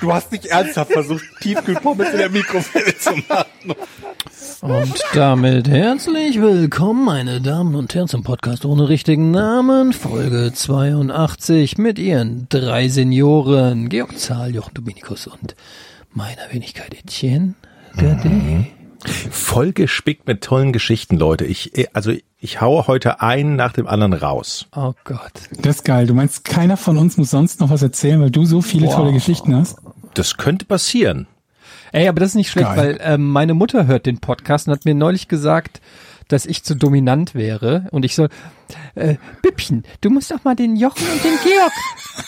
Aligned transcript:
Du 0.00 0.12
hast 0.12 0.30
nicht 0.32 0.46
ernsthaft 0.46 0.92
versucht, 0.92 1.24
Tiefkühlpommes 1.40 2.10
in 2.10 2.18
der 2.18 2.30
Mikrowelle 2.30 2.96
zu 2.96 3.10
machen. 3.28 3.74
Und 4.60 5.02
damit 5.14 5.68
herzlich 5.68 6.40
willkommen, 6.40 7.04
meine 7.04 7.40
Damen 7.40 7.74
und 7.74 7.94
Herren, 7.94 8.08
zum 8.08 8.22
Podcast 8.22 8.64
ohne 8.64 8.88
richtigen 8.88 9.30
Namen, 9.30 9.92
Folge 9.92 10.52
82 10.52 11.78
mit 11.78 11.98
ihren 11.98 12.46
drei 12.48 12.88
Senioren, 12.88 13.88
Georg 13.88 14.18
Zahl, 14.18 14.54
Jochen 14.54 14.74
Dominikus 14.74 15.26
und 15.26 15.54
meiner 16.12 16.42
Wenigkeit 16.52 16.94
Etienne 16.94 17.54
Gade. 17.96 18.66
Voll 19.30 19.72
gespickt 19.72 20.26
mit 20.26 20.42
tollen 20.42 20.72
Geschichten, 20.72 21.16
Leute. 21.16 21.44
Ich, 21.44 21.72
also 21.94 22.12
ich 22.40 22.60
haue 22.60 22.86
heute 22.88 23.20
einen 23.20 23.54
nach 23.54 23.72
dem 23.72 23.86
anderen 23.86 24.12
raus. 24.12 24.66
Oh 24.74 24.92
Gott. 25.04 25.32
Das 25.60 25.76
ist 25.76 25.84
geil. 25.84 26.06
Du 26.08 26.14
meinst, 26.14 26.44
keiner 26.44 26.76
von 26.76 26.98
uns 26.98 27.16
muss 27.16 27.30
sonst 27.30 27.60
noch 27.60 27.70
was 27.70 27.82
erzählen, 27.82 28.20
weil 28.20 28.30
du 28.32 28.44
so 28.44 28.60
viele 28.60 28.88
Wow. 28.88 28.96
tolle 28.96 29.12
Geschichten 29.12 29.54
hast? 29.54 29.78
Das 30.18 30.36
könnte 30.36 30.64
passieren. 30.64 31.28
Ey, 31.92 32.08
aber 32.08 32.18
das 32.20 32.30
ist 32.30 32.34
nicht 32.34 32.50
schlecht, 32.50 32.74
Geil. 32.74 32.98
weil 32.98 32.98
ähm, 33.00 33.30
meine 33.30 33.54
Mutter 33.54 33.86
hört 33.86 34.04
den 34.04 34.18
Podcast 34.18 34.66
und 34.66 34.72
hat 34.72 34.84
mir 34.84 34.94
neulich 34.94 35.28
gesagt, 35.28 35.80
dass 36.26 36.44
ich 36.44 36.64
zu 36.64 36.74
dominant 36.74 37.34
wäre 37.36 37.86
und 37.92 38.04
ich 38.04 38.14
soll, 38.14 38.28
äh, 38.94 39.16
Büppchen, 39.42 39.84
du 40.00 40.10
musst 40.10 40.30
doch 40.30 40.44
mal 40.44 40.54
den 40.56 40.76
Jochen 40.76 41.04
und 41.12 41.24
den 41.24 41.38
Georg, 41.44 41.72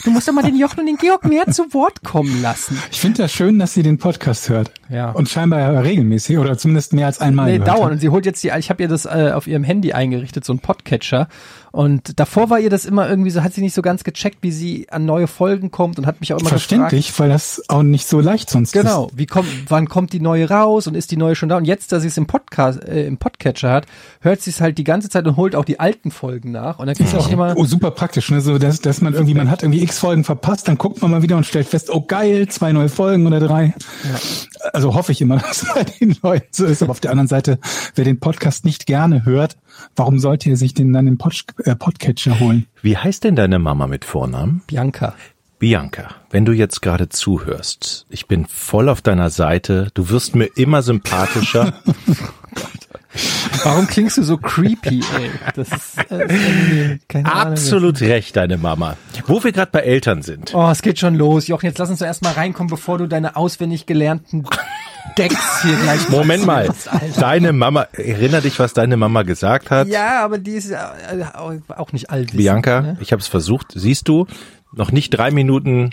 du 0.05 0.10
musst 0.10 0.28
doch 0.28 0.33
mal 0.33 0.42
den 0.42 0.56
Jochen 0.56 0.80
und 0.80 0.86
den 0.86 0.96
Georg 0.96 1.24
mehr 1.24 1.46
zu 1.50 1.72
Wort 1.74 2.02
kommen 2.05 2.42
lassen. 2.42 2.80
Ich 2.91 3.00
finde 3.00 3.22
das 3.22 3.33
schön, 3.33 3.58
dass 3.58 3.74
sie 3.74 3.83
den 3.83 3.98
Podcast 3.98 4.48
hört. 4.48 4.72
Ja. 4.88 5.11
Und 5.11 5.28
scheinbar 5.28 5.83
regelmäßig 5.84 6.38
oder 6.38 6.58
zumindest 6.58 6.92
mehr 6.92 7.06
als 7.06 7.20
einmal. 7.20 7.50
Nee, 7.50 7.64
dauernd. 7.64 7.92
Und 7.92 7.98
sie 8.00 8.08
holt 8.08 8.27
jetzt 8.27 8.42
die, 8.42 8.50
ich 8.58 8.70
habe 8.70 8.83
ihr 8.83 8.88
das 8.88 9.05
äh, 9.06 9.30
auf 9.34 9.46
ihrem 9.46 9.62
Handy 9.62 9.92
eingerichtet, 9.92 10.44
so 10.44 10.52
ein 10.52 10.58
Podcatcher. 10.58 11.28
Und 11.72 12.18
davor 12.18 12.50
war 12.50 12.58
ihr 12.58 12.70
das 12.70 12.84
immer 12.84 13.08
irgendwie 13.08 13.30
so, 13.30 13.44
hat 13.44 13.55
sie 13.55 13.61
nicht 13.61 13.74
so 13.74 13.83
ganz 13.83 14.02
gecheckt, 14.02 14.38
wie 14.42 14.50
sie 14.50 14.88
an 14.91 15.05
neue 15.05 15.28
Folgen 15.28 15.70
kommt 15.70 16.00
und 16.00 16.06
hat 16.06 16.18
mich 16.18 16.33
auch 16.33 16.38
immer 16.41 16.50
gefragt. 16.50 16.62
Verständlich, 16.62 17.16
weil 17.20 17.28
das 17.28 17.62
auch 17.68 17.84
nicht 17.84 18.08
so 18.08 18.18
leicht 18.18 18.50
sonst 18.50 18.72
Genau, 18.72 19.06
ist. 19.06 19.16
wie 19.18 19.27
kommt, 19.27 19.46
wann 19.68 19.88
kommt 19.88 20.12
die 20.12 20.18
neue 20.18 20.48
raus 20.50 20.88
und 20.88 20.96
ist 20.96 21.12
die 21.12 21.16
neue 21.16 21.36
schon 21.36 21.48
da? 21.48 21.56
Und 21.58 21.66
jetzt, 21.66 21.92
dass 21.92 22.02
sie 22.02 22.08
es 22.08 22.16
im 22.16 22.27
Podcast, 22.27 22.83
äh, 22.83 23.06
im 23.06 23.18
Podcatcher 23.18 23.70
hat, 23.70 23.86
hört 24.20 24.41
sie 24.41 24.50
es 24.50 24.61
halt 24.61 24.78
die 24.78 24.84
ganze 24.84 25.08
Zeit 25.08 25.24
und 25.28 25.36
holt 25.36 25.55
auch 25.55 25.64
die 25.64 25.78
alten 25.78 26.11
Folgen 26.11 26.30
nach. 26.45 26.78
Und 26.78 26.86
dann 26.86 26.95
kriegst 26.97 27.12
du 27.12 27.19
auch 27.19 27.31
immer, 27.31 27.55
Oh, 27.56 27.64
super 27.64 27.91
praktisch, 27.91 28.31
ne? 28.31 28.41
So, 28.41 28.59
dass, 28.59 28.81
dass 28.81 29.00
man 29.00 29.14
irgendwie, 29.14 29.34
man 29.34 29.50
hat 29.50 29.62
irgendwie 29.62 29.83
x 29.83 29.98
Folgen 29.98 30.25
verpasst, 30.25 30.69
dann 30.69 30.78
guckt 30.78 31.03
man 31.03 31.11
mal 31.11 31.23
wieder 31.23 31.36
und 31.36 31.45
stellt 31.47 31.67
fest, 31.67 31.91
oh 31.91 32.03
geil, 32.03 32.48
zwei 32.48 32.73
neue 32.73 32.89
Folgen 32.89 33.27
oder 33.27 33.41
drei. 33.41 33.75
Also 34.73 34.95
hoffe 34.95 35.12
ich 35.12 35.20
immer, 35.20 35.39
dass 35.41 35.67
bei 35.75 35.84
den 35.84 36.17
Leuten 36.23 36.48
so 36.53 36.67
ist. 36.67 36.83
Aber 36.83 36.92
auf 36.92 37.01
der 37.01 37.11
anderen 37.11 37.28
Seite, 37.28 37.58
wer 37.95 38.05
den 38.05 38.20
Podcast 38.20 38.64
nicht 38.64 38.86
gerne 38.86 39.25
hört, 39.25 39.56
warum 39.97 40.19
sollte 40.19 40.51
er 40.51 40.56
sich 40.56 40.75
den 40.75 40.92
dann 40.92 41.06
im 41.06 41.19
Pod, 41.19 41.45
äh, 41.64 41.75
Podcatcher 41.75 42.41
holen? 42.41 42.67
Wie 42.83 42.97
heißt 42.97 43.25
denn 43.25 43.36
deine 43.36 43.58
Mama 43.58 43.86
mit 43.86 44.05
Vornamen? 44.05 44.62
Bianca. 44.67 45.14
Bianca, 45.58 46.14
wenn 46.31 46.47
du 46.47 46.53
jetzt 46.53 46.81
gerade 46.81 47.11
zuhörst, 47.11 48.06
ich 48.08 48.27
bin 48.27 48.47
voll 48.47 48.89
auf 48.89 49.03
deiner 49.03 49.28
Seite, 49.28 49.89
du 49.92 50.08
wirst 50.08 50.34
mir 50.34 50.47
immer 50.56 50.81
sympathischer. 50.81 51.75
Warum 53.64 53.86
klingst 53.89 54.16
du 54.19 54.22
so 54.22 54.36
creepy, 54.39 55.00
ey? 55.19 55.30
Das 55.56 55.69
ist, 55.69 55.98
äh, 56.11 56.25
ist 56.25 56.30
irgendwie, 56.30 56.98
keine 57.08 57.33
Ahnung. 57.33 57.52
Absolut 57.55 58.00
recht, 58.00 58.36
deine 58.36 58.56
Mama. 58.56 58.97
Wo 59.27 59.42
wir 59.42 59.51
gerade 59.52 59.70
bei 59.73 59.80
Eltern 59.80 60.23
sind. 60.23 60.55
Oh, 60.55 60.68
es 60.70 60.80
geht 60.83 60.98
schon 61.01 61.17
los. 61.17 61.48
Jochen, 61.48 61.67
jetzt 61.67 61.79
lass 61.79 61.90
uns 61.90 61.98
doch 61.98 62.07
erstmal 62.07 62.34
reinkommen, 62.34 62.70
bevor 62.70 62.98
du 62.98 63.07
deine 63.08 63.34
auswendig 63.36 63.86
gelernten 63.86 64.45
Decks 65.18 65.62
hier 65.62 65.77
gleich 65.77 66.08
Moment 66.08 66.46
mal, 66.46 66.68
Alter. 66.68 67.20
deine 67.20 67.52
Mama, 67.52 67.89
erinner 67.92 68.40
dich, 68.40 68.58
was 68.61 68.74
deine 68.74 68.96
Mama 68.96 69.23
gesagt 69.23 69.70
hat? 69.70 69.89
Ja, 69.89 70.24
aber 70.24 70.39
die 70.39 70.52
ist 70.52 70.70
äh, 70.70 70.77
auch 71.77 71.92
nicht 71.92 72.11
alt. 72.11 72.36
Bianca, 72.36 72.80
Ne? 72.83 72.96
ich 73.01 73.11
habe 73.13 73.20
es 73.20 73.27
versucht. 73.29 73.73
Siehst 73.74 74.08
du, 74.08 74.27
noch 74.73 74.92
nicht 74.92 75.11
drei 75.11 75.33
Minuten 75.33 75.90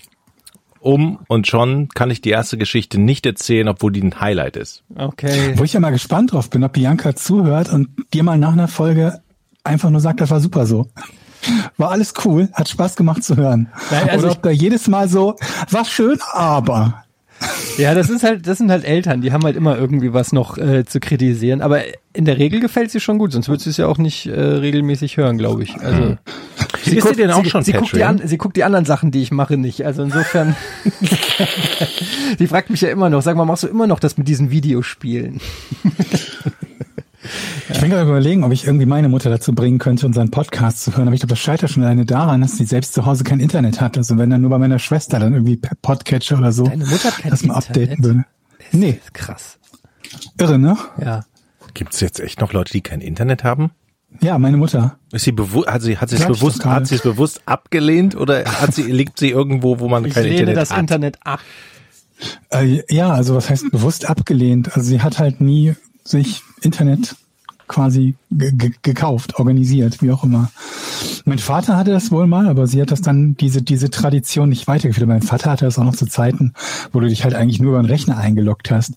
um 0.80 1.20
und 1.28 1.48
schon 1.48 1.90
kann 1.90 2.10
ich 2.12 2.22
die 2.22 2.30
erste 2.30 2.58
Geschichte 2.58 3.00
nicht 3.00 3.26
erzählen, 3.26 3.68
obwohl 3.68 3.92
die 3.92 4.02
ein 4.02 4.20
Highlight 4.20 4.56
ist. 4.56 4.84
Okay. 4.96 5.54
Wo 5.56 5.64
ich 5.64 5.74
ja 5.74 5.80
mal 5.80 5.92
gespannt 5.92 6.34
drauf 6.34 6.50
bin, 6.50 6.64
ob 6.64 6.74
Bianca 6.74 7.16
zuhört 7.16 7.72
und 7.72 7.90
dir 8.14 8.24
mal 8.24 8.38
nach 8.38 8.54
einer 8.54 8.68
Folge 8.68 9.22
einfach 9.64 9.90
nur 9.90 10.02
sagt, 10.02 10.22
das 10.22 10.30
war 10.30 10.40
super 10.40 10.66
so. 10.66 10.88
War 11.78 11.92
alles 11.92 12.14
cool, 12.26 12.50
hat 12.54 12.68
Spaß 12.68 12.96
gemacht 12.96 13.24
zu 13.24 13.38
hören. 13.38 13.70
Nein, 13.92 14.10
also 14.10 14.26
Oder 14.26 14.36
ob 14.36 14.44
da 14.44 14.50
jedes 14.50 14.88
Mal 14.88 15.08
so, 15.08 15.36
war 15.70 15.86
schön, 15.86 16.18
aber. 16.32 17.04
Ja, 17.78 17.94
das 17.94 18.09
ist 18.09 18.24
halt, 18.24 18.48
das 18.48 18.58
sind 18.58 18.72
halt 18.72 18.84
Eltern, 18.86 19.22
die 19.22 19.31
haben 19.31 19.44
halt 19.44 19.56
immer 19.56 19.78
irgendwie 19.78 20.12
was 20.12 20.34
noch 20.34 20.58
äh, 20.58 20.84
zu 20.84 21.00
kritisieren. 21.00 21.62
Aber 21.62 21.81
in 22.14 22.25
der 22.25 22.40
Regel 22.40 22.59
gefällt 22.59 22.90
sie 22.90 23.00
schon 23.00 23.20
gut, 23.20 23.34
sonst 23.34 23.50
würdest 23.50 23.68
du 23.68 23.70
es 23.70 23.78
ja 23.78 23.86
auch 23.86 24.00
nicht 24.00 24.25
äh, 24.25 24.31
regelmäßig 24.40 25.18
hören, 25.18 25.38
glaube 25.38 25.62
ich. 25.62 25.76
Also 25.80 26.18
Ist 26.86 27.08
sie 27.08 27.16
denn 27.16 27.30
auch 27.30 27.46
schon 27.46 27.64
sie, 27.64 27.74
guckt 27.74 27.96
die 27.96 28.03
an, 28.03 28.20
sie 28.24 28.38
guckt 28.38 28.58
die 28.58 28.64
anderen 28.64 28.86
Sachen, 28.86 29.12
die 29.12 29.22
ich 29.22 29.31
mache, 29.31 29.58
nicht. 29.58 29.86
Also 29.86 30.02
insofern, 30.02 30.56
die 32.40 32.47
fragt 32.47 32.72
mich 32.72 32.81
ja 32.81 32.90
immer 32.90 33.12
noch, 33.12 33.22
sag 33.22 33.38
mal, 33.38 33.46
machst 33.46 33.64
du 33.64 33.68
immer 33.68 33.86
noch 33.86 34.00
das 34.00 34.18
mit 34.18 34.28
diesen 34.28 34.50
Videospielen? 34.50 35.40
Ich 37.78 37.82
bin 37.82 37.92
gerade 37.92 38.10
überlegen, 38.10 38.44
ob 38.44 38.52
ich 38.52 38.66
irgendwie 38.66 38.88
meine 38.88 39.08
Mutter 39.08 39.30
dazu 39.30 39.54
bringen 39.54 39.78
könnte, 39.78 40.08
unseren 40.08 40.32
Podcast 40.32 40.82
zu 40.82 40.98
hören. 40.98 41.08
Aber 41.08 41.14
ich 41.14 41.20
glaube, 41.22 41.30
das 41.34 41.40
scheitert 41.40 41.70
schon 41.70 41.84
alleine 41.84 42.06
daran, 42.08 42.42
dass 42.42 42.58
sie 42.58 42.66
selbst 42.66 42.96
zu 42.96 43.06
Hause 43.06 43.24
kein 43.24 43.40
Internet 43.40 43.80
hat. 43.82 43.98
Also 44.00 44.18
wenn 44.18 44.32
dann 44.32 44.42
nur 44.42 44.50
bei 44.50 44.58
meiner 44.58 44.80
Schwester 44.80 45.20
dann 45.20 45.34
irgendwie 45.34 45.58
per 45.58 45.76
Podcatcher 45.80 46.40
oder 46.40 46.52
so 46.52 46.64
Deine 46.64 46.88
Mutter 46.88 47.10
hat 47.12 47.18
kein 47.20 47.30
das 47.30 47.44
mal 47.44 47.54
Internet? 47.56 47.90
updaten 47.92 48.04
würde. 48.04 48.26
Nee, 48.72 49.00
Krass. 49.14 49.60
irre, 50.40 50.58
ne? 50.58 50.76
Ja. 51.00 51.26
Gibt 51.76 51.94
es 51.94 52.00
jetzt 52.00 52.20
echt 52.20 52.42
noch 52.42 52.52
Leute, 52.52 52.72
die 52.74 52.82
kein 52.82 53.00
Internet 53.00 53.44
haben? 53.44 53.70
Ja, 54.22 54.40
meine 54.40 54.58
Mutter. 54.58 54.98
Ist 55.12 55.26
sie 55.26 55.32
bewusst, 55.32 55.68
hat 55.68 55.84
sie, 55.84 55.98
hat 56.00 56.09
sie 56.09 56.16
es 56.16 56.22
ich 56.24 56.28
bewusst, 56.28 56.66
hat 56.66 56.88
sie 56.88 56.96
es 56.96 57.04
bewusst 57.04 57.42
abgelehnt 57.46 58.16
oder 58.16 58.44
hat 58.59 58.74
sie, 58.74 58.92
liegt 58.92 59.20
sie 59.20 59.30
irgendwo, 59.30 59.80
wo 59.80 59.88
man 59.88 60.04
Ich 60.04 60.16
kein 60.16 60.24
lehne 60.24 60.38
Internet 60.40 60.58
das 60.58 60.72
hat? 60.72 60.80
Internet 60.80 61.18
ab. 61.24 61.42
Äh, 62.50 62.82
ja, 62.90 63.12
also 63.12 63.36
was 63.36 63.52
heißt 63.52 63.70
bewusst 63.70 64.09
abgelehnt? 64.09 64.76
Also 64.76 64.90
sie 64.90 65.02
hat 65.02 65.20
halt 65.20 65.42
nie 65.42 65.76
sich 66.04 66.42
Internet 66.62 67.16
quasi 67.67 68.16
ge 68.31 68.51
ge 68.51 68.72
gekauft, 68.81 69.39
organisiert, 69.39 70.01
wie 70.01 70.11
auch 70.11 70.23
immer. 70.23 70.50
Mein 71.25 71.39
Vater 71.39 71.75
hatte 71.75 71.91
das 71.91 72.11
wohl 72.11 72.25
mal, 72.25 72.47
aber 72.47 72.67
sie 72.67 72.81
hat 72.81 72.91
das 72.91 73.01
dann, 73.01 73.35
diese, 73.35 73.61
diese 73.61 73.89
Tradition 73.89 74.50
nicht 74.50 74.67
weitergeführt. 74.67 75.07
Mein 75.07 75.22
Vater 75.22 75.51
hatte 75.51 75.66
das 75.66 75.78
auch 75.78 75.83
noch 75.83 75.95
zu 75.95 76.05
Zeiten, 76.05 76.53
wo 76.94 77.00
du 77.00 77.07
dich 77.07 77.23
halt 77.23 77.35
eigentlich 77.35 77.59
nur 77.59 77.72
über 77.73 77.81
den 77.81 77.89
Rechner 77.89 78.17
eingeloggt 78.17 78.72
hast. 78.72 78.94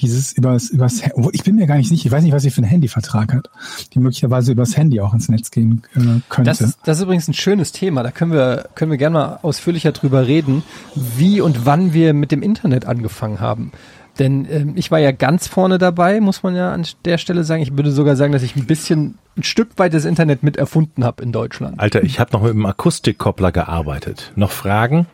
Dieses 0.00 0.32
übers, 0.32 0.70
übers, 0.70 1.02
ich 1.32 1.44
bin 1.44 1.56
mir 1.56 1.66
gar 1.66 1.76
nicht 1.76 1.88
sicher, 1.88 2.06
ich 2.06 2.12
weiß 2.12 2.24
nicht, 2.24 2.32
was 2.32 2.42
sie 2.42 2.50
für 2.50 2.62
einen 2.62 2.70
Handyvertrag 2.70 3.34
hat, 3.34 3.50
die 3.92 3.98
möglicherweise 3.98 4.52
übers 4.52 4.76
Handy 4.76 5.00
auch 5.00 5.12
ins 5.12 5.28
Netz 5.28 5.50
gehen 5.50 5.82
äh, 5.94 6.20
könnte. 6.28 6.50
Das 6.50 6.60
ist, 6.60 6.78
das 6.84 6.98
ist 6.98 7.02
übrigens 7.04 7.28
ein 7.28 7.34
schönes 7.34 7.72
Thema. 7.72 8.02
Da 8.02 8.10
können 8.10 8.32
wir, 8.32 8.68
können 8.74 8.90
wir 8.90 8.98
gerne 8.98 9.14
mal 9.14 9.38
ausführlicher 9.42 9.92
drüber 9.92 10.26
reden, 10.26 10.62
wie 10.94 11.40
und 11.40 11.66
wann 11.66 11.92
wir 11.92 12.14
mit 12.14 12.32
dem 12.32 12.42
Internet 12.42 12.86
angefangen 12.86 13.40
haben. 13.40 13.72
Denn 14.18 14.46
ähm, 14.50 14.72
ich 14.76 14.90
war 14.90 14.98
ja 14.98 15.12
ganz 15.12 15.48
vorne 15.48 15.78
dabei, 15.78 16.20
muss 16.20 16.42
man 16.42 16.54
ja 16.54 16.72
an 16.72 16.86
der 17.04 17.18
Stelle 17.18 17.44
sagen. 17.44 17.62
Ich 17.62 17.76
würde 17.76 17.90
sogar 17.90 18.16
sagen, 18.16 18.32
dass 18.32 18.42
ich 18.42 18.54
ein 18.56 18.66
bisschen, 18.66 19.18
ein 19.36 19.42
Stück 19.42 19.70
weit 19.76 19.92
das 19.94 20.04
Internet 20.04 20.42
mit 20.42 20.56
erfunden 20.56 21.04
habe 21.04 21.22
in 21.22 21.32
Deutschland. 21.32 21.80
Alter, 21.80 22.02
ich 22.04 22.20
habe 22.20 22.32
noch 22.32 22.42
mit 22.42 22.52
einem 22.52 22.66
Akustikkoppler 22.66 23.50
gearbeitet. 23.52 24.32
Noch 24.36 24.52
Fragen? 24.52 25.06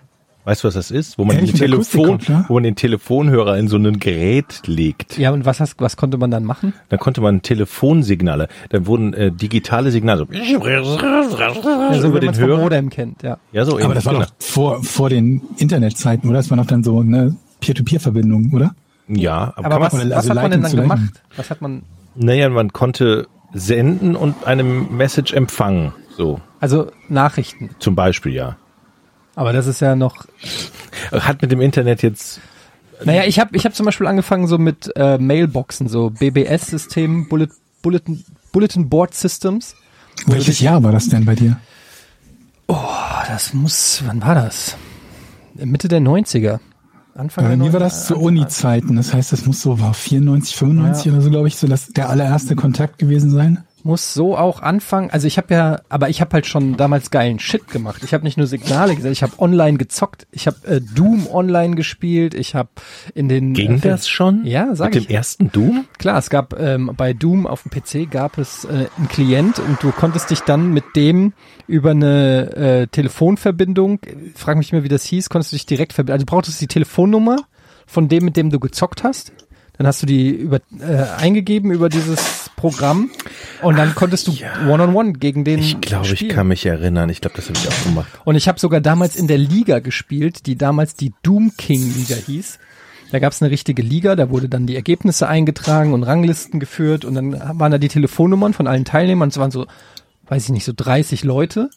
Weißt 0.45 0.65
du, 0.65 0.69
was 0.69 0.75
das 0.75 0.91
ist? 0.91 1.19
Wo 1.19 1.25
man, 1.25 1.37
den 1.37 1.45
Ehrlich, 1.45 1.61
Telefon, 1.61 2.19
wo 2.49 2.55
man 2.55 2.63
den 2.63 2.75
Telefonhörer 2.75 3.59
in 3.59 3.69
so 3.69 3.77
ein 3.77 3.99
Gerät 4.01 4.63
legt. 4.65 5.19
Ja, 5.19 5.33
und 5.33 5.45
was, 5.45 5.61
hast, 5.61 5.75
was 5.81 5.99
konnte 5.99 6.17
man 6.17 6.31
dann 6.31 6.45
machen? 6.45 6.73
Dann 6.89 6.99
konnte 6.99 7.21
man 7.21 7.43
Telefonsignale, 7.43 8.49
dann 8.71 8.87
wurden 8.87 9.13
äh, 9.13 9.31
digitale 9.31 9.91
Signale 9.91 10.27
so, 10.27 10.33
Ja, 10.33 10.45
so 12.01 12.09
über 12.09 12.21
den 12.21 12.35
Hörer. 12.35 12.63
Modem 12.63 12.89
kennt, 12.89 13.23
ja. 13.23 13.37
Ja, 13.53 13.67
so 13.67 13.73
aber 13.73 13.83
eben, 13.83 13.95
das 13.95 14.07
war 14.07 14.15
genau. 14.15 14.25
doch 14.25 14.33
vor, 14.39 14.83
vor 14.83 15.11
den 15.11 15.43
Internetzeiten, 15.59 16.29
oder? 16.29 16.39
Das 16.39 16.49
war 16.49 16.57
noch 16.57 16.67
dann 16.67 16.83
so 16.83 17.01
eine 17.01 17.37
Peer-to-Peer-Verbindung, 17.61 18.53
oder? 18.55 18.75
Ja, 19.19 19.53
aber, 19.57 19.67
Aber 19.67 19.69
kann 19.71 19.81
was, 19.83 19.93
man, 19.93 20.07
oder- 20.07 20.17
was 20.17 20.31
also 20.31 20.31
hat 20.31 20.43
man 20.43 20.51
denn 20.51 20.63
dann 20.63 20.77
gemacht? 20.77 21.23
Was 21.37 21.51
hat 21.51 21.61
man, 21.61 21.83
naja, 22.15 22.49
man 22.49 22.73
konnte 22.73 23.27
senden 23.53 24.15
und 24.17 24.47
eine 24.47 24.63
Message 24.63 25.33
empfangen. 25.33 25.93
So, 26.17 26.41
also 26.61 26.91
Nachrichten. 27.09 27.71
zum 27.79 27.95
Beispiel, 27.95 28.33
ja. 28.33 28.57
Aber 29.35 29.53
das 29.53 29.67
ist 29.67 29.81
ja 29.81 29.97
noch, 29.97 30.27
Hat 31.13 31.41
mit 31.43 31.51
dem 31.51 31.61
Internet 31.61 32.03
jetzt, 32.03 32.41
Naja, 33.05 33.25
ich 33.25 33.41
habe 33.41 33.57
ich 33.57 33.65
hab 33.65 33.75
zum 33.75 33.87
Beispiel 33.87 34.07
angefangen 34.07 34.47
so 34.47 34.59
mit 34.59 34.93
äh, 34.97 35.19
Mailboxen, 35.19 35.89
so 35.89 36.11
BBS-Systemen, 36.11 37.29
Bullet, 37.29 37.49
Bulletin, 37.83 38.25
Bulletin 38.53 38.89
Board 38.89 39.15
Systems. 39.15 39.75
Welches 40.27 40.61
Jahr 40.61 40.83
war 40.83 40.93
das 40.93 41.09
denn 41.09 41.25
bei 41.25 41.35
dir? 41.35 41.59
Oh, 42.69 42.77
das 43.29 43.55
muss, 43.55 44.03
wann 44.07 44.21
war 44.23 44.35
das? 44.35 44.77
Mitte 45.55 45.89
der 45.89 46.01
90er. 46.01 46.61
Anfang 47.21 47.45
Bei 47.45 47.49
der 47.51 47.59
mir 47.59 47.73
war 47.73 47.81
das 47.81 48.07
zu 48.07 48.17
Uni-Zeiten. 48.17 48.97
Das 48.97 49.13
heißt, 49.13 49.33
das 49.33 49.47
muss 49.47 49.61
so 49.63 49.79
war 49.81 49.95
94, 49.95 50.57
95 50.57 51.05
Ja. 51.07 51.13
oder 51.13 51.21
so, 51.23 51.31
glaube 51.31 51.49
ich, 51.49 51.57
so 51.57 51.67
das, 51.67 51.89
der 51.89 52.09
allererste 52.09 52.57
Kontakt 52.57 52.99
gewesen 52.99 53.31
sein. 53.31 53.65
Muss 53.85 54.15
so 54.15 54.37
auch 54.37 54.61
anfangen. 54.63 55.11
Also 55.11 55.27
ich 55.27 55.37
habe 55.39 55.55
ja, 55.55 55.81
aber 55.89 56.09
ich 56.09 56.21
habe 56.21 56.33
halt 56.35 56.47
schon 56.47 56.77
damals 56.77 57.11
geilen 57.11 57.39
Shit 57.39 57.69
gemacht. 57.69 58.03
Ich 58.05 58.15
habe 58.15 58.25
nicht 58.25 58.37
nur 58.37 58.47
Signale 58.47 58.95
gesagt, 58.95 59.13
ich 59.13 59.23
habe 59.23 59.33
online 59.39 59.79
gezockt. 59.79 60.27
Ich 60.31 60.47
habe 60.47 60.57
äh, 60.67 60.81
Doom 60.81 61.27
online 61.27 61.77
gespielt. 61.77 62.35
Ich 62.35 62.55
habe 62.55 62.71
in 63.15 63.29
den 63.29 63.55
Ging 63.55 63.77
äh, 63.77 63.81
das 63.81 64.09
schon? 64.09 64.45
Ja, 64.45 64.75
sag 64.75 64.95
Mit 64.95 65.03
ich. 65.03 65.07
dem 65.09 65.17
ersten 65.17 65.53
Doom? 65.53 65.87
Klar, 65.99 66.19
es 66.19 66.31
gab 66.31 66.59
ähm, 66.59 66.93
bei 66.97 67.13
Doom 67.13 67.47
auf 67.47 67.65
dem 67.65 67.71
PC 67.71 68.11
gab 68.11 68.39
es 68.39 68.65
äh, 68.65 68.87
einen 68.97 69.09
Klient 69.09 69.59
und 69.59 69.83
du 69.83 69.93
konntest 69.93 70.31
dich 70.31 70.41
dann 70.41 70.73
mit 70.73 70.85
dem 70.97 71.33
über 71.67 71.91
eine 71.91 72.57
äh, 72.57 72.87
Telefonverbindung, 72.89 74.01
frag 74.35 74.57
mich 74.57 74.73
mehr, 74.73 74.83
wie 74.85 74.89
das 74.89 75.05
hieß, 75.05 75.29
konntest 75.31 75.53
du 75.53 75.57
dich 75.57 75.67
direkt 75.67 75.93
verbinden. 75.93 76.15
Also 76.15 76.27
du 76.27 76.31
brauchtest 76.31 76.61
die 76.61 76.67
Telefonnummer 76.67 77.37
von 77.87 78.09
dem, 78.09 78.25
mit 78.25 78.37
dem 78.37 78.51
du 78.51 78.61
gezockt 78.61 79.05
hast. 79.05 79.33
Dann 79.81 79.87
hast 79.87 80.03
du 80.03 80.07
die 80.07 80.29
über, 80.29 80.59
äh, 80.79 81.07
eingegeben 81.17 81.71
über 81.71 81.89
dieses 81.89 82.50
Programm 82.61 83.11
und 83.63 83.79
dann 83.79 83.95
konntest 83.95 84.29
du 84.29 84.35
One-on-One 84.69 85.15
gegen 85.15 85.45
den 85.45 85.61
Ich 85.61 85.81
glaube, 85.81 86.09
ich 86.09 86.29
kann 86.29 86.47
mich 86.47 86.67
erinnern. 86.67 87.09
Ich 87.09 87.23
glaube, 87.23 87.37
das 87.37 87.49
habe 87.49 87.59
ich 87.59 87.67
auch 87.67 87.85
gemacht. 87.85 88.09
Und 88.25 88.37
ich 88.37 88.49
habe 88.49 88.61
sogar 88.61 88.83
damals 88.83 89.17
in 89.17 89.27
der 89.27 89.39
Liga 89.39 89.79
gespielt, 89.79 90.45
die 90.45 90.57
damals 90.57 90.95
die 90.95 91.15
Doom 91.23 91.53
King 91.57 91.81
Liga 91.95 92.17
hieß. 92.17 92.59
Da 93.13 93.19
gab 93.19 93.33
es 93.33 93.43
eine 93.43 93.51
richtige 93.51 93.81
Liga, 93.81 94.15
da 94.15 94.29
wurde 94.29 94.49
dann 94.51 94.67
die 94.67 94.77
Ergebnisse 94.77 95.27
eingetragen 95.27 95.95
und 95.95 96.03
Ranglisten 96.03 96.61
geführt 96.61 97.07
und 97.07 97.15
dann 97.15 97.33
waren 97.59 97.73
da 97.73 97.79
die 97.79 97.89
Telefonnummern 97.89 98.53
von 98.53 98.67
allen 98.67 98.85
Teilnehmern. 98.85 99.31
Es 99.31 99.39
waren 99.39 99.51
so, 99.51 99.67
weiß 100.29 100.45
ich 100.45 100.51
nicht, 100.51 100.65
so 100.65 100.73
30 100.77 101.25
Leute. 101.25 101.71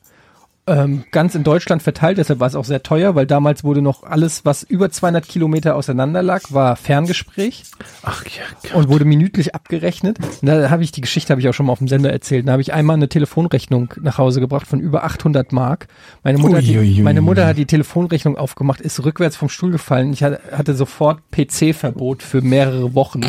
Ähm, 0.66 1.04
ganz 1.12 1.36
in 1.36 1.44
Deutschland 1.44 1.84
verteilt, 1.84 2.18
deshalb 2.18 2.40
war 2.40 2.48
es 2.48 2.56
auch 2.56 2.64
sehr 2.64 2.84
teuer, 2.84 3.16
weil 3.16 3.26
damals 3.26 3.66
wurde 3.66 3.82
noch 3.82 4.04
alles, 4.04 4.46
was 4.46 4.64
über 4.64 4.90
200 4.90 5.28
Kilometer 5.28 5.76
auseinander 5.76 6.24
lag, 6.24 6.42
war 6.52 6.78
Ferngespräch 6.78 7.64
Ach 8.02 8.24
ja, 8.24 8.44
Gott. 8.62 8.74
und 8.74 8.88
wurde 8.88 9.04
minütlich 9.04 9.56
abgerechnet. 9.56 10.20
Und 10.20 10.48
da 10.48 10.70
habe 10.70 10.84
ich 10.84 10.94
die 10.94 11.02
Geschichte 11.02 11.34
habe 11.34 11.42
ich 11.42 11.50
auch 11.50 11.54
schon 11.54 11.66
mal 11.66 11.74
auf 11.74 11.80
dem 11.80 11.90
Sender 11.90 12.14
erzählt. 12.14 12.48
Da 12.48 12.54
habe 12.54 12.62
ich 12.62 12.74
einmal 12.74 12.96
eine 12.96 13.10
Telefonrechnung 13.10 13.94
nach 14.02 14.18
Hause 14.18 14.40
gebracht 14.40 14.66
von 14.66 14.80
über 14.80 15.04
800 15.04 15.52
Mark. 15.52 15.88
Meine 16.24 16.38
Mutter, 16.38 16.58
hat 16.58 16.64
die, 16.64 17.02
meine 17.02 17.22
Mutter 17.22 17.46
hat 17.46 17.58
die 17.58 17.66
Telefonrechnung 17.66 18.38
aufgemacht, 18.38 18.80
ist 18.80 19.04
rückwärts 19.04 19.36
vom 19.36 19.50
Stuhl 19.50 19.72
gefallen. 19.72 20.14
Ich 20.14 20.24
hatte 20.24 20.76
sofort 20.76 21.20
PC-Verbot 21.32 22.24
für 22.24 22.42
mehrere 22.42 22.96
Wochen, 22.96 23.22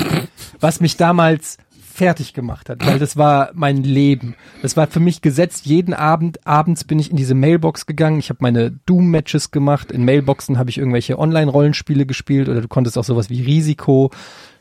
was 0.60 0.80
mich 0.80 0.96
damals 0.96 1.58
fertig 1.94 2.34
gemacht 2.34 2.68
hat, 2.68 2.84
weil 2.84 2.98
das 2.98 3.16
war 3.16 3.50
mein 3.54 3.84
Leben. 3.84 4.34
Das 4.62 4.76
war 4.76 4.88
für 4.88 4.98
mich 4.98 5.22
gesetzt. 5.22 5.64
Jeden 5.64 5.94
Abend, 5.94 6.44
abends 6.44 6.82
bin 6.82 6.98
ich 6.98 7.10
in 7.10 7.16
diese 7.16 7.34
Mailbox 7.34 7.86
gegangen. 7.86 8.18
Ich 8.18 8.30
habe 8.30 8.40
meine 8.42 8.72
Doom-Matches 8.86 9.52
gemacht. 9.52 9.92
In 9.92 10.04
Mailboxen 10.04 10.58
habe 10.58 10.70
ich 10.70 10.78
irgendwelche 10.78 11.18
Online-Rollenspiele 11.18 12.04
gespielt 12.04 12.48
oder 12.48 12.60
du 12.60 12.66
konntest 12.66 12.98
auch 12.98 13.04
sowas 13.04 13.30
wie 13.30 13.42
Risiko, 13.42 14.10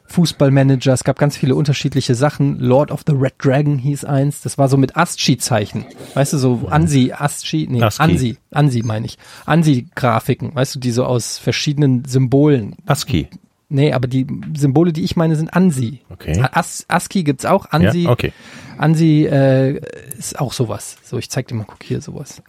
Fußballmanager. 0.06 0.94
Es 0.94 1.04
gab 1.04 1.18
ganz 1.18 1.36
viele 1.36 1.56
unterschiedliche 1.56 2.14
Sachen. 2.14 2.60
Lord 2.60 2.92
of 2.92 3.02
the 3.08 3.14
Red 3.14 3.34
Dragon 3.40 3.80
hieß 3.80 4.06
eins. 4.06 4.42
Das 4.42 4.60
war 4.60 4.70
so 4.70 4.78
mit 4.78 4.96
ASCII-Zeichen. 4.96 5.86
Weißt 6.14 6.34
du, 6.34 6.38
so 6.38 6.68
ANSI, 6.70 7.14
ASCII, 7.14 7.68
nee, 7.68 7.82
ASCII. 7.82 8.04
ANSI, 8.04 8.38
ANSI 8.52 8.84
meine 8.84 9.08
ich. 9.08 9.18
ANSI-Grafiken, 9.48 10.54
weißt 10.54 10.76
du, 10.76 10.80
die 10.80 10.92
so 10.92 11.06
aus 11.06 11.40
verschiedenen 11.40 12.06
Symbolen 12.06 12.76
ASCII. 12.86 13.28
Nee, 13.74 13.92
aber 13.92 14.08
die 14.08 14.28
Symbole, 14.56 14.94
die 14.94 15.04
ich 15.04 15.16
meine, 15.16 15.36
sind 15.36 15.54
ANSI. 15.54 16.02
Okay. 16.12 16.40
As 16.52 16.86
ASCII 16.88 17.24
gibt's 17.24 17.44
auch. 17.44 17.66
ANSI, 17.72 18.04
Ja, 18.04 18.12
okay. 18.12 18.32
ANSI 18.78 19.26
äh, 19.26 19.82
ist 20.18 20.40
auch 20.40 20.54
sowas. 20.54 20.98
So, 21.04 21.18
ich 21.18 21.30
zeig 21.32 21.48
dir 21.48 21.56
mal, 21.56 21.66
guck 21.68 21.82
hier 21.84 22.00
sowas. 22.00 22.44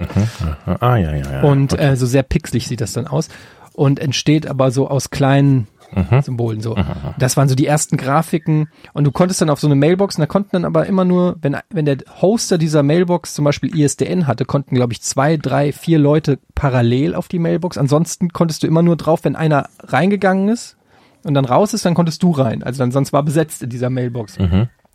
Ah, 0.81 0.97
ja, 0.97 1.15
ja, 1.15 1.33
ja. 1.33 1.43
Und 1.43 1.73
okay. 1.73 1.93
äh, 1.93 1.97
so 1.97 2.05
sehr 2.05 2.23
pixelig 2.23 2.69
sieht 2.69 2.83
das 2.83 2.93
dann 2.93 3.07
aus. 3.07 3.31
Und 3.73 3.99
entsteht 3.99 4.47
aber 4.47 4.71
so 4.71 4.89
aus 4.89 5.11
kleinen 5.11 5.67
Mhm. 5.95 6.23
Symbolen 6.23 6.61
so. 6.61 6.77
Das 7.19 7.37
waren 7.37 7.49
so 7.49 7.55
die 7.55 7.67
ersten 7.67 7.97
Grafiken. 7.97 8.69
Und 8.95 9.05
du 9.05 9.13
konntest 9.13 9.41
dann 9.41 9.51
auf 9.51 9.61
so 9.61 9.69
eine 9.69 9.77
Mailbox, 9.77 10.17
und 10.17 10.23
da 10.23 10.27
konnten 10.27 10.51
dann 10.53 10.65
aber 10.65 10.87
immer 10.87 11.05
nur, 11.05 11.37
wenn, 11.41 11.57
wenn 11.71 11.85
der 11.85 11.99
Hoster 12.21 12.59
dieser 12.59 12.83
Mailbox 12.83 13.35
zum 13.35 13.45
Beispiel 13.45 13.77
ISDN 13.79 14.27
hatte, 14.27 14.45
konnten, 14.45 14.75
glaube 14.75 14.93
ich, 14.93 15.03
zwei, 15.03 15.37
drei, 15.37 15.73
vier 15.73 15.99
Leute 15.99 16.41
parallel 16.57 17.15
auf 17.15 17.29
die 17.29 17.39
Mailbox. 17.39 17.79
Ansonsten 17.79 18.31
konntest 18.31 18.63
du 18.63 18.67
immer 18.67 18.83
nur 18.83 18.97
drauf, 18.97 19.21
wenn 19.23 19.37
einer 19.37 19.69
reingegangen 19.85 20.49
ist 20.49 20.77
und 21.25 21.35
dann 21.35 21.45
raus 21.45 21.75
ist, 21.75 21.85
dann 21.85 21.95
konntest 21.95 22.23
du 22.23 22.31
rein. 22.31 22.63
Also 22.63 22.79
dann 22.79 22.93
sonst 22.93 23.13
war 23.13 23.23
besetzt 23.23 23.63
in 23.63 23.71
dieser 23.71 23.91
Mailbox. 23.91 24.39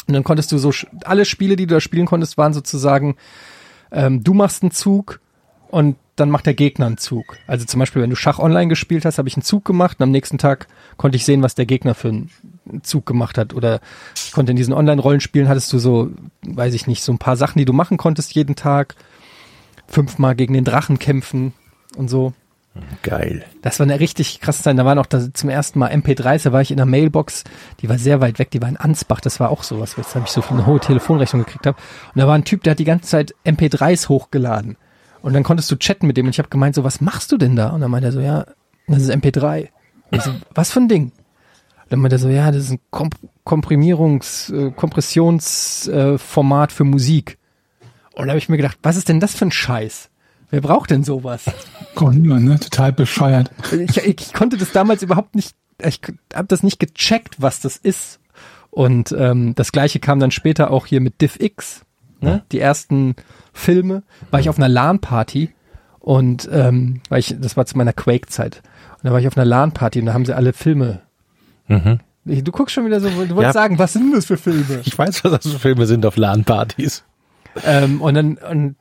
Und 0.08 0.14
dann 0.14 0.24
konntest 0.24 0.52
du 0.52 0.58
so 0.58 0.72
alle 1.04 1.26
Spiele, 1.26 1.56
die 1.56 1.68
du 1.68 1.76
da 1.76 1.82
spielen 1.82 2.06
konntest, 2.06 2.38
waren 2.38 2.54
sozusagen, 2.54 3.16
ähm, 3.92 4.24
du 4.24 4.34
machst 4.34 4.64
einen 4.64 4.72
Zug 4.72 5.20
und 5.70 5.98
dann 6.16 6.30
macht 6.30 6.46
der 6.46 6.54
Gegner 6.54 6.88
einen 6.88 6.98
Zug. 6.98 7.38
Also 7.48 7.66
zum 7.66 7.80
Beispiel, 7.80 8.02
wenn 8.02 8.10
du 8.10 8.16
Schach 8.16 8.40
online 8.40 8.68
gespielt 8.68 9.06
hast, 9.06 9.18
habe 9.18 9.30
ich 9.30 9.38
einen 9.38 9.44
Zug 9.44 9.66
gemacht 9.66 10.00
und 10.00 10.04
am 10.04 10.12
nächsten 10.12 10.38
Tag 10.38 10.68
konnte 10.98 11.16
ich 11.16 11.26
sehen, 11.26 11.44
was 11.44 11.56
der 11.56 11.66
Gegner 11.66 11.96
für 11.96 12.10
einen 12.10 12.30
Zug 12.84 13.06
gemacht 13.06 13.38
hat. 13.38 13.54
Oder 13.54 13.80
ich 14.16 14.32
konnte 14.32 14.52
in 14.52 14.58
diesen 14.58 14.74
Online-Rollenspielen 14.74 15.48
hattest 15.48 15.72
du 15.72 15.80
so, 15.80 16.12
weiß 16.42 16.74
ich 16.74 16.88
nicht, 16.88 17.04
so 17.04 17.12
ein 17.12 17.20
paar 17.20 17.38
Sachen, 17.38 17.60
die 17.60 17.66
du 17.66 17.74
machen 17.74 17.98
konntest 17.98 18.34
jeden 18.34 18.56
Tag. 18.56 18.96
Fünfmal 19.88 20.36
gegen 20.36 20.54
den 20.54 20.66
Drachen 20.66 21.00
kämpfen 21.00 21.54
und 21.96 22.10
so. 22.10 22.34
Geil. 23.02 23.46
Das 23.62 23.80
war 23.80 23.86
eine 23.86 24.00
richtig 24.00 24.42
krasse 24.42 24.64
Zeit. 24.64 24.78
Da 24.78 24.86
war 24.86 24.96
noch 24.96 25.06
da 25.06 25.34
zum 25.34 25.50
ersten 25.50 25.80
Mal 25.80 25.92
MP3s, 25.92 26.44
da 26.44 26.52
war 26.52 26.62
ich 26.62 26.72
in 26.72 26.80
einer 26.80 26.90
Mailbox, 26.90 27.44
die 27.82 27.90
war 27.90 27.98
sehr 27.98 28.22
weit 28.22 28.40
weg, 28.40 28.52
die 28.52 28.62
war 28.62 28.70
in 28.70 28.78
Ansbach, 28.78 29.22
das 29.22 29.40
war 29.40 29.50
auch 29.50 29.64
sowas, 29.64 29.96
jetzt 29.98 30.16
habe 30.16 30.26
ich 30.26 30.32
so 30.32 30.44
eine 30.50 30.66
hohe 30.66 30.80
Telefonrechnung 30.80 31.46
gekriegt 31.46 31.66
habe. 31.66 31.78
Und 32.14 32.22
da 32.22 32.28
war 32.28 32.36
ein 32.36 32.46
Typ, 32.46 32.64
der 32.64 32.72
hat 32.72 32.80
die 32.80 32.86
ganze 32.86 33.10
Zeit 33.10 33.36
MP3s 33.46 34.10
hochgeladen. 34.10 34.78
Und 35.22 35.34
dann 35.34 35.44
konntest 35.44 35.70
du 35.72 35.76
chatten 35.76 36.08
mit 36.08 36.18
dem 36.18 36.28
und 36.28 36.32
ich 36.32 36.40
habe 36.40 36.50
gemeint, 36.50 36.76
so, 36.76 36.84
was 36.84 37.02
machst 37.02 37.32
du 37.32 37.38
denn 37.38 37.56
da? 37.56 37.70
Und 37.70 37.82
dann 37.82 37.92
meinte 37.92 38.10
er 38.10 38.12
so, 38.12 38.22
ja, 38.22 38.46
das 38.88 39.04
ist 39.04 39.12
MP3. 39.12 39.70
Und 40.12 40.18
ich 40.18 40.22
so, 40.22 40.32
was 40.54 40.72
für 40.72 40.80
ein 40.80 40.88
Ding? 40.88 41.12
Und 41.84 41.92
dann 41.92 42.00
meinte 42.00 42.16
er 42.16 42.20
so, 42.20 42.30
ja, 42.30 42.52
das 42.52 42.66
ist 42.66 42.72
ein 42.72 42.80
Kom 42.92 43.10
Komprimierungs-, 43.46 44.54
äh, 44.54 44.72
Kompressionsformat 44.72 46.72
äh, 46.72 46.74
für 46.74 46.84
Musik. 46.84 47.40
Und 48.14 48.28
da 48.28 48.32
habe 48.32 48.38
ich 48.38 48.48
mir 48.48 48.58
gedacht, 48.58 48.78
was 48.84 48.96
ist 48.96 49.10
denn 49.10 49.20
das 49.20 49.34
für 49.34 49.46
ein 49.46 49.52
Scheiß? 49.52 50.09
Wer 50.52 50.62
braucht 50.62 50.90
denn 50.92 51.04
sowas? 51.04 51.46
Oh, 51.96 52.10
niemand, 52.10 52.46
ne? 52.46 52.60
Total 52.60 52.92
bescheuert. 52.92 53.52
ich, 53.72 53.98
ich 53.98 54.34
konnte 54.34 54.58
das 54.58 54.72
damals 54.72 55.04
überhaupt 55.04 55.36
nicht, 55.36 55.56
ich 55.84 56.02
habe 56.34 56.48
das 56.48 56.64
nicht 56.64 56.80
gecheckt, 56.80 57.42
was 57.42 57.60
das 57.60 57.78
ist. 57.78 58.20
Und 58.72 59.12
ähm, 59.18 59.54
das 59.56 59.72
gleiche 59.72 60.00
kam 60.00 60.20
dann 60.20 60.32
später 60.32 60.72
auch 60.72 60.86
hier 60.86 61.02
mit 61.02 61.22
DivX. 61.22 61.82
Ne? 62.22 62.44
Die 62.52 62.60
ersten 62.60 63.16
Filme 63.54 64.04
war 64.32 64.40
ich 64.40 64.50
auf 64.50 64.58
einer 64.58 64.68
LAN-Party 64.70 65.50
und 66.00 66.50
ähm, 66.52 67.02
war 67.10 67.18
ich, 67.18 67.36
das 67.40 67.56
war 67.58 67.66
zu 67.66 67.78
meiner 67.78 67.94
Quake-Zeit. 67.94 68.62
Und 68.98 69.06
da 69.06 69.12
war 69.12 69.20
ich 69.20 69.28
auf 69.28 69.38
einer 69.38 69.46
LAN-Party 69.46 70.00
und 70.00 70.06
da 70.08 70.14
haben 70.14 70.26
sie 70.26 70.36
alle 70.36 70.54
Filme. 70.54 71.02
Mhm. 71.68 72.00
Du 72.26 72.52
guckst 72.52 72.76
schon 72.76 72.86
wieder 72.86 73.00
so, 73.00 73.08
du 73.10 73.18
wolltest 73.18 73.42
Ja. 73.42 73.54
sagen, 73.54 73.80
was 73.80 73.94
sind 73.94 74.14
das 74.14 74.26
für 74.26 74.38
Filme? 74.38 74.82
Ich 74.84 74.98
weiß, 74.98 75.24
was 75.24 75.32
das 75.42 75.52
für 75.52 75.60
Filme 75.60 75.86
sind 75.88 76.06
auf 76.06 76.18
LAN-Partys. 76.18 77.04
ähm, 77.64 78.02
und 78.02 78.14
dann, 78.14 78.38
und 78.38 78.76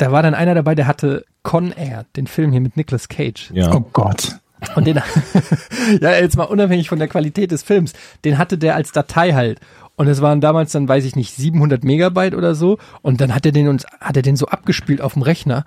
da 0.00 0.12
war 0.12 0.22
dann 0.22 0.34
einer 0.34 0.54
dabei, 0.54 0.74
der 0.74 0.86
hatte 0.86 1.24
Con 1.42 1.72
Air, 1.72 2.06
den 2.16 2.26
Film 2.26 2.52
hier 2.52 2.60
mit 2.60 2.76
Nicolas 2.76 3.08
Cage. 3.08 3.50
Ja. 3.52 3.72
Oh 3.74 3.84
Gott. 3.92 4.36
Und 4.74 4.86
den, 4.86 4.96
ja, 6.00 6.12
jetzt 6.12 6.36
mal 6.36 6.44
unabhängig 6.44 6.88
von 6.88 6.98
der 6.98 7.08
Qualität 7.08 7.50
des 7.50 7.62
Films, 7.62 7.92
den 8.24 8.38
hatte 8.38 8.58
der 8.58 8.76
als 8.76 8.92
Datei 8.92 9.32
halt. 9.32 9.60
Und 9.96 10.06
es 10.06 10.22
waren 10.22 10.40
damals 10.40 10.72
dann, 10.72 10.88
weiß 10.88 11.04
ich 11.04 11.16
nicht, 11.16 11.34
700 11.34 11.84
Megabyte 11.84 12.34
oder 12.34 12.54
so. 12.54 12.78
Und 13.02 13.20
dann 13.20 13.34
hat 13.34 13.44
er 13.44 13.52
den 13.52 13.68
uns, 13.68 13.84
hat 14.00 14.16
er 14.16 14.22
den 14.22 14.36
so 14.36 14.46
abgespielt 14.46 15.02
auf 15.02 15.12
dem 15.12 15.22
Rechner. 15.22 15.66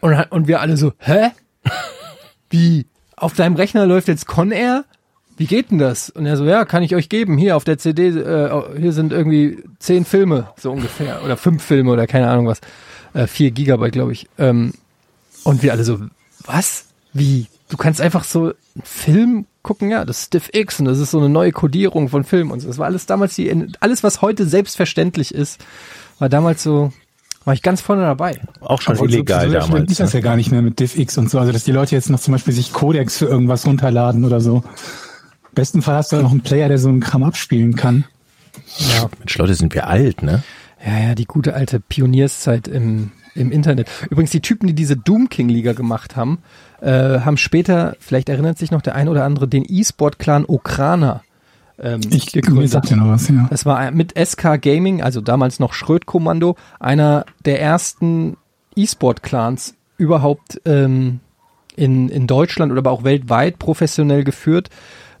Und, 0.00 0.14
und 0.30 0.48
wir 0.48 0.60
alle 0.60 0.76
so, 0.76 0.92
hä? 0.98 1.30
Wie? 2.50 2.86
Auf 3.16 3.34
deinem 3.34 3.56
Rechner 3.56 3.86
läuft 3.86 4.08
jetzt 4.08 4.26
Con 4.26 4.52
Air? 4.52 4.84
Wie 5.38 5.46
geht 5.46 5.70
denn 5.70 5.78
das? 5.78 6.10
Und 6.10 6.26
er 6.26 6.36
so, 6.36 6.44
ja, 6.44 6.64
kann 6.64 6.82
ich 6.82 6.94
euch 6.94 7.08
geben. 7.08 7.38
Hier 7.38 7.56
auf 7.56 7.64
der 7.64 7.78
CD, 7.78 8.08
äh, 8.08 8.50
hier 8.78 8.92
sind 8.92 9.12
irgendwie 9.12 9.62
zehn 9.78 10.04
Filme, 10.04 10.48
so 10.56 10.72
ungefähr. 10.72 11.24
Oder 11.24 11.36
fünf 11.36 11.62
Filme 11.62 11.92
oder 11.92 12.06
keine 12.06 12.28
Ahnung 12.28 12.46
was. 12.46 12.60
Äh, 13.18 13.26
vier 13.26 13.50
Gigabyte, 13.50 13.92
glaube 13.92 14.12
ich. 14.12 14.28
Ähm, 14.38 14.72
und 15.42 15.62
wir 15.64 15.72
alle 15.72 15.82
so, 15.82 15.98
was? 16.44 16.84
Wie? 17.12 17.46
Du 17.68 17.76
kannst 17.76 18.00
einfach 18.00 18.22
so 18.22 18.44
einen 18.44 18.54
Film 18.84 19.46
gucken, 19.62 19.90
ja, 19.90 20.04
das 20.04 20.18
ist 20.20 20.24
StiffX 20.26 20.78
und 20.78 20.84
das 20.86 20.98
ist 21.00 21.10
so 21.10 21.18
eine 21.18 21.28
neue 21.28 21.50
Codierung 21.50 22.08
von 22.08 22.22
Film 22.22 22.52
und 22.52 22.60
so. 22.60 22.68
Das 22.68 22.78
war 22.78 22.86
alles 22.86 23.06
damals 23.06 23.34
die, 23.34 23.66
alles 23.80 24.04
was 24.04 24.22
heute 24.22 24.46
selbstverständlich 24.46 25.34
ist, 25.34 25.58
war 26.20 26.28
damals 26.28 26.62
so, 26.62 26.92
war 27.44 27.54
ich 27.54 27.62
ganz 27.62 27.80
vorne 27.80 28.02
dabei. 28.02 28.40
Auch 28.60 28.80
schon 28.80 28.92
Aber 28.96 29.00
so- 29.08 29.12
illegal 29.12 29.46
so 29.46 29.50
schlimm 29.50 29.60
damals. 29.72 29.90
ist 29.90 30.00
das 30.00 30.12
ne? 30.14 30.20
ja 30.20 30.24
gar 30.24 30.36
nicht 30.36 30.52
mehr 30.52 30.62
mit 30.62 30.78
DivX 30.78 31.18
und 31.18 31.28
so. 31.28 31.40
Also, 31.40 31.50
dass 31.50 31.64
die 31.64 31.72
Leute 31.72 31.96
jetzt 31.96 32.08
noch 32.10 32.20
zum 32.20 32.32
Beispiel 32.32 32.54
sich 32.54 32.72
Codex 32.72 33.18
für 33.18 33.26
irgendwas 33.26 33.66
runterladen 33.66 34.24
oder 34.24 34.40
so. 34.40 34.58
Im 35.48 35.54
besten 35.54 35.82
Fall 35.82 35.96
hast 35.96 36.12
du 36.12 36.16
noch 36.22 36.30
einen 36.30 36.42
Player, 36.42 36.68
der 36.68 36.78
so 36.78 36.88
einen 36.88 37.00
Kram 37.00 37.24
abspielen 37.24 37.74
kann. 37.74 38.04
Ja. 38.78 39.08
Mensch, 39.18 39.36
Leute, 39.38 39.54
sind 39.56 39.74
wir 39.74 39.88
alt, 39.88 40.22
ne? 40.22 40.44
Ja, 40.84 41.08
ja, 41.08 41.14
die 41.14 41.24
gute 41.24 41.54
alte 41.54 41.80
Pionierszeit 41.80 42.68
im, 42.68 43.10
im 43.34 43.50
Internet. 43.50 43.90
Übrigens, 44.10 44.30
die 44.30 44.40
Typen, 44.40 44.66
die 44.68 44.74
diese 44.74 44.96
Doom 44.96 45.28
King 45.28 45.48
Liga 45.48 45.72
gemacht 45.72 46.16
haben, 46.16 46.38
äh, 46.80 47.20
haben 47.20 47.36
später, 47.36 47.96
vielleicht 47.98 48.28
erinnert 48.28 48.58
sich 48.58 48.70
noch 48.70 48.82
der 48.82 48.94
ein 48.94 49.08
oder 49.08 49.24
andere, 49.24 49.48
den 49.48 49.64
E-Sport-Clan 49.68 50.44
Okrana 50.46 51.22
ähm, 51.78 52.00
Ich 52.10 52.32
gegründet. 52.32 52.90
noch 52.92 53.08
was, 53.08 53.28
ja. 53.28 53.46
Das 53.50 53.66
war 53.66 53.90
mit 53.90 54.14
SK 54.18 54.60
Gaming, 54.60 55.02
also 55.02 55.20
damals 55.20 55.58
noch 55.58 55.72
Schröd-Kommando, 55.72 56.56
einer 56.80 57.24
der 57.44 57.60
ersten 57.60 58.36
E-Sport-Clans 58.76 59.74
überhaupt 59.96 60.60
ähm, 60.64 61.20
in, 61.76 62.08
in 62.08 62.26
Deutschland 62.26 62.72
oder 62.72 62.80
aber 62.80 62.90
auch 62.92 63.04
weltweit 63.04 63.58
professionell 63.58 64.24
geführt. 64.24 64.70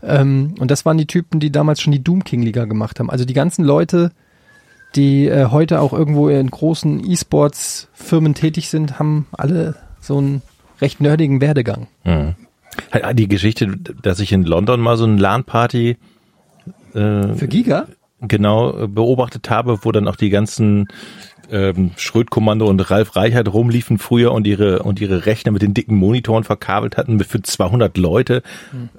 Ähm, 0.02 0.54
und 0.58 0.70
das 0.70 0.84
waren 0.84 0.98
die 0.98 1.06
Typen, 1.06 1.40
die 1.40 1.50
damals 1.50 1.80
schon 1.80 1.92
die 1.92 2.02
Doom 2.02 2.24
King 2.24 2.42
Liga 2.42 2.64
gemacht 2.64 3.00
haben. 3.00 3.10
Also 3.10 3.24
die 3.24 3.34
ganzen 3.34 3.64
Leute, 3.64 4.12
die 4.94 5.26
äh, 5.26 5.46
heute 5.46 5.80
auch 5.80 5.92
irgendwo 5.92 6.28
in 6.28 6.50
großen 6.50 7.04
E-Sports-Firmen 7.04 8.34
tätig 8.34 8.70
sind, 8.70 8.98
haben 8.98 9.26
alle 9.32 9.76
so 10.00 10.18
einen 10.18 10.42
recht 10.80 11.00
nerdigen 11.00 11.40
Werdegang. 11.40 11.88
Mhm. 12.04 12.34
Die 13.14 13.28
Geschichte, 13.28 13.76
dass 14.02 14.20
ich 14.20 14.32
in 14.32 14.44
London 14.44 14.80
mal 14.80 14.96
so 14.96 15.04
eine 15.04 15.16
LAN-Party 15.16 15.96
äh, 16.94 17.34
Für 17.34 17.48
Giga? 17.48 17.86
genau 18.20 18.86
beobachtet 18.88 19.50
habe, 19.50 19.78
wo 19.82 19.92
dann 19.92 20.08
auch 20.08 20.16
die 20.16 20.30
ganzen 20.30 20.88
ähm, 21.50 21.92
Schrödkommando 21.96 22.66
und 22.66 22.80
Ralf 22.90 23.16
Reichert 23.16 23.52
rumliefen 23.52 23.98
früher 23.98 24.32
und 24.32 24.46
ihre 24.46 24.82
und 24.82 25.00
ihre 25.00 25.26
Rechner 25.26 25.52
mit 25.52 25.62
den 25.62 25.74
dicken 25.74 25.96
Monitoren 25.96 26.44
verkabelt 26.44 26.96
hatten 26.96 27.18
für 27.20 27.40
200 27.42 27.96
Leute 27.96 28.42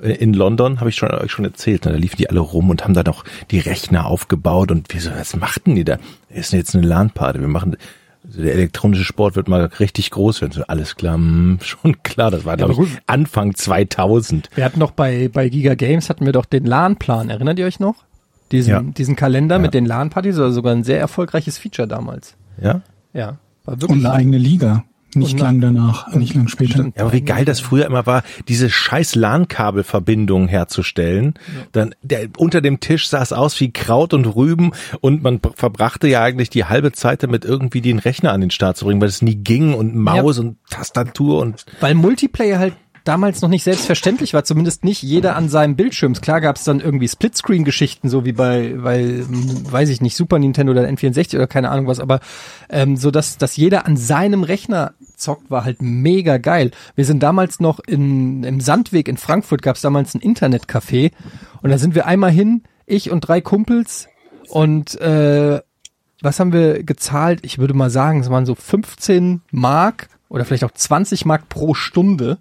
äh, 0.01 0.13
in 0.13 0.33
London, 0.33 0.79
habe 0.79 0.89
ich 0.89 0.95
schon 0.95 1.11
euch 1.11 1.31
schon 1.31 1.45
erzählt. 1.45 1.85
ne? 1.85 1.91
Da 1.91 1.97
liefen 1.97 2.17
die 2.17 2.29
alle 2.29 2.39
rum 2.39 2.69
und 2.69 2.83
haben 2.83 2.93
da 2.93 3.03
noch 3.03 3.23
die 3.51 3.59
Rechner 3.59 4.05
aufgebaut 4.05 4.71
und 4.71 4.93
wir 4.93 5.01
so, 5.01 5.11
was 5.11 5.35
machten 5.35 5.75
die 5.75 5.83
da? 5.83 5.97
Ist 6.29 6.53
jetzt 6.53 6.75
eine 6.75 6.85
LAN-Party. 6.87 7.39
Wir 7.39 7.47
machen 7.47 7.75
also 8.27 8.41
der 8.43 8.53
elektronische 8.53 9.05
Sport 9.05 9.35
wird 9.37 9.47
mal 9.47 9.65
richtig 9.79 10.11
groß 10.11 10.41
werden. 10.41 10.51
So, 10.51 10.63
alles 10.67 10.95
klar, 10.97 11.15
hm, 11.15 11.59
schon 11.63 12.03
klar. 12.03 12.29
Das 12.31 12.43
war, 12.45 12.57
glaube 12.57 12.73
aber 12.73 12.83
ich, 12.83 12.89
Anfang 13.07 13.55
2000. 13.55 14.49
Wir 14.55 14.65
hatten 14.65 14.79
doch 14.81 14.91
bei, 14.91 15.29
bei 15.31 15.47
Giga 15.49 15.73
Games 15.75 16.09
hatten 16.09 16.25
wir 16.25 16.33
doch 16.33 16.45
den 16.45 16.65
LAN-Plan. 16.65 17.29
Erinnert 17.29 17.57
ihr 17.59 17.65
euch 17.65 17.79
noch? 17.79 17.95
Diesen, 18.51 18.69
Ja. 18.71 18.81
diesen 18.81 19.15
Kalender 19.15 19.55
Ja. 19.55 19.61
mit 19.61 19.73
den 19.73 19.85
LAN-Partys, 19.85 20.37
war 20.37 20.51
sogar 20.51 20.73
ein 20.73 20.83
sehr 20.83 20.99
erfolgreiches 20.99 21.57
Feature 21.57 21.87
damals. 21.87 22.35
Ja. 22.61 22.81
Ja. 23.13 23.37
War 23.65 23.73
Und 23.75 23.81
wirklich. 23.81 24.05
eine 24.05 24.13
eigene 24.13 24.37
Liga. 24.37 24.83
Nicht 25.15 25.33
Und- 25.33 25.39
lang 25.39 25.59
danach, 25.59 26.13
nicht 26.13 26.35
lang 26.35 26.47
später. 26.49 26.85
Ja, 26.95 27.01
aber 27.01 27.13
wie 27.13 27.21
geil 27.21 27.43
das 27.43 27.59
früher 27.59 27.87
immer 27.87 28.05
war, 28.05 28.21
diese 28.47 28.69
scheiß 28.69 29.15
LAN-Kabelverbindung 29.15 30.47
herzustellen. 30.47 31.33
Dann 31.71 31.95
der, 32.03 32.29
unter 32.37 32.61
dem 32.61 32.79
Tisch 32.79 33.07
sah 33.09 33.21
es 33.23 33.33
aus 33.33 33.59
wie 33.59 33.71
Kraut 33.71 34.13
und 34.13 34.25
Rüben 34.25 34.71
und 35.01 35.23
man 35.23 35.39
verbrachte 35.55 36.07
ja 36.07 36.21
eigentlich 36.23 36.51
die 36.51 36.65
halbe 36.65 36.91
Zeit 36.91 37.23
damit 37.23 37.43
irgendwie 37.43 37.81
den 37.81 37.97
Rechner 37.97 38.31
an 38.33 38.41
den 38.41 38.51
Start 38.51 38.77
zu 38.77 38.85
bringen, 38.85 39.01
weil 39.01 39.09
es 39.09 39.23
nie 39.23 39.35
ging 39.35 39.73
und 39.73 39.95
Maus 39.95 40.37
und 40.37 40.57
Tastatur 40.69 41.39
und 41.39 41.65
Weil 41.79 41.95
Multiplayer 41.95 42.59
halt 42.59 42.73
damals 43.03 43.41
noch 43.41 43.49
nicht 43.49 43.63
selbstverständlich 43.63 44.33
war, 44.33 44.43
zumindest 44.43 44.83
nicht 44.83 45.01
jeder 45.03 45.35
an 45.35 45.49
seinem 45.49 45.75
Bildschirm. 45.75 46.13
Klar 46.13 46.41
gab 46.41 46.55
es 46.55 46.63
dann 46.63 46.79
irgendwie 46.79 47.07
Splitscreen-Geschichten, 47.07 48.09
so 48.09 48.25
wie 48.25 48.33
bei, 48.33 48.75
bei, 48.81 49.23
weiß 49.27 49.89
ich 49.89 50.01
nicht, 50.01 50.15
Super 50.15 50.39
Nintendo 50.39 50.71
oder 50.71 50.87
N64 50.87 51.35
oder 51.35 51.47
keine 51.47 51.69
Ahnung 51.69 51.87
was, 51.87 51.99
aber 51.99 52.19
ähm, 52.69 52.97
so 52.97 53.11
dass, 53.11 53.37
dass 53.37 53.57
jeder 53.57 53.85
an 53.85 53.97
seinem 53.97 54.43
Rechner 54.43 54.93
zockt, 55.15 55.49
war 55.51 55.65
halt 55.65 55.81
mega 55.81 56.37
geil. 56.37 56.71
Wir 56.95 57.05
sind 57.05 57.21
damals 57.21 57.59
noch 57.59 57.79
in, 57.79 58.43
im 58.43 58.61
Sandweg 58.61 59.07
in 59.07 59.17
Frankfurt, 59.17 59.61
gab 59.61 59.75
es 59.75 59.81
damals 59.81 60.13
ein 60.13 60.21
Internetcafé 60.21 61.11
und 61.61 61.69
da 61.69 61.77
sind 61.77 61.95
wir 61.95 62.05
einmal 62.05 62.31
hin, 62.31 62.63
ich 62.85 63.11
und 63.11 63.21
drei 63.21 63.41
Kumpels 63.41 64.07
und 64.49 64.99
äh, 64.99 65.61
was 66.21 66.39
haben 66.39 66.51
wir 66.51 66.83
gezahlt? 66.83 67.39
Ich 67.43 67.59
würde 67.59 67.73
mal 67.73 67.89
sagen, 67.89 68.19
es 68.19 68.29
waren 68.29 68.45
so 68.45 68.55
15 68.55 69.41
Mark 69.51 70.09
oder 70.29 70.45
vielleicht 70.45 70.63
auch 70.63 70.71
20 70.71 71.25
Mark 71.25 71.49
pro 71.49 71.73
Stunde, 71.73 72.37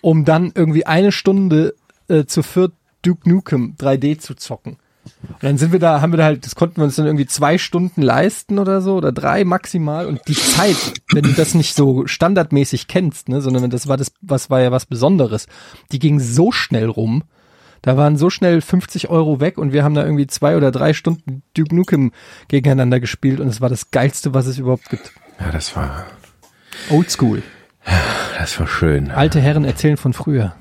um 0.00 0.24
dann 0.24 0.52
irgendwie 0.54 0.86
eine 0.86 1.12
Stunde 1.12 1.74
äh, 2.08 2.24
zu 2.24 2.42
viert 2.42 2.72
Duke 3.02 3.28
Nukem 3.28 3.76
3D 3.78 4.18
zu 4.18 4.34
zocken. 4.34 4.78
Und 5.28 5.42
dann 5.42 5.58
sind 5.58 5.72
wir 5.72 5.78
da, 5.78 6.00
haben 6.00 6.12
wir 6.12 6.16
da 6.16 6.24
halt, 6.24 6.44
das 6.44 6.56
konnten 6.56 6.78
wir 6.78 6.84
uns 6.84 6.96
dann 6.96 7.06
irgendwie 7.06 7.26
zwei 7.26 7.58
Stunden 7.58 8.02
leisten 8.02 8.58
oder 8.58 8.80
so 8.80 8.96
oder 8.96 9.12
drei 9.12 9.44
maximal. 9.44 10.06
Und 10.06 10.20
die 10.26 10.34
Zeit, 10.34 10.76
wenn 11.12 11.22
du 11.22 11.32
das 11.32 11.54
nicht 11.54 11.74
so 11.74 12.06
standardmäßig 12.06 12.88
kennst, 12.88 13.28
ne, 13.28 13.40
sondern 13.40 13.62
wenn 13.62 13.70
das 13.70 13.86
war 13.86 13.96
das, 13.96 14.12
was 14.20 14.50
war 14.50 14.60
ja 14.60 14.72
was 14.72 14.86
Besonderes, 14.86 15.46
die 15.92 16.00
ging 16.00 16.18
so 16.18 16.50
schnell 16.50 16.88
rum. 16.88 17.22
Da 17.82 17.96
waren 17.96 18.16
so 18.16 18.30
schnell 18.30 18.60
50 18.60 19.08
Euro 19.10 19.38
weg 19.38 19.58
und 19.58 19.72
wir 19.72 19.84
haben 19.84 19.94
da 19.94 20.04
irgendwie 20.04 20.26
zwei 20.26 20.56
oder 20.56 20.72
drei 20.72 20.92
Stunden 20.92 21.42
Duke 21.54 21.74
Nukem 21.74 22.10
gegeneinander 22.48 22.98
gespielt 22.98 23.38
und 23.38 23.46
es 23.46 23.60
war 23.60 23.68
das 23.68 23.92
geilste, 23.92 24.34
was 24.34 24.46
es 24.46 24.58
überhaupt 24.58 24.88
gibt. 24.88 25.12
ja, 25.38 25.52
das 25.52 25.76
war 25.76 26.06
Oldschool. 26.90 27.42
das 28.38 28.58
war 28.58 28.66
schön. 28.66 29.10
Alte 29.10 29.40
Herren 29.40 29.64
erzählen 29.64 29.96
von 29.96 30.12
früher. 30.12 30.54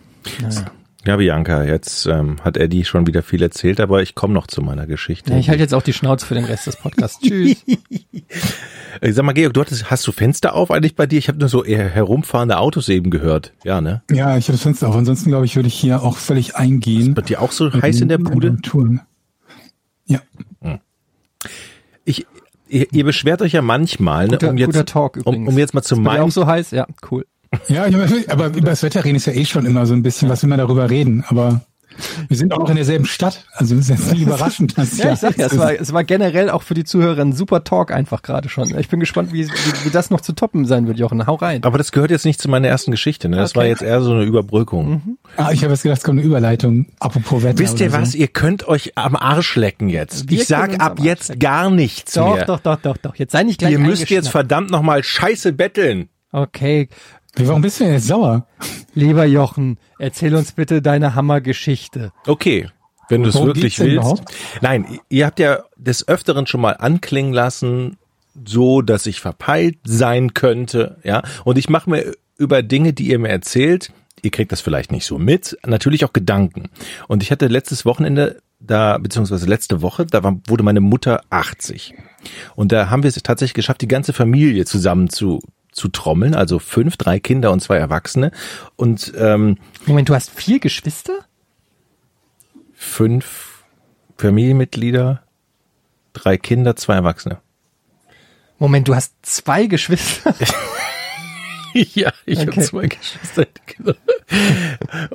Ja, 1.05 1.17
Bianca, 1.17 1.63
jetzt 1.63 2.07
ähm, 2.07 2.37
hat 2.43 2.57
Eddie 2.57 2.83
schon 2.83 3.05
wieder 3.05 3.21
viel 3.21 3.43
erzählt, 3.43 3.79
aber 3.79 4.01
ich 4.01 4.15
komme 4.15 4.33
noch 4.33 4.47
zu 4.47 4.61
meiner 4.61 4.87
Geschichte. 4.87 5.31
Ja, 5.31 5.37
ich 5.37 5.49
halte 5.49 5.61
jetzt 5.61 5.75
auch 5.75 5.83
die 5.83 5.93
Schnauze 5.93 6.25
für 6.25 6.33
den 6.33 6.45
Rest 6.45 6.65
des 6.65 6.77
Podcasts. 6.77 7.19
Tschüss. 7.23 7.63
Äh, 9.01 9.11
Sag 9.11 9.23
mal, 9.23 9.33
Georg, 9.33 9.53
du 9.53 9.61
hattest, 9.61 9.91
hast 9.91 10.07
du 10.07 10.11
Fenster 10.11 10.55
auf 10.55 10.71
eigentlich 10.71 10.95
bei 10.95 11.05
dir? 11.05 11.19
Ich 11.19 11.27
habe 11.27 11.37
nur 11.37 11.47
so 11.47 11.63
eher 11.63 11.87
herumfahrende 11.87 12.57
Autos 12.57 12.89
eben 12.89 13.11
gehört. 13.11 13.53
Ja, 13.63 13.81
ne? 13.81 14.01
Ja, 14.09 14.35
ich 14.37 14.45
habe 14.47 14.53
das 14.53 14.63
Fenster 14.63 14.89
auf. 14.89 14.95
Ansonsten, 14.95 15.29
glaube 15.29 15.45
ich, 15.45 15.55
würde 15.55 15.67
ich 15.67 15.75
hier 15.75 16.01
auch 16.01 16.17
völlig 16.17 16.55
eingehen. 16.55 17.13
Bei 17.13 17.21
dir 17.21 17.39
auch 17.39 17.51
so 17.51 17.71
heiß 17.71 18.01
in 18.01 18.09
der 18.09 18.17
Bude? 18.17 18.59
Touren. 18.63 19.01
Ja. 20.07 20.21
Ich, 20.63 20.79
ihr, 22.67 22.87
ihr 22.91 23.03
beschwert 23.03 23.41
euch 23.41 23.53
ja 23.53 23.61
manchmal, 23.61 24.25
ne, 24.25 24.31
Guter, 24.31 24.49
um 24.49 24.57
jetzt, 24.57 24.67
guter 24.67 24.85
Talk 24.85 25.17
übrigens. 25.17 25.47
um, 25.47 25.53
um 25.53 25.57
jetzt 25.57 25.73
mal 25.73 25.81
zu 25.81 25.95
meinem, 25.95 26.23
auch 26.23 26.31
so 26.31 26.45
heiß? 26.45 26.71
Ja, 26.71 26.87
cool. 27.11 27.25
Ja, 27.67 27.85
aber 28.27 28.47
über 28.47 28.69
das 28.71 28.83
Wetter 28.83 29.05
reden 29.05 29.15
ist 29.15 29.27
ja 29.27 29.33
eh 29.33 29.45
schon 29.45 29.65
immer 29.65 29.85
so 29.85 29.93
ein 29.93 30.03
bisschen, 30.03 30.27
was 30.29 30.41
wir 30.41 30.49
mal 30.49 30.57
darüber 30.57 30.89
reden. 30.89 31.23
Aber 31.27 31.61
wir 32.27 32.37
sind 32.37 32.53
auch 32.53 32.59
noch 32.59 32.69
in 32.69 32.75
derselben 32.75 33.05
Stadt. 33.05 33.45
Also 33.53 33.75
es 33.75 33.81
ist 33.81 33.89
jetzt 33.89 34.11
nicht 34.11 34.21
überraschend. 34.27 34.77
Dass 34.77 34.97
Ja, 34.97 35.13
ich 35.13 35.19
sag 35.19 35.37
ja, 35.37 35.45
es 35.47 35.57
war, 35.57 35.73
es 35.73 35.93
war 35.93 36.03
generell 36.03 36.49
auch 36.49 36.61
für 36.63 36.73
die 36.73 36.83
Zuhörer 36.83 37.21
ein 37.21 37.33
super 37.33 37.63
Talk 37.63 37.91
einfach 37.91 38.21
gerade 38.21 38.49
schon. 38.49 38.77
Ich 38.77 38.89
bin 38.89 38.99
gespannt, 38.99 39.31
wie, 39.33 39.47
wie, 39.47 39.85
wie 39.85 39.89
das 39.89 40.09
noch 40.09 40.21
zu 40.21 40.33
toppen 40.33 40.65
sein 40.65 40.87
wird, 40.87 40.97
Jochen. 40.99 41.25
Hau 41.27 41.35
rein. 41.35 41.63
aber 41.63 41.77
das 41.77 41.91
gehört 41.91 42.11
jetzt 42.11 42.25
nicht 42.25 42.41
zu 42.41 42.49
meiner 42.49 42.67
ersten 42.67 42.91
Geschichte, 42.91 43.29
ne? 43.29 43.37
Das 43.37 43.51
Okay. 43.51 43.59
war 43.59 43.65
jetzt 43.67 43.81
eher 43.81 44.01
so 44.01 44.11
eine 44.11 44.23
Überbrückung. 44.23 45.17
Ah, 45.37 45.51
ich 45.51 45.63
habe 45.63 45.73
jetzt 45.73 45.83
gedacht, 45.83 45.99
es 45.99 46.03
kommt 46.03 46.19
eine 46.19 46.27
Überleitung. 46.27 46.87
Apropos 46.99 47.43
Wetter. 47.43 47.59
Wisst 47.59 47.79
ihr 47.79 47.91
was? 47.93 48.11
So. 48.11 48.17
Ihr 48.17 48.27
könnt 48.27 48.67
euch 48.67 48.97
am 48.97 49.15
Arsch 49.15 49.55
lecken 49.55 49.87
jetzt. 49.89 50.29
Wir 50.29 50.41
ich 50.41 50.47
sag 50.47 50.81
ab 50.81 50.99
jetzt 50.99 51.29
lecken. 51.29 51.39
gar 51.39 51.69
nichts 51.69 52.13
Doch, 52.13 52.35
mehr. 52.35 52.45
doch, 52.45 52.59
doch, 52.59 52.81
doch, 52.81 52.97
doch. 52.97 53.15
Jetzt 53.15 53.31
sei 53.31 53.43
nicht 53.43 53.59
gleich 53.59 53.71
Ihr 53.71 53.79
müsst 53.79 54.09
jetzt 54.09 54.29
verdammt 54.29 54.69
nochmal 54.71 55.03
scheiße 55.03 55.53
betteln. 55.53 56.09
Okay, 56.31 56.89
Wie, 57.37 57.47
Warum 57.47 57.61
bist 57.61 57.79
du 57.79 57.85
denn 57.85 57.93
jetzt 57.93 58.07
sauer? 58.07 58.45
Lieber 58.95 59.25
Jochen, 59.25 59.77
erzähl 59.99 60.35
uns 60.35 60.53
bitte 60.53 60.81
deine 60.81 61.13
Hammergeschichte. 61.15 62.11
Okay, 62.25 62.69
wenn 63.09 63.23
du 63.23 63.29
es 63.29 63.35
wirklich 63.35 63.79
willst. 63.79 63.93
überhaupt? 63.93 64.35
Nein, 64.61 64.99
ihr 65.09 65.25
habt 65.25 65.39
ja 65.39 65.63
des 65.77 66.07
Öfteren 66.07 66.47
schon 66.47 66.61
mal 66.61 66.73
anklingen 66.73 67.33
lassen, 67.33 67.97
so 68.45 68.81
dass 68.81 69.05
ich 69.05 69.19
verpeilt 69.19 69.77
sein 69.83 70.33
könnte, 70.33 70.97
ja. 71.03 71.21
Und 71.43 71.57
ich 71.57 71.69
mache 71.69 71.89
mir 71.89 72.13
über 72.37 72.63
Dinge, 72.63 72.93
die 72.93 73.09
ihr 73.09 73.19
mir 73.19 73.29
erzählt, 73.29 73.91
ihr 74.21 74.31
kriegt 74.31 74.51
das 74.51 74.61
vielleicht 74.61 74.91
nicht 74.91 75.05
so 75.05 75.17
mit, 75.17 75.57
natürlich 75.65 76.03
auch 76.03 76.13
Gedanken. 76.13 76.69
Und 77.07 77.23
ich 77.23 77.31
hatte 77.31 77.47
letztes 77.47 77.85
Wochenende 77.85 78.41
da, 78.59 78.97
beziehungsweise 78.97 79.45
letzte 79.45 79.81
Woche, 79.81 80.05
da 80.05 80.23
war, 80.23 80.37
wurde 80.47 80.63
meine 80.63 80.81
Mutter 80.81 81.21
80. 81.29 81.93
Und 82.55 82.71
da 82.71 82.89
haben 82.89 83.03
wir 83.03 83.09
es 83.09 83.21
tatsächlich 83.21 83.53
geschafft, 83.53 83.81
die 83.81 83.87
ganze 83.87 84.13
Familie 84.13 84.65
zusammen 84.65 85.09
zu, 85.09 85.39
zu 85.75 85.89
trommeln, 85.89 86.33
also 86.33 86.57
fünf, 86.57 86.95
drei 86.97 87.19
Kinder 87.19 87.51
und 87.51 87.59
zwei 87.59 87.75
Erwachsene. 87.77 88.31
Und 88.77 89.13
ähm, 89.17 89.57
Moment, 89.85 90.09
du 90.09 90.15
hast 90.15 90.31
vier 90.31 90.59
Geschwister? 90.59 91.13
fünf 92.77 93.63
Familienmitglieder, 94.17 95.23
drei 96.13 96.37
Kinder, 96.37 96.75
zwei 96.75 96.95
Erwachsene. 96.95 97.39
Moment, 98.59 98.87
du 98.87 98.95
hast 98.95 99.13
zwei 99.21 99.65
Geschwister? 99.65 100.33
ja, 101.73 102.11
ich 102.25 102.39
Okay. 102.39 102.51
habe 102.51 102.61
zwei 102.61 102.87
Geschwister. 102.87 103.47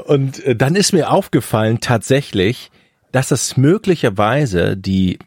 Und 0.07 0.45
äh, 0.45 0.57
dann 0.57 0.75
ist 0.75 0.93
mir 0.93 1.11
aufgefallen 1.11 1.81
tatsächlich, 1.81 2.71
dass 3.13 3.29
das 3.29 3.57
möglicherweise 3.57 4.77
die 4.77 5.19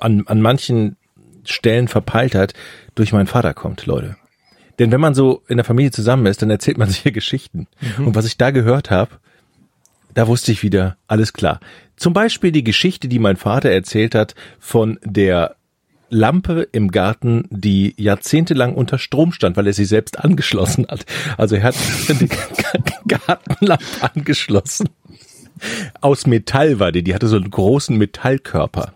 an, 0.00 0.24
an 0.26 0.40
manchen 0.42 0.96
Stellen 1.44 1.88
verpeilt 1.88 2.34
hat, 2.34 2.54
durch 3.00 3.12
meinen 3.12 3.26
Vater 3.26 3.54
kommt, 3.54 3.86
Leute. 3.86 4.16
Denn 4.78 4.92
wenn 4.92 5.00
man 5.00 5.14
so 5.14 5.42
in 5.48 5.56
der 5.56 5.64
Familie 5.64 5.90
zusammen 5.90 6.26
ist, 6.26 6.42
dann 6.42 6.50
erzählt 6.50 6.76
man 6.78 6.88
sich 6.90 6.98
hier 6.98 7.12
Geschichten. 7.12 7.66
Und 7.98 8.14
was 8.14 8.26
ich 8.26 8.36
da 8.36 8.50
gehört 8.50 8.90
habe, 8.90 9.12
da 10.12 10.26
wusste 10.26 10.52
ich 10.52 10.62
wieder, 10.62 10.96
alles 11.06 11.32
klar. 11.32 11.60
Zum 11.96 12.12
Beispiel 12.12 12.52
die 12.52 12.64
Geschichte, 12.64 13.08
die 13.08 13.18
mein 13.18 13.36
Vater 13.36 13.70
erzählt 13.70 14.14
hat 14.14 14.34
von 14.58 14.98
der 15.02 15.56
Lampe 16.10 16.68
im 16.72 16.90
Garten, 16.90 17.46
die 17.50 17.94
jahrzehntelang 17.96 18.74
unter 18.74 18.98
Strom 18.98 19.32
stand, 19.32 19.56
weil 19.56 19.66
er 19.66 19.72
sie 19.72 19.84
selbst 19.84 20.18
angeschlossen 20.18 20.86
hat. 20.88 21.06
Also 21.38 21.56
er 21.56 21.62
hat 21.62 21.76
die 22.08 22.28
Gartenlampe 23.06 23.84
angeschlossen. 24.00 24.88
Aus 26.00 26.26
Metall 26.26 26.80
war 26.80 26.92
die, 26.92 27.02
die 27.02 27.14
hatte 27.14 27.28
so 27.28 27.36
einen 27.36 27.50
großen 27.50 27.96
Metallkörper. 27.96 28.92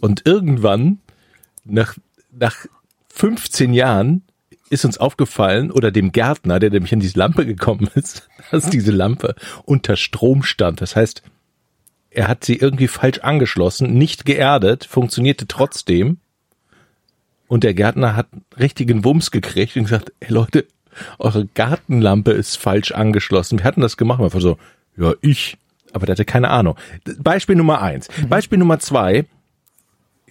Und 0.00 0.26
irgendwann, 0.26 0.98
nach, 1.64 1.96
nach 2.32 2.66
15 3.16 3.72
Jahren, 3.72 4.22
ist 4.68 4.84
uns 4.84 4.98
aufgefallen, 4.98 5.70
oder 5.70 5.90
dem 5.90 6.12
Gärtner, 6.12 6.58
der 6.58 6.70
nämlich 6.70 6.92
an 6.92 7.00
diese 7.00 7.18
Lampe 7.18 7.46
gekommen 7.46 7.88
ist, 7.94 8.28
dass 8.50 8.68
diese 8.68 8.92
Lampe 8.92 9.34
unter 9.64 9.96
Strom 9.96 10.42
stand. 10.42 10.82
Das 10.82 10.96
heißt, 10.96 11.22
er 12.10 12.28
hat 12.28 12.44
sie 12.44 12.56
irgendwie 12.56 12.88
falsch 12.88 13.20
angeschlossen, 13.20 13.94
nicht 13.94 14.26
geerdet, 14.26 14.84
funktionierte 14.84 15.46
trotzdem. 15.46 16.18
Und 17.48 17.64
der 17.64 17.74
Gärtner 17.74 18.16
hat 18.16 18.26
richtigen 18.58 19.04
Wumms 19.04 19.30
gekriegt 19.30 19.76
und 19.76 19.84
gesagt, 19.84 20.12
hey 20.20 20.34
Leute, 20.34 20.66
eure 21.18 21.46
Gartenlampe 21.46 22.32
ist 22.32 22.56
falsch 22.56 22.92
angeschlossen. 22.92 23.58
Wir 23.58 23.64
hatten 23.64 23.80
das 23.80 23.96
gemacht, 23.96 24.20
einfach 24.20 24.40
so, 24.40 24.58
ja, 24.96 25.14
ich. 25.22 25.56
Aber 25.92 26.04
der 26.04 26.14
hatte 26.14 26.24
keine 26.26 26.50
Ahnung. 26.50 26.76
Beispiel 27.18 27.56
Nummer 27.56 27.80
eins. 27.80 28.08
Beispiel 28.28 28.58
Nummer 28.58 28.78
zwei. 28.78 29.24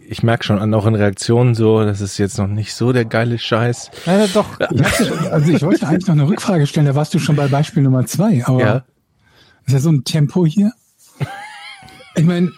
Ich 0.07 0.23
merke 0.23 0.43
schon 0.43 0.59
an 0.59 0.73
euren 0.73 0.95
Reaktionen 0.95 1.55
so, 1.55 1.83
das 1.83 1.99
ist 2.01 2.17
jetzt 2.17 2.37
noch 2.37 2.47
nicht 2.47 2.73
so 2.73 2.93
der 2.93 3.05
geile 3.05 3.37
Scheiß. 3.39 3.89
Ja, 4.05 4.25
doch. 4.27 4.59
Also 5.31 5.51
ich 5.51 5.61
wollte 5.63 5.87
eigentlich 5.87 6.07
noch 6.07 6.13
eine 6.15 6.27
Rückfrage 6.27 6.67
stellen, 6.67 6.85
da 6.85 6.95
warst 6.95 7.13
du 7.13 7.19
schon 7.19 7.35
bei 7.35 7.47
Beispiel 7.47 7.83
Nummer 7.83 8.05
zwei, 8.05 8.43
aber 8.45 8.59
Ja. 8.59 8.83
ist 9.65 9.73
ja 9.73 9.79
so 9.79 9.89
ein 9.91 10.03
Tempo 10.03 10.45
hier. 10.45 10.71
Ich 12.15 12.23
meine, 12.23 12.51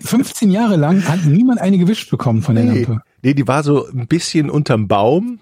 15 0.00 0.50
Jahre 0.50 0.76
lang 0.76 1.06
hat 1.08 1.24
niemand 1.24 1.60
eine 1.60 1.78
gewischt 1.78 2.10
bekommen 2.10 2.42
von 2.42 2.54
der 2.56 2.64
Nee, 2.64 2.82
Lampe. 2.82 3.00
nee, 3.22 3.34
die 3.34 3.46
war 3.48 3.62
so 3.62 3.86
ein 3.86 4.06
bisschen 4.06 4.50
unterm 4.50 4.88
Baum. 4.88 5.40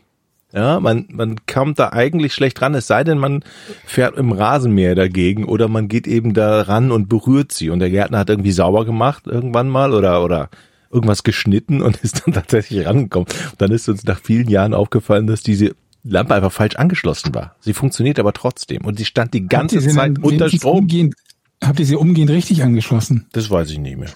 Ja, 0.52 0.78
man, 0.80 1.06
man 1.10 1.36
kommt 1.46 1.78
da 1.78 1.90
eigentlich 1.92 2.32
schlecht 2.32 2.62
ran, 2.62 2.74
es 2.74 2.86
sei 2.86 3.02
denn, 3.02 3.18
man 3.18 3.42
fährt 3.84 4.16
im 4.16 4.30
Rasenmäher 4.32 4.94
dagegen 4.94 5.44
oder 5.44 5.68
man 5.68 5.88
geht 5.88 6.06
eben 6.06 6.32
da 6.34 6.62
ran 6.62 6.92
und 6.92 7.08
berührt 7.08 7.50
sie 7.52 7.68
und 7.70 7.80
der 7.80 7.90
Gärtner 7.90 8.18
hat 8.20 8.30
irgendwie 8.30 8.52
sauber 8.52 8.84
gemacht 8.84 9.26
irgendwann 9.26 9.68
mal 9.68 9.92
oder, 9.92 10.22
oder 10.24 10.48
irgendwas 10.96 11.22
geschnitten 11.22 11.82
und 11.82 11.96
ist 12.02 12.22
dann 12.26 12.34
tatsächlich 12.34 12.84
rangekommen. 12.86 13.28
Und 13.28 13.60
dann 13.60 13.70
ist 13.70 13.88
uns 13.88 14.04
nach 14.04 14.18
vielen 14.18 14.48
Jahren 14.48 14.74
aufgefallen, 14.74 15.26
dass 15.28 15.42
diese 15.42 15.76
Lampe 16.02 16.34
einfach 16.34 16.52
falsch 16.52 16.76
angeschlossen 16.76 17.34
war. 17.34 17.56
Sie 17.60 17.72
funktioniert 17.72 18.18
aber 18.18 18.32
trotzdem 18.32 18.84
und 18.84 18.98
sie 18.98 19.04
stand 19.04 19.34
die 19.34 19.46
ganze 19.46 19.80
Zeit 19.86 20.18
unter 20.20 20.48
Strom. 20.48 20.78
Umgehend, 20.78 21.14
habt 21.62 21.78
ihr 21.80 21.86
sie 21.86 21.96
umgehend 21.96 22.30
richtig 22.30 22.62
angeschlossen? 22.62 23.26
Das 23.32 23.50
weiß 23.50 23.70
ich 23.70 23.78
nicht 23.78 23.96
mehr. 23.98 24.10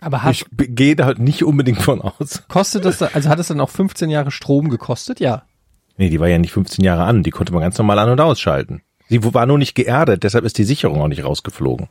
Aber 0.00 0.22
hat, 0.22 0.32
Ich 0.34 0.46
gehe 0.50 0.96
da 0.96 1.04
halt 1.04 1.20
nicht 1.20 1.44
unbedingt 1.44 1.80
von 1.80 2.00
aus. 2.00 2.42
kostet 2.48 2.84
das, 2.84 3.02
also 3.02 3.28
hat 3.28 3.38
es 3.38 3.48
dann 3.48 3.60
auch 3.60 3.70
15 3.70 4.10
Jahre 4.10 4.32
Strom 4.32 4.68
gekostet? 4.68 5.20
Ja. 5.20 5.42
Nee, 5.96 6.10
die 6.10 6.18
war 6.18 6.28
ja 6.28 6.38
nicht 6.38 6.52
15 6.52 6.84
Jahre 6.84 7.04
an. 7.04 7.22
Die 7.22 7.30
konnte 7.30 7.52
man 7.52 7.62
ganz 7.62 7.78
normal 7.78 7.98
an- 7.98 8.10
und 8.10 8.20
ausschalten. 8.20 8.82
Sie 9.08 9.22
war 9.34 9.46
nur 9.46 9.58
nicht 9.58 9.74
geerdet, 9.74 10.22
deshalb 10.22 10.44
ist 10.44 10.58
die 10.58 10.64
Sicherung 10.64 11.00
auch 11.02 11.08
nicht 11.08 11.22
rausgeflogen. 11.24 11.88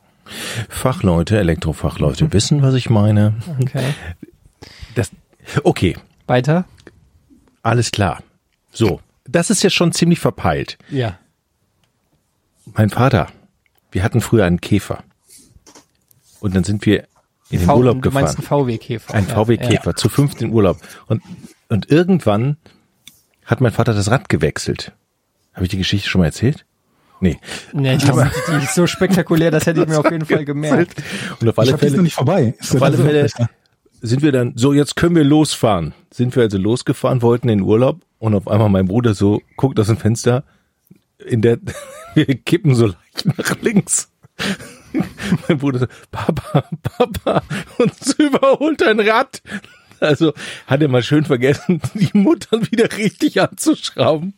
Fachleute, 0.70 1.38
Elektrofachleute 1.38 2.34
wissen, 2.34 2.62
was 2.62 2.74
ich 2.74 2.90
meine. 2.90 3.36
Okay. 3.62 3.84
Das, 4.96 5.12
okay, 5.64 5.98
Weiter? 6.28 6.66
alles 7.64 7.92
klar. 7.92 8.22
So, 8.72 9.00
das 9.26 9.50
ist 9.50 9.64
jetzt 9.64 9.74
schon 9.76 9.92
ziemlich 9.92 10.20
verpeilt. 10.20 10.78
Ja. 10.90 11.18
Mein 12.74 12.90
Vater, 12.90 13.28
wir 13.92 14.04
hatten 14.04 14.22
früher 14.22 14.46
einen 14.46 14.62
Käfer. 14.62 15.04
Und 16.40 16.56
dann 16.56 16.64
sind 16.64 16.86
wir 16.86 17.08
in 17.50 17.60
den 17.60 17.66
V- 17.68 17.76
Urlaub 17.78 17.96
du 17.96 18.02
gefahren. 18.10 18.24
meinst 18.24 18.38
einen 18.38 18.48
VW-Käfer. 18.48 19.14
Ein 19.14 19.28
Ja, 19.28 19.36
VW-Käfer, 19.36 19.96
zu 19.96 20.10
fünft 20.10 20.42
in 20.42 20.52
Urlaub. 20.52 20.78
Und, 21.08 21.22
und 21.70 21.90
irgendwann 21.92 22.58
hat 23.46 23.62
mein 23.62 23.72
Vater 23.74 23.94
das 23.94 24.10
Rad 24.10 24.30
gewechselt. 24.30 24.94
Habe 25.54 25.66
ich 25.66 25.70
die 25.70 25.78
Geschichte 25.78 26.10
schon 26.10 26.20
mal 26.22 26.26
erzählt? 26.26 26.66
Nee. 27.20 27.40
Ja. 27.74 27.80
Nee, 27.82 27.98
die, 27.98 28.06
die 28.08 28.64
ist 28.64 28.74
so 28.74 28.88
spektakulär, 28.88 29.52
das 29.52 29.66
hätte 29.66 29.82
ich 29.82 29.88
mir 29.88 30.00
auf 30.00 30.10
jeden 30.10 30.26
Fall 30.26 30.46
gemerkt. 30.46 31.04
Und 31.40 31.50
auf 31.50 31.56
Ich 31.56 31.60
alle 31.60 31.74
habe 31.74 31.82
jetzt 31.82 31.82
noch 31.84 31.90
Fälle 31.90 32.02
nicht 32.04 32.16
vorbei. 32.16 32.54
Ist 32.60 32.72
Auf 32.72 32.80
doch 32.80 32.86
alle 32.86 32.98
Fälle. 32.98 33.28
Sind 34.02 34.22
wir 34.22 34.32
dann, 34.32 34.54
so 34.56 34.74
jetzt 34.74 34.96
können 34.96 35.16
wir 35.16 35.24
losfahren. 35.24 35.94
Sind 36.12 36.36
wir 36.36 36.44
also 36.44 36.58
losgefahren, 36.58 37.22
wollten 37.22 37.50
in 37.50 37.60
den 37.60 37.68
Urlaub 37.68 38.02
und 38.20 38.34
auf 38.34 38.48
einmal 38.48 38.70
mein 38.70 38.88
Bruder 38.88 39.14
so 39.14 39.42
guckt 39.56 39.80
aus 39.80 39.88
dem 39.88 39.98
Fenster, 39.98 40.44
in 41.26 41.42
der, 41.42 41.60
wir 42.16 42.26
kippen 42.26 42.76
so 42.76 42.88
leicht 42.88 43.26
nach 43.38 43.62
links. 43.62 44.12
mein 45.48 45.58
Bruder 45.60 45.80
so, 45.80 45.86
Papa, 46.12 46.66
Papa, 46.84 47.44
uns 47.78 48.14
überholt 48.14 48.84
ein 48.84 49.00
Rad. 49.00 49.42
Also 50.00 50.34
hat 50.66 50.82
er 50.82 50.88
mal 50.88 51.04
schön 51.04 51.26
vergessen, 51.26 51.80
die 51.94 52.18
Mutter 52.18 52.60
wieder 52.72 52.98
richtig 52.98 53.40
anzuschrauben. 53.40 54.34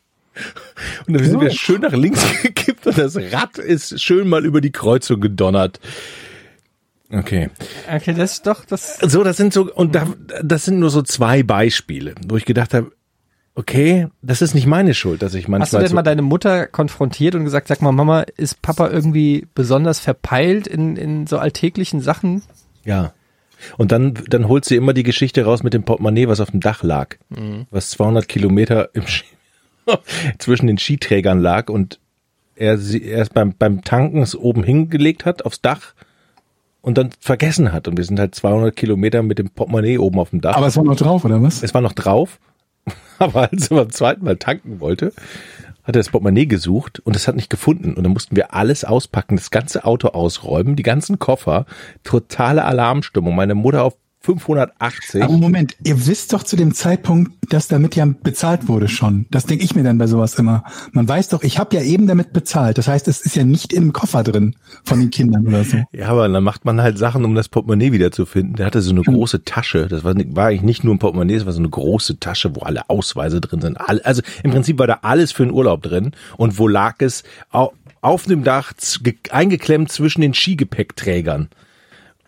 Und 1.08 1.14
dann 1.14 1.24
sind 1.24 1.40
wir 1.40 1.52
schön 1.52 1.82
nach 1.82 1.94
links 1.94 2.42
gekippt 2.42 2.88
und 2.88 2.98
das 2.98 3.16
Rad 3.16 3.60
ist 3.60 4.02
schön 4.02 4.28
mal 4.28 4.46
über 4.46 4.62
die 4.62 4.72
Kreuzung 4.72 5.22
gedonnert. 5.22 5.80
Okay. 7.14 7.50
Okay, 7.94 8.14
das 8.14 8.34
ist 8.34 8.48
doch, 8.48 8.66
das, 8.66 8.98
So, 8.98 9.24
das 9.24 9.38
sind 9.38 9.54
so, 9.54 9.72
und 9.72 9.94
da, 9.94 10.08
das 10.42 10.66
sind 10.66 10.80
nur 10.80 10.90
so 10.90 11.04
zwei 11.04 11.44
Beispiele, 11.44 12.16
wo 12.28 12.38
ich 12.38 12.46
gedacht 12.46 12.74
habe, 12.74 12.92
okay, 13.56 14.08
das 14.22 14.42
ist 14.42 14.56
nicht 14.56 14.66
meine 14.66 14.94
Schuld, 14.96 15.22
dass 15.22 15.36
ich 15.36 15.44
Hast 15.44 15.48
du 15.48 15.52
manchmal 15.52 15.82
denn 15.82 15.90
so, 15.90 15.96
mal 15.96 16.02
deine 16.02 16.22
Mutter 16.24 16.66
konfrontiert 16.66 17.36
und 17.36 17.44
gesagt, 17.44 17.68
sag 17.68 17.82
mal, 17.82 17.92
Mama, 17.92 18.22
ist 18.36 18.62
Papa 18.64 18.90
irgendwie 18.90 19.48
besonders 19.54 20.00
verpeilt 20.00 20.66
in, 20.66 20.96
in 20.96 21.28
so 21.28 21.38
alltäglichen 21.38 22.02
Sachen? 22.02 22.42
ja. 22.84 23.14
Und 23.78 23.94
dann, 23.94 24.16
dann 24.28 24.50
holt 24.50 24.66
sie 24.66 24.76
immer 24.76 24.92
die 24.92 25.04
Geschichte 25.04 25.46
raus 25.46 25.64
mit 25.64 25.74
dem 25.74 25.84
Portemonnaie, 25.84 26.28
was 26.28 26.42
auf 26.42 26.52
dem 26.52 26.60
Dach 26.60 26.84
lag, 26.84 27.16
was 27.72 27.92
200 27.92 28.28
Kilometer 28.28 28.90
im 28.94 29.08
Ski 29.08 29.24
zwischen 30.38 30.68
den 30.68 30.78
Skiträgern 30.78 31.40
lag 31.40 31.70
und 31.70 32.00
er 32.58 32.78
sie 32.78 33.02
erst 33.02 33.34
beim, 33.34 33.56
beim 33.58 33.82
Tanken 33.84 34.22
es 34.22 34.36
oben 34.36 34.64
hingelegt 34.64 35.24
hat 35.24 35.46
aufs 35.46 35.62
Dach 35.62 35.94
und 36.84 36.98
dann 36.98 37.10
vergessen 37.20 37.72
hat 37.72 37.88
und 37.88 37.98
wir 37.98 38.04
sind 38.04 38.20
halt 38.20 38.36
200 38.36 38.76
Kilometer 38.76 39.24
mit 39.24 39.40
dem 39.40 39.50
Portemonnaie 39.50 39.98
oben 39.98 40.20
auf 40.20 40.30
dem 40.30 40.42
Dach. 40.42 40.56
Aber 40.56 40.68
es 40.68 40.76
war 40.76 40.84
noch 40.84 40.98
drauf, 40.98 41.26
oder 41.26 41.42
was? 41.42 41.64
Es 41.64 41.74
war 41.74 41.82
noch 41.82 41.94
drauf, 41.94 42.40
aber 43.20 43.50
als 43.52 43.72
er 43.72 43.78
beim 43.78 43.90
zweiten 43.90 44.26
Mal 44.26 44.36
tanken 44.36 44.82
wollte, 44.82 45.14
hat 45.84 45.96
er 45.96 46.00
das 46.00 46.10
Portemonnaie 46.10 46.46
gesucht 46.46 47.00
und 47.00 47.16
es 47.16 47.28
hat 47.28 47.36
nicht 47.36 47.50
gefunden. 47.50 47.94
Und 47.94 48.04
dann 48.04 48.12
mussten 48.12 48.36
wir 48.36 48.54
alles 48.54 48.84
auspacken, 48.84 49.38
das 49.38 49.50
ganze 49.50 49.86
Auto 49.86 50.10
ausräumen, 50.10 50.76
die 50.76 50.84
ganzen 50.84 51.20
Koffer, 51.20 51.66
totale 52.04 52.66
Alarmstimmung. 52.66 53.34
Meine 53.34 53.56
Mutter 53.56 53.84
auf 53.84 53.98
580. 54.24 55.22
Aber 55.22 55.34
Moment, 55.38 55.76
ihr 55.84 56.08
wisst 56.08 56.32
doch 56.34 56.44
zu 56.44 56.56
dem 56.56 56.74
Zeitpunkt, 56.74 57.32
dass 57.54 57.68
damit 57.68 57.96
ja 57.96 58.06
bezahlt 58.06 58.68
wurde 58.70 58.88
schon. 58.88 59.26
Das 59.32 59.46
denke 59.46 59.66
ich 59.66 59.76
mir 59.76 59.84
dann 59.84 59.98
bei 59.98 60.08
sowas 60.08 60.36
immer. 60.36 60.64
Man 60.94 61.08
weiß 61.08 61.28
doch, 61.28 61.44
ich 61.44 61.60
habe 61.60 61.76
ja 61.76 61.82
eben 61.84 62.08
damit 62.08 62.32
bezahlt. 62.32 62.78
Das 62.78 62.88
heißt, 62.88 63.08
es 63.10 63.22
ist 63.22 63.36
ja 63.36 63.44
nicht 63.44 63.74
im 63.74 63.92
Koffer 63.92 64.24
drin 64.24 64.56
von 64.86 65.00
den 65.02 65.10
Kindern 65.12 65.46
oder 65.48 65.64
so. 65.66 65.78
Ja, 65.92 66.08
aber 66.08 66.28
dann 66.30 66.44
macht 66.44 66.64
man 66.64 66.82
halt 66.82 66.98
Sachen, 66.98 67.26
um 67.26 67.36
das 67.36 67.50
Portemonnaie 67.50 67.92
wiederzufinden. 67.92 68.56
Der 68.56 68.66
hatte 68.66 68.82
so 68.82 68.92
eine 68.92 69.02
große 69.02 69.44
Tasche. 69.44 69.88
Das 69.88 70.04
war, 70.06 70.16
war 70.16 70.48
eigentlich 70.48 70.62
nicht 70.64 70.84
nur 70.86 70.96
ein 70.96 71.00
Portemonnaie, 71.00 71.36
das 71.36 71.46
war 71.46 71.54
so 71.54 71.60
eine 71.60 71.70
große 71.70 72.20
Tasche, 72.20 72.56
wo 72.56 72.62
alle 72.62 72.90
Ausweise 72.90 73.42
drin 73.42 73.60
sind. 73.62 73.76
Also 73.78 74.22
im 74.44 74.52
Prinzip 74.52 74.80
war 74.80 74.88
da 74.88 75.00
alles 75.02 75.34
für 75.34 75.44
den 75.44 75.52
Urlaub 75.52 75.82
drin. 75.84 76.12
Und 76.38 76.58
wo 76.58 76.68
lag 76.70 76.96
es? 77.00 77.24
Au- 77.52 77.74
Auf 78.02 78.24
dem 78.24 78.44
Dach, 78.46 78.72
eingeklemmt 79.32 79.92
zwischen 79.92 80.22
den 80.22 80.34
Skigepäckträgern. 80.34 81.50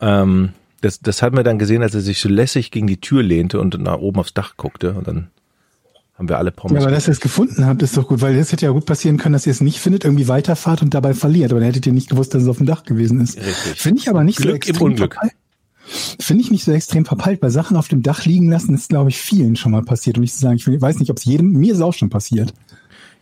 Ähm, 0.02 0.50
das, 0.86 1.00
das 1.00 1.22
hat 1.22 1.34
man 1.34 1.44
dann 1.44 1.58
gesehen, 1.60 1.82
als 1.82 1.96
er 1.96 2.02
sich 2.02 2.20
so 2.20 2.30
lässig 2.30 2.70
gegen 2.72 2.88
die 2.88 3.02
Tür 3.02 3.24
lehnte 3.24 3.60
und 3.60 3.80
nach 3.82 3.98
oben 3.98 4.20
aufs 4.20 4.34
Dach 4.34 4.56
guckte. 4.56 4.94
Und 4.94 5.08
dann 5.08 5.28
haben 6.14 6.30
wir 6.30 6.38
alle 6.38 6.52
Ja, 6.52 6.56
Pommes. 6.56 6.82
aber 6.84 6.92
dass 6.92 7.08
ihr 7.08 7.12
es 7.12 7.20
gefunden 7.20 7.66
habt, 7.66 7.82
ist 7.82 7.98
doch 7.98 8.08
gut, 8.08 8.22
weil 8.22 8.38
das 8.38 8.52
hätte 8.52 8.66
ja 8.66 8.72
gut 8.72 8.86
passieren 8.86 9.18
können, 9.18 9.34
dass 9.34 9.46
ihr 9.48 9.52
es 9.52 9.62
nicht 9.62 9.80
findet, 9.80 10.06
irgendwie 10.06 10.28
weiterfahrt 10.28 10.82
und 10.82 10.94
dabei 10.94 11.14
verliert. 11.14 11.52
Aber 11.52 11.60
dann 11.60 11.68
hättet 11.68 11.86
ihr 11.88 11.94
nicht 11.94 12.10
gewusst, 12.10 12.34
dass 12.34 12.44
es 12.44 12.48
auf 12.48 12.58
dem 12.58 12.68
Dach 12.68 12.84
gewesen 12.84 13.20
ist. 13.20 13.38
Richtig. 13.38 13.82
Finde 13.82 14.00
ich 14.02 14.10
aber 14.10 14.24
nicht 14.24 14.38
so 14.38 14.44
Glück 14.44 14.66
im 14.66 14.70
extrem 14.70 14.82
Unglück. 14.92 15.14
verpeilt. 15.16 15.34
Finde 15.88 16.44
ich 16.44 16.52
nicht 16.52 16.64
so 16.64 16.72
extrem 16.72 17.06
verpeilt, 17.06 17.42
weil 17.42 17.52
Sachen 17.52 17.78
auf 17.78 17.88
dem 17.88 18.02
Dach 18.02 18.26
liegen 18.26 18.50
lassen, 18.50 18.74
ist, 18.74 18.90
glaube 18.90 19.10
ich, 19.10 19.18
vielen 19.18 19.56
schon 19.56 19.72
mal 19.72 19.84
passiert. 19.84 20.18
Und 20.18 20.24
ich 20.24 20.34
zu 20.34 20.40
sagen, 20.40 20.56
ich 20.58 20.66
weiß 20.68 21.00
nicht, 21.00 21.12
ob 21.12 21.18
es 21.18 21.26
jedem, 21.26 21.52
mir 21.52 21.74
ist 21.74 21.82
auch 21.82 21.94
schon 21.94 22.10
passiert. 22.10 22.54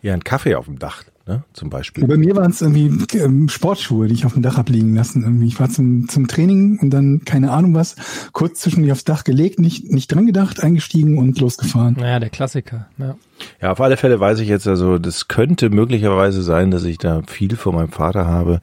ja, 0.02 0.14
ein 0.14 0.24
Kaffee 0.24 0.56
auf 0.56 0.66
dem 0.66 0.80
Dach, 0.80 1.04
ne, 1.28 1.44
zum 1.54 1.70
Beispiel. 1.70 2.06
Bei 2.06 2.18
mir 2.18 2.36
waren 2.36 2.52
es 2.52 2.62
irgendwie 2.62 2.92
ähm, 3.18 3.50
Sportschuhe, 3.50 4.08
die 4.08 4.14
ich 4.14 4.26
auf 4.26 4.34
dem 4.34 4.42
Dach 4.42 4.58
hab 4.58 4.70
liegen 4.70 4.96
lassen. 4.96 5.24
Irgendwie. 5.24 5.48
Ich 5.48 5.60
war 5.60 5.70
zum, 5.70 6.08
zum 6.10 6.28
Training 6.28 6.80
und 6.80 6.90
dann, 6.90 7.22
keine 7.26 7.52
Ahnung 7.52 7.74
was, 7.76 7.96
kurz 8.32 8.60
zwischendurch 8.60 8.92
aufs 8.92 9.04
Dach 9.04 9.24
gelegt, 9.24 9.60
nicht, 9.60 9.92
nicht 9.92 10.14
dran 10.14 10.26
gedacht, 10.26 10.62
eingestiegen 10.62 11.18
und 11.18 11.40
losgefahren. 11.40 11.96
Naja, 12.00 12.20
der 12.20 12.30
Klassiker. 12.30 12.88
Ja. 12.98 13.16
Ja, 13.62 13.72
auf 13.72 13.82
alle 13.82 13.98
Fälle 13.98 14.20
weiß 14.20 14.40
ich 14.40 14.48
jetzt 14.48 14.68
also, 14.68 15.00
das 15.00 15.28
könnte 15.28 15.70
möglicherweise 15.70 16.42
sein, 16.42 16.72
dass 16.72 16.84
ich 16.84 16.98
da 16.98 17.22
viel 17.28 17.56
von 17.56 17.76
meinem 17.76 17.92
Vater 17.92 18.26
habe. 18.26 18.62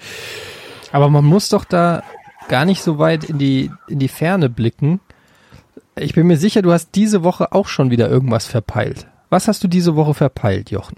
Aber 0.92 1.10
man 1.10 1.24
muss 1.24 1.48
doch 1.48 1.64
da 1.64 2.02
gar 2.48 2.64
nicht 2.64 2.82
so 2.82 2.98
weit 2.98 3.24
in 3.24 3.38
die, 3.38 3.70
in 3.88 3.98
die 3.98 4.08
Ferne 4.08 4.48
blicken. 4.48 5.00
Ich 5.96 6.14
bin 6.14 6.26
mir 6.26 6.36
sicher, 6.36 6.62
du 6.62 6.72
hast 6.72 6.94
diese 6.94 7.22
Woche 7.22 7.52
auch 7.52 7.68
schon 7.68 7.90
wieder 7.90 8.08
irgendwas 8.08 8.46
verpeilt. 8.46 9.06
Was 9.28 9.48
hast 9.48 9.62
du 9.62 9.68
diese 9.68 9.94
Woche 9.96 10.14
verpeilt, 10.14 10.70
Jochen? 10.70 10.96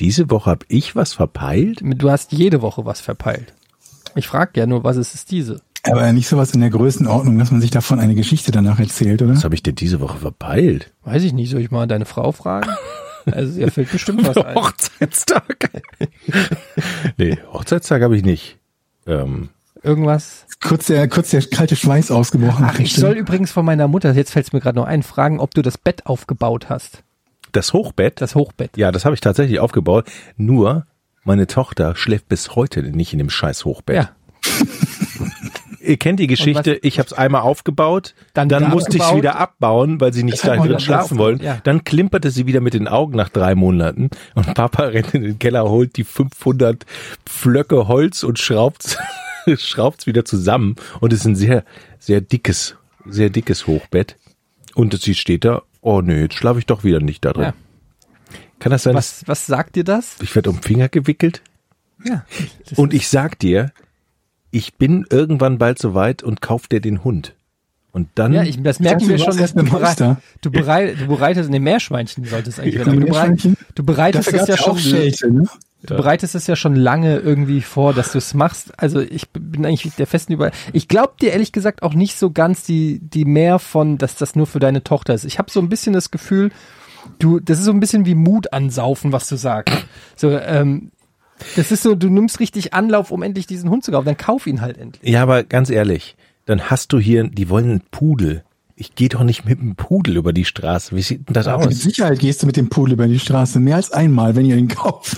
Diese 0.00 0.30
Woche 0.30 0.50
habe 0.50 0.66
ich 0.68 0.96
was 0.96 1.12
verpeilt? 1.12 1.80
Du 1.82 2.10
hast 2.10 2.32
jede 2.32 2.62
Woche 2.62 2.84
was 2.84 3.00
verpeilt. 3.00 3.52
Ich 4.16 4.26
frage 4.26 4.60
ja 4.60 4.66
nur, 4.66 4.84
was 4.84 4.96
ist 4.96 5.14
es 5.14 5.24
diese? 5.24 5.60
Aber 5.84 6.10
nicht 6.12 6.28
sowas 6.28 6.52
in 6.52 6.60
der 6.60 6.70
Größenordnung, 6.70 7.38
dass 7.38 7.50
man 7.50 7.60
sich 7.60 7.70
davon 7.70 8.00
eine 8.00 8.14
Geschichte 8.14 8.50
danach 8.50 8.78
erzählt, 8.78 9.20
oder? 9.20 9.34
Was 9.34 9.44
habe 9.44 9.54
ich 9.54 9.62
denn 9.62 9.74
diese 9.74 10.00
Woche 10.00 10.18
verpeilt? 10.18 10.92
Weiß 11.04 11.22
ich 11.22 11.32
nicht, 11.32 11.50
soll 11.50 11.60
ich 11.60 11.70
mal 11.70 11.86
deine 11.86 12.06
Frau 12.06 12.32
fragen? 12.32 12.70
Also 13.26 13.60
ihr 13.60 13.70
fällt 13.70 13.92
bestimmt 13.92 14.26
was 14.26 14.36
ein. 14.36 14.54
Hochzeitstag? 14.54 15.70
nee, 17.16 17.38
Hochzeitstag 17.52 18.02
habe 18.02 18.16
ich 18.16 18.24
nicht. 18.24 18.58
Ähm, 19.06 19.50
Irgendwas. 19.82 20.46
Kurz 20.62 20.86
der, 20.86 21.08
kurz 21.08 21.30
der 21.30 21.42
kalte 21.42 21.76
Schweiß 21.76 22.10
ausgebrochen. 22.10 22.64
Ach, 22.66 22.78
ich 22.78 22.94
soll 22.94 23.12
übrigens 23.12 23.52
von 23.52 23.66
meiner 23.66 23.86
Mutter, 23.86 24.14
jetzt 24.14 24.32
fällt 24.32 24.46
es 24.46 24.52
mir 24.54 24.60
gerade 24.60 24.78
noch 24.78 24.86
ein, 24.86 25.02
fragen, 25.02 25.40
ob 25.40 25.52
du 25.52 25.60
das 25.60 25.76
Bett 25.76 26.06
aufgebaut 26.06 26.70
hast. 26.70 27.03
Das 27.56 27.72
Hochbett? 27.72 28.20
Das 28.20 28.34
Hochbett. 28.34 28.76
ja, 28.76 28.92
das 28.92 29.04
habe 29.04 29.14
ich 29.14 29.20
tatsächlich 29.20 29.60
aufgebaut. 29.60 30.06
Nur, 30.36 30.86
meine 31.24 31.46
Tochter 31.46 31.96
schläft 31.96 32.28
bis 32.28 32.54
heute 32.54 32.82
nicht 32.82 33.12
in 33.12 33.18
dem 33.18 33.30
scheiß 33.30 33.64
Hochbett. 33.64 33.96
Ja. 33.96 34.10
Ihr 35.80 35.98
kennt 35.98 36.18
die 36.18 36.26
Geschichte, 36.26 36.78
ich 36.80 36.98
habe 36.98 37.06
es 37.06 37.12
einmal 37.12 37.42
aufgebaut, 37.42 38.14
Dann 38.32 38.48
dann, 38.48 38.70
musste 38.70 38.96
ich 38.96 39.02
es 39.02 39.14
wieder 39.14 39.38
abbauen, 39.38 40.00
weil 40.00 40.14
sie 40.14 40.22
nicht 40.22 40.42
da 40.46 40.56
drin 40.56 40.80
schlafen 40.80 41.18
wollen. 41.18 41.40
Ja. 41.42 41.58
Dann 41.62 41.84
klimperte 41.84 42.30
sie 42.30 42.46
wieder 42.46 42.62
mit 42.62 42.72
den 42.72 42.88
Augen 42.88 43.16
nach 43.16 43.28
drei 43.28 43.54
Monaten 43.54 44.08
und 44.34 44.54
Papa 44.54 44.84
rennt 44.84 45.12
in 45.14 45.22
den 45.22 45.38
Keller, 45.38 45.68
holt 45.68 45.96
die 45.98 46.04
500 46.04 46.86
Flöcke 47.26 47.86
Holz 47.86 48.22
und 48.22 48.38
schraubt 48.38 48.96
schraubt's 49.56 50.06
wieder 50.06 50.24
zusammen 50.24 50.76
und 51.00 51.12
es 51.12 51.20
ist 51.20 51.26
ein 51.26 51.36
sehr, 51.36 51.64
sehr 51.98 52.22
dickes, 52.22 52.76
sehr 53.06 53.28
dickes 53.28 53.66
Hochbett. 53.66 54.16
Und 54.74 54.98
sie 55.00 55.14
steht 55.14 55.44
da, 55.44 55.62
oh 55.84 56.00
nö, 56.00 56.22
jetzt 56.22 56.34
schlafe 56.34 56.58
ich 56.58 56.66
doch 56.66 56.82
wieder 56.82 57.00
nicht 57.00 57.24
da 57.24 57.32
drin. 57.32 57.44
Ja. 57.44 57.54
Kann 58.58 58.72
das 58.72 58.84
sein, 58.84 58.94
Was, 58.94 59.22
was 59.26 59.46
sagt 59.46 59.76
dir 59.76 59.84
das? 59.84 60.16
ich 60.22 60.34
werde 60.34 60.50
um 60.50 60.60
Finger 60.60 60.88
gewickelt? 60.88 61.42
Ja. 62.04 62.24
Und 62.76 62.94
ich 62.94 63.08
sag 63.08 63.38
dir, 63.38 63.72
ich 64.50 64.74
bin 64.74 65.06
irgendwann 65.10 65.58
bald 65.58 65.78
so 65.78 65.94
weit 65.94 66.22
und 66.22 66.40
kauf 66.40 66.66
dir 66.66 66.80
den 66.80 67.04
Hund. 67.04 67.34
Und 67.94 68.08
dann, 68.16 68.32
Ja, 68.34 68.42
ich, 68.42 68.60
das 68.62 68.80
merken 68.80 69.08
wir 69.08 69.18
schon. 69.18 69.38
erst 69.38 69.54
Du, 69.54 69.62
beim 69.62 69.70
berei 69.70 69.86
Hamster. 69.86 70.20
du, 70.42 70.50
berei 70.50 70.94
du 70.94 71.06
bereitest, 71.06 71.48
ne, 71.48 71.60
Meerschweinchen 71.60 72.24
sollte 72.24 72.50
es 72.50 72.58
eigentlich 72.60 72.74
werden. 72.74 72.88
Aber 72.92 73.00
du, 73.00 73.06
berei 73.06 73.28
Meerschweinchen. 73.28 73.56
du 73.74 73.82
bereitest 73.84 74.32
das 74.34 74.48
ja 74.48 74.56
schon, 74.58 74.78
Schelte, 74.78 75.32
ne? 75.32 75.44
du 75.86 75.94
bereitest 75.96 76.34
es 76.34 76.46
ja 76.46 76.56
schon 76.56 76.74
lange 76.74 77.18
irgendwie 77.18 77.60
vor, 77.62 77.94
dass 77.94 78.12
du 78.12 78.18
es 78.18 78.34
machst. 78.34 78.72
Also 78.78 79.00
ich 79.00 79.30
bin 79.30 79.64
eigentlich 79.64 79.94
der 79.94 80.06
festen 80.08 80.32
über. 80.32 80.50
Ich 80.72 80.88
glaube 80.88 81.14
dir 81.20 81.32
ehrlich 81.32 81.52
gesagt 81.52 81.82
auch 81.84 81.94
nicht 81.94 82.18
so 82.18 82.30
ganz 82.32 82.64
die 82.64 82.98
die 83.00 83.24
mehr 83.24 83.58
von, 83.60 83.96
dass 83.96 84.16
das 84.16 84.34
nur 84.34 84.46
für 84.48 84.58
deine 84.58 84.82
Tochter 84.84 85.14
ist. 85.14 85.24
Ich 85.24 85.38
habe 85.38 85.50
so 85.50 85.60
ein 85.60 85.68
bisschen 85.68 85.92
das 85.92 86.10
Gefühl, 86.10 86.50
du, 87.20 87.38
das 87.38 87.58
ist 87.60 87.64
so 87.66 87.70
ein 87.70 87.80
bisschen 87.80 88.06
wie 88.06 88.14
Mut 88.16 88.52
ansaufen, 88.52 89.12
was 89.12 89.28
du 89.28 89.36
sagst. 89.36 89.86
So, 90.16 90.30
ähm, 90.30 90.90
das 91.56 91.70
ist 91.70 91.82
so, 91.82 91.94
du 91.94 92.08
nimmst 92.08 92.40
richtig 92.40 92.74
Anlauf, 92.74 93.10
um 93.10 93.22
endlich 93.22 93.46
diesen 93.46 93.70
Hund 93.70 93.84
zu 93.84 93.92
kaufen. 93.92 94.06
Dann 94.06 94.16
kauf 94.16 94.46
ihn 94.46 94.60
halt 94.60 94.78
endlich. 94.78 95.08
ja, 95.12 95.22
aber 95.22 95.44
ganz 95.44 95.68
ehrlich, 95.70 96.16
dann 96.46 96.70
hast 96.70 96.92
du 96.92 96.98
hier, 96.98 97.24
die 97.24 97.48
wollen 97.48 97.70
einen 97.70 97.82
Pudel. 97.90 98.44
Ich 98.76 98.94
gehe 98.94 99.08
doch 99.08 99.22
nicht 99.22 99.44
mit 99.44 99.60
einem 99.60 99.76
Pudel 99.76 100.16
über 100.16 100.32
die 100.32 100.44
Straße. 100.44 100.96
Wie 100.96 101.02
sieht 101.02 101.28
denn 101.28 101.34
das 101.34 101.46
Aber 101.46 101.64
mit 101.64 101.74
aus? 101.74 101.80
Sicherheit 101.80 102.18
gehst 102.18 102.42
du 102.42 102.46
mit 102.46 102.56
dem 102.56 102.68
Pudel 102.68 102.94
über 102.94 103.06
die 103.06 103.20
Straße. 103.20 103.60
Mehr 103.60 103.76
als 103.76 103.92
einmal, 103.92 104.34
wenn 104.34 104.46
ihr 104.46 104.56
ihn 104.56 104.68
kauft. 104.68 105.16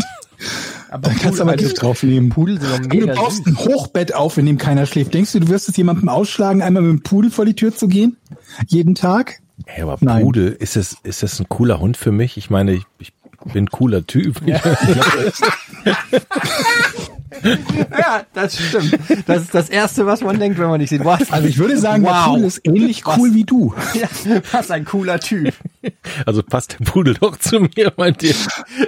Aber 0.91 1.09
Da 1.09 1.15
kannst 1.15 1.39
du 1.39 1.43
aber 1.43 1.57
Gift 1.57 1.81
draufnehmen. 1.81 2.29
Pudel 2.29 2.61
sind 2.61 2.93
du 2.93 3.07
baust 3.07 3.47
ein 3.47 3.57
Hochbett 3.59 4.15
auf, 4.15 4.37
in 4.37 4.47
dem 4.47 4.59
keiner 4.59 4.87
schläft. 4.87 5.15
Denkst 5.15 5.33
du, 5.33 5.41
du 5.41 5.49
wirst 5.49 5.69
es 5.69 5.77
jemandem 5.77 6.09
ausschlagen, 6.09 6.63
einmal 6.63 6.83
mit 6.83 6.91
dem 6.91 7.03
Pudel 7.03 7.31
vor 7.31 7.45
die 7.47 7.55
Tür 7.55 7.75
zu 7.75 7.89
gehen? 7.89 8.17
Jeden 8.69 8.95
Tag? 8.95 9.41
Ja, 9.77 9.85
aber 9.85 9.97
Nein. 10.01 10.23
Pudel, 10.23 10.49
ist 10.53 10.77
das, 10.77 10.97
ist 11.03 11.23
das 11.23 11.41
ein 11.41 11.49
cooler 11.49 11.81
Hund 11.81 11.97
für 11.97 12.13
mich? 12.13 12.37
Ich 12.37 12.51
meine, 12.51 12.75
ich, 12.75 12.85
ich 12.99 13.13
bin 13.53 13.65
ein 13.65 13.71
cooler 13.71 14.07
Typ. 14.07 14.43
Ja, 14.47 14.61
das 18.35 18.59
stimmt. 18.59 18.99
Das 19.27 19.43
ist 19.43 19.55
das 19.55 19.69
Erste, 19.69 20.07
was 20.07 20.21
man 20.23 20.39
denkt, 20.39 20.59
wenn 20.59 20.69
man 20.69 20.81
dich 20.81 20.91
sieht. 20.91 21.05
Was? 21.05 21.31
Also 21.31 21.49
ich 21.49 21.59
würde 21.59 21.79
sagen, 21.79 22.05
der 22.05 22.13
wow. 22.13 22.27
Pudel 22.27 22.45
ist 22.45 22.61
ähnlich 22.65 23.07
Was? 23.07 23.19
cool 23.19 23.35
wie 23.35 23.45
du. 23.45 23.75
Ja, 23.95 24.09
was 24.53 24.71
ein 24.71 24.85
cooler 24.85 25.21
Typ. 25.21 25.55
Also 26.27 26.43
passt 26.43 26.79
der 26.79 26.85
Pudel 26.85 27.15
doch 27.15 27.37
zu 27.37 27.61
mir, 27.61 27.93
meint 27.97 28.23
ihr? 28.23 28.35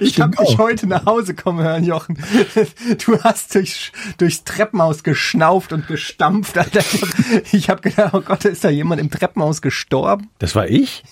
Ich 0.01 0.21
habe 0.21 0.37
denke 0.37 0.51
dich 0.51 0.59
heute 0.59 0.87
nach 0.87 1.07
Hause 1.07 1.35
kommen 1.35 1.63
hören, 1.63 1.85
Jochen. 1.85 2.19
Du 3.07 3.23
hast 3.23 3.55
durch, 3.55 3.93
durchs 4.19 4.45
Treppenhaus 4.45 5.03
geschnauft 5.03 5.73
und 5.73 5.87
gestampft. 5.87 6.59
Alter. 6.59 6.81
Ich 6.81 7.01
hab, 7.01 7.55
ich 7.55 7.71
hab 7.71 7.83
gedacht, 7.83 8.15
oh 8.15 8.21
Gott, 8.21 8.45
ist 8.45 8.65
da 8.65 8.71
jemand 8.71 9.01
im 9.01 9.11
Treppenhaus 9.11 9.63
gestorben? 9.63 10.29
Das 10.39 10.55
war 10.55 10.69
ich? 10.69 11.05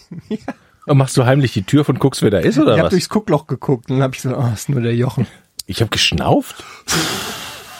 Und 0.86 0.98
machst 0.98 1.16
du 1.16 1.24
heimlich 1.24 1.52
die 1.52 1.64
Tür 1.64 1.88
und 1.88 1.98
guckst, 1.98 2.22
wer 2.22 2.30
da 2.30 2.38
ist, 2.38 2.58
oder 2.58 2.72
ich 2.72 2.78
habe 2.78 2.86
was? 2.86 2.90
durchs 2.90 3.08
Guckloch 3.08 3.46
geguckt 3.46 3.90
und 3.90 3.96
dann 3.96 4.04
habe 4.04 4.14
ich 4.14 4.22
so, 4.22 4.36
oh, 4.36 4.50
ist 4.52 4.68
nur 4.68 4.80
der 4.80 4.94
Jochen. 4.94 5.26
Ich 5.66 5.80
habe 5.80 5.90
geschnauft? 5.90 6.62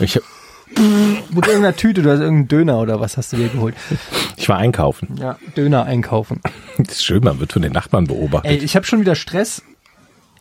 Ich, 0.01 0.17
hab, 0.17 0.23
Mit 0.77 1.47
irgendeiner 1.47 1.77
Tüte, 1.77 2.03
du 2.03 2.11
hast 2.11 2.21
irgendeinen 2.21 2.49
Döner 2.49 2.81
oder 2.81 3.01
was 3.01 3.17
hast 3.17 3.33
du 3.33 3.37
dir 3.37 3.49
geholt? 3.49 3.75
ich 4.37 4.49
war 4.49 4.59
einkaufen. 4.59 5.17
Ja, 5.21 5.39
Döner 5.57 5.85
einkaufen. 5.85 6.41
Das 6.79 6.97
ist 6.97 7.05
schön, 7.05 7.23
man 7.23 7.39
wird 7.41 7.53
von 7.53 7.63
den 7.63 7.73
Nachbarn 7.73 8.07
beobachtet. 8.07 8.51
Ey, 8.51 8.59
ich 8.59 8.77
habe 8.77 8.85
schon 8.87 9.01
wieder 9.01 9.15
Stress. 9.15 9.63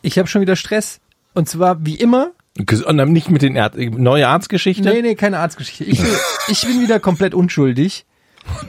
Ich 0.02 0.18
habe 0.18 0.28
schon 0.28 0.40
wieder 0.40 0.56
Stress. 0.56 1.00
Und 1.34 1.48
zwar 1.48 1.84
wie 1.84 1.94
immer. 1.96 2.30
Und 2.58 2.96
dann 2.96 3.12
nicht 3.12 3.30
mit 3.30 3.42
den 3.42 3.54
Erd 3.54 3.76
neue 3.76 4.26
Arztgeschichte? 4.28 4.88
Nee, 4.88 5.02
nee, 5.02 5.14
keine 5.14 5.38
Arztgeschichte. 5.38 5.84
Ich, 5.84 6.00
bin- 6.00 6.10
ich 6.48 6.62
bin 6.66 6.80
wieder 6.80 6.98
komplett 7.00 7.34
unschuldig. 7.34 8.06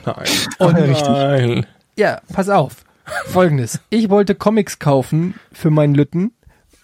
Nein. 0.04 0.26
Und. 0.58 0.74
Nein. 0.74 1.66
Ja, 1.96 2.20
pass 2.32 2.48
auf. 2.48 2.76
Folgendes. 3.26 3.80
Ich 3.90 4.10
wollte 4.10 4.34
Comics 4.34 4.78
kaufen 4.78 5.34
für 5.52 5.70
meinen 5.70 5.94
Lütten, 5.94 6.32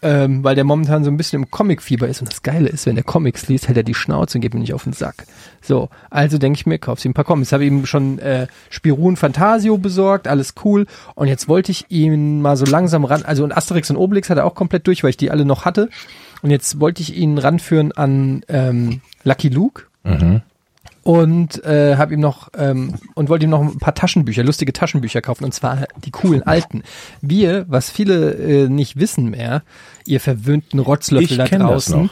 ähm, 0.04 0.44
weil 0.44 0.54
der 0.54 0.64
momentan 0.64 1.02
so 1.02 1.10
ein 1.10 1.16
bisschen 1.16 1.42
im 1.42 1.50
Comic-Fieber 1.50 2.06
ist. 2.06 2.20
Und 2.20 2.30
das 2.30 2.42
Geile 2.42 2.68
ist, 2.68 2.84
wenn 2.84 2.94
der 2.94 3.04
Comics 3.04 3.48
liest, 3.48 3.68
hält 3.68 3.78
er 3.78 3.82
die 3.82 3.94
Schnauze 3.94 4.36
und 4.36 4.42
geht 4.42 4.52
mir 4.52 4.60
nicht 4.60 4.74
auf 4.74 4.84
den 4.84 4.92
Sack. 4.92 5.24
So, 5.62 5.88
also 6.10 6.36
denke 6.36 6.58
ich 6.58 6.66
mir, 6.66 6.78
kaufst 6.78 7.06
ihm 7.06 7.12
ein 7.12 7.14
paar 7.14 7.24
Comics. 7.24 7.52
Habe 7.52 7.64
ihm 7.64 7.86
schon 7.86 8.18
äh, 8.18 8.46
Spirun 8.68 9.16
Fantasio 9.16 9.78
besorgt, 9.78 10.28
alles 10.28 10.54
cool. 10.62 10.86
Und 11.14 11.28
jetzt 11.28 11.48
wollte 11.48 11.72
ich 11.72 11.86
ihn 11.90 12.42
mal 12.42 12.58
so 12.58 12.66
langsam 12.66 13.04
ran, 13.04 13.22
also 13.24 13.44
und 13.44 13.56
Asterix 13.56 13.88
und 13.88 13.96
Obelix 13.96 14.28
hat 14.28 14.36
er 14.36 14.44
auch 14.44 14.54
komplett 14.54 14.86
durch, 14.86 15.02
weil 15.02 15.10
ich 15.10 15.16
die 15.16 15.30
alle 15.30 15.46
noch 15.46 15.64
hatte. 15.64 15.88
Und 16.42 16.50
jetzt 16.50 16.80
wollte 16.80 17.00
ich 17.00 17.16
ihn 17.16 17.38
ranführen 17.38 17.92
an 17.92 18.44
ähm, 18.48 19.00
Lucky 19.24 19.48
Luke 19.48 19.84
und 21.04 21.62
äh, 21.64 21.96
habe 21.96 22.14
ihm 22.14 22.20
noch 22.20 22.48
ähm, 22.56 22.94
und 23.14 23.28
wollte 23.28 23.44
ihm 23.44 23.50
noch 23.50 23.60
ein 23.60 23.78
paar 23.78 23.94
Taschenbücher, 23.94 24.42
lustige 24.42 24.72
Taschenbücher 24.72 25.20
kaufen 25.20 25.44
und 25.44 25.52
zwar 25.52 25.86
die 26.02 26.10
coolen 26.10 26.42
alten. 26.42 26.82
Wir, 27.20 27.66
was 27.68 27.90
viele 27.90 28.32
äh, 28.32 28.68
nicht 28.68 28.98
wissen 28.98 29.30
mehr, 29.30 29.62
ihr 30.06 30.18
verwöhnten 30.18 30.80
Rotzlöffel 30.80 31.36
da 31.36 31.46
draußen, 31.46 32.08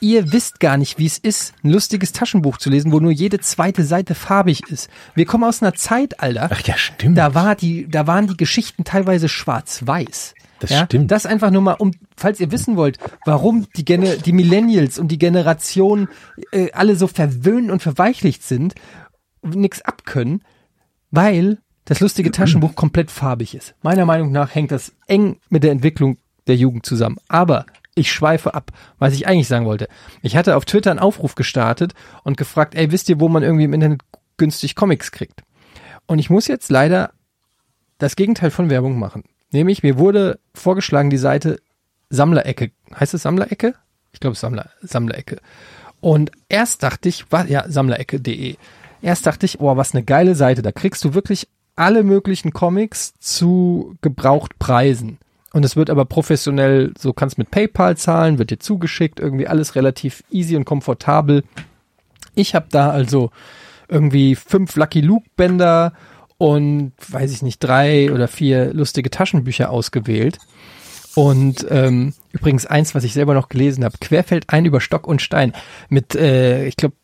ihr 0.00 0.32
wisst 0.32 0.58
gar 0.58 0.76
nicht, 0.76 0.98
wie 0.98 1.06
es 1.06 1.18
ist, 1.18 1.54
ein 1.62 1.70
lustiges 1.70 2.10
Taschenbuch 2.10 2.58
zu 2.58 2.68
lesen, 2.68 2.90
wo 2.90 2.98
nur 2.98 3.12
jede 3.12 3.38
zweite 3.38 3.84
Seite 3.84 4.16
farbig 4.16 4.62
ist. 4.68 4.90
Wir 5.14 5.24
kommen 5.24 5.44
aus 5.44 5.62
einer 5.62 5.74
Zeit, 5.74 6.18
Alter. 6.18 6.50
Ach 6.52 6.60
ja, 6.62 6.76
stimmt. 6.76 7.16
Da 7.16 7.34
war 7.34 7.54
die, 7.54 7.88
da 7.88 8.08
waren 8.08 8.26
die 8.26 8.36
Geschichten 8.36 8.82
teilweise 8.82 9.28
schwarz-weiß. 9.28 10.34
Das 10.62 10.70
ja? 10.70 10.84
stimmt. 10.84 11.10
Das 11.10 11.26
einfach 11.26 11.50
nur 11.50 11.60
mal, 11.60 11.72
um, 11.72 11.90
falls 12.16 12.38
ihr 12.38 12.52
wissen 12.52 12.76
wollt, 12.76 12.98
warum 13.26 13.66
die, 13.76 13.84
Gene, 13.84 14.18
die 14.18 14.32
Millennials 14.32 14.96
und 14.96 15.08
die 15.08 15.18
Generation 15.18 16.08
äh, 16.52 16.70
alle 16.70 16.94
so 16.94 17.08
verwöhnt 17.08 17.72
und 17.72 17.82
verweichlicht 17.82 18.44
sind, 18.44 18.74
nix 19.42 19.82
abkönnen, 19.82 20.44
weil 21.10 21.58
das 21.84 21.98
lustige 21.98 22.30
Taschenbuch 22.30 22.76
komplett 22.76 23.10
farbig 23.10 23.56
ist. 23.56 23.74
Meiner 23.82 24.06
Meinung 24.06 24.30
nach 24.30 24.54
hängt 24.54 24.70
das 24.70 24.92
eng 25.08 25.38
mit 25.48 25.64
der 25.64 25.72
Entwicklung 25.72 26.18
der 26.46 26.54
Jugend 26.54 26.86
zusammen. 26.86 27.16
Aber 27.26 27.66
ich 27.96 28.12
schweife 28.12 28.54
ab, 28.54 28.70
was 29.00 29.14
ich 29.14 29.26
eigentlich 29.26 29.48
sagen 29.48 29.66
wollte. 29.66 29.88
Ich 30.22 30.36
hatte 30.36 30.56
auf 30.56 30.64
Twitter 30.64 30.92
einen 30.92 31.00
Aufruf 31.00 31.34
gestartet 31.34 31.94
und 32.22 32.36
gefragt, 32.36 32.76
ey, 32.76 32.92
wisst 32.92 33.08
ihr, 33.08 33.18
wo 33.18 33.28
man 33.28 33.42
irgendwie 33.42 33.64
im 33.64 33.72
Internet 33.72 34.02
günstig 34.36 34.76
Comics 34.76 35.10
kriegt? 35.10 35.42
Und 36.06 36.20
ich 36.20 36.30
muss 36.30 36.46
jetzt 36.46 36.70
leider 36.70 37.10
das 37.98 38.14
Gegenteil 38.14 38.52
von 38.52 38.70
Werbung 38.70 38.96
machen. 38.96 39.24
Nämlich, 39.52 39.82
mir 39.82 39.98
wurde 39.98 40.40
vorgeschlagen, 40.54 41.10
die 41.10 41.18
Seite 41.18 41.60
Sammlerecke. 42.10 42.72
Heißt 42.98 43.14
es 43.14 43.22
Sammlerecke? 43.22 43.74
Ich 44.12 44.20
glaube, 44.20 44.36
Sammler, 44.36 44.70
Sammlerecke. 44.82 45.38
Und 46.00 46.32
erst 46.48 46.82
dachte 46.82 47.08
ich, 47.08 47.26
was, 47.30 47.48
ja, 47.48 47.64
sammlerecke.de. 47.68 48.56
Erst 49.02 49.26
dachte 49.26 49.46
ich, 49.46 49.60
oh, 49.60 49.76
was 49.76 49.94
eine 49.94 50.04
geile 50.04 50.34
Seite. 50.34 50.62
Da 50.62 50.72
kriegst 50.72 51.04
du 51.04 51.14
wirklich 51.14 51.48
alle 51.76 52.02
möglichen 52.02 52.52
Comics 52.52 53.14
zu 53.18 53.96
Gebrauchtpreisen. 54.00 55.18
Und 55.52 55.64
es 55.64 55.76
wird 55.76 55.90
aber 55.90 56.04
professionell, 56.04 56.92
so 56.98 57.12
kannst 57.12 57.38
mit 57.38 57.50
PayPal 57.50 57.96
zahlen, 57.96 58.38
wird 58.38 58.50
dir 58.50 58.58
zugeschickt, 58.58 59.20
irgendwie 59.20 59.46
alles 59.46 59.74
relativ 59.74 60.24
easy 60.30 60.56
und 60.56 60.64
komfortabel. 60.64 61.44
Ich 62.34 62.54
habe 62.54 62.66
da 62.70 62.90
also 62.90 63.30
irgendwie 63.88 64.34
fünf 64.34 64.76
Lucky 64.76 65.02
Luke 65.02 65.26
Bänder 65.36 65.92
und 66.42 66.90
weiß 67.08 67.30
ich 67.30 67.42
nicht, 67.42 67.60
drei 67.60 68.10
oder 68.12 68.26
vier 68.26 68.74
lustige 68.74 69.10
Taschenbücher 69.10 69.70
ausgewählt. 69.70 70.38
Und 71.14 71.64
ähm, 71.70 72.14
übrigens 72.32 72.66
eins, 72.66 72.96
was 72.96 73.04
ich 73.04 73.12
selber 73.12 73.32
noch 73.34 73.48
gelesen 73.48 73.84
habe, 73.84 73.96
Querfeld 74.00 74.46
ein 74.48 74.64
über 74.64 74.80
Stock 74.80 75.06
und 75.06 75.22
Stein 75.22 75.52
mit, 75.88 76.16
äh, 76.16 76.66
ich 76.66 76.76
glaube, 76.76 76.96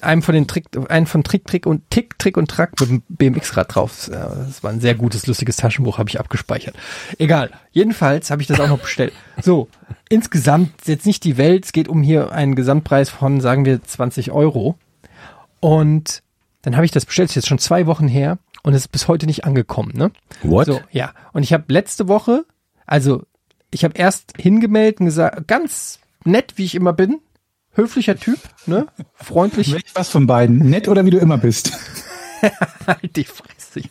einem 0.00 0.22
von 0.22 0.36
den 0.36 0.46
Trick, 0.46 0.66
einen 0.88 1.06
von 1.06 1.24
Trick, 1.24 1.44
Trick 1.44 1.66
und 1.66 1.90
Tick, 1.90 2.20
Trick 2.20 2.36
und 2.36 2.48
Track 2.48 2.78
mit 2.78 2.88
dem 2.88 3.02
BMX-Rad 3.08 3.74
drauf. 3.74 4.06
Äh, 4.06 4.12
Das 4.12 4.62
war 4.62 4.70
ein 4.70 4.80
sehr 4.80 4.94
gutes, 4.94 5.26
lustiges 5.26 5.56
Taschenbuch, 5.56 5.98
habe 5.98 6.08
ich 6.08 6.20
abgespeichert. 6.20 6.76
Egal. 7.18 7.50
Jedenfalls 7.72 8.30
habe 8.30 8.42
ich 8.42 8.46
das 8.48 8.60
auch 8.60 8.68
noch 8.68 8.78
bestellt. 8.78 9.12
So, 9.42 9.66
insgesamt 10.08 10.86
jetzt 10.86 11.04
nicht 11.04 11.24
die 11.24 11.36
Welt. 11.36 11.64
Es 11.64 11.72
geht 11.72 11.88
um 11.88 12.00
hier 12.04 12.30
einen 12.30 12.54
Gesamtpreis 12.54 13.10
von, 13.10 13.40
sagen 13.40 13.64
wir, 13.64 13.82
20 13.82 14.30
Euro. 14.30 14.78
Und 15.58 16.22
dann 16.62 16.76
habe 16.76 16.86
ich 16.86 16.92
das 16.92 17.06
bestellt, 17.06 17.30
ist 17.30 17.34
jetzt 17.34 17.48
schon 17.48 17.58
zwei 17.58 17.86
Wochen 17.86 18.06
her 18.06 18.38
und 18.64 18.72
es 18.74 18.82
ist 18.82 18.88
bis 18.88 19.06
heute 19.06 19.26
nicht 19.26 19.44
angekommen, 19.44 19.92
ne? 19.94 20.10
What? 20.42 20.66
So, 20.66 20.80
ja. 20.90 21.12
Und 21.32 21.44
ich 21.44 21.52
habe 21.52 21.64
letzte 21.68 22.08
Woche, 22.08 22.44
also 22.86 23.22
ich 23.70 23.84
habe 23.84 23.96
erst 23.96 24.32
hingemeldet 24.38 25.00
und 25.00 25.06
gesagt, 25.06 25.46
ganz 25.46 26.00
nett, 26.24 26.54
wie 26.56 26.64
ich 26.64 26.74
immer 26.74 26.94
bin, 26.94 27.20
höflicher 27.74 28.16
Typ, 28.18 28.38
ne? 28.66 28.86
Freundlich. 29.14 29.72
Welch 29.72 29.94
was 29.94 30.08
von 30.08 30.26
beiden? 30.26 30.58
Nett 30.70 30.88
oder 30.88 31.04
wie 31.04 31.10
du 31.10 31.18
immer 31.18 31.38
bist? 31.38 31.72
halt 32.86 33.16
die 33.16 33.24
Fresse. 33.24 33.82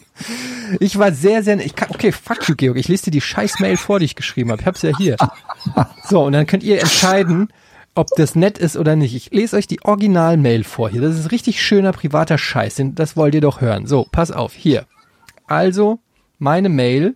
Ich 0.79 0.97
war 0.97 1.11
sehr, 1.11 1.43
sehr, 1.43 1.59
ich 1.59 1.75
kann, 1.75 1.89
okay, 1.91 2.11
fuck 2.11 2.47
you, 2.49 2.55
Georg. 2.55 2.77
Ich 2.77 2.87
lese 2.87 3.05
dir 3.05 3.11
die 3.11 3.21
scheiß 3.21 3.59
Mail 3.59 3.77
vor, 3.77 3.99
die 3.99 4.05
ich 4.05 4.15
geschrieben 4.15 4.51
habe. 4.51 4.61
Ich 4.61 4.67
hab's 4.67 4.81
ja 4.81 4.97
hier. 4.97 5.17
So, 6.05 6.23
und 6.23 6.33
dann 6.33 6.47
könnt 6.47 6.63
ihr 6.63 6.79
entscheiden, 6.79 7.49
ob 7.95 8.07
das 8.15 8.35
nett 8.35 8.57
ist 8.57 8.77
oder 8.77 8.95
nicht. 8.95 9.15
Ich 9.15 9.31
lese 9.31 9.55
euch 9.55 9.67
die 9.67 9.83
Original-Mail 9.83 10.63
vor 10.63 10.89
hier. 10.89 11.01
Das 11.01 11.17
ist 11.17 11.31
richtig 11.31 11.61
schöner 11.61 11.91
privater 11.91 12.37
Scheiß. 12.37 12.81
Das 12.93 13.15
wollt 13.15 13.35
ihr 13.35 13.41
doch 13.41 13.61
hören. 13.61 13.85
So, 13.85 14.07
pass 14.11 14.31
auf, 14.31 14.53
hier. 14.53 14.85
Also, 15.45 15.99
meine 16.39 16.69
Mail. 16.69 17.15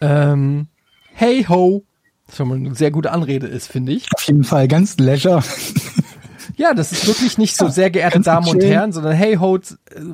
Ähm, 0.00 0.68
hey 1.12 1.44
ho. 1.44 1.84
Was 2.26 2.36
schon 2.36 2.48
mal 2.48 2.56
eine 2.56 2.74
sehr 2.74 2.90
gute 2.90 3.12
Anrede 3.12 3.46
ist, 3.46 3.66
finde 3.66 3.92
ich. 3.92 4.06
Auf 4.14 4.22
jeden 4.22 4.44
Fall 4.44 4.66
ganz 4.68 4.98
leisure. 4.98 5.42
Ja, 6.56 6.72
das 6.72 6.92
ist 6.92 7.06
wirklich 7.06 7.36
nicht 7.36 7.56
so 7.56 7.68
sehr 7.68 7.90
geehrte 7.90 8.14
ganz 8.14 8.26
Damen 8.26 8.46
und 8.46 8.62
schön. 8.62 8.70
Herren, 8.70 8.92
sondern 8.92 9.12
hey 9.12 9.36
ho, 9.36 9.56
äh, 9.56 9.60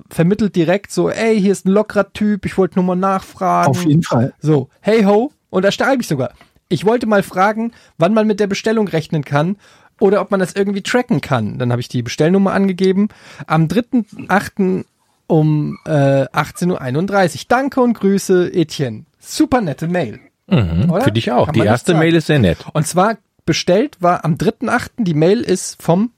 vermittelt 0.08 0.56
direkt 0.56 0.90
so, 0.90 1.10
ey, 1.10 1.40
hier 1.40 1.52
ist 1.52 1.66
ein 1.66 1.70
lockerer 1.70 2.12
Typ, 2.12 2.46
ich 2.46 2.56
wollte 2.56 2.76
nur 2.76 2.84
mal 2.84 2.96
nachfragen. 2.96 3.68
Auf 3.68 3.84
jeden 3.84 4.02
Fall. 4.02 4.32
So, 4.40 4.70
hey 4.80 5.04
ho, 5.04 5.32
und 5.50 5.64
da 5.64 5.70
schreibe 5.70 6.02
ich 6.02 6.08
sogar. 6.08 6.32
Ich 6.70 6.86
wollte 6.86 7.06
mal 7.06 7.22
fragen, 7.22 7.72
wann 7.98 8.14
man 8.14 8.26
mit 8.26 8.40
der 8.40 8.46
Bestellung 8.46 8.88
rechnen 8.88 9.24
kann 9.24 9.56
oder 10.00 10.20
ob 10.22 10.30
man 10.30 10.40
das 10.40 10.54
irgendwie 10.54 10.82
tracken 10.82 11.20
kann. 11.20 11.58
Dann 11.58 11.72
habe 11.72 11.80
ich 11.80 11.88
die 11.88 12.02
Bestellnummer 12.02 12.52
angegeben. 12.52 13.08
Am 13.46 13.66
3.8. 13.66 14.84
um 15.26 15.78
äh, 15.84 15.90
18.31 15.90 17.34
Uhr. 17.34 17.40
Danke 17.48 17.80
und 17.82 17.94
Grüße, 17.94 18.52
Etienne. 18.54 19.04
Super 19.18 19.60
nette 19.60 19.88
Mail. 19.88 20.20
Mhm, 20.46 20.90
Oder? 20.90 21.02
Für 21.04 21.12
dich 21.12 21.30
auch. 21.32 21.46
Kann 21.46 21.54
Die 21.54 21.60
erste. 21.60 21.94
Mail 21.94 22.14
ist 22.14 22.28
sehr 22.28 22.38
nett. 22.38 22.58
Und 22.72 22.86
zwar 22.86 23.18
bestellt 23.44 23.96
war 24.00 24.24
am 24.24 24.34
3.8. 24.34 24.90
Die 24.98 25.14
Mail 25.14 25.40
ist 25.40 25.82
vom 25.82 26.12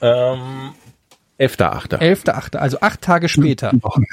Ähm, 0.00 0.72
11.8. 1.38 1.98
11.8., 1.98 2.56
also 2.56 2.80
acht 2.80 3.00
Tage 3.02 3.28
später. 3.28 3.72
Wochen. 3.82 4.04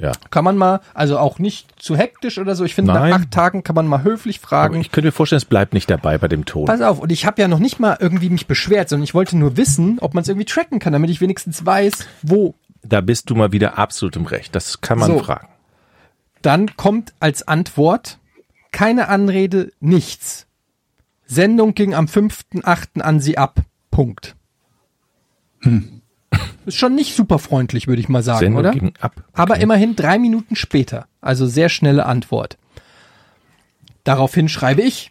Ja. 0.00 0.12
Kann 0.30 0.44
man 0.44 0.56
mal, 0.56 0.80
also 0.94 1.18
auch 1.18 1.38
nicht 1.38 1.68
zu 1.80 1.94
hektisch 1.94 2.38
oder 2.38 2.54
so. 2.54 2.64
Ich 2.64 2.74
finde, 2.74 2.92
nach 2.94 3.10
acht 3.12 3.30
Tagen 3.30 3.62
kann 3.62 3.74
man 3.74 3.86
mal 3.86 4.02
höflich 4.02 4.38
Aber 4.38 4.48
fragen. 4.48 4.80
ich 4.80 4.90
könnte 4.90 5.08
mir 5.08 5.12
vorstellen, 5.12 5.38
es 5.38 5.44
bleibt 5.44 5.74
nicht 5.74 5.90
dabei 5.90 6.16
bei 6.16 6.26
dem 6.26 6.46
Ton. 6.46 6.64
Pass 6.64 6.80
auf, 6.80 7.00
und 7.00 7.12
ich 7.12 7.26
habe 7.26 7.40
ja 7.42 7.48
noch 7.48 7.58
nicht 7.58 7.78
mal 7.80 7.98
irgendwie 8.00 8.30
mich 8.30 8.46
beschwert, 8.46 8.88
sondern 8.88 9.04
ich 9.04 9.12
wollte 9.14 9.36
nur 9.36 9.56
wissen, 9.58 9.98
ob 10.00 10.14
man 10.14 10.22
es 10.22 10.28
irgendwie 10.28 10.46
tracken 10.46 10.78
kann, 10.78 10.94
damit 10.94 11.10
ich 11.10 11.20
wenigstens 11.20 11.66
weiß, 11.66 12.06
wo. 12.22 12.54
Da 12.82 13.02
bist 13.02 13.28
du 13.28 13.34
mal 13.34 13.52
wieder 13.52 13.76
absolut 13.76 14.16
im 14.16 14.24
Recht. 14.24 14.54
Das 14.54 14.80
kann 14.80 14.98
man 14.98 15.10
So. 15.10 15.18
fragen. 15.18 15.48
Dann 16.40 16.76
kommt 16.76 17.12
als 17.20 17.46
Antwort 17.46 18.18
keine 18.72 19.08
Anrede, 19.08 19.70
nichts. 19.80 20.46
Sendung 21.26 21.74
ging 21.74 21.94
am 21.94 22.06
5.8. 22.06 23.02
an 23.02 23.20
Sie 23.20 23.36
ab. 23.36 23.60
Punkt. 23.90 24.34
Ist 26.66 26.76
schon 26.76 26.94
nicht 26.94 27.16
super 27.16 27.38
freundlich, 27.38 27.86
würde 27.88 28.00
ich 28.00 28.08
mal 28.08 28.22
sagen, 28.22 28.40
Sendung 28.40 28.60
oder? 28.60 28.70
ging 28.72 28.92
ab. 29.00 29.24
Aber 29.32 29.54
Okay. 29.54 29.62
immerhin 29.62 29.96
drei 29.96 30.18
Minuten 30.18 30.56
später. 30.56 31.06
Also 31.20 31.46
sehr 31.46 31.68
schnelle 31.68 32.06
Antwort. 32.06 32.58
Daraufhin 34.04 34.48
schreibe 34.48 34.82
ich, 34.82 35.10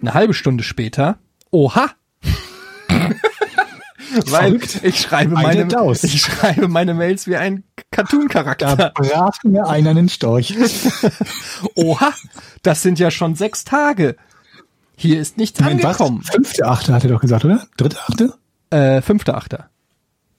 eine 0.00 0.14
halbe 0.14 0.34
Stunde 0.34 0.64
später, 0.64 1.18
oha. 1.50 1.90
Weil 4.26 4.60
ich 4.82 5.00
schreibe, 5.00 5.36
Eine 5.38 5.64
meine, 5.64 5.92
ich 6.02 6.20
schreibe 6.20 6.68
meine 6.68 6.92
Mails 6.94 7.26
wie 7.26 7.36
ein 7.36 7.64
Da 7.76 7.82
Cartoon-Charakter. 8.02 8.92
brach 8.94 9.42
mir 9.44 9.66
einer 9.66 9.90
einen 9.90 10.08
Storch. 10.10 10.54
Oha, 11.76 12.12
das 12.62 12.82
sind 12.82 12.98
ja 12.98 13.10
schon 13.10 13.34
sechs 13.36 13.64
Tage. 13.64 14.16
Hier 14.96 15.18
ist 15.20 15.38
nichts 15.38 15.60
was? 15.60 15.66
angekommen. 15.68 16.22
Fünfte, 16.22 16.66
achte 16.66 16.92
hat 16.92 17.04
er 17.04 17.10
doch 17.10 17.20
gesagt, 17.20 17.44
oder? 17.46 17.66
Dritte, 17.76 17.98
achte? 18.06 18.34
Äh, 18.70 19.00
fünfter 19.02 19.36
Achter. 19.36 19.68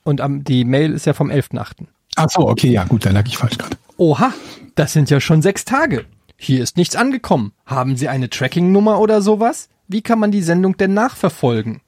Und 0.04 0.22
am, 0.22 0.44
die 0.44 0.66
Mail 0.66 0.94
ist 0.94 1.06
ja 1.06 1.14
vom 1.14 1.30
11.8. 1.30 1.86
Ach 2.16 2.30
so, 2.30 2.48
okay, 2.48 2.72
ja, 2.72 2.84
gut, 2.84 3.06
dann 3.06 3.14
lag 3.14 3.26
ich 3.26 3.38
falsch 3.38 3.58
gerade. 3.58 3.78
Oha, 3.98 4.34
das 4.76 4.94
sind 4.94 5.10
ja 5.10 5.20
schon 5.20 5.42
sechs 5.42 5.66
Tage. 5.66 6.06
Hier 6.38 6.62
ist 6.62 6.78
nichts 6.78 6.96
angekommen. 6.96 7.54
Haben 7.66 7.96
Sie 7.96 8.10
eine 8.10 8.30
Tracking-Nummer 8.30 9.00
oder 9.00 9.22
sowas? 9.22 9.70
Wie 9.88 10.02
kann 10.02 10.20
man 10.20 10.32
die 10.32 10.42
Sendung 10.42 10.78
denn 10.78 10.94
nachverfolgen? 10.94 11.82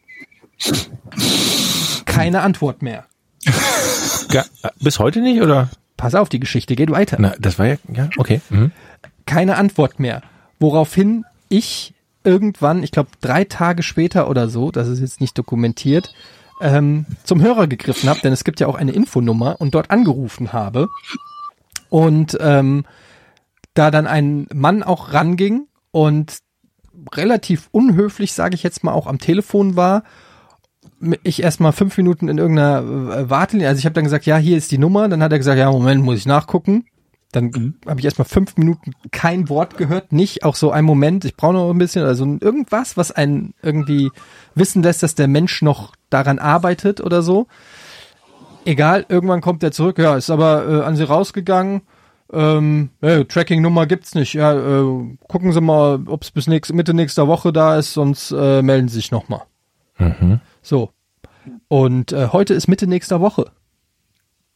Keine 2.06 2.42
Antwort 2.42 2.82
mehr. 2.82 3.06
Ja, 4.32 4.46
bis 4.80 5.00
heute 5.00 5.22
nicht, 5.22 5.42
oder? 5.42 5.70
Pass 5.98 6.16
auf, 6.16 6.30
die 6.30 6.40
Geschichte 6.40 6.76
geht 6.76 6.92
weiter. 6.92 7.18
Na, 7.20 7.36
das 7.40 7.60
war 7.60 7.68
ja, 7.68 7.76
ja, 7.94 8.10
okay. 8.18 8.42
Mhm. 8.50 8.72
Keine 9.26 9.58
Antwort 9.58 10.00
mehr. 10.00 10.22
Woraufhin 10.60 11.26
ich 11.50 11.94
irgendwann, 12.24 12.84
ich 12.84 12.92
glaube 12.92 13.10
drei 13.22 13.44
Tage 13.44 13.84
später 13.84 14.30
oder 14.30 14.50
so, 14.50 14.72
das 14.72 14.88
ist 14.88 15.00
jetzt 15.00 15.22
nicht 15.22 15.38
dokumentiert, 15.38 16.14
ähm, 16.62 17.06
zum 17.24 17.42
Hörer 17.42 17.68
gegriffen 17.68 18.10
habe, 18.10 18.20
denn 18.22 18.34
es 18.34 18.44
gibt 18.44 18.60
ja 18.60 18.68
auch 18.68 18.76
eine 18.76 18.92
Infonummer 18.92 19.56
und 19.60 19.76
dort 19.76 19.92
angerufen 19.92 20.54
habe. 20.54 20.88
Und 21.90 22.38
ähm, 22.40 22.86
da 23.74 23.92
dann 23.92 24.08
ein 24.08 24.48
Mann 24.54 24.84
auch 24.84 25.14
ranging 25.14 25.68
und 25.92 26.40
relativ 27.14 27.68
unhöflich, 27.72 28.34
sage 28.34 28.56
ich 28.56 28.64
jetzt 28.64 28.84
mal, 28.84 28.94
auch 28.94 29.08
am 29.08 29.20
Telefon 29.20 29.76
war. 29.76 30.04
Ich 31.24 31.44
erstmal 31.44 31.74
fünf 31.74 31.98
Minuten 31.98 32.30
in 32.30 32.38
irgendeiner 32.38 32.80
äh, 32.80 33.30
Wartelinie, 33.30 33.68
also 33.68 33.80
ich 33.80 33.86
habe 33.86 33.94
dann 33.94 34.06
gesagt, 34.06 34.26
ja, 34.26 34.38
hier 34.38 34.58
ist 34.58 34.72
die 34.72 34.78
Nummer. 34.78 35.10
Dann 35.10 35.22
hat 35.22 35.32
er 35.32 35.38
gesagt, 35.38 35.60
ja, 35.60 35.70
Moment, 35.72 36.04
muss 36.04 36.18
ich 36.18 36.26
nachgucken. 36.26 36.86
Dann 37.36 37.76
habe 37.86 38.00
ich 38.00 38.06
erstmal 38.06 38.28
fünf 38.28 38.56
Minuten 38.56 38.94
kein 39.12 39.50
Wort 39.50 39.78
gehört, 39.78 40.14
nicht 40.14 40.46
auch 40.46 40.56
so 40.56 40.72
ein 40.72 40.86
Moment, 40.86 41.26
ich 41.26 41.36
brauche 41.36 41.54
noch 41.54 41.70
ein 41.70 41.78
bisschen, 41.78 42.06
also 42.06 42.26
irgendwas, 42.26 42.96
was 42.96 43.12
einen 43.12 43.54
irgendwie 43.62 44.10
wissen 44.54 44.82
lässt, 44.82 45.04
dass 45.04 45.16
der 45.16 45.28
Mensch 45.28 45.62
noch 45.62 45.96
daran 46.10 46.40
arbeitet 46.40 47.02
oder 47.02 47.22
so. 47.22 47.48
Egal, 48.64 49.06
irgendwann 49.10 49.42
kommt 49.42 49.64
er 49.64 49.74
zurück, 49.74 49.98
ja, 49.98 50.16
ist 50.16 50.30
aber 50.30 50.68
äh, 50.68 50.84
an 50.86 50.96
sie 50.96 51.04
rausgegangen. 51.04 51.82
Ähm, 52.32 52.90
äh, 53.02 53.26
Tracking-Nummer 53.26 53.86
gibt's 53.86 54.16
nicht. 54.16 54.34
Ja, 54.34 54.54
äh, 54.54 55.18
gucken 55.28 55.52
Sie 55.52 55.62
mal, 55.62 56.04
ob 56.08 56.24
es 56.24 56.32
bis 56.32 56.48
nächst, 56.48 56.74
Mitte 56.74 56.94
nächster 56.94 57.28
Woche 57.28 57.52
da 57.52 57.78
ist, 57.78 57.94
sonst 57.94 58.32
äh, 58.32 58.62
melden 58.62 58.88
Sie 58.88 58.96
sich 58.96 59.12
nochmal. 59.12 59.42
Mhm. 59.98 60.40
So. 60.62 60.92
Und 61.68 62.14
äh, 62.14 62.30
heute 62.32 62.54
ist 62.54 62.68
Mitte 62.68 62.88
nächster 62.88 63.20
Woche. 63.20 63.52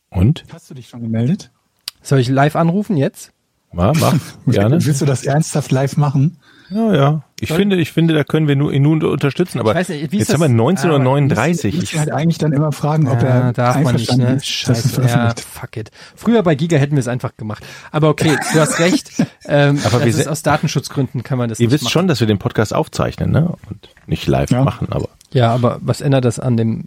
Und? 0.09 0.45
Hast 0.51 0.69
du 0.69 0.73
dich 0.73 0.87
schon 0.87 1.01
gemeldet? 1.01 1.51
Soll 2.01 2.19
ich 2.19 2.29
live 2.29 2.55
anrufen 2.55 2.97
jetzt? 2.97 3.31
Ja, 3.73 3.93
mach, 3.95 4.15
gerne. 4.47 4.83
Willst 4.83 5.01
du 5.01 5.05
das 5.05 5.23
ernsthaft 5.25 5.71
live 5.71 5.97
machen? 5.97 6.37
Ja, 6.71 6.93
ja. 6.95 7.23
Ich 7.39 7.51
finde, 7.51 7.77
ich 7.77 7.91
finde, 7.91 8.13
da 8.13 8.23
können 8.23 8.47
wir 8.47 8.55
nur, 8.55 8.71
ihn 8.71 8.83
nun 8.83 9.01
unterstützen, 9.03 9.59
aber 9.59 9.71
Ich 9.71 9.77
weiß 9.77 9.89
nicht, 9.89 10.11
wie 10.11 10.17
ist 10.17 10.27
jetzt 10.29 10.33
haben 10.33 10.41
wir 10.41 10.47
das- 10.73 10.83
1939. 10.83 11.81
Ich 11.81 11.97
halt 11.97 12.11
eigentlich 12.11 12.37
dann 12.37 12.51
immer 12.53 12.71
fragen, 12.71 13.07
ob 13.07 13.21
ja, 13.23 13.27
er 13.27 13.53
darf 13.53 13.79
man 13.81 13.95
nicht, 13.95 14.15
ne? 14.15 14.33
ist, 14.35 14.45
Scheiße, 14.47 14.87
ja, 15.01 15.07
veröffentlicht. 15.07 15.39
fuck 15.49 15.77
it. 15.77 15.89
Früher 16.15 16.43
bei 16.43 16.53
Giga 16.53 16.77
hätten 16.77 16.95
wir 16.95 16.99
es 16.99 17.07
einfach 17.07 17.35
gemacht. 17.37 17.65
Aber 17.91 18.09
okay, 18.09 18.37
du 18.53 18.59
hast 18.59 18.79
recht. 18.79 19.11
Ähm, 19.51 19.79
Aber 19.83 19.93
das 19.97 20.01
wir 20.01 20.07
ist 20.09 20.15
sind- 20.17 20.27
aus 20.27 20.43
Datenschutzgründen 20.43 21.23
kann 21.23 21.39
man 21.39 21.49
das 21.49 21.59
Ihr 21.59 21.67
nicht 21.67 21.73
wisst 21.73 21.85
machen. 21.85 21.91
schon, 21.91 22.07
dass 22.07 22.19
wir 22.19 22.27
den 22.27 22.37
Podcast 22.37 22.71
aufzeichnen, 22.75 23.31
ne? 23.31 23.55
Und 23.67 23.89
nicht 24.05 24.27
live 24.27 24.51
Ja. 24.51 24.63
machen, 24.63 24.89
aber 24.91 25.09
Ja, 25.31 25.51
aber 25.55 25.79
was 25.81 26.01
ändert 26.01 26.23
das 26.25 26.39
an 26.39 26.55
dem 26.55 26.85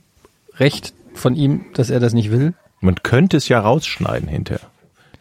Recht 0.58 0.92
von 1.14 1.34
ihm, 1.34 1.64
dass 1.74 1.90
er 1.90 1.98
das 1.98 2.12
nicht 2.12 2.30
will? 2.30 2.54
man 2.80 2.94
könnte 3.02 3.36
es 3.36 3.48
ja 3.48 3.58
rausschneiden 3.58 4.28
hinterher. 4.28 4.60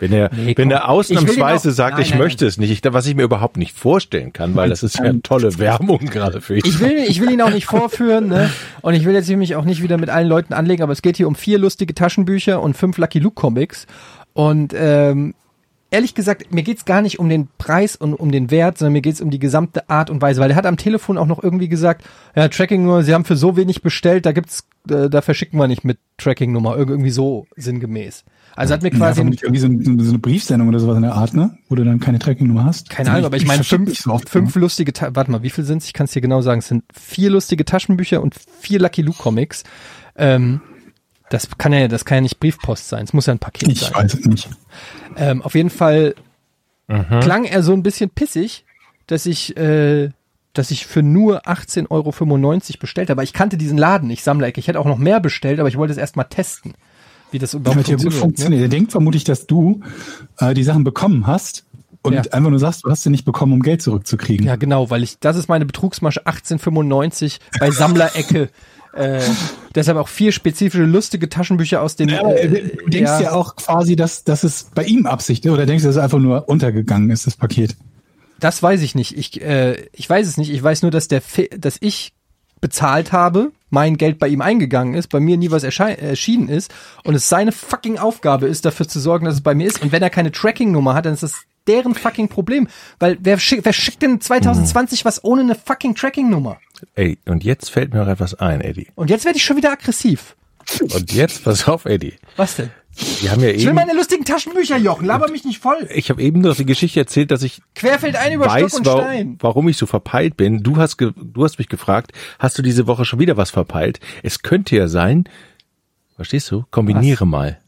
Wenn 0.02 0.12
er, 0.12 0.30
Nee, 0.36 0.54
wenn 0.58 0.70
er 0.72 0.80
Ich 0.80 0.84
ausnahmsweise 0.86 1.70
auch- 1.70 1.74
sagt, 1.74 1.94
Nein, 1.94 2.02
ich 2.04 2.10
nein, 2.10 2.20
möchte 2.20 2.46
es 2.46 2.58
nicht, 2.58 2.72
ich, 2.72 2.82
was 2.92 3.06
ich 3.06 3.16
mir 3.16 3.22
überhaupt 3.24 3.56
nicht 3.56 3.72
vorstellen 3.78 4.34
kann, 4.34 4.56
weil 4.56 4.68
das 4.70 4.84
ist 4.84 4.98
ja 4.98 5.06
eine 5.06 5.22
tolle 5.22 5.58
Werbung 5.60 6.00
gerade 6.08 6.42
für 6.42 6.56
Ich 6.58 6.80
will, 6.80 7.06
ich 7.08 7.22
will 7.22 7.32
ihn 7.32 7.42
auch 7.42 7.52
nicht 7.54 7.68
vorführen, 7.68 8.28
ne? 8.28 8.50
Und 8.82 8.96
ich 8.96 9.06
will 9.06 9.14
jetzt 9.14 9.30
mich 9.30 9.56
auch 9.56 9.64
nicht 9.64 9.82
wieder 9.84 9.98
mit 9.98 10.10
allen 10.10 10.28
Leuten 10.28 10.54
anlegen, 10.54 10.84
aber 10.84 10.92
es 10.92 11.02
geht 11.02 11.16
hier 11.18 11.28
um 11.28 11.36
vier 11.36 11.60
lustige 11.60 11.94
Taschenbücher 11.96 12.62
und 12.62 12.76
fünf 12.76 12.98
Lucky 12.98 13.20
Luke 13.20 13.36
Comics. 13.36 13.86
Und 14.34 14.74
ähm, 14.76 15.36
ehrlich 15.92 16.16
gesagt, 16.16 16.52
mir 16.54 16.64
geht's 16.64 16.86
gar 16.86 17.02
nicht 17.02 17.20
um 17.20 17.30
den 17.30 17.50
Preis 17.58 17.96
und 17.96 18.14
um 18.16 18.32
den 18.32 18.50
Wert, 18.50 18.78
sondern 18.78 18.94
mir 18.94 19.02
geht's 19.02 19.22
um 19.22 19.30
die 19.30 19.40
gesamte 19.40 19.90
Art 19.90 20.10
und 20.10 20.22
Weise, 20.22 20.42
weil 20.42 20.50
er 20.50 20.56
hat 20.56 20.66
am 20.66 20.78
Telefon 20.78 21.18
auch 21.18 21.28
noch 21.28 21.44
irgendwie 21.44 21.68
gesagt, 21.70 22.04
ja, 22.36 22.48
Tracking 22.48 22.84
nur, 22.84 23.04
sie 23.04 23.14
haben 23.14 23.26
für 23.26 23.36
so 23.36 23.56
wenig 23.58 23.82
bestellt, 23.82 24.26
da 24.26 24.32
gibt's, 24.32 24.64
äh, 24.90 25.10
da 25.10 25.22
verschicken 25.22 25.60
wir 25.60 25.68
nicht 25.68 25.84
mit 25.84 26.00
Tracking 26.18 26.52
Nummer, 26.54 26.76
irgendwie 26.78 27.10
so 27.12 27.46
sinngemäß. 27.58 28.24
Also 28.56 28.74
hat 28.74 28.82
mir 28.84 28.92
Ja, 28.92 28.98
quasi 28.98 29.22
aber 29.22 29.30
nicht 29.30 29.44
irgendwie 29.44 29.60
so, 29.62 29.68
ein- 29.68 30.00
so 30.00 30.10
eine 30.10 30.20
Briefsendung 30.20 30.68
oder 30.68 30.80
sowas 30.80 30.98
in 30.98 31.04
der 31.04 31.14
Art, 31.14 31.34
ne? 31.34 31.58
Wo 31.70 31.76
du 31.76 31.84
dann 31.86 32.00
keine 32.00 32.20
Tracking-Nummer 32.20 32.66
hast. 32.66 32.90
Keine 32.90 33.12
Ahnung, 33.12 33.26
aber 33.26 33.38
ich 33.38 33.46
meine 33.46 33.64
fünf, 33.64 33.98
so 33.98 34.12
oft, 34.12 34.30
fünf 34.30 34.54
lustige, 34.56 34.92
Ta 34.94 35.10
warte 35.16 35.32
mal, 35.32 35.42
wie 35.44 35.50
viel 35.50 35.64
sind's? 35.64 35.86
Ich 35.86 35.94
kann 35.94 36.06
es 36.06 36.12
dir 36.12 36.22
genau 36.22 36.42
sagen. 36.42 36.60
Es 36.60 36.68
sind 36.68 36.84
vier 36.94 37.30
lustige 37.30 37.64
Taschenbücher 37.66 38.22
und 38.22 38.36
vier 38.60 38.80
Lucky 38.80 39.02
Luke 39.02 39.18
Comics. 39.18 39.64
Ähm, 40.16 40.62
das 41.30 41.48
kann 41.58 41.72
ja, 41.72 41.88
das 41.88 42.04
kann 42.04 42.18
ja 42.18 42.22
nicht 42.22 42.40
Briefpost 42.42 42.90
sein. 42.90 43.06
Es 43.06 43.14
muss 43.14 43.26
ja 43.26 43.34
ein 43.34 43.40
Paket 43.40 43.70
Ich 43.70 43.80
sein. 43.80 43.94
weiß 43.94 44.14
es 44.16 44.26
nicht. 44.26 44.50
Ähm, 45.16 45.42
auf 45.42 45.56
jeden 45.56 45.70
Fall 45.70 46.16
Mhm. 46.88 47.22
klang 47.22 47.46
er 47.46 47.64
so 47.64 47.72
ein 47.72 47.84
bisschen 47.84 48.10
pissig, 48.10 48.66
dass 49.08 49.26
ich, 49.26 49.56
äh, 49.56 50.10
dass 50.52 50.72
ich 50.72 50.86
für 50.86 51.02
nur 51.02 51.48
18,95 51.48 51.90
Euro 52.76 52.80
bestellt 52.82 53.10
habe. 53.10 53.20
Aber 53.20 53.24
ich 53.24 53.32
kannte 53.32 53.56
diesen 53.56 53.78
Laden 53.78 54.10
nicht, 54.10 54.24
Sammlerecke. 54.26 54.60
Ich 54.60 54.68
hätte 54.68 54.80
auch 54.80 54.86
noch 54.86 54.98
mehr 54.98 55.22
bestellt, 55.22 55.62
aber 55.62 55.70
ich 55.70 55.78
wollte 55.78 55.94
es 55.94 55.98
erstmal 55.98 56.26
testen, 56.28 56.74
wie 57.32 57.40
das 57.40 57.54
überhaupt 57.54 57.86
hier 57.88 57.98
gut 57.98 58.14
funktioniert. 58.14 58.14
Ne? 58.14 58.20
funktioniert. 58.20 58.62
Er 58.64 58.68
denkt 58.70 58.92
vermutlich, 58.92 59.24
dass 59.24 59.48
du 59.48 59.82
äh, 60.40 60.54
die 60.54 60.64
Sachen 60.64 60.84
bekommen 60.84 61.28
hast 61.28 61.66
und 62.04 62.14
Ja. 62.14 62.22
einfach 62.32 62.50
nur 62.50 62.60
sagst, 62.60 62.84
du 62.86 62.90
hast 62.90 63.04
sie 63.04 63.10
nicht 63.10 63.26
bekommen, 63.26 63.54
um 63.54 63.62
Geld 63.62 63.82
zurückzukriegen. 63.82 64.46
Ja, 64.46 64.56
genau, 64.56 64.90
weil 64.90 65.04
ich, 65.04 65.20
das 65.20 65.38
ist 65.38 65.48
meine 65.50 65.66
Betrugsmasche 65.66 66.26
1895 66.26 67.40
bei 67.60 67.72
Sammlerecke. 67.72 68.50
äh, 68.94 69.22
deshalb 69.76 69.98
auch 69.98 70.08
vier 70.10 70.32
spezifische 70.32 70.84
lustige 70.84 71.30
Taschenbücher 71.30 71.82
aus 71.82 71.96
den. 71.96 72.10
Ja, 72.10 72.28
äh, 72.34 72.70
du 72.84 72.90
denkst 72.90 73.22
ja. 73.22 73.32
auch 73.32 73.56
quasi, 73.56 73.96
dass, 73.96 74.24
dass 74.24 74.44
es 74.44 74.70
bei 74.76 74.84
ihm 74.84 75.06
Absicht 75.06 75.46
ist, 75.46 75.52
oder 75.52 75.66
denkst 75.66 75.84
du, 75.84 75.88
dass 75.88 75.96
es 75.96 76.02
einfach 76.02 76.20
nur 76.20 76.50
untergegangen 76.50 77.10
ist, 77.10 77.26
das 77.28 77.36
Paket? 77.38 77.76
Das 78.40 78.62
weiß 78.62 78.82
ich 78.82 78.96
nicht. 78.96 79.18
Ich, 79.18 79.40
äh, 79.42 79.86
ich 79.94 80.10
weiß 80.10 80.28
es 80.28 80.38
nicht. 80.38 80.52
Ich 80.52 80.62
weiß 80.62 80.82
nur, 80.82 80.92
dass 80.92 81.08
der, 81.08 81.22
Fe 81.22 81.48
dass 81.58 81.78
ich 81.80 82.14
bezahlt 82.60 83.12
habe, 83.12 83.52
mein 83.72 83.98
Geld 83.98 84.20
bei 84.20 84.28
ihm 84.28 84.42
eingegangen 84.42 84.94
ist, 84.94 85.08
bei 85.08 85.20
mir 85.20 85.38
nie 85.38 85.50
was 85.50 85.64
erschienen 85.64 86.48
ist 86.48 86.72
und 87.04 87.16
es 87.16 87.28
seine 87.28 87.52
fucking 87.52 87.98
Aufgabe 87.98 88.48
ist, 88.48 88.66
dafür 88.66 88.88
zu 88.88 89.00
sorgen, 89.00 89.26
dass 89.26 89.36
es 89.36 89.42
bei 89.42 89.56
mir 89.56 89.66
ist. 89.66 89.82
Und 89.82 89.92
wenn 89.92 90.04
er 90.04 90.10
keine 90.12 90.32
Tracking-Nummer 90.32 90.94
hat, 90.94 91.06
dann 91.06 91.14
ist 91.14 91.24
das 91.24 91.42
deren 91.68 91.96
fucking 91.96 92.28
Problem. 92.28 92.68
Weil 93.00 93.18
wer, 93.22 93.40
schick, 93.40 93.62
wer 93.64 93.74
schickt 93.74 94.04
denn 94.04 94.22
2020 94.22 95.06
was 95.06 95.24
ohne 95.24 95.42
eine 95.42 95.56
fucking 95.56 95.96
Tracking-Nummer? 95.96 96.58
Ey, 96.96 97.18
und 97.26 97.44
jetzt 97.44 97.72
fällt 97.72 97.94
mir 97.94 98.00
noch 98.00 98.12
etwas 98.12 98.36
ein, 98.36 98.62
Eddie. 98.62 98.88
Und 98.96 99.10
jetzt 99.10 99.26
werde 99.26 99.38
ich 99.38 99.44
schon 99.44 99.58
wieder 99.58 99.72
aggressiv. 99.72 100.36
Und 100.80 101.12
jetzt, 101.12 101.44
pass 101.44 101.68
auf, 101.68 101.86
Eddie. 101.86 102.16
Was 102.36 102.56
denn? 102.56 102.72
Wir 103.22 103.32
haben 103.32 103.42
ja 103.42 103.50
Ich 103.50 103.62
will 103.62 103.68
eben, 103.68 103.76
meine 103.76 103.94
lustigen 103.94 104.26
Taschenbücher, 104.26 104.78
Jochen. 104.78 105.06
Laber 105.06 105.30
mich 105.32 105.46
nicht 105.46 105.60
voll. 105.60 105.88
ich 105.94 106.10
habe 106.10 106.22
eben 106.22 106.42
noch 106.42 106.56
die 106.56 106.66
Geschichte 106.66 107.00
erzählt, 107.00 107.32
dass 107.32 107.42
ich 107.42 107.62
Querfeld 107.74 108.16
ein 108.16 108.34
über 108.34 108.48
weiß, 108.48 108.72
Stock 108.72 108.80
und 108.80 108.86
wa 108.86 109.02
Stein. 109.02 109.38
warum 109.40 109.68
ich 109.70 109.78
so 109.78 109.86
verpeilt 109.86 110.38
bin. 110.38 110.62
Du 110.62 110.78
hast, 110.78 110.98
ge 110.98 111.12
du 111.16 111.44
hast 111.44 111.58
mich 111.58 111.70
gefragt, 111.70 112.12
hast 112.38 112.58
du 112.58 112.62
diese 112.62 112.88
Woche 112.88 113.06
schon 113.06 113.20
wieder 113.20 113.38
was 113.38 113.50
verpeilt? 113.50 114.00
Es 114.24 114.42
könnte 114.42 114.76
ja 114.76 114.88
sein, 114.88 115.24
verstehst 116.16 116.52
du? 116.52 116.66
Kombiniere 116.70 117.26
mal. 117.26 117.60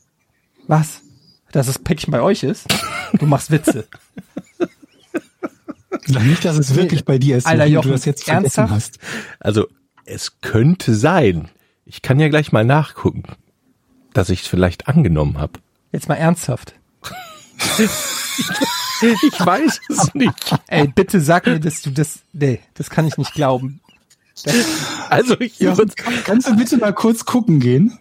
Was? 0.68 1.02
Dass 1.52 1.68
das 1.68 1.80
Päckchen 1.80 2.12
bei 2.12 2.22
euch 2.22 2.44
ist? 2.44 2.66
Du 3.20 3.26
machst 3.26 3.52
Witze. 3.52 3.88
Nicht, 6.08 6.44
dass 6.44 6.58
es 6.58 6.76
wirklich 6.76 7.06
bei 7.06 7.18
dir 7.18 7.38
ist, 7.38 7.48
Alter, 7.48 7.66
Jochen, 7.66 7.88
du 7.88 7.94
das 7.94 8.06
jetzt 8.06 8.26
vergessen 8.26 8.60
ernsthaft? 8.62 8.72
hast. 8.72 9.00
Also, 9.40 9.68
es 10.06 10.42
könnte 10.42 10.96
sein. 10.96 11.50
Ich 11.86 12.02
kann 12.02 12.20
ja 12.20 12.28
gleich 12.28 12.52
mal 12.52 12.66
nachgucken, 12.66 13.24
dass 14.14 14.30
ich 14.30 14.42
es 14.42 14.48
vielleicht 14.48 14.88
angenommen 14.88 15.38
habe. 15.38 15.54
Jetzt 15.92 16.08
mal 16.10 16.16
ernsthaft. 16.16 16.74
Ich 19.02 19.46
weiß 19.46 19.82
es 19.90 20.14
nicht. 20.14 20.56
Ey, 20.68 20.88
bitte 20.88 21.20
sag 21.20 21.46
mir, 21.46 21.60
dass 21.60 21.82
du 21.82 21.90
das. 21.92 22.20
Nee, 22.32 22.62
das 22.76 22.90
kann 22.90 23.06
ich 23.06 23.18
nicht 23.18 23.34
glauben. 23.34 23.82
Also, 25.10 25.38
ich 25.42 25.60
Ja, 25.60 25.76
kannst 26.24 26.48
du 26.48 26.56
bitte 26.56 26.78
mal 26.78 26.94
kurz 26.94 27.26
gucken 27.26 27.60
gehen? 27.60 28.00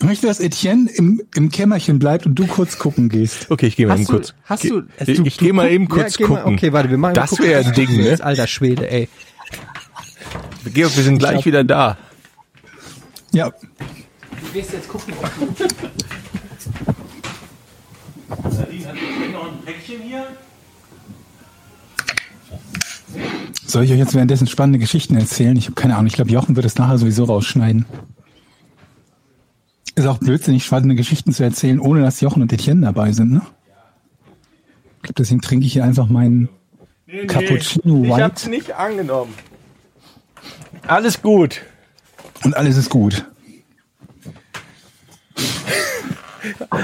Ich 0.00 0.06
möchte, 0.06 0.26
dass 0.26 0.40
Etienne 0.40 0.90
im, 0.90 1.22
im 1.34 1.48
Kämmerchen 1.50 1.98
bleibt 1.98 2.26
und 2.26 2.34
du 2.34 2.46
kurz 2.46 2.78
gucken 2.78 3.08
gehst. 3.08 3.50
okay, 3.50 3.66
ich 3.66 3.76
gehe 3.76 3.86
mal 3.86 3.94
Hast 3.94 4.00
eben 4.00 4.06
du, 4.08 4.12
kurz. 4.18 4.34
hast 4.44 4.64
du, 4.64 4.82
also 4.98 5.12
ich 5.12 5.20
ich 5.26 5.38
gehe 5.38 5.52
mal 5.52 5.70
eben 5.70 5.88
kurz 5.88 6.18
ja, 6.18 6.26
geh 6.26 6.32
mal- 6.32 6.42
gucken. 6.42 6.54
Okay, 6.56 6.72
warte, 6.72 6.90
wir 6.90 6.98
machen 6.98 7.14
Das 7.14 7.30
gucken. 7.30 7.46
wäre 7.46 7.64
ein 7.64 7.72
Ding, 7.72 7.96
ne? 7.96 8.16
Alter 8.20 8.46
Schwede, 8.46 8.88
ey. 8.90 9.08
Georg, 10.66 10.94
wir 10.96 11.02
sind 11.02 11.18
gleich 11.18 11.46
wieder 11.46 11.64
da. 11.64 11.96
Ja, 13.32 13.50
Du 14.48 14.54
gehst 14.54 14.72
jetzt 14.72 14.88
gucken. 14.88 15.12
soll 23.66 23.84
ich 23.84 23.92
euch 23.92 23.98
jetzt 23.98 24.14
währenddessen 24.14 24.46
spannende 24.46 24.78
Geschichten 24.78 25.16
erzählen? 25.16 25.54
Ich 25.56 25.66
habe 25.66 25.74
keine 25.74 25.94
Ahnung. 25.94 26.06
Ich 26.06 26.14
glaube, 26.14 26.30
Jochen 26.30 26.56
wird 26.56 26.64
es 26.64 26.76
nachher 26.78 26.96
sowieso 26.96 27.24
rausschneiden. 27.24 27.84
Ist 29.94 30.06
auch 30.06 30.18
blödsinnig, 30.18 30.64
spannende 30.64 30.94
Geschichten 30.94 31.32
zu 31.32 31.44
erzählen, 31.44 31.78
ohne 31.78 32.00
dass 32.00 32.22
Jochen 32.22 32.40
und 32.40 32.52
Etienne 32.52 32.86
dabei 32.86 33.12
sind, 33.12 33.32
ne? 33.32 33.42
Ich 34.96 35.02
glaube, 35.02 35.14
deswegen 35.18 35.42
trinke 35.42 35.66
ich 35.66 35.74
hier 35.74 35.84
einfach 35.84 36.08
meinen 36.08 36.48
Cappuccino 37.26 38.04
Ich 38.04 38.10
hab's 38.12 38.46
White 38.46 38.50
nicht 38.50 38.72
angenommen. 38.72 39.34
Alles 40.86 41.20
gut. 41.20 41.62
und 42.44 42.56
alles 42.56 42.78
ist 42.78 42.88
gut. 42.88 43.26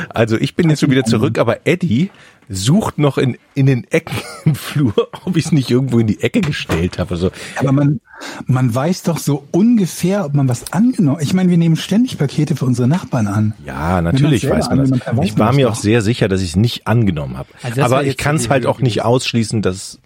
Also 0.08 0.36
ich 0.36 0.56
bin 0.56 0.68
jetzt 0.70 0.80
schon 0.80 0.90
wieder 0.90 1.04
zurück, 1.04 1.38
aber 1.38 1.66
Eddie 1.66 2.10
sucht 2.48 2.98
noch 2.98 3.18
in, 3.18 3.36
in 3.54 3.66
den 3.66 3.84
Ecken 3.84 4.16
im 4.44 4.54
Flur, 4.54 5.08
ob 5.24 5.36
ich 5.36 5.46
es 5.46 5.52
nicht 5.52 5.70
irgendwo 5.70 5.98
in 5.98 6.06
die 6.06 6.22
Ecke 6.22 6.40
gestellt 6.40 6.98
habe. 6.98 7.14
Also, 7.14 7.30
Aber 7.56 7.72
man, 7.72 8.00
man 8.46 8.74
weiß 8.74 9.04
doch 9.04 9.18
so 9.18 9.46
ungefähr, 9.50 10.24
ob 10.24 10.34
man 10.34 10.48
was 10.48 10.72
angenommen. 10.72 11.18
Ich 11.20 11.34
meine, 11.34 11.50
wir 11.50 11.56
nehmen 11.56 11.76
ständig 11.76 12.18
Pakete 12.18 12.56
für 12.56 12.64
unsere 12.64 12.88
Nachbarn 12.88 13.26
an. 13.26 13.54
ja, 13.64 14.02
natürlich 14.02 14.48
weiß 14.48 14.68
man 14.68 14.78
das. 14.78 14.90
weiß 14.90 15.24
Ich 15.24 15.38
war 15.38 15.52
mir 15.52 15.70
auch 15.70 15.74
sehr 15.74 16.02
sicher, 16.02 16.28
dass 16.28 16.42
ich 16.42 16.50
es 16.50 16.56
nicht 16.56 16.86
angenommen 16.86 17.38
habe. 17.38 17.48
Also 17.62 17.82
aber 17.82 18.04
ich 18.04 18.16
kann 18.16 18.36
es 18.36 18.50
halt 18.50 18.66
auch 18.66 18.80
nicht 18.80 19.02
ausschließen, 19.02 19.62
dass 19.62 20.00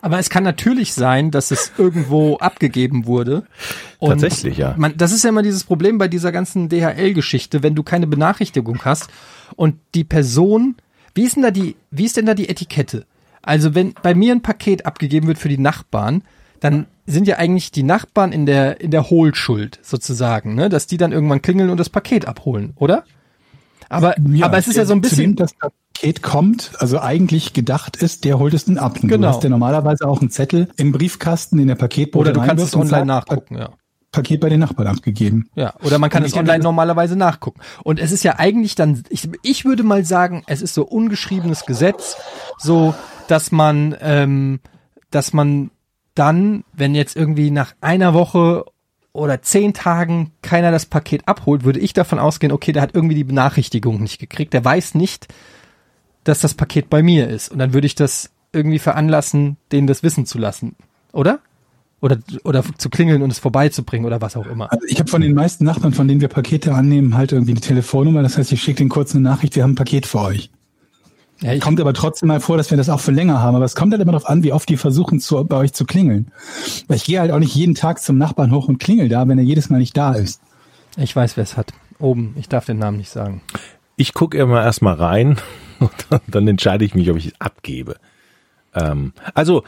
Aber 0.00 0.18
es 0.18 0.30
kann 0.30 0.44
natürlich 0.44 0.94
sein, 0.94 1.30
dass 1.30 1.50
es 1.50 1.72
irgendwo 1.78 2.36
abgegeben 2.40 3.06
wurde. 3.06 3.44
Und 3.98 4.20
Tatsächlich, 4.20 4.58
ja. 4.58 4.74
Man, 4.76 4.96
das 4.96 5.12
ist 5.12 5.24
ja 5.24 5.30
immer 5.30 5.42
dieses 5.42 5.64
Problem 5.64 5.98
bei 5.98 6.08
dieser 6.08 6.32
ganzen 6.32 6.68
DHL-Geschichte, 6.68 7.62
wenn 7.62 7.74
du 7.74 7.82
keine 7.82 8.06
Benachrichtigung 8.06 8.80
hast 8.84 9.08
und 9.56 9.76
die 9.94 10.04
Person, 10.04 10.76
wie 11.14 11.24
ist 11.24 11.36
denn 11.36 11.42
da 11.42 11.50
die, 11.50 11.76
wie 11.90 12.04
ist 12.04 12.16
denn 12.16 12.26
da 12.26 12.34
die 12.34 12.48
Etikette? 12.48 13.06
Also 13.42 13.74
wenn 13.74 13.94
bei 14.02 14.14
mir 14.14 14.32
ein 14.32 14.42
Paket 14.42 14.86
abgegeben 14.86 15.26
wird 15.26 15.38
für 15.38 15.48
die 15.48 15.58
Nachbarn, 15.58 16.22
dann 16.60 16.86
sind 17.06 17.26
ja 17.26 17.36
eigentlich 17.36 17.70
die 17.70 17.82
Nachbarn 17.82 18.32
in 18.32 18.46
der 18.46 18.80
in 18.80 18.90
der 18.90 19.10
Hohlschuld 19.10 19.78
sozusagen, 19.82 20.54
ne, 20.54 20.68
dass 20.68 20.86
die 20.86 20.96
dann 20.96 21.12
irgendwann 21.12 21.40
klingeln 21.40 21.70
und 21.70 21.78
das 21.78 21.88
Paket 21.88 22.26
abholen, 22.26 22.72
oder? 22.76 23.04
Aber 23.88 24.16
aber 24.42 24.58
es 24.58 24.68
ist 24.68 24.76
ja 24.76 24.84
so 24.84 24.92
ein 24.92 25.02
Zu 25.02 25.16
dem 25.16 25.34
bisschen 25.34 25.36
das 25.36 25.54
Paket 26.00 26.22
kommt, 26.22 26.72
also 26.78 27.00
eigentlich 27.00 27.52
gedacht 27.54 27.96
ist, 27.96 28.24
der 28.24 28.38
holt 28.38 28.54
es 28.54 28.66
dann 28.66 28.78
ab. 28.78 28.98
Und 29.02 29.08
Genau. 29.08 29.28
Du 29.28 29.34
hast 29.34 29.42
ja 29.42 29.50
normalerweise 29.50 30.06
auch 30.06 30.20
einen 30.20 30.30
Zettel 30.30 30.68
im 30.76 30.92
Briefkasten 30.92 31.58
in 31.58 31.66
der 31.66 31.74
Paketbote 31.74 32.30
oder 32.30 32.40
du 32.40 32.46
kannst 32.46 32.64
es 32.64 32.76
online 32.76 33.06
nachgucken, 33.06 33.58
ja. 33.58 33.70
Paket 34.12 34.40
bei 34.40 34.48
den 34.48 34.60
Nachbarn 34.60 34.86
abgegeben. 34.86 35.50
Ja, 35.54 35.74
oder 35.84 35.98
man 35.98 36.08
kann 36.08 36.22
es 36.22 36.34
online 36.34 36.62
normalerweise 36.62 37.16
nachgucken. 37.16 37.60
Und 37.82 37.98
es 37.98 38.12
ist 38.12 38.22
ja 38.22 38.38
eigentlich 38.38 38.74
dann, 38.74 39.02
ich, 39.08 39.28
ich 39.42 39.64
würde 39.64 39.82
mal 39.82 40.04
sagen, 40.04 40.44
es 40.46 40.62
ist 40.62 40.74
so 40.74 40.84
ungeschriebenes 40.84 41.66
Gesetz, 41.66 42.16
so, 42.58 42.94
dass 43.26 43.52
man, 43.52 43.96
ähm, 44.00 44.60
dass 45.10 45.32
man 45.32 45.70
dann, 46.14 46.64
wenn 46.72 46.94
jetzt 46.94 47.16
irgendwie 47.16 47.50
nach 47.50 47.74
einer 47.80 48.14
Woche 48.14 48.64
oder 49.12 49.42
zehn 49.42 49.74
Tagen 49.74 50.32
keiner 50.42 50.70
das 50.70 50.86
Paket 50.86 51.26
abholt, 51.26 51.64
würde 51.64 51.80
ich 51.80 51.92
davon 51.92 52.18
ausgehen, 52.18 52.52
okay, 52.52 52.72
der 52.72 52.82
hat 52.82 52.94
irgendwie 52.94 53.16
die 53.16 53.24
Benachrichtigung 53.24 54.00
nicht 54.00 54.18
gekriegt, 54.18 54.52
der 54.52 54.64
weiß 54.64 54.94
nicht, 54.94 55.28
dass 56.28 56.40
das 56.40 56.54
Paket 56.54 56.90
bei 56.90 57.02
mir 57.02 57.28
ist. 57.28 57.50
Und 57.50 57.58
dann 57.58 57.72
würde 57.72 57.86
ich 57.86 57.94
das 57.94 58.30
irgendwie 58.52 58.78
veranlassen, 58.78 59.56
denen 59.72 59.86
das 59.86 60.02
wissen 60.02 60.26
zu 60.26 60.38
lassen, 60.38 60.76
oder? 61.12 61.40
Oder, 62.00 62.18
oder 62.44 62.62
zu 62.76 62.90
klingeln 62.90 63.22
und 63.22 63.32
es 63.32 63.40
vorbeizubringen 63.40 64.06
oder 64.06 64.20
was 64.20 64.36
auch 64.36 64.46
immer. 64.46 64.70
Also 64.70 64.86
ich 64.86 65.00
habe 65.00 65.10
von 65.10 65.20
den 65.20 65.34
meisten 65.34 65.64
Nachbarn, 65.64 65.92
von 65.92 66.06
denen 66.06 66.20
wir 66.20 66.28
Pakete 66.28 66.72
annehmen, 66.72 67.16
halt 67.16 67.32
irgendwie 67.32 67.54
die 67.54 67.60
Telefonnummer. 67.60 68.22
Das 68.22 68.38
heißt, 68.38 68.52
ich 68.52 68.62
schicke 68.62 68.78
denen 68.78 68.88
kurz 68.88 69.14
eine 69.14 69.22
Nachricht, 69.22 69.56
wir 69.56 69.64
haben 69.64 69.72
ein 69.72 69.74
Paket 69.74 70.06
für 70.06 70.20
euch. 70.20 70.50
Ja, 71.40 71.54
ich, 71.54 71.60
Kommt 71.60 71.80
aber 71.80 71.94
trotzdem 71.94 72.28
mal 72.28 72.40
vor, 72.40 72.56
dass 72.56 72.70
wir 72.70 72.76
das 72.76 72.88
auch 72.88 73.00
für 73.00 73.10
länger 73.10 73.40
haben. 73.40 73.56
Aber 73.56 73.64
es 73.64 73.74
kommt 73.74 73.92
halt 73.92 74.02
immer 74.02 74.12
darauf 74.12 74.28
an, 74.28 74.44
wie 74.44 74.52
oft 74.52 74.68
die 74.68 74.76
versuchen, 74.76 75.18
zu, 75.18 75.44
bei 75.44 75.56
euch 75.56 75.72
zu 75.72 75.86
klingeln. 75.86 76.30
Weil 76.86 76.98
ich 76.98 77.04
gehe 77.04 77.18
halt 77.18 77.32
auch 77.32 77.38
nicht 77.40 77.54
jeden 77.54 77.74
Tag 77.74 78.00
zum 78.00 78.16
Nachbarn 78.16 78.52
hoch 78.52 78.68
und 78.68 78.78
klingel 78.78 79.08
da, 79.08 79.26
wenn 79.26 79.38
er 79.38 79.44
jedes 79.44 79.70
Mal 79.70 79.78
nicht 79.78 79.96
da 79.96 80.12
ist. 80.12 80.40
Ich 80.96 81.16
weiß, 81.16 81.36
wer 81.36 81.44
es 81.44 81.56
hat. 81.56 81.72
Oben. 81.98 82.34
Ich 82.38 82.48
darf 82.48 82.64
den 82.64 82.78
Namen 82.78 82.98
nicht 82.98 83.10
sagen. 83.10 83.40
ich 83.96 84.14
gucke 84.14 84.38
immer 84.38 84.62
erstmal 84.62 84.94
rein 84.94 85.38
dann, 86.10 86.20
dann 86.26 86.48
entscheide 86.48 86.84
ich 86.84 86.94
mich, 86.94 87.10
ob 87.10 87.16
ich 87.16 87.26
es 87.26 87.40
abgebe. 87.40 87.96
Ähm, 88.74 89.12
also 89.34 89.64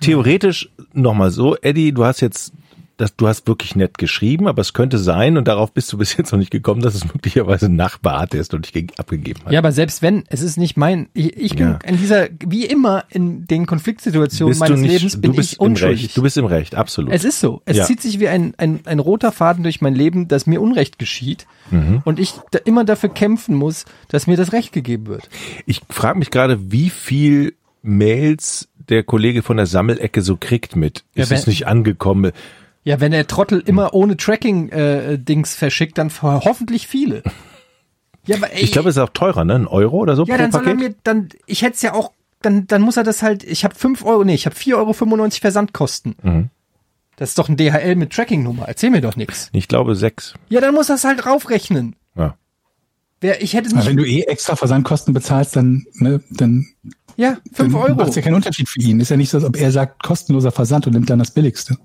theoretisch 0.00 0.68
nochmal 0.92 1.30
so, 1.30 1.56
Eddie, 1.56 1.92
du 1.92 2.04
hast 2.04 2.20
jetzt, 2.20 2.52
das, 2.96 3.16
du 3.16 3.26
hast 3.26 3.46
wirklich 3.48 3.74
nett 3.76 3.98
geschrieben, 3.98 4.46
aber 4.46 4.60
es 4.60 4.72
könnte 4.72 4.98
sein, 4.98 5.36
und 5.36 5.48
darauf 5.48 5.72
bist 5.72 5.92
du 5.92 5.98
bis 5.98 6.16
jetzt 6.16 6.30
noch 6.32 6.38
nicht 6.38 6.50
gekommen, 6.50 6.80
dass 6.80 6.94
es 6.94 7.04
möglicherweise 7.12 7.66
ein 7.66 7.76
Nachbar 7.76 8.20
hat, 8.20 8.32
der 8.32 8.40
es 8.40 8.52
noch 8.52 8.60
nicht 8.60 8.72
ge- 8.72 8.86
abgegeben 8.96 9.40
hat. 9.44 9.52
Ja, 9.52 9.58
aber 9.58 9.72
selbst 9.72 10.00
wenn, 10.02 10.24
es 10.28 10.42
ist 10.42 10.56
nicht 10.58 10.76
mein, 10.76 11.08
ich, 11.12 11.36
ich 11.36 11.56
bin 11.56 11.66
Ja. 11.70 11.78
in 11.84 11.96
dieser, 11.96 12.28
wie 12.46 12.64
immer 12.66 13.04
in 13.10 13.46
den 13.46 13.66
Konfliktsituationen 13.66 14.50
bist 14.52 14.60
meines 14.60 14.80
nicht, 14.80 14.92
Lebens, 14.92 15.20
bin 15.20 15.34
ich 15.34 15.58
unschuldig. 15.58 16.14
Du 16.14 16.22
bist 16.22 16.36
im 16.36 16.44
Recht, 16.44 16.74
absolut. 16.74 17.12
es 17.12 17.24
ist 17.24 17.40
so. 17.40 17.62
Es 17.64 17.76
Ja. 17.78 17.84
zieht 17.84 18.00
sich 18.00 18.20
wie 18.20 18.28
ein, 18.28 18.54
ein, 18.58 18.80
ein 18.84 18.98
roter 19.00 19.32
Faden 19.32 19.62
durch 19.64 19.80
mein 19.80 19.94
Leben, 19.94 20.28
dass 20.28 20.46
mir 20.46 20.60
Unrecht 20.60 20.98
geschieht 20.98 21.46
Mhm. 21.70 22.02
und 22.04 22.20
ich 22.20 22.32
da 22.50 22.58
immer 22.64 22.84
dafür 22.84 23.08
kämpfen 23.08 23.54
muss, 23.56 23.86
dass 24.08 24.26
mir 24.26 24.36
das 24.36 24.52
Recht 24.52 24.72
gegeben 24.72 25.06
wird. 25.06 25.28
Ich 25.66 25.80
frage 25.88 26.18
mich 26.18 26.30
gerade, 26.30 26.70
wie 26.70 26.90
viel 26.90 27.54
Mails 27.82 28.68
der 28.88 29.02
Kollege 29.02 29.42
von 29.42 29.56
der 29.56 29.66
Sammelecke 29.66 30.20
so 30.20 30.36
kriegt 30.38 30.76
mit. 30.76 31.04
Ja, 31.14 31.22
Ist 31.22 31.32
es 31.32 31.46
nicht 31.46 31.66
angekommen? 31.66 32.32
Ja, 32.84 33.00
wenn 33.00 33.12
der 33.12 33.26
Trottel 33.26 33.60
immer 33.64 33.94
ohne 33.94 34.16
Tracking-Dings 34.16 35.54
verschickt, 35.54 35.98
dann 35.98 36.10
hoffentlich 36.22 36.86
viele. 36.86 37.22
Ja, 38.26 38.36
aber 38.36 38.54
ey, 38.54 38.62
Ich 38.64 38.72
glaube, 38.72 38.88
es 38.88 38.96
ist 38.96 39.02
auch 39.02 39.10
teurer, 39.10 39.44
ne? 39.44 39.54
Ein 39.54 39.66
Euro 39.66 39.98
oder 39.98 40.16
so 40.16 40.24
Ja, 40.24 40.36
pro 40.36 40.42
dann 40.44 40.50
soll 40.50 40.62
er 40.62 40.74
Paket? 40.74 40.88
mir, 40.88 40.94
dann, 41.04 41.28
ich 41.44 41.60
hätte 41.60 41.74
es 41.74 41.82
ja 41.82 41.92
auch, 41.92 42.12
dann, 42.40 42.66
dann 42.66 42.80
muss 42.80 42.96
er 42.96 43.04
das 43.04 43.22
halt, 43.22 43.44
ich 43.44 43.64
habe 43.64 43.74
5 43.74 44.02
Euro, 44.02 44.24
nee, 44.24 44.32
ich 44.34 44.46
habe 44.46 44.56
4,95 44.56 44.74
Euro 44.76 45.30
Versandkosten. 45.42 46.14
Mhm. 46.22 46.48
Das 47.16 47.28
ist 47.28 47.38
doch 47.38 47.50
ein 47.50 47.58
DHL 47.58 47.96
mit 47.96 48.14
Tracking-Nummer, 48.14 48.64
erzähl 48.66 48.88
mir 48.88 49.02
doch 49.02 49.16
nix. 49.16 49.50
Ich 49.52 49.68
glaube 49.68 49.94
sechs. 49.94 50.32
Ja, 50.48 50.62
dann 50.62 50.72
muss 50.74 50.86
das 50.86 51.04
halt 51.04 51.22
draufrechnen. 51.22 51.96
Ja. 52.16 52.38
Wer, 53.20 53.42
ich 53.42 53.52
hätte 53.52 53.68
Aber 53.68 53.80
nicht, 53.80 53.88
wenn 53.88 53.96
du 53.98 54.06
eh 54.06 54.22
extra 54.22 54.56
Versandkosten 54.56 55.12
bezahlst, 55.12 55.54
dann, 55.56 55.84
ne, 55.92 56.22
dann, 56.30 56.66
ja, 57.18 57.36
5 57.52 57.72
dann 57.74 57.82
Euro. 57.82 57.94
macht's 57.96 58.16
ja 58.16 58.22
keinen 58.22 58.36
Unterschied 58.36 58.70
für 58.70 58.80
ihn. 58.80 59.00
Ist 59.00 59.10
ja 59.10 59.18
nicht 59.18 59.28
so, 59.28 59.36
als 59.36 59.44
ob 59.46 59.54
er 59.56 59.70
sagt, 59.70 60.02
kostenloser 60.02 60.50
Versand 60.50 60.86
und 60.86 60.94
nimmt 60.94 61.10
dann 61.10 61.18
das 61.18 61.30
billigste. 61.30 61.76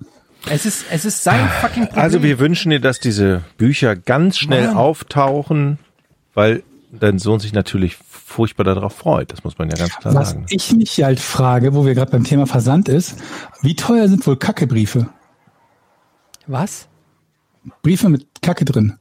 Es 0.47 0.65
ist, 0.65 0.85
es 0.89 1.05
ist 1.05 1.23
sein 1.23 1.47
fucking 1.61 1.85
Problem. 1.87 2.03
Also 2.03 2.23
wir 2.23 2.39
wünschen 2.39 2.69
dir, 2.69 2.79
dass 2.79 2.99
diese 2.99 3.43
Bücher 3.57 3.95
ganz 3.95 4.37
schnell 4.37 4.67
Mann. 4.67 4.77
auftauchen, 4.77 5.79
weil 6.33 6.63
dein 6.91 7.19
Sohn 7.19 7.39
sich 7.39 7.53
natürlich 7.53 7.97
furchtbar 7.97 8.63
darauf 8.63 8.95
freut. 8.95 9.31
Das 9.31 9.43
muss 9.43 9.57
man 9.57 9.69
ja 9.69 9.75
ganz 9.75 9.95
klar 9.97 10.13
Was 10.15 10.29
sagen. 10.31 10.45
ich 10.49 10.71
mich 10.73 11.03
halt 11.03 11.19
frage, 11.19 11.73
wo 11.73 11.85
wir 11.85 11.93
gerade 11.93 12.11
beim 12.11 12.23
Thema 12.23 12.47
Versand 12.47 12.87
ist, 12.89 13.17
wie 13.61 13.75
teuer 13.75 14.07
sind 14.07 14.25
wohl 14.25 14.37
Kackebriefe? 14.37 15.09
Was? 16.47 16.87
Briefe 17.81 18.09
mit 18.09 18.25
Kacke 18.41 18.65
drin. 18.65 18.97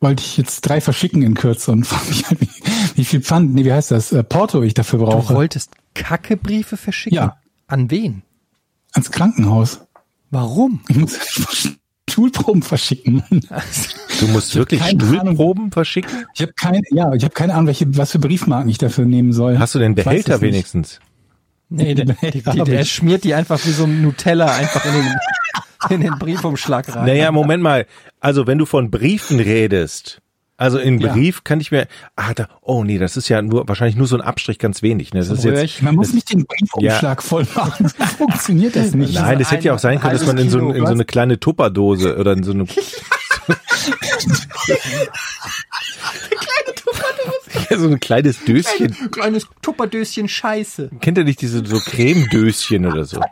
Wollte 0.00 0.22
ich 0.24 0.36
jetzt 0.38 0.62
drei 0.62 0.80
verschicken 0.80 1.22
in 1.22 1.34
Kürze 1.34 1.70
und 1.72 1.84
frage 1.86 2.08
mich 2.08 2.26
halt, 2.28 2.40
wie, 2.40 2.48
wie 2.94 3.04
viel 3.04 3.20
Pfand, 3.20 3.54
nee, 3.54 3.64
wie 3.64 3.72
heißt 3.72 3.90
das, 3.90 4.12
äh, 4.12 4.24
Porto 4.24 4.62
ich 4.62 4.74
dafür 4.74 4.98
Du 5.00 5.04
brauche. 5.04 5.34
wolltest 5.34 5.72
Kackebriefe 5.94 6.76
verschicken? 6.76 7.16
Ja. 7.16 7.36
An 7.66 7.90
wen? 7.90 8.22
Ans 8.92 9.10
Krankenhaus. 9.10 9.80
Warum? 10.30 10.80
Ich 10.88 10.96
muss 10.96 11.18
Stuhlproben 12.10 12.62
verschicken. 12.62 13.22
Du 14.18 14.26
musst 14.28 14.54
wirklich 14.54 14.80
keine 14.80 15.02
Ahnung. 15.02 15.34
Stuhlproben 15.34 15.72
verschicken? 15.72 16.26
Ich 16.34 16.42
habe 16.42 16.52
keine, 16.54 16.80
ja, 16.90 17.12
ich 17.14 17.22
habe 17.24 17.34
keine 17.34 17.54
Ahnung, 17.54 17.68
welche, 17.68 17.96
was 17.96 18.12
für 18.12 18.18
Briefmarken 18.18 18.68
ich 18.68 18.78
dafür 18.78 19.04
nehmen 19.04 19.32
soll. 19.32 19.58
Hast 19.58 19.74
du 19.74 19.78
den 19.78 19.94
Behälter 19.94 20.40
wenigstens? 20.40 21.00
Nee, 21.68 21.94
der, 21.94 22.04
die, 22.32 22.42
die, 22.42 22.64
der 22.64 22.84
schmiert 22.84 23.24
die 23.24 23.34
einfach 23.34 23.64
wie 23.64 23.70
so 23.70 23.84
ein 23.84 24.02
Nutella 24.02 24.46
einfach 24.54 24.84
in 24.84 24.92
den, 24.92 25.16
in 25.90 26.00
den 26.00 26.18
Briefumschlag 26.18 26.94
rein. 26.94 27.06
Naja, 27.06 27.30
Moment 27.30 27.62
mal. 27.62 27.86
Also 28.18 28.46
wenn 28.46 28.58
du 28.58 28.66
von 28.66 28.90
Briefen 28.90 29.38
redest, 29.38 30.20
also 30.60 30.78
in 30.78 31.00
Ja. 31.00 31.14
Brief 31.14 31.42
kann 31.42 31.58
ich 31.58 31.70
mir, 31.70 31.88
ah, 32.16 32.34
da, 32.34 32.46
oh 32.60 32.84
nee, 32.84 32.98
das 32.98 33.16
ist 33.16 33.30
ja 33.30 33.40
nur, 33.40 33.66
wahrscheinlich 33.66 33.96
nur 33.96 34.06
so 34.06 34.14
ein 34.16 34.20
Abstrich, 34.20 34.58
ganz 34.58 34.82
wenig. 34.82 35.14
Ne? 35.14 35.20
Das 35.20 35.30
ist 35.30 35.42
jetzt. 35.42 35.80
Man 35.80 35.94
muss 35.94 36.12
nicht 36.12 36.30
den 36.30 36.44
Briefumschlag 36.44 37.22
voll 37.22 37.46
machen. 37.54 37.88
So 37.88 38.04
funktioniert 38.04 38.76
das 38.76 38.94
nicht. 38.94 39.14
nein, 39.14 39.38
das 39.38 39.50
hätte 39.50 39.64
ja 39.64 39.74
auch 39.74 39.78
sein 39.78 39.98
können, 40.00 40.12
dass 40.12 40.26
man 40.26 40.36
in 40.36 40.50
so, 40.50 40.58
in 40.70 40.84
so 40.84 40.92
eine 40.92 41.06
kleine 41.06 41.40
Tupperdose 41.40 42.18
oder 42.18 42.32
in 42.32 42.42
so 42.42 42.52
eine, 42.52 42.66
Ja, 47.70 47.78
so 47.78 47.88
ein 47.88 47.98
kleines 47.98 48.44
Döschen. 48.44 49.10
Kleines 49.10 49.46
Tupperdöschen 49.62 50.28
Scheiße. 50.28 50.90
Kennt 51.00 51.16
ihr 51.16 51.24
nicht 51.24 51.40
diese 51.40 51.64
so 51.64 51.78
Cremedöschen 51.78 52.84
oder 52.84 53.06
so? 53.06 53.22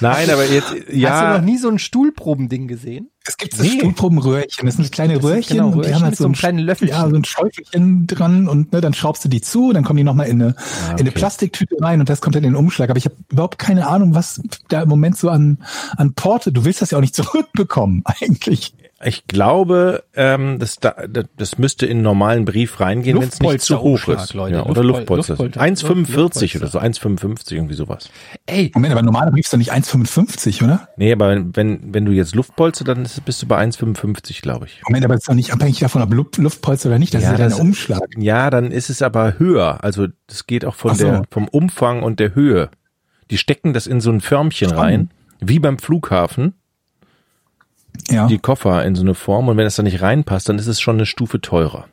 Nein, 0.00 0.30
aber 0.30 0.44
jetzt, 0.46 0.70
Hast 0.70 0.88
du 0.88 0.96
ja, 0.96 1.38
noch 1.38 1.44
nie 1.44 1.58
so 1.58 1.68
ein 1.68 1.78
Stuhlprobending 1.78 2.68
gesehen? 2.68 3.10
Es 3.24 3.36
gibt 3.36 3.54
so 3.54 3.64
Stuhlprobenröhrchen. 3.64 4.66
Das 4.66 4.76
sind 4.76 4.90
kleine 4.90 5.22
Röhrchen 5.22 5.56
genau 5.56 5.66
und 5.68 5.72
die 5.74 5.78
Röhrchen 5.78 5.94
haben 5.94 6.02
halt 6.02 6.10
mit 6.12 6.18
so 6.18 6.24
so 6.24 6.28
ein 6.28 6.32
einem 6.32 6.38
kleinen 6.38 6.58
Löffelchen. 6.58 6.96
Ja, 6.96 7.08
so 7.08 7.16
ein 7.16 7.24
Schäufelchen 7.24 8.06
dran 8.06 8.48
und 8.48 8.72
ne, 8.72 8.80
dann 8.80 8.94
schraubst 8.94 9.24
du 9.24 9.28
die 9.28 9.40
zu, 9.40 9.72
dann 9.72 9.84
kommen 9.84 9.98
die 9.98 10.04
nochmal 10.04 10.26
in 10.26 10.42
eine, 10.42 10.56
Ah, 10.56 10.92
in 10.92 11.00
eine 11.00 11.12
Plastiktüte 11.12 11.76
rein 11.80 12.00
und 12.00 12.08
das 12.08 12.20
kommt 12.20 12.34
dann 12.34 12.42
in 12.44 12.50
den 12.50 12.56
Umschlag. 12.56 12.90
Aber 12.90 12.98
ich 12.98 13.04
habe 13.04 13.16
überhaupt 13.30 13.58
keine 13.58 13.86
Ahnung, 13.86 14.14
was 14.14 14.40
da 14.68 14.82
im 14.82 14.88
Moment 14.88 15.16
so 15.16 15.28
an, 15.28 15.58
an 15.96 16.14
Porte, 16.14 16.52
du 16.52 16.64
willst 16.64 16.82
das 16.82 16.90
ja 16.90 16.98
auch 16.98 17.02
nicht 17.02 17.14
zurückbekommen, 17.14 18.02
eigentlich. 18.04 18.74
Ich 19.04 19.26
glaube, 19.26 20.04
ähm, 20.14 20.58
das, 20.58 20.76
da, 20.76 20.94
das 21.36 21.58
müsste 21.58 21.86
in 21.86 21.98
einen 21.98 22.02
normalen 22.02 22.44
Brief 22.44 22.80
reingehen, 22.80 23.20
wenn 23.20 23.28
es 23.28 23.40
nicht 23.40 23.60
zu 23.60 23.80
hoch 23.80 24.08
ist. 24.08 24.34
Leute. 24.34 24.56
Ja, 24.56 24.62
oder 24.66 24.82
Luftpol- 24.82 25.16
Luftpolster. 25.16 25.36
Luftpolster. 25.36 25.60
1,45 25.60 26.16
Luftpolster. 26.16 26.58
oder 26.58 26.66
so, 26.68 26.78
1,55 26.78 27.52
irgendwie 27.52 27.74
sowas. 27.74 28.10
Ey, 28.46 28.70
Moment, 28.74 28.92
aber 28.92 29.00
ein 29.02 29.04
normaler 29.04 29.30
Brief 29.30 29.44
ist 29.44 29.52
doch 29.52 29.58
nicht 29.58 29.72
1,55, 29.72 30.62
oder? 30.64 30.88
Nee, 30.96 31.12
aber 31.12 31.28
wenn, 31.30 31.56
wenn, 31.56 31.94
wenn 31.94 32.04
du 32.04 32.12
jetzt 32.12 32.34
Luftpolster, 32.34 32.84
dann 32.84 33.02
ist, 33.04 33.24
bist 33.24 33.42
du 33.42 33.46
bei 33.46 33.58
1,55, 33.62 34.42
glaube 34.42 34.66
ich. 34.66 34.80
Moment, 34.88 35.04
aber 35.04 35.14
das 35.14 35.22
ist 35.22 35.28
doch 35.28 35.34
nicht 35.34 35.52
abhängig 35.52 35.78
davon, 35.80 36.02
ob 36.02 36.12
Luft, 36.12 36.38
Luftpolster 36.38 36.88
oder 36.88 36.98
nicht. 36.98 37.14
Das 37.14 37.22
Ja, 37.22 37.32
ist 37.32 37.38
ja 37.38 37.44
das- 37.44 37.56
dein 37.56 37.66
Umschlag. 37.66 38.02
Ja, 38.16 38.50
dann 38.50 38.70
ist 38.70 38.90
es 38.90 39.02
aber 39.02 39.38
höher. 39.38 39.82
Also 39.84 40.06
das 40.26 40.46
geht 40.46 40.64
auch 40.64 40.74
von 40.74 40.94
so. 40.94 41.04
der, 41.04 41.22
vom 41.30 41.48
Umfang 41.48 42.02
und 42.02 42.20
der 42.20 42.34
Höhe. 42.34 42.70
Die 43.30 43.38
stecken 43.38 43.72
das 43.72 43.86
in 43.86 44.00
so 44.00 44.10
ein 44.10 44.20
Förmchen 44.20 44.70
rein, 44.72 45.10
wie 45.40 45.58
beim 45.58 45.78
Flughafen, 45.78 46.54
Ja. 48.08 48.26
die 48.26 48.38
Koffer 48.38 48.84
in 48.84 48.94
so 48.94 49.02
eine 49.02 49.14
Form. 49.14 49.48
Und 49.48 49.56
wenn 49.56 49.66
es 49.66 49.76
da 49.76 49.82
nicht 49.82 50.02
reinpasst, 50.02 50.48
dann 50.48 50.58
ist 50.58 50.66
es 50.66 50.80
schon 50.80 50.96
eine 50.96 51.06
Stufe 51.06 51.40
teurer. 51.40 51.86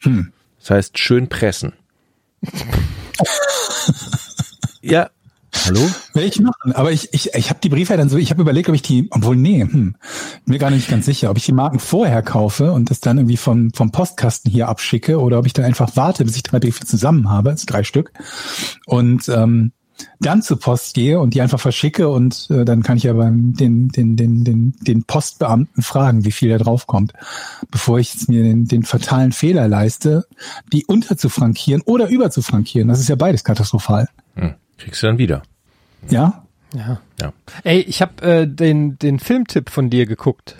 Hm. 0.00 0.32
Das 0.58 0.70
heißt, 0.70 0.98
schön 0.98 1.28
pressen. 1.28 1.72
ja. 4.82 5.10
Hallo? 5.64 5.80
Will 6.12 6.24
ich 6.24 6.38
machen, 6.38 6.72
aber 6.72 6.92
ich, 6.92 7.14
ich, 7.14 7.34
ich 7.34 7.48
habe 7.48 7.60
die 7.62 7.68
Briefe 7.70 7.94
ja 7.94 7.96
dann 7.96 8.08
so, 8.08 8.18
ich 8.18 8.30
habe 8.30 8.42
überlegt, 8.42 8.68
ob 8.68 8.74
ich 8.74 8.82
die, 8.82 9.08
obwohl 9.10 9.36
nee, 9.36 9.62
hm, 9.62 9.96
mir 10.44 10.58
gar 10.58 10.70
nicht 10.70 10.88
ganz 10.88 11.06
sicher, 11.06 11.30
ob 11.30 11.38
ich 11.38 11.46
die 11.46 11.52
Marken 11.52 11.78
vorher 11.78 12.22
kaufe 12.22 12.72
und 12.72 12.90
das 12.90 13.00
dann 13.00 13.16
irgendwie 13.16 13.38
vom, 13.38 13.72
vom 13.72 13.90
Postkasten 13.90 14.50
hier 14.50 14.68
abschicke 14.68 15.18
oder 15.18 15.38
ob 15.38 15.46
ich 15.46 15.54
dann 15.54 15.64
einfach 15.64 15.90
warte, 15.94 16.24
bis 16.24 16.36
ich 16.36 16.42
drei 16.42 16.58
Briefe 16.60 16.84
zusammen 16.84 17.30
habe, 17.30 17.50
also 17.50 17.64
drei 17.66 17.84
Stück, 17.84 18.12
und 18.86 19.28
ähm, 19.28 19.72
dann 20.20 20.42
zur 20.42 20.58
Post 20.60 20.94
gehe 20.94 21.18
und 21.20 21.34
die 21.34 21.40
einfach 21.42 21.60
verschicke 21.60 22.08
und 22.08 22.48
äh, 22.50 22.64
dann 22.64 22.82
kann 22.82 22.96
ich 22.96 23.04
ja 23.04 23.12
beim 23.12 23.54
den, 23.54 23.88
den, 23.88 24.16
den, 24.16 24.44
den, 24.44 24.74
den 24.80 25.04
Postbeamten 25.04 25.82
fragen, 25.82 26.24
wie 26.24 26.32
viel 26.32 26.50
da 26.50 26.58
drauf 26.58 26.86
kommt, 26.86 27.12
bevor 27.70 27.98
ich 27.98 28.14
jetzt 28.14 28.28
mir 28.28 28.42
den, 28.42 28.66
den 28.66 28.82
fatalen 28.82 29.32
Fehler 29.32 29.68
leiste, 29.68 30.26
die 30.72 30.84
unterzufrankieren 30.86 31.82
oder 31.82 32.08
überzufrankieren. 32.08 32.88
Das 32.88 33.00
ist 33.00 33.08
ja 33.08 33.16
beides 33.16 33.44
katastrophal. 33.44 34.08
Hm. 34.34 34.54
Kriegst 34.78 35.02
du 35.02 35.06
dann 35.06 35.18
wieder. 35.18 35.42
Ja, 36.08 36.44
ja. 36.74 37.00
Ja. 37.20 37.32
Ey, 37.64 37.80
ich 37.80 38.02
habe 38.02 38.22
äh, 38.22 38.46
den, 38.46 38.98
den 38.98 39.18
Filmtipp 39.18 39.70
von 39.70 39.88
dir 39.88 40.06
geguckt, 40.06 40.56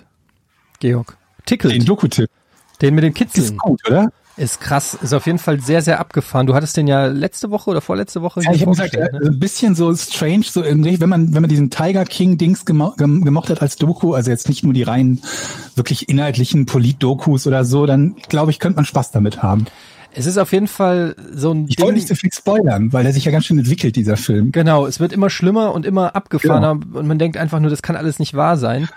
Georg. 0.79 1.17
Tickelt. 1.45 1.73
den 1.73 1.81
Den, 1.81 1.85
Doku-Tipp. 1.85 2.29
mit 2.81 3.03
den 3.03 3.11
Ist 3.11 3.15
Kitzeln. 3.15 3.57
gut, 3.57 3.81
oder? 3.87 4.11
Ist 4.37 4.61
krass. 4.61 4.93
Ist 5.01 5.13
auf 5.13 5.25
jeden 5.25 5.39
Fall 5.39 5.59
sehr, 5.59 5.81
sehr 5.81 5.99
abgefahren. 5.99 6.45
Du 6.45 6.53
hattest 6.53 6.77
den 6.77 6.87
ja 6.87 7.07
letzte 7.07 7.49
Woche 7.49 7.71
oder 7.71 7.81
vorletzte 7.81 8.21
Woche 8.21 8.41
Ja, 8.43 8.53
ich 8.53 8.61
habe 8.61 8.71
gesagt, 8.71 8.93
ne? 8.93 9.19
ein 9.23 9.39
bisschen 9.39 9.73
so 9.73 9.93
strange, 9.95 10.43
so 10.43 10.61
in, 10.61 10.85
wenn 10.85 11.09
man 11.09 11.33
wenn 11.33 11.41
man 11.41 11.49
diesen 11.49 11.71
Tiger 11.71 12.05
King 12.05 12.37
Dings 12.37 12.63
gemo 12.63 12.91
gem 12.97 13.25
gemocht 13.25 13.49
hat 13.49 13.63
als 13.63 13.77
Doku, 13.77 14.13
also 14.13 14.29
jetzt 14.29 14.47
nicht 14.47 14.63
nur 14.63 14.73
die 14.73 14.83
rein 14.83 15.19
wirklich 15.75 16.07
inhaltlichen 16.07 16.67
Polit-Dokus 16.67 17.47
oder 17.47 17.65
so, 17.65 17.87
dann 17.87 18.15
glaube 18.29 18.51
ich, 18.51 18.59
könnte 18.59 18.75
man 18.75 18.85
Spaß 18.85 19.09
damit 19.11 19.41
haben. 19.41 19.65
Es 20.13 20.25
ist 20.25 20.37
auf 20.37 20.51
jeden 20.51 20.67
Fall 20.67 21.15
so 21.31 21.51
ein 21.51 21.65
Ich 21.67 21.79
wollte 21.79 21.93
nicht 21.93 22.07
so 22.07 22.15
viel 22.15 22.31
spoilern, 22.31 22.93
weil 22.93 23.03
der 23.03 23.13
sich 23.13 23.25
ja 23.25 23.31
ganz 23.31 23.45
schön 23.45 23.59
entwickelt, 23.59 23.95
dieser 23.95 24.17
Film. 24.17 24.51
Genau, 24.51 24.85
es 24.85 24.99
wird 24.99 25.13
immer 25.13 25.29
schlimmer 25.29 25.73
und 25.73 25.85
immer 25.85 26.15
abgefahrener 26.15 26.75
Genau. 26.75 26.99
und 26.99 27.07
man 27.07 27.19
denkt 27.19 27.37
einfach 27.37 27.59
nur, 27.59 27.69
das 27.69 27.81
kann 27.81 27.95
alles 27.95 28.17
nicht 28.19 28.33
wahr 28.35 28.57
sein. 28.57 28.87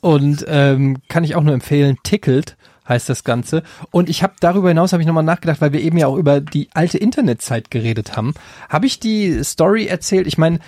und 0.00 0.44
ähm, 0.48 0.98
kann 1.08 1.24
ich 1.24 1.34
auch 1.36 1.42
nur 1.42 1.54
empfehlen, 1.54 1.96
Tickelt 2.02 2.56
heißt 2.88 3.08
das 3.08 3.24
Ganze. 3.24 3.62
Und 3.90 4.08
ich 4.08 4.22
habe 4.22 4.34
darüber 4.40 4.68
hinaus 4.68 4.92
habe 4.92 5.02
ich 5.02 5.06
nochmal 5.06 5.24
nachgedacht, 5.24 5.60
weil 5.60 5.72
wir 5.72 5.80
eben 5.80 5.98
ja 5.98 6.06
auch 6.06 6.16
über 6.16 6.40
die 6.40 6.68
alte 6.74 6.98
Internetzeit 6.98 7.70
geredet 7.70 8.16
haben. 8.16 8.34
Habe 8.68 8.86
ich 8.86 9.00
die 9.00 9.42
Story 9.44 9.86
erzählt? 9.86 10.26
Ich 10.26 10.38
meine, 10.38 10.58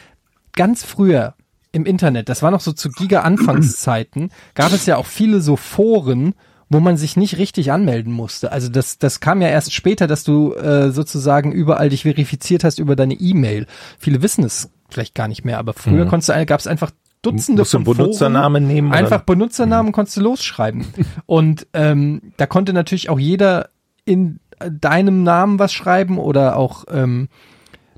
ganz 0.52 0.84
früher 0.84 1.34
im 1.72 1.86
Internet, 1.86 2.28
das 2.28 2.42
war 2.42 2.50
noch 2.50 2.60
so 2.60 2.72
zu 2.72 2.90
Giga-Anfangszeiten, 2.90 4.30
gab 4.54 4.72
es 4.72 4.86
ja 4.86 4.96
auch 4.96 5.06
viele 5.06 5.40
so 5.40 5.56
Foren, 5.56 6.34
wo 6.68 6.80
man 6.80 6.96
sich 6.96 7.16
nicht 7.16 7.38
richtig 7.38 7.72
anmelden 7.72 8.12
musste. 8.12 8.52
Also 8.52 8.68
das, 8.68 8.98
das 8.98 9.20
kam 9.20 9.42
ja 9.42 9.48
erst 9.48 9.72
später, 9.72 10.06
dass 10.06 10.24
du 10.24 10.54
äh, 10.54 10.90
sozusagen 10.92 11.52
überall 11.52 11.88
dich 11.88 12.02
verifiziert 12.02 12.64
hast 12.64 12.78
über 12.78 12.96
deine 12.96 13.14
E-Mail. 13.14 13.66
Viele 13.98 14.22
wissen 14.22 14.44
es 14.44 14.70
vielleicht 14.88 15.14
gar 15.14 15.28
nicht 15.28 15.44
mehr, 15.44 15.58
aber 15.58 15.72
früher 15.72 16.06
konntest 16.06 16.30
du, 16.30 16.46
gab 16.46 16.60
es 16.60 16.66
einfach 16.66 16.90
Dutzende 17.24 17.62
Musst 17.62 17.72
von 17.72 17.84
Benutzernamen 17.84 18.62
Foren. 18.64 18.74
nehmen 18.74 18.88
oder- 18.90 18.98
Einfach 18.98 19.22
Benutzernamen 19.22 19.92
konntest 19.92 20.16
du 20.16 20.20
losschreiben. 20.22 20.84
Und 21.26 21.66
ähm, 21.72 22.20
da 22.36 22.46
konnte 22.46 22.72
natürlich 22.72 23.08
auch 23.10 23.18
jeder 23.18 23.70
in 24.04 24.38
deinem 24.70 25.22
Namen 25.24 25.58
was 25.58 25.72
schreiben 25.72 26.18
oder 26.18 26.56
auch 26.56 26.84
ähm, 26.90 27.28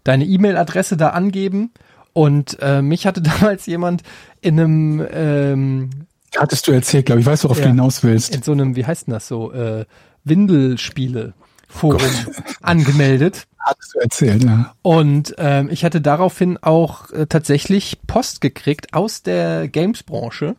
deine 0.04 0.24
E-Mail-Adresse 0.24 0.96
da 0.96 1.10
angeben. 1.10 1.72
Und 2.12 2.56
äh, 2.62 2.80
mich 2.82 3.06
hatte 3.06 3.20
damals 3.40 3.66
jemand 3.66 4.02
in 4.40 4.58
einem 4.58 5.06
ähm, 5.12 5.90
Hattest 6.36 6.66
du 6.68 6.72
erzählt, 6.72 7.06
glaube 7.06 7.20
ich, 7.20 7.26
weißt 7.26 7.44
du, 7.44 7.48
worauf 7.48 7.58
Ja. 7.58 7.64
du 7.64 7.70
hinaus 7.70 8.02
willst. 8.02 8.34
in 8.34 8.42
so 8.42 8.52
einem, 8.52 8.76
wie 8.76 8.84
heißt 8.84 9.06
denn 9.06 9.14
das 9.14 9.26
so, 9.28 9.52
äh, 9.52 9.84
Windelspiele-Forum 10.24 12.00
angemeldet. 12.62 13.46
Hattest 13.66 13.94
du 13.96 13.98
erzählt, 13.98 14.44
ja. 14.44 14.72
Und 14.82 15.34
ähm, 15.38 15.68
ich 15.72 15.84
hatte 15.84 16.00
daraufhin 16.00 16.56
auch 16.62 17.10
äh, 17.10 17.26
tatsächlich 17.26 17.98
Post 18.06 18.40
gekriegt 18.40 18.94
aus 18.94 19.24
der 19.24 19.66
Games-Branche 19.66 20.54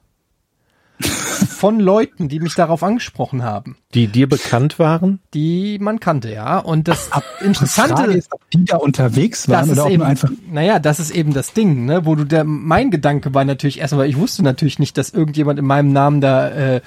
von 1.00 1.80
Leuten, 1.80 2.28
die 2.28 2.42
mich 2.42 2.54
darauf 2.56 2.84
angesprochen 2.84 3.44
haben, 3.44 3.78
Die 3.94 4.08
dir 4.08 4.28
bekannt 4.28 4.78
waren? 4.78 5.22
die 5.34 5.78
man 5.80 6.02
kannte, 6.02 6.34
ja. 6.34 6.60
Und 6.60 6.90
das 6.90 7.08
Frage 7.08 7.26
Interessante 7.46 8.12
ist, 8.12 8.34
ob 8.34 8.42
die 8.52 8.66
da 8.66 8.76
unterwegs 8.76 9.48
waren 9.48 9.62
das 9.62 9.68
ist 9.70 9.74
oder 9.74 9.86
ob 9.86 9.92
eben, 9.92 10.00
nur 10.00 10.08
einfach 10.08 10.32
naja, 10.52 10.80
das 10.80 11.00
ist 11.00 11.12
eben 11.12 11.34
das 11.34 11.54
Ding, 11.54 11.86
ne, 11.86 12.06
wo 12.06 12.16
du 12.16 12.26
der, 12.26 12.44
mein 12.44 12.92
Gedanke 12.92 13.34
war 13.34 13.46
natürlich 13.46 13.80
erstmal, 13.80 14.04
weil 14.04 14.10
ich 14.10 14.18
wusste 14.18 14.44
natürlich 14.44 14.80
nicht, 14.80 14.98
dass 14.98 15.12
irgendjemand 15.12 15.60
in 15.60 15.66
meinem 15.66 15.94
Namen 15.94 16.20
da 16.20 16.50
äh, 16.50 16.82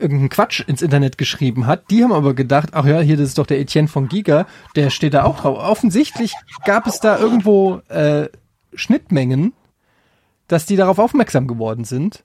irgendeinen 0.00 0.30
Quatsch 0.30 0.60
ins 0.66 0.82
Internet 0.82 1.18
geschrieben 1.18 1.66
hat. 1.66 1.90
Die 1.90 2.02
haben 2.02 2.12
aber 2.12 2.34
gedacht, 2.34 2.70
ach 2.72 2.86
ja, 2.86 3.00
hier, 3.00 3.16
das 3.16 3.28
ist 3.28 3.38
doch 3.38 3.46
der 3.46 3.60
Etienne 3.60 3.88
von 3.88 4.08
Giga, 4.08 4.46
der 4.76 4.90
steht 4.90 5.14
da 5.14 5.24
auch 5.24 5.40
drauf. 5.40 5.58
Offensichtlich 5.58 6.34
gab 6.64 6.86
es 6.86 7.00
da 7.00 7.18
irgendwo 7.18 7.80
äh, 7.88 8.28
Schnittmengen, 8.74 9.52
dass 10.48 10.66
die 10.66 10.76
darauf 10.76 10.98
aufmerksam 10.98 11.46
geworden 11.46 11.84
sind. 11.84 12.24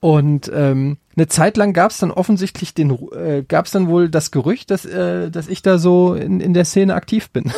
Und 0.00 0.50
ähm, 0.54 0.98
eine 1.16 1.26
Zeit 1.28 1.56
lang 1.56 1.72
gab 1.72 1.90
es 1.90 1.98
dann 1.98 2.10
offensichtlich 2.10 2.74
den, 2.74 2.90
äh, 3.12 3.44
gab 3.46 3.66
es 3.66 3.72
dann 3.72 3.88
wohl 3.88 4.08
das 4.08 4.30
Gerücht, 4.30 4.70
dass, 4.70 4.84
äh, 4.84 5.30
dass 5.30 5.48
ich 5.48 5.62
da 5.62 5.78
so 5.78 6.14
in, 6.14 6.40
in 6.40 6.54
der 6.54 6.64
Szene 6.64 6.94
aktiv 6.94 7.30
bin. 7.30 7.52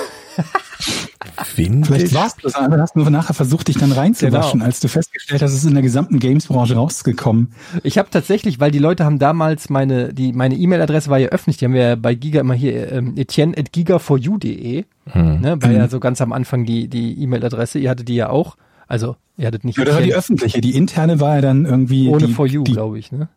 Vielleicht 1.45 2.15
war 2.15 2.27
es 2.27 2.37
das, 2.43 2.55
aber 2.55 2.79
hast 2.79 2.95
du 2.95 3.01
nur 3.01 3.11
nachher 3.11 3.35
versucht, 3.35 3.69
dich 3.69 3.79
dann 3.79 3.93
reinzuwaschen, 3.93 4.53
Genau. 4.61 4.65
als 4.65 4.81
du 4.81 4.89
festgestellt 4.89 5.43
hast, 5.43 5.53
es 5.53 5.59
ist 5.59 5.65
in 5.67 5.75
der 5.75 5.83
gesamten 5.83 6.19
Games-Branche 6.19 6.75
rausgekommen. 6.75 7.53
Ich 7.83 7.99
habe 7.99 8.09
tatsächlich, 8.11 8.61
weil 8.61 8.71
die 8.71 8.79
Leute 8.79 9.05
haben 9.05 9.19
damals 9.19 9.69
meine, 9.71 10.13
die 10.13 10.33
meine 10.33 10.55
E-Mail-Adresse 10.55 11.11
war 11.11 11.19
ja 11.19 11.29
öffentlich, 11.29 11.57
die 11.59 11.65
haben 11.65 11.75
wir 11.75 11.83
ja 11.89 11.95
bei 11.97 12.15
Giga 12.15 12.41
immer 12.41 12.55
hier 12.55 12.93
ähm, 12.93 13.15
etienne 13.17 13.57
at 13.57 13.71
giga4u.de, 13.71 14.85
ne, 15.15 15.57
war 15.61 15.71
ja 15.71 15.89
so 15.89 16.01
ganz 16.01 16.21
am 16.21 16.33
Anfang 16.33 16.65
die 16.65 16.89
die 16.89 17.21
E-Mail-Adresse. 17.23 17.79
Ihr 17.79 17.91
hattet 17.91 18.09
die 18.09 18.17
ja 18.17 18.29
auch, 18.29 18.57
also 18.87 19.17
ihr 19.37 19.47
hattet 19.47 19.65
nicht 19.65 19.79
Ja, 19.79 19.85
das 19.85 19.95
war 19.95 20.03
die 20.03 20.15
öffentliche. 20.15 20.61
Die 20.61 20.77
interne 20.77 21.21
war 21.21 21.37
ja 21.37 21.41
dann 21.41 21.65
irgendwie 21.65 22.09
ohne 22.09 22.27
die, 22.27 22.33
for 22.33 22.47
you, 22.47 22.65
glaube 22.65 22.99
ich, 22.99 23.13
ne? 23.13 23.29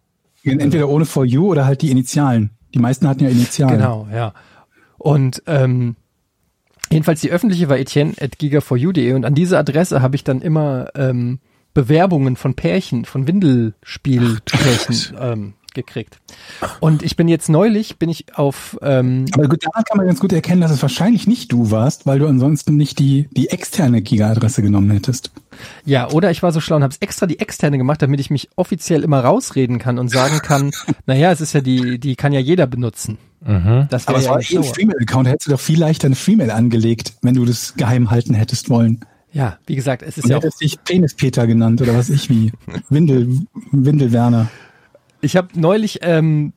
Entweder 0.52 0.90
ohne 0.90 1.06
For 1.06 1.26
You 1.26 1.48
oder 1.48 1.66
halt 1.66 1.82
die 1.82 1.92
Initialen. 1.92 2.52
Die 2.74 2.80
meisten 2.80 3.08
hatten 3.08 3.24
ja 3.24 3.30
Initialen. 3.30 3.78
Genau, 3.78 4.08
ja. 4.14 4.34
Und 4.98 5.44
ähm, 5.48 5.96
jedenfalls 6.92 7.22
die 7.22 7.32
öffentliche 7.32 7.70
war 7.70 7.78
etienne 7.78 8.14
at 8.20 8.36
giga4u.de 8.36 9.14
und 9.14 9.26
an 9.26 9.36
diese 9.36 9.58
Adresse 9.58 10.02
habe 10.02 10.16
ich 10.16 10.24
dann 10.24 10.42
immer 10.42 10.90
ähm, 10.96 11.40
Bewerbungen 11.74 12.36
von 12.36 12.56
Pärchen, 12.56 13.06
von 13.06 13.28
Windelspielpärchen 13.28 15.16
ähm, 15.20 15.54
gekriegt. 15.74 16.20
Und 16.80 17.04
ich 17.04 17.16
bin 17.16 17.28
jetzt 17.28 17.50
neulich, 17.50 17.98
bin 17.98 18.10
ich 18.10 18.36
auf 18.36 18.78
ähm, 18.82 19.26
Aber 19.34 19.48
gut, 19.48 19.66
daran 19.66 19.84
kann 19.84 19.98
man 19.98 20.08
ganz 20.08 20.20
gut 20.20 20.34
erkennen, 20.34 20.62
dass 20.62 20.72
es 20.72 20.82
wahrscheinlich 20.82 21.28
nicht 21.28 21.52
du 21.52 21.72
warst, 21.72 22.06
weil 22.06 22.20
du 22.20 22.28
ansonsten 22.28 22.78
nicht 22.78 23.00
die, 23.00 23.28
die 23.32 23.50
externe 23.50 24.02
Giga-Adresse 24.02 24.62
genommen 24.62 24.92
hättest. 24.92 25.32
Ja, 25.86 26.10
oder 26.10 26.32
ich 26.32 26.44
war 26.44 26.52
so 26.52 26.60
schlau 26.60 26.78
und 26.78 26.84
habe 26.84 26.96
extra 27.00 27.26
die 27.26 27.40
externe 27.40 27.78
gemacht, 27.78 28.02
damit 28.02 28.20
ich 28.20 28.30
mich 28.30 28.50
offiziell 28.56 29.04
immer 29.04 29.20
rausreden 29.22 29.80
kann 29.80 30.00
und 30.00 30.10
sagen 30.10 30.40
kann, 30.40 30.72
naja, 31.06 31.32
es 31.32 31.42
ist 31.42 31.54
ja 31.54 31.62
die, 31.62 32.00
die 32.00 32.16
kann 32.16 32.34
ja 32.34 32.40
jeder 32.40 32.68
benutzen. 32.68 33.18
Das 33.42 34.08
Aber 34.08 34.18
wäre 34.18 34.20
es 34.20 34.26
ja 34.26 34.32
war 34.32 34.38
nicht 34.40 34.54
eh 34.54 34.58
ein. 34.58 34.64
Freemail-Account, 34.64 35.28
da 35.28 35.32
hättest 35.32 35.48
du 35.48 35.52
doch 35.52 35.60
viel 35.60 35.80
leichter 35.80 36.08
eine 36.08 36.16
Freemail 36.16 36.52
angelegt, 36.52 37.14
wenn 37.22 37.36
du 37.36 37.46
das 37.46 37.76
geheim 37.76 38.12
halten 38.12 38.34
hättest 38.34 38.70
wollen. 38.70 39.06
Ja, 39.32 39.60
wie 39.66 39.76
gesagt, 39.76 40.02
es 40.02 40.18
ist 40.18 40.26
Und 40.26 40.32
ja 40.32 40.38
auch, 40.38 40.44
hättest 40.44 40.62
dich 40.62 40.84
Penis-Peter 40.84 41.48
genannt 41.48 41.82
oder 41.82 41.96
was 41.96 42.10
ich 42.10 42.30
wie. 42.30 42.52
Windel, 42.90 43.30
Windel-Werner. 43.72 44.50
Ich 45.22 45.36
habe 45.36 45.48
neulich, 45.60 46.00
ähm, 46.02 46.54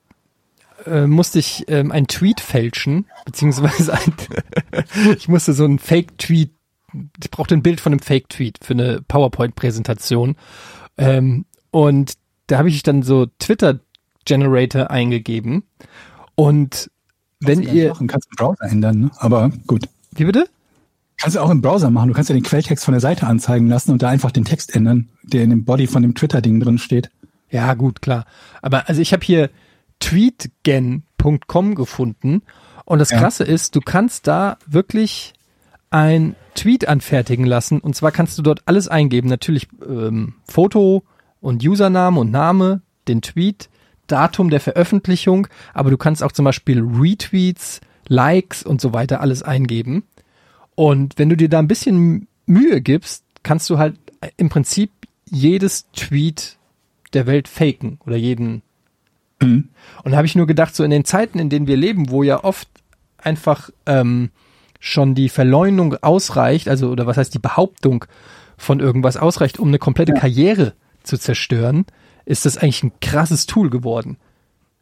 äh, 0.87 1.07
musste 1.07 1.39
ich 1.39 1.65
ähm, 1.69 1.93
einen 1.93 2.07
Tweet 2.07 2.41
fälschen, 2.41 3.07
beziehungsweise 3.25 3.95
ein, 3.95 4.15
ich 5.17 5.29
musste 5.29 5.53
so 5.53 5.65
einen 5.65 5.79
Fake-Tweet, 5.79 6.51
ich 7.23 7.31
brauchte 7.31 7.55
ein 7.55 7.63
Bild 7.63 7.81
von 7.81 7.93
einem 7.93 8.01
Fake-Tweet 8.01 8.59
für 8.63 8.75
eine 8.75 9.03
PowerPoint-Präsentation. 9.03 10.37
Ähm, 10.99 11.47
und 11.71 12.15
da 12.47 12.59
habe 12.59 12.69
ich 12.69 12.83
dann 12.83 13.03
so 13.03 13.27
Twitter-Generator 13.39 14.91
eingegeben. 14.91 15.65
Und 16.35 16.91
wenn 17.41 17.61
Kannst 17.61 17.75
ihr, 17.75 17.89
machen, 17.91 18.07
kannst 18.07 18.29
im 18.31 18.37
Browser 18.37 18.65
ändern, 18.65 19.01
ne? 19.01 19.11
Aber 19.19 19.51
gut. 19.67 19.89
wie 20.15 20.25
bitte? 20.25 20.49
Kannst 21.19 21.37
du 21.37 21.41
auch 21.41 21.51
im 21.51 21.61
Browser 21.61 21.91
machen. 21.91 22.09
Du 22.09 22.15
kannst 22.15 22.31
ja 22.31 22.35
den 22.35 22.43
Quelltext 22.43 22.85
von 22.85 22.93
der 22.93 23.01
Seite 23.01 23.27
anzeigen 23.27 23.69
lassen 23.69 23.93
und 23.93 24.03
da 24.03 24.09
einfach 24.09 24.31
den 24.31 24.45
Text 24.45 24.75
ändern, 24.75 25.09
der 25.23 25.45
in 25.45 25.51
dem 25.51 25.65
Body 25.65 25.87
von 25.87 26.03
dem 26.03 26.15
Twitter-Ding 26.15 26.61
drin 26.61 26.79
steht. 26.79 27.11
Ja, 27.53 27.75
gut, 27.75 28.03
klar. 28.03 28.25
Aber 28.63 28.89
also 28.89 29.01
ich 29.01 29.13
habe 29.13 29.25
hier 29.25 29.51
tweetgen.com 30.01 31.75
gefunden 31.75 32.43
und 32.85 32.99
das 32.99 33.11
Ja. 33.11 33.19
Krasse 33.19 33.45
ist, 33.45 33.77
du 33.77 33.81
kannst 33.81 34.27
da 34.27 34.57
wirklich 34.67 35.35
ein 35.91 36.35
Tweet 36.55 36.89
anfertigen 36.89 37.45
lassen 37.45 37.79
und 37.79 37.95
zwar 37.95 38.11
kannst 38.11 38.39
du 38.39 38.43
dort 38.43 38.63
alles 38.65 38.89
eingeben, 38.89 39.29
natürlich 39.29 39.69
ähm, 39.87 40.35
Foto 40.49 41.05
und 41.41 41.65
Username 41.65 42.19
und 42.19 42.31
Name, 42.31 42.81
den 43.07 43.21
Tweet, 43.21 43.69
Datum 44.07 44.49
der 44.49 44.61
Veröffentlichung, 44.61 45.47
aber 45.75 45.91
du 45.91 45.99
kannst 45.99 46.23
auch 46.23 46.33
zum 46.33 46.47
Beispiel 46.47 46.83
Retweets, 46.83 47.81
Likes 48.09 48.63
und 48.63 48.81
so 48.81 48.93
weiter 48.93 49.21
alles 49.21 49.43
eingeben. 49.43 50.05
Und 50.75 51.19
wenn 51.19 51.29
du 51.29 51.37
dir 51.37 51.49
da 51.49 51.59
ein 51.59 51.69
bisschen 51.69 52.27
Mühe 52.47 52.81
gibst, 52.81 53.25
kannst 53.43 53.69
du 53.71 53.79
halt 53.79 53.99
im 54.37 54.49
Prinzip 54.49 54.91
jedes 55.31 55.91
Tweet 55.93 56.57
der 57.15 57.27
Welt 57.27 57.49
faken 57.49 57.99
oder 58.07 58.17
jeden. 58.17 58.63
Und 59.43 59.71
da 60.05 60.17
habe 60.17 60.27
ich 60.27 60.37
nur 60.37 60.47
gedacht, 60.47 60.75
so 60.75 60.85
in 60.85 60.91
den 60.91 61.05
Zeiten, 61.05 61.39
in 61.39 61.51
denen 61.51 61.67
wir 61.67 61.77
leben, 61.77 62.11
wo 62.11 62.23
ja 62.23 62.45
oft 62.45 62.69
einfach 63.19 63.71
ähm, 63.87 64.31
schon 64.79 65.15
die 65.15 65.29
Verleumdung 65.29 65.97
ausreicht, 66.03 66.69
also 66.69 66.91
oder 66.91 67.07
was 67.07 67.17
heißt 67.17 67.35
die 67.35 67.39
Behauptung 67.39 68.05
von 68.57 68.81
irgendwas 68.81 69.17
ausreicht, 69.17 69.59
um 69.59 69.69
eine 69.69 69.79
komplette 69.79 70.13
Karriere 70.13 70.75
zu 71.03 71.19
zerstören, 71.19 71.85
ist 72.25 72.47
das 72.47 72.59
eigentlich 72.59 72.83
ein 72.85 72.93
krasses 73.01 73.47
Tool 73.47 73.71
geworden. 73.71 74.17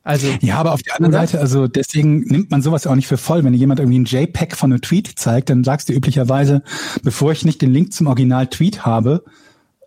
Also 0.03 0.29
Ja, 0.41 0.57
aber 0.57 0.73
auf 0.73 0.83
der 0.83 0.97
anderen 0.97 1.15
Oder? 1.15 1.27
Seite, 1.27 1.41
also 1.41 1.67
deswegen 1.67 2.21
nimmt 2.21 2.51
man 2.51 2.63
sowas 2.63 2.87
auch 2.87 2.95
nicht 2.95 3.07
für 3.07 3.19
voll. 3.19 3.45
Wenn 3.45 3.53
dir 3.53 3.59
jemand 3.59 3.81
irgendwie 3.81 3.99
ein 3.99 4.05
JPEG 4.05 4.57
von 4.57 4.73
einem 4.73 4.81
Tweet 4.81 5.19
zeigt, 5.19 5.51
dann 5.51 5.65
sagst 5.65 5.89
du 5.89 5.93
üblicherweise, 5.93 6.63
bevor 7.03 7.33
ich 7.33 7.45
nicht 7.45 7.61
den 7.61 7.73
Link 7.73 7.93
zum 7.93 8.07
Original-Tweet 8.07 8.87
habe, 8.87 9.25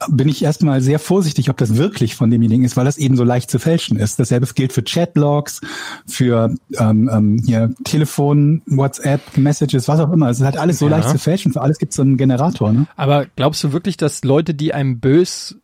bin 0.09 0.29
ich 0.29 0.43
erstmal 0.43 0.81
sehr 0.81 0.99
vorsichtig, 0.99 1.49
ob 1.49 1.57
das 1.57 1.75
wirklich 1.75 2.15
von 2.15 2.29
demjenigen 2.29 2.63
ist, 2.65 2.75
weil 2.77 2.85
das 2.85 2.97
eben 2.97 3.15
so 3.15 3.23
leicht 3.23 3.49
zu 3.49 3.59
fälschen 3.59 3.97
ist. 3.97 4.19
Dasselbe 4.19 4.47
gilt 4.53 4.73
für 4.73 4.83
Chatlogs, 4.83 5.61
für 6.07 6.53
ähm, 6.79 7.09
ähm, 7.11 7.41
hier, 7.45 7.73
Telefon, 7.83 8.61
WhatsApp, 8.65 9.37
Messages, 9.37 9.87
was 9.87 9.99
auch 9.99 10.11
immer. 10.11 10.29
Es 10.29 10.39
ist 10.39 10.45
halt 10.45 10.57
alles 10.57 10.79
so 10.79 10.85
Ja. 10.87 10.97
leicht 10.97 11.09
zu 11.09 11.17
fälschen. 11.17 11.53
Für 11.53 11.61
alles 11.61 11.77
gibt 11.77 11.91
es 11.91 11.95
so 11.97 12.01
einen 12.01 12.17
Generator. 12.17 12.71
Ne? 12.73 12.87
Aber 12.95 13.25
glaubst 13.35 13.63
du 13.63 13.71
wirklich, 13.73 13.97
dass 13.97 14.23
Leute, 14.23 14.53
die 14.53 14.73
einem 14.73 14.99
bös 14.99 15.57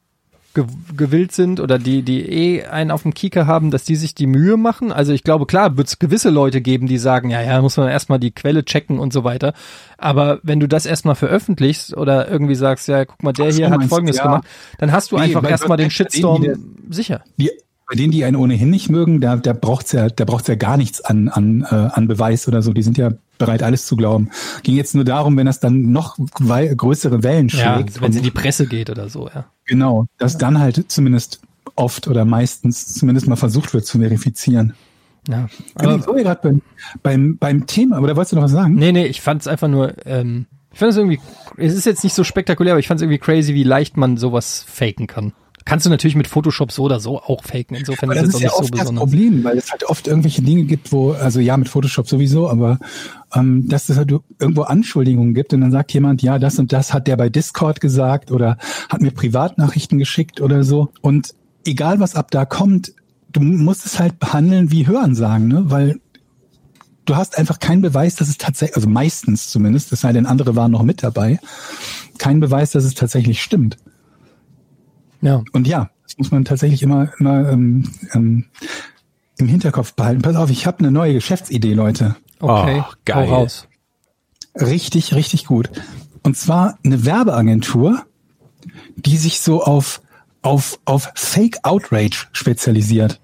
ge 0.65 0.65
gewillt 0.95 1.31
sind 1.31 1.59
oder 1.59 1.79
die, 1.79 2.01
die 2.03 2.21
eh 2.21 2.65
einen 2.65 2.91
auf 2.91 3.03
dem 3.03 3.13
Kieker 3.13 3.47
haben, 3.47 3.71
dass 3.71 3.83
die 3.83 3.95
sich 3.95 4.15
die 4.15 4.27
Mühe 4.27 4.57
machen? 4.57 4.91
Also 4.91 5.13
ich 5.13 5.23
glaube, 5.23 5.45
klar, 5.45 5.77
wird 5.77 5.87
es 5.87 5.99
gewisse 5.99 6.29
Leute 6.29 6.61
geben, 6.61 6.87
die 6.87 6.97
sagen, 6.97 7.29
ja, 7.29 7.41
ja, 7.41 7.61
muss 7.61 7.77
man 7.77 7.87
erstmal 7.89 8.19
die 8.19 8.31
Quelle 8.31 8.65
checken 8.65 8.99
und 8.99 9.13
so 9.13 9.23
weiter. 9.23 9.53
Aber 9.97 10.39
wenn 10.43 10.59
du 10.59 10.67
das 10.67 10.85
erstmal 10.85 11.15
veröffentlichst 11.15 11.95
oder 11.95 12.29
irgendwie 12.29 12.55
sagst, 12.55 12.87
ja, 12.87 13.05
guck 13.05 13.21
mal, 13.23 13.33
der 13.33 13.49
Ach 13.49 13.53
hier 13.55 13.69
hat 13.69 13.77
meinst 13.77 13.89
Folgendes 13.89 14.17
ja. 14.17 14.23
gemacht, 14.23 14.43
dann 14.77 14.91
hast 14.91 15.11
du 15.11 15.15
Nee, 15.17 15.23
einfach 15.23 15.49
erstmal 15.49 15.77
den 15.77 15.89
Shitstorm 15.91 16.41
die- 16.43 16.93
sicher. 16.93 17.21
Die, 17.37 17.49
bei 17.89 17.95
denen, 17.95 18.11
die 18.11 18.23
einen 18.23 18.35
ohnehin 18.35 18.69
nicht 18.69 18.89
mögen, 18.89 19.19
da, 19.19 19.35
da 19.35 19.53
braucht's 19.53 19.93
ja, 19.93 20.09
da 20.09 20.23
braucht's 20.25 20.47
ja 20.47 20.53
gar 20.55 20.77
nichts 20.77 21.01
an, 21.01 21.27
an, 21.27 21.65
äh, 21.69 21.73
an 21.75 22.07
Beweis 22.07 22.47
oder 22.47 22.61
so. 22.61 22.71
Die 22.71 22.83
sind 22.83 22.99
ja 22.99 23.11
bereit, 23.39 23.63
alles 23.63 23.87
zu 23.87 23.95
glauben. 23.95 24.29
Ging 24.61 24.75
jetzt 24.75 24.93
nur 24.93 25.05
darum, 25.05 25.35
wenn 25.37 25.47
das 25.47 25.59
dann 25.59 25.91
noch 25.91 26.17
größere 26.35 27.23
Wellen 27.23 27.47
Ja, 27.47 27.75
schlägt. 27.75 27.99
wenn 28.01 28.11
es 28.11 28.17
in 28.17 28.23
die 28.23 28.31
Presse 28.31 28.67
geht 28.67 28.89
oder 28.91 29.09
so, 29.09 29.27
ja. 29.33 29.45
Genau, 29.69 30.07
dass 30.17 30.37
dann 30.37 30.59
halt 30.59 30.91
zumindest 30.91 31.39
oft 31.75 32.07
oder 32.07 32.25
meistens 32.25 32.93
zumindest 32.93 33.27
mal 33.27 33.37
versucht 33.37 33.73
wird 33.73 33.85
zu 33.85 33.99
verifizieren. 33.99 34.73
ja. 35.29 35.47
Aber 35.75 35.93
Aber, 35.93 36.03
so 36.03 36.13
gerade 36.13 36.41
beim, 36.41 36.61
beim, 37.03 37.37
beim 37.37 37.67
Thema, 37.67 37.99
oder 38.01 38.15
wolltest 38.15 38.33
du 38.33 38.35
noch 38.35 38.43
was 38.43 38.51
sagen? 38.51 38.75
nee, 38.75 38.91
nee, 38.91 39.05
ich 39.05 39.21
fand 39.21 39.41
es 39.41 39.47
einfach 39.47 39.67
nur, 39.69 39.93
ähm, 40.05 40.45
ich 40.73 40.79
fand 40.79 40.91
es 40.91 40.97
irgendwie, 40.97 41.19
es 41.57 41.73
ist 41.73 41.85
jetzt 41.85 42.03
nicht 42.03 42.13
so 42.13 42.23
spektakulär, 42.23 42.73
aber 42.73 42.79
ich 42.79 42.87
fand 42.87 42.99
es 42.99 43.03
irgendwie 43.03 43.19
crazy, 43.19 43.53
wie 43.53 43.63
leicht 43.63 43.95
man 43.97 44.17
sowas 44.17 44.65
faken 44.67 45.07
kann. 45.07 45.33
Kannst 45.65 45.85
du 45.85 45.89
natürlich 45.89 46.15
mit 46.15 46.27
Photoshop 46.27 46.71
so 46.71 46.83
oder 46.83 46.99
so 46.99 47.19
auch 47.21 47.43
faken. 47.43 47.75
Insofern 47.75 48.09
Aber 48.09 48.19
ist 48.19 48.27
das 48.27 48.35
es 48.35 48.41
ja 48.41 48.47
nicht 48.47 48.55
so 48.55 48.61
oft 48.63 48.73
das 48.73 48.79
besonders. 48.79 49.01
Problem, 49.01 49.43
weil 49.43 49.57
es 49.57 49.71
halt 49.71 49.83
oft 49.83 50.07
irgendwelche 50.07 50.41
Dinge 50.41 50.63
gibt, 50.63 50.91
wo, 50.91 51.11
also 51.11 51.39
ja, 51.39 51.57
mit 51.57 51.69
Photoshop 51.69 52.07
sowieso, 52.07 52.49
aber 52.49 52.79
ähm, 53.33 53.67
dass 53.67 53.89
es 53.89 53.97
halt 53.97 54.11
irgendwo 54.39 54.63
Anschuldigungen 54.63 55.33
gibt 55.33 55.53
und 55.53 55.61
dann 55.61 55.71
sagt 55.71 55.93
jemand, 55.93 56.21
ja, 56.21 56.39
das 56.39 56.59
und 56.59 56.73
das 56.73 56.93
hat 56.93 57.07
der 57.07 57.17
bei 57.17 57.29
Discord 57.29 57.81
gesagt 57.81 58.31
oder 58.31 58.57
hat 58.89 59.01
mir 59.01 59.11
Privatnachrichten 59.11 59.99
geschickt 59.99 60.41
oder 60.41 60.63
so. 60.63 60.89
Und 61.01 61.33
egal 61.65 61.99
was 61.99 62.15
ab 62.15 62.31
da 62.31 62.45
kommt, 62.45 62.93
du 63.31 63.41
musst 63.41 63.85
es 63.85 63.99
halt 63.99 64.19
behandeln 64.19 64.71
wie 64.71 64.87
Hörensagen, 64.87 65.47
ne? 65.47 65.63
Weil 65.65 65.99
du 67.05 67.15
hast 67.15 67.37
einfach 67.37 67.59
keinen 67.59 67.81
Beweis, 67.81 68.15
dass 68.15 68.29
es 68.29 68.37
tatsächlich, 68.37 68.75
also 68.75 68.89
meistens 68.89 69.49
zumindest, 69.49 69.91
es 69.91 70.01
sei 70.01 70.13
denn, 70.13 70.25
andere 70.25 70.55
waren 70.55 70.71
noch 70.71 70.83
mit 70.83 71.03
dabei, 71.03 71.39
keinen 72.17 72.39
Beweis, 72.39 72.71
dass 72.71 72.83
es 72.83 72.93
tatsächlich 72.93 73.41
stimmt. 73.41 73.77
Ja. 75.21 75.43
Und 75.53 75.67
ja, 75.67 75.89
das 76.03 76.17
muss 76.17 76.31
man 76.31 76.45
tatsächlich 76.45 76.83
immer, 76.83 77.11
immer 77.19 77.49
ähm, 77.49 77.89
ähm, 78.13 78.45
im 79.37 79.47
Hinterkopf 79.47 79.93
behalten. 79.93 80.21
Pass 80.21 80.35
auf, 80.35 80.49
ich 80.49 80.65
habe 80.65 80.79
eine 80.79 80.91
neue 80.91 81.13
Geschäftsidee, 81.13 81.73
Leute. 81.73 82.15
Okay. 82.39 82.83
Oh, 82.85 82.93
geil. 83.05 83.29
Hau 83.29 83.35
raus. 83.35 83.67
Richtig, 84.55 85.13
richtig 85.13 85.45
gut. 85.45 85.69
Und 86.23 86.37
zwar 86.37 86.77
eine 86.83 87.05
Werbeagentur, 87.05 88.03
die 88.95 89.17
sich 89.17 89.39
so 89.39 89.63
auf, 89.63 90.01
auf, 90.41 90.79
auf 90.85 91.11
Fake 91.15 91.59
Outrage 91.63 92.27
spezialisiert. 92.31 93.19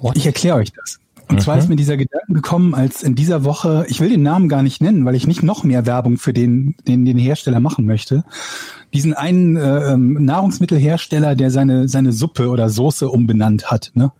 What? 0.00 0.16
Ich 0.16 0.26
erkläre 0.26 0.56
euch 0.56 0.72
das. 0.72 0.98
Und 1.28 1.40
zwar 1.40 1.58
ist 1.58 1.68
mir 1.68 1.76
dieser 1.76 1.96
Gedanke 1.96 2.34
gekommen, 2.34 2.74
als 2.74 3.02
in 3.02 3.14
dieser 3.14 3.44
Woche, 3.44 3.86
ich 3.88 4.00
will 4.00 4.10
den 4.10 4.22
Namen 4.22 4.48
gar 4.48 4.62
nicht 4.62 4.82
nennen, 4.82 5.04
weil 5.04 5.14
ich 5.14 5.26
nicht 5.26 5.42
noch 5.42 5.64
mehr 5.64 5.86
Werbung 5.86 6.18
für 6.18 6.32
den, 6.32 6.76
den, 6.86 7.04
den 7.04 7.16
Hersteller 7.16 7.60
machen 7.60 7.86
möchte. 7.86 8.24
Diesen 8.92 9.14
einen 9.14 9.56
äh, 9.56 9.92
ähm, 9.92 10.24
Nahrungsmittelhersteller, 10.24 11.34
der 11.34 11.50
seine, 11.50 11.88
seine 11.88 12.12
Suppe 12.12 12.50
oder 12.50 12.68
Soße 12.68 13.08
umbenannt 13.08 13.70
hat, 13.70 13.90
ne? 13.94 14.12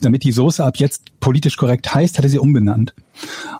Damit 0.00 0.24
die 0.24 0.32
Soße 0.32 0.64
ab 0.64 0.76
jetzt 0.78 1.18
politisch 1.20 1.56
korrekt 1.56 1.94
heißt, 1.94 2.16
hat 2.18 2.24
er 2.24 2.30
sie 2.30 2.38
umbenannt. 2.38 2.94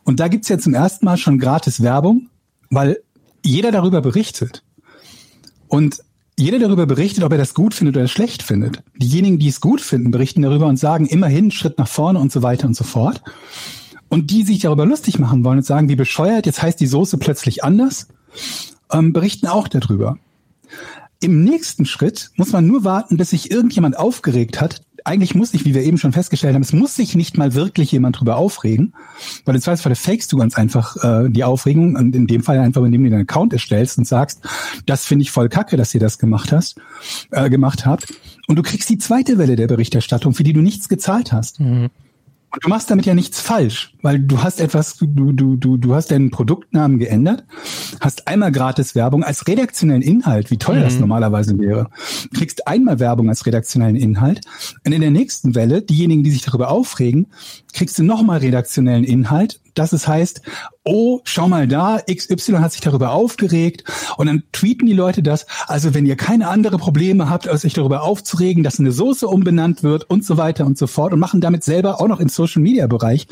Und 0.04 0.20
da 0.20 0.28
gibt's 0.28 0.48
ja 0.48 0.58
zum 0.58 0.74
ersten 0.74 1.04
Mal 1.04 1.16
schon 1.16 1.38
gratis 1.38 1.82
Werbung, 1.82 2.28
weil 2.70 2.98
jeder 3.44 3.72
darüber 3.72 4.00
berichtet. 4.00 4.62
Und 5.68 6.02
jeder 6.38 6.58
darüber 6.58 6.86
berichtet, 6.86 7.22
ob 7.22 7.32
er 7.32 7.38
das 7.38 7.52
gut 7.52 7.74
findet 7.74 7.96
oder 7.96 8.08
schlecht 8.08 8.42
findet. 8.42 8.82
Diejenigen, 8.96 9.38
die 9.38 9.48
es 9.48 9.60
gut 9.60 9.80
finden, 9.80 10.10
berichten 10.10 10.42
darüber 10.42 10.66
und 10.66 10.78
sagen 10.78 11.06
immerhin 11.06 11.50
Schritt 11.50 11.76
nach 11.78 11.88
vorne 11.88 12.18
und 12.18 12.32
so 12.32 12.42
weiter 12.42 12.66
und 12.66 12.74
so 12.74 12.84
fort. 12.84 13.22
und 14.10 14.30
die 14.30 14.42
sich 14.42 14.58
darüber 14.58 14.84
lustig 14.84 15.18
machen 15.18 15.44
wollen 15.44 15.58
und 15.58 15.64
sagen, 15.64 15.88
wie 15.88 15.96
bescheuert, 15.96 16.44
jetzt 16.44 16.60
heißt 16.60 16.78
die 16.80 16.86
Soße 16.86 17.16
plötzlich 17.16 17.64
anders, 17.64 18.08
ähm, 18.92 19.14
berichten 19.14 19.46
auch 19.46 19.68
darüber. 19.68 20.18
Im 21.20 21.44
nächsten 21.44 21.86
Schritt 21.86 22.30
muss 22.36 22.52
man 22.52 22.66
nur 22.66 22.84
warten, 22.84 23.16
bis 23.16 23.30
sich 23.30 23.50
irgendjemand 23.50 23.96
aufgeregt 23.98 24.60
hat. 24.60 24.82
Eigentlich 25.10 25.34
muss 25.34 25.50
sich, 25.50 25.64
wie 25.64 25.74
wir 25.74 25.82
eben 25.82 25.98
schon 25.98 26.12
festgestellt 26.12 26.54
haben, 26.54 26.62
es 26.62 26.72
muss 26.72 26.94
sich 26.94 27.16
nicht 27.16 27.36
mal 27.36 27.54
wirklich 27.54 27.90
jemand 27.90 28.20
drüber 28.20 28.36
aufregen, 28.36 28.94
weil 29.44 29.56
im 29.56 29.60
Zweifelsfall 29.60 29.96
fakest 29.96 30.32
du 30.32 30.36
ganz 30.36 30.54
einfach 30.54 30.94
äh, 31.02 31.28
die 31.28 31.42
Aufregung 31.42 31.96
und 31.96 32.14
in 32.14 32.28
dem 32.28 32.44
Fall 32.44 32.60
einfach, 32.60 32.84
indem 32.84 33.02
du 33.02 33.10
deinen 33.10 33.22
Account 33.22 33.52
erstellst 33.52 33.98
und 33.98 34.06
sagst, 34.06 34.46
das 34.86 35.04
finde 35.04 35.24
ich 35.24 35.32
voll 35.32 35.48
kacke, 35.48 35.76
dass 35.76 35.92
ihr 35.94 36.00
das 36.00 36.18
gemacht 36.18 36.52
hast, 36.52 36.80
äh, 37.32 37.50
gemacht 37.50 37.86
habt. 37.86 38.14
Und 38.46 38.54
du 38.54 38.62
kriegst 38.62 38.88
die 38.88 38.98
zweite 38.98 39.36
Welle 39.36 39.56
der 39.56 39.66
Berichterstattung, 39.66 40.32
für 40.32 40.44
die 40.44 40.52
du 40.52 40.60
nichts 40.60 40.88
gezahlt 40.88 41.32
hast. 41.32 41.58
Mhm. 41.58 41.90
Und 42.52 42.64
du 42.64 42.68
machst 42.68 42.88
damit 42.88 43.04
ja 43.04 43.14
nichts 43.14 43.40
falsch, 43.40 43.92
weil 44.02 44.18
du 44.18 44.42
hast 44.42 44.60
etwas, 44.60 44.96
du, 44.96 45.06
du, 45.06 45.56
du, 45.56 45.76
du 45.76 45.94
hast 45.94 46.10
deinen 46.10 46.30
Produktnamen 46.30 46.98
geändert, 46.98 47.44
hast 48.00 48.28
einmal 48.28 48.52
gratis 48.52 48.94
Werbung 48.94 49.24
als 49.24 49.46
redaktionellen 49.46 50.02
Inhalt, 50.02 50.50
wie 50.50 50.58
toll 50.58 50.80
das 50.80 50.98
normalerweise 50.98 51.58
wäre. 51.58 51.88
Kriegst 52.34 52.66
einmal 52.66 52.98
Werbung 52.98 53.28
als 53.28 53.46
redaktionellen 53.46 53.96
Inhalt 53.96 54.40
und 54.84 54.92
in 54.92 55.00
der 55.00 55.10
nächsten 55.10 55.54
Welle, 55.54 55.82
diejenigen, 55.82 56.24
die 56.24 56.30
sich 56.30 56.42
darüber 56.42 56.70
aufregen, 56.70 57.28
kriegst 57.72 57.98
du 57.98 58.02
nochmal 58.02 58.38
redaktionellen 58.38 59.04
Inhalt, 59.04 59.60
dass 59.74 59.92
es 59.92 60.08
heißt, 60.08 60.42
oh, 60.84 61.20
schau 61.24 61.48
mal 61.48 61.68
da, 61.68 62.00
XY 62.10 62.54
hat 62.54 62.72
sich 62.72 62.80
darüber 62.80 63.12
aufgeregt 63.12 63.84
und 64.16 64.26
dann 64.26 64.42
tweeten 64.52 64.86
die 64.86 64.92
Leute 64.92 65.22
das. 65.22 65.46
Also 65.66 65.94
wenn 65.94 66.06
ihr 66.06 66.16
keine 66.16 66.48
andere 66.48 66.78
Probleme 66.78 67.30
habt, 67.30 67.48
als 67.48 67.62
sich 67.62 67.74
darüber 67.74 68.02
aufzuregen, 68.02 68.62
dass 68.62 68.80
eine 68.80 68.92
Soße 68.92 69.28
umbenannt 69.28 69.82
wird 69.82 70.08
und 70.08 70.24
so 70.24 70.36
weiter 70.36 70.66
und 70.66 70.78
so 70.78 70.86
fort 70.86 71.12
und 71.12 71.20
machen 71.20 71.40
damit 71.40 71.64
selber 71.64 72.00
auch 72.00 72.08
noch 72.08 72.20
im 72.20 72.28
Social 72.28 72.62
Media 72.62 72.86
Bereich 72.86 73.26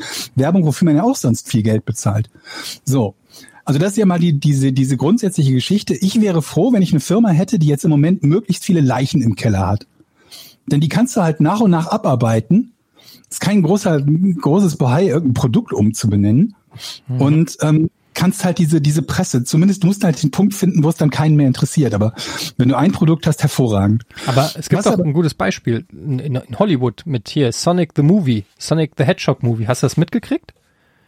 Werbung, 0.59 0.65
wofür 0.65 0.85
man 0.85 0.95
ja 0.97 1.03
auch 1.03 1.15
sonst 1.15 1.49
viel 1.49 1.63
Geld 1.63 1.85
bezahlt. 1.85 2.29
So. 2.85 3.15
Also 3.65 3.79
das 3.79 3.91
ist 3.91 3.97
ja 3.97 4.05
mal 4.05 4.19
die, 4.19 4.39
diese, 4.39 4.71
diese 4.71 4.97
grundsätzliche 4.97 5.51
Geschichte. 5.51 5.93
Ich 5.93 6.19
wäre 6.21 6.41
froh, 6.41 6.73
wenn 6.73 6.81
ich 6.81 6.91
eine 6.91 6.99
Firma 6.99 7.29
hätte, 7.29 7.59
die 7.59 7.67
jetzt 7.67 7.83
im 7.85 7.91
Moment 7.91 8.23
möglichst 8.23 8.65
viele 8.65 8.81
Leichen 8.81 9.21
im 9.21 9.35
Keller 9.35 9.67
hat. 9.67 9.85
Denn 10.65 10.81
die 10.81 10.89
kannst 10.89 11.15
du 11.15 11.21
halt 11.21 11.39
nach 11.39 11.59
und 11.59 11.71
nach 11.71 11.87
abarbeiten. 11.87 12.71
ist 13.29 13.41
kein 13.41 13.61
großer, 13.61 14.01
großes 14.01 14.77
Bohai, 14.77 15.07
irgendein 15.07 15.33
Produkt 15.35 15.71
umzubenennen. 15.71 16.55
Und 17.19 17.57
ähm, 17.61 17.89
kannst 18.19 18.43
halt 18.43 18.57
diese, 18.57 18.81
diese 18.81 19.01
Presse, 19.01 19.45
zumindest 19.45 19.85
musst 19.85 20.03
du 20.03 20.05
halt 20.07 20.21
den 20.21 20.31
Punkt 20.31 20.53
finden, 20.53 20.83
wo 20.83 20.89
es 20.89 20.95
dann 20.97 21.09
keinen 21.09 21.37
mehr 21.37 21.47
interessiert. 21.47 21.93
Aber 21.93 22.13
wenn 22.57 22.67
du 22.69 22.75
ein 22.77 22.91
Produkt 22.91 23.25
hast, 23.27 23.41
hervorragend. 23.41 24.03
Aber 24.27 24.51
es 24.57 24.67
gibt 24.67 24.79
Was 24.83 24.87
aber- 24.87 25.03
ein 25.05 25.13
gutes 25.13 25.33
Beispiel 25.33 25.85
in, 25.93 26.19
in, 26.19 26.35
in 26.35 26.59
Hollywood 26.59 27.03
mit 27.05 27.29
hier 27.29 27.51
Sonic 27.53 27.91
the 27.95 28.01
Movie, 28.01 28.43
Sonic 28.57 28.91
the 28.97 29.05
Hedgehog 29.05 29.41
Movie. 29.41 29.67
Hast 29.67 29.83
du 29.83 29.85
das 29.85 29.95
mitgekriegt? 29.95 30.53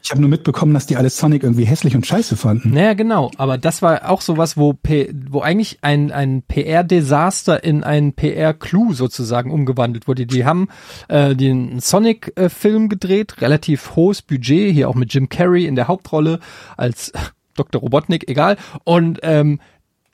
Ich 0.03 0.09
habe 0.09 0.21
nur 0.21 0.29
mitbekommen, 0.29 0.73
dass 0.73 0.87
die 0.87 0.97
alle 0.97 1.09
Sonic 1.09 1.43
irgendwie 1.43 1.65
hässlich 1.65 1.95
und 1.95 2.07
scheiße 2.07 2.35
fanden. 2.35 2.71
Naja, 2.71 2.93
genau. 2.93 3.31
Aber 3.37 3.57
das 3.57 3.81
war 3.81 4.09
auch 4.09 4.21
sowas, 4.21 4.57
wo, 4.57 4.73
P 4.73 5.13
wo 5.29 5.41
eigentlich 5.41 5.79
ein, 5.81 6.11
ein 6.11 6.41
PR-Desaster 6.41 7.63
in 7.63 7.83
ein 7.83 8.13
PR-Clou 8.13 8.93
sozusagen 8.93 9.51
umgewandelt 9.51 10.07
wurde. 10.07 10.25
Die 10.25 10.45
haben 10.45 10.69
äh, 11.07 11.35
den 11.35 11.79
Sonic-Film 11.79 12.89
gedreht, 12.89 13.41
relativ 13.41 13.95
hohes 13.95 14.21
Budget, 14.21 14.73
hier 14.73 14.89
auch 14.89 14.95
mit 14.95 15.13
Jim 15.13 15.29
Carrey 15.29 15.65
in 15.65 15.75
der 15.75 15.87
Hauptrolle 15.87 16.39
als 16.77 17.11
Dr. 17.55 17.81
Robotnik, 17.81 18.27
egal. 18.29 18.57
Und 18.83 19.19
ähm, 19.23 19.59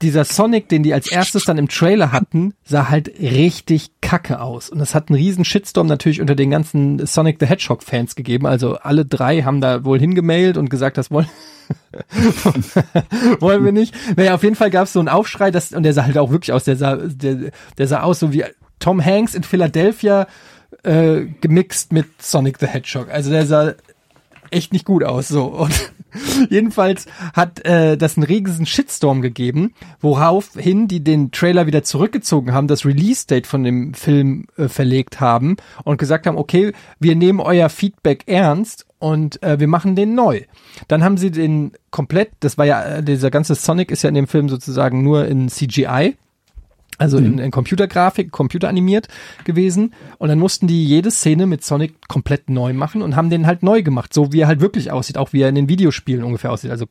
dieser 0.02 0.26
Sonic, 0.26 0.70
den 0.70 0.84
die 0.84 0.94
als 0.94 1.12
erstes 1.12 1.46
dann 1.46 1.58
im 1.58 1.68
Trailer 1.68 2.12
hatten, 2.12 2.54
sah 2.64 2.90
halt 2.90 3.10
richtig 3.20 3.90
kacke 4.02 4.42
aus. 4.42 4.70
Und 4.70 4.80
das 4.80 4.94
hat 4.94 5.10
einen 5.10 5.18
riesen 5.18 5.44
Shitstorm 5.44 5.88
natürlich 5.88 6.22
unter 6.22 6.36
den 6.36 6.52
ganzen 6.52 7.06
Sonic 7.06 7.38
the 7.40 7.48
Hedgehog 7.48 7.82
Fans 7.82 8.16
gegeben. 8.16 8.46
Also 8.46 8.76
alle 8.76 9.06
drei 9.06 9.42
haben 9.42 9.60
da 9.60 9.84
wohl 9.86 10.00
hingemailt 10.00 10.58
und 10.58 10.70
gesagt, 10.70 10.98
das 10.98 11.10
wollen, 11.10 11.28
wollen 13.40 13.66
wir 13.66 13.72
nicht. 13.72 13.96
Naja, 14.16 14.36
auf 14.36 14.44
jeden 14.44 14.56
Fall 14.56 14.70
gab 14.70 14.84
es 14.84 14.94
so 14.94 15.00
einen 15.00 15.10
Aufschrei, 15.10 15.50
das, 15.50 15.74
und 15.74 15.84
der 15.84 15.94
sah 15.94 16.04
halt 16.04 16.18
auch 16.18 16.30
wirklich 16.30 16.54
aus, 16.54 16.64
der 16.64 16.76
sah, 16.76 16.96
der, 16.98 17.52
der 17.78 17.88
sah 17.88 18.02
aus 18.02 18.20
so 18.20 18.32
wie 18.32 18.44
Tom 18.80 19.04
Hanks 19.04 19.34
in 19.34 19.44
Philadelphia 19.44 20.28
äh, 20.84 21.26
gemixt 21.42 21.92
mit 21.92 22.22
Sonic 22.22 22.60
the 22.60 22.68
Hedgehog. 22.68 23.10
Also 23.10 23.32
der 23.32 23.48
sah 23.48 23.74
echt 24.52 24.74
nicht 24.74 24.86
gut 24.86 25.04
aus. 25.04 25.28
So 25.28 25.46
und 25.46 25.94
jedenfalls 26.50 27.06
hat 27.34 27.66
äh, 27.66 27.98
das 27.98 28.18
einen 28.18 28.26
riesigen 28.26 28.66
Shitstorm 28.66 29.22
gegeben, 29.22 29.74
woraufhin 30.00 30.88
die 30.88 31.04
den 31.04 31.32
Trailer 31.32 31.68
wieder 31.68 31.84
zurückgezogen 31.84 32.54
haben, 32.54 32.68
das 32.68 32.86
Release-Date 32.86 33.48
von 33.48 33.64
dem 33.64 33.94
Film 33.94 34.48
äh, 34.58 34.68
verlegt 34.68 35.20
haben 35.20 35.58
und 35.84 35.98
gesagt 35.98 36.28
haben, 36.28 36.38
okay, 36.38 36.72
wir 37.00 37.16
nehmen 37.16 37.40
euer 37.40 37.70
Feedback 37.70 38.24
ernst 38.28 38.86
und 39.00 39.42
äh, 39.44 39.60
wir 39.60 39.68
machen 39.68 39.96
den 39.96 40.16
neu. 40.16 40.42
Dann 40.88 41.04
haben 41.04 41.18
sie 41.18 41.32
den 41.32 41.72
komplett, 41.92 42.32
das 42.40 42.58
war 42.58 42.66
ja, 42.66 42.84
äh, 42.84 43.04
dieser 43.04 43.32
ganze 43.32 43.56
Sonic 43.56 43.92
ist 43.92 44.04
ja 44.04 44.10
in 44.10 44.16
dem 44.16 44.28
Film 44.28 44.50
sozusagen 44.50 45.04
nur 45.04 45.26
in 45.26 45.50
CGI. 45.50 46.16
Also 46.98 47.18
in, 47.18 47.38
in 47.38 47.52
Computergrafik, 47.52 48.32
computeranimiert 48.32 49.08
gewesen. 49.44 49.94
Und 50.18 50.30
dann 50.30 50.40
mussten 50.40 50.68
die 50.68 50.88
jede 50.88 51.12
Szene 51.12 51.46
mit 51.46 51.64
Sonic 51.64 52.08
komplett 52.08 52.50
neu 52.50 52.74
machen 52.74 53.02
und 53.04 53.16
haben 53.16 53.30
den 53.30 53.46
halt 53.46 53.62
neu 53.62 53.84
gemacht, 53.84 54.14
so 54.14 54.34
wie 54.34 54.40
er 54.40 54.48
halt 54.48 54.62
wirklich 54.62 54.92
aussieht, 54.92 55.18
auch 55.18 55.32
wie 55.32 55.42
er 55.42 55.50
in 55.50 55.56
den 55.56 55.70
Videospielen 55.70 56.24
ungefähr 56.24 56.52
aussieht. 56.52 56.72
Also 56.72 56.88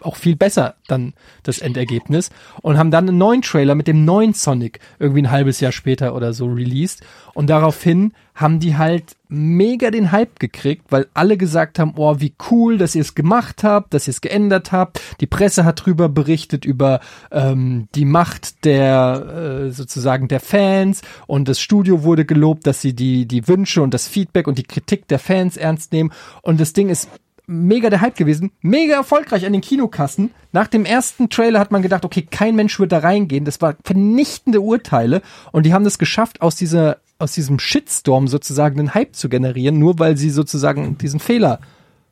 auch 0.00 0.16
viel 0.16 0.36
besser 0.36 0.76
dann 0.86 1.14
das 1.42 1.58
Endergebnis 1.58 2.30
und 2.62 2.78
haben 2.78 2.90
dann 2.90 3.08
einen 3.08 3.18
neuen 3.18 3.42
Trailer 3.42 3.74
mit 3.74 3.88
dem 3.88 4.04
neuen 4.04 4.32
Sonic 4.32 4.80
irgendwie 4.98 5.22
ein 5.22 5.30
halbes 5.30 5.60
Jahr 5.60 5.72
später 5.72 6.14
oder 6.14 6.32
so 6.32 6.46
released. 6.46 7.02
Und 7.34 7.50
daraufhin 7.50 8.12
haben 8.34 8.60
die 8.60 8.76
halt 8.76 9.16
mega 9.28 9.90
den 9.90 10.12
Hype 10.12 10.38
gekriegt, 10.38 10.86
weil 10.90 11.08
alle 11.14 11.36
gesagt 11.36 11.78
haben, 11.78 11.94
oh, 11.96 12.16
wie 12.18 12.34
cool, 12.50 12.78
dass 12.78 12.94
ihr 12.94 13.02
es 13.02 13.14
gemacht 13.14 13.64
habt, 13.64 13.92
dass 13.92 14.06
ihr 14.06 14.12
es 14.12 14.20
geändert 14.20 14.72
habt. 14.72 15.00
Die 15.20 15.26
Presse 15.26 15.64
hat 15.64 15.84
drüber 15.84 16.08
berichtet 16.08 16.64
über 16.64 17.00
ähm, 17.30 17.88
die 17.94 18.04
Macht 18.04 18.64
der 18.64 19.66
äh, 19.66 19.70
sozusagen 19.70 20.28
der 20.28 20.40
Fans. 20.40 21.02
Und 21.26 21.48
das 21.48 21.60
Studio 21.60 22.04
wurde 22.04 22.24
gelobt, 22.24 22.66
dass 22.66 22.80
sie 22.80 22.94
die 22.94 23.26
die 23.26 23.48
Wünsche 23.48 23.82
und 23.82 23.92
das 23.92 24.06
Feedback 24.06 24.46
und 24.46 24.58
die 24.58 24.62
Kritik 24.62 25.08
der 25.08 25.18
Fans 25.18 25.56
ernst 25.56 25.92
nehmen. 25.92 26.12
Und 26.42 26.60
das 26.60 26.72
Ding 26.72 26.88
ist 26.88 27.08
mega 27.48 27.90
der 27.90 28.00
Hype 28.00 28.16
gewesen, 28.16 28.52
mega 28.60 28.94
erfolgreich 28.94 29.44
an 29.44 29.52
den 29.52 29.62
Kinokassen. 29.62 30.30
Nach 30.52 30.68
dem 30.68 30.84
ersten 30.84 31.30
Trailer 31.30 31.58
hat 31.58 31.72
man 31.72 31.82
gedacht, 31.82 32.04
okay, 32.04 32.22
kein 32.22 32.54
Mensch 32.54 32.78
wird 32.78 32.92
da 32.92 32.98
reingehen. 32.98 33.44
Das 33.44 33.60
war 33.60 33.74
vernichtende 33.82 34.60
Urteile 34.60 35.22
und 35.50 35.66
die 35.66 35.72
haben 35.72 35.84
das 35.84 35.98
geschafft, 35.98 36.42
aus 36.42 36.54
dieser 36.54 36.98
aus 37.20 37.32
diesem 37.32 37.58
Shitstorm 37.58 38.28
sozusagen 38.28 38.78
einen 38.78 38.94
Hype 38.94 39.16
zu 39.16 39.28
generieren, 39.28 39.78
nur 39.78 39.98
weil 39.98 40.16
sie 40.16 40.30
sozusagen 40.30 40.98
diesen 40.98 41.18
Fehler 41.18 41.58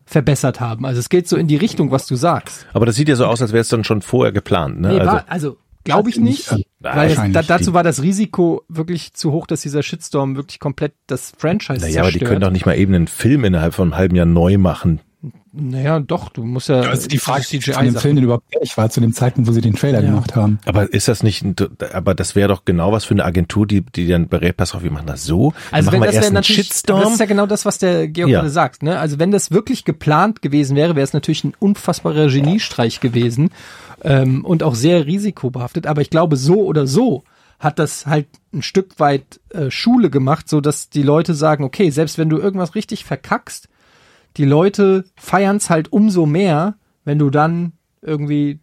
verbessert 0.05 0.61
haben. 0.61 0.85
Also 0.85 0.99
es 0.99 1.09
geht 1.09 1.29
so 1.29 1.37
in 1.37 1.47
die 1.47 1.57
Richtung, 1.57 1.91
was 1.91 2.07
du 2.07 2.17
sagst. 2.17 2.67
Aber 2.73 2.87
das 2.87 2.97
sieht 2.97 3.09
ja 3.09 3.17
so 3.17 3.27
aus, 3.27 3.41
als 3.41 3.53
wäre 3.53 3.61
es 3.61 3.69
dann 3.69 3.85
schon 3.85 4.03
vorher 4.03 4.33
geplant. 4.33 4.81
Ne? 4.81 4.95
Nee, 4.95 5.01
also, 5.01 5.21
also 5.29 5.57
glaube 5.85 6.11
ich 6.11 6.19
nicht, 6.19 6.51
Nicht, 6.53 6.69
weil 6.81 7.15
das, 7.15 7.33
da, 7.33 7.43
dazu 7.43 7.73
war 7.73 7.83
das 7.83 8.03
Risiko 8.03 8.63
wirklich 8.69 9.15
zu 9.15 9.33
hoch, 9.33 9.47
dass 9.47 9.63
dieser 9.63 9.83
Shitstorm 9.83 10.37
wirklich 10.37 10.61
komplett 10.61 10.95
das 11.07 11.33
Franchise 11.39 11.81
naja, 11.81 12.03
aber 12.03 12.11
die 12.11 12.19
zerstört. 12.19 12.29
können 12.29 12.41
doch 12.41 12.51
nicht 12.51 12.67
mal 12.67 12.77
eben 12.77 12.95
einen 12.95 13.07
Film 13.07 13.45
innerhalb 13.45 13.75
von 13.75 13.89
einem 13.89 13.99
halben 13.99 14.17
Jahr 14.17 14.27
neu 14.27 14.59
machen. 14.59 15.01
Naja, 15.57 15.99
doch, 16.01 16.29
du 16.29 16.45
musst 16.45 16.69
ja 16.69 16.81
Also 16.81 17.09
die 17.09 17.19
Frage, 17.19 17.43
CGI 17.45 17.73
von 17.73 17.85
dem 17.85 17.97
Film 17.97 18.19
überhaupt 18.19 18.45
fertig 18.53 18.77
war, 18.77 18.91
zu 18.91 19.01
dem 19.01 19.13
Zeitpunkt, 19.13 19.49
wo 19.49 19.53
sie 19.53 19.61
den 19.61 19.75
Trailer 19.75 20.01
Ja. 20.03 20.11
gemacht 20.11 20.37
haben. 20.37 20.59
Aber 20.67 20.93
ist 20.93 21.09
das 21.09 21.23
nicht, 21.23 21.43
ein- 21.45 21.57
aber 21.93 22.15
das 22.15 22.35
wäre 22.35 22.49
doch 22.49 22.65
genau 22.65 22.93
was 22.93 23.05
für 23.05 23.15
eine 23.15 23.25
Agentur, 23.25 23.67
die, 23.67 23.81
die 23.81 24.07
dann 24.07 24.29
berät, 24.29 24.57
pass 24.57 24.75
auf, 24.75 24.83
wir 24.83 24.91
machen 24.91 25.07
das 25.07 25.25
so, 25.25 25.53
dann 25.71 25.75
Also 25.79 25.87
machen 25.87 25.95
wenn 25.95 26.01
wir 26.03 26.07
das 26.07 26.15
erst 26.17 26.23
wäre 26.23 26.27
einen 26.29 26.35
natürlich, 26.35 26.67
Shitstorm. 26.67 27.01
das 27.03 27.13
ist 27.15 27.21
ja 27.21 27.27
genau 27.27 27.47
das, 27.47 27.65
was 27.65 27.79
der 27.79 28.09
Georg 28.09 28.31
Ja. 28.31 28.39
gerade 28.41 28.51
sagt. 28.51 28.83
Ne? 28.83 28.99
Also 28.99 29.19
wenn 29.19 29.31
das 29.31 29.51
wirklich 29.51 29.85
geplant 29.85 30.43
gewesen 30.43 30.77
wäre, 30.77 30.95
wäre 30.97 31.05
es 31.05 31.13
natürlich 31.13 31.45
ein 31.45 31.55
unfassbarer 31.59 32.29
Geniestreich 32.29 33.01
gewesen 33.01 33.51
ähm, 34.05 34.45
und 34.45 34.63
auch 34.63 34.75
sehr 34.75 35.07
risikobehaftet. 35.07 35.87
Aber 35.87 36.03
ich 36.03 36.11
glaube, 36.11 36.37
so 36.37 36.61
oder 36.65 36.87
so 36.87 37.25
hat 37.59 37.79
das 37.79 38.05
halt 38.05 38.27
ein 38.53 38.61
Stück 38.63 39.01
weit 39.01 39.41
äh, 39.49 39.71
Schule 39.71 40.11
gemacht, 40.11 40.47
so 40.49 40.61
dass 40.61 40.91
die 40.91 41.03
Leute 41.03 41.33
sagen, 41.35 41.65
okay, 41.65 41.89
selbst 41.91 42.19
wenn 42.19 42.29
du 42.29 42.37
irgendwas 42.37 42.75
richtig 42.75 43.05
verkackst, 43.07 43.69
die 44.37 44.45
Leute 44.45 45.05
feiern 45.17 45.57
es 45.57 45.71
halt 45.71 45.93
umso 45.93 46.27
mehr, 46.27 46.75
wenn 47.05 47.19
du 47.19 47.31
dann 47.31 47.73
irgendwie 48.03 48.61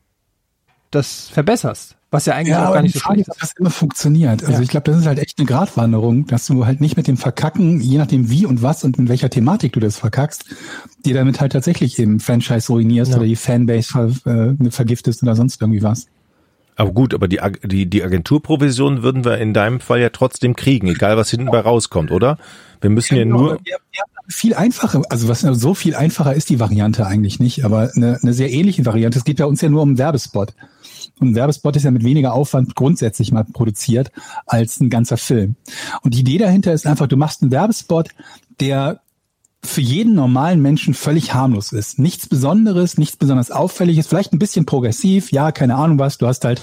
das 0.92 1.30
verbesserst. 1.30 1.96
Was 2.12 2.28
ja 2.28 2.36
eigentlich 2.36 2.56
auch 2.56 2.60
aber 2.66 2.74
gar 2.76 2.82
nicht 2.84 2.94
die 2.94 3.00
so 3.00 3.06
Frage 3.06 3.24
schlecht 3.24 3.30
ist, 3.30 3.36
ob 3.36 3.40
das 3.42 3.54
immer 3.58 3.70
funktioniert. 3.72 4.42
Also 4.44 4.54
Ja. 4.54 4.60
ich 4.62 4.70
glaube, 4.70 4.84
das 4.92 5.00
ist 5.00 5.08
halt 5.08 5.18
echt 5.18 5.40
eine 5.40 5.48
Gratwanderung, 5.48 6.28
dass 6.28 6.46
du 6.46 6.68
halt 6.68 6.80
nicht 6.80 6.96
mit 6.96 7.08
dem 7.08 7.18
Verkacken, 7.18 7.82
je 7.82 7.98
nachdem 7.98 8.30
wie 8.30 8.46
und 8.46 8.62
was 8.62 8.84
und 8.84 9.00
in 9.00 9.10
welcher 9.10 9.32
Thematik 9.32 9.74
du 9.74 9.80
das 9.80 9.98
verkackst, 9.98 10.46
dir 11.04 11.16
damit 11.16 11.42
halt 11.42 11.54
tatsächlich 11.54 11.98
eben 11.98 12.20
Franchise 12.20 12.72
ruinierst 12.72 13.12
Ja. 13.14 13.18
oder 13.18 13.26
die 13.26 13.36
Fanbase 13.36 13.88
ver, 13.92 14.56
äh, 14.60 14.70
vergiftest 14.70 15.24
oder 15.24 15.36
sonst 15.36 15.60
irgendwie 15.60 15.82
was. 15.82 16.06
Aber 16.76 16.92
gut, 16.92 17.16
aber 17.16 17.28
die, 17.28 17.40
die, 17.66 17.88
die 17.88 18.04
Agenturprovision 18.04 19.02
würden 19.02 19.26
wir 19.26 19.40
in 19.40 19.54
deinem 19.56 19.80
Fall 19.80 20.00
ja 20.02 20.10
trotzdem 20.10 20.56
kriegen, 20.56 20.88
egal 20.88 21.18
was 21.18 21.32
hinten 21.32 21.48
bei 21.48 21.60
rauskommt, 21.60 22.12
oder? 22.12 22.38
Wir 22.82 22.92
müssen 22.92 23.16
ja 23.16 23.24
Genau, 23.24 23.38
nur, 23.38 23.52
wir- 23.64 23.78
wir 23.92 24.04
viel 24.28 24.54
einfacher, 24.54 25.02
also 25.10 25.28
was 25.28 25.42
so 25.42 25.74
viel 25.74 25.96
einfacher 25.96 26.34
ist 26.34 26.50
die 26.50 26.60
Variante 26.60 27.06
eigentlich 27.06 27.40
nicht, 27.40 27.66
aber 27.66 27.92
eine, 27.96 28.20
eine 28.22 28.34
sehr 28.34 28.52
ähnliche 28.52 28.86
Variante. 28.86 29.20
Es 29.20 29.26
geht 29.26 29.38
bei 29.38 29.46
uns 29.46 29.62
ja 29.62 29.70
nur 29.70 29.82
um 29.82 29.90
einen 29.90 29.98
Werbespot. 29.98 30.54
Und 31.20 31.30
ein 31.30 31.36
Werbespot 31.36 31.76
ist 31.76 31.84
ja 31.84 31.92
mit 31.92 32.04
weniger 32.04 32.34
Aufwand 32.34 32.76
grundsätzlich 32.76 33.32
mal 33.32 33.44
produziert 33.44 34.12
als 34.46 34.80
ein 34.80 34.90
ganzer 34.90 35.18
Film. 35.18 35.56
Und 36.02 36.14
die 36.14 36.22
Idee 36.22 36.38
dahinter 36.38 36.74
ist 36.74 36.88
einfach, 36.88 37.08
du 37.08 37.18
machst 37.18 37.42
einen 37.42 37.52
Werbespot, 37.52 38.10
der 38.60 39.02
für 39.66 39.82
jeden 39.82 40.14
normalen 40.14 40.62
Menschen 40.62 40.94
völlig 40.94 41.34
harmlos 41.34 41.72
ist. 41.72 41.98
Nichts 41.98 42.28
Besonderes, 42.28 42.98
nichts 42.98 43.16
besonders 43.16 43.50
Auffälliges, 43.50 44.08
vielleicht 44.08 44.34
ein 44.34 44.40
bisschen 44.40 44.66
progressiv, 44.66 45.32
ja, 45.32 45.54
keine 45.54 45.76
Ahnung 45.76 46.00
was, 46.00 46.18
du 46.18 46.28
hast 46.28 46.44
halt, 46.44 46.62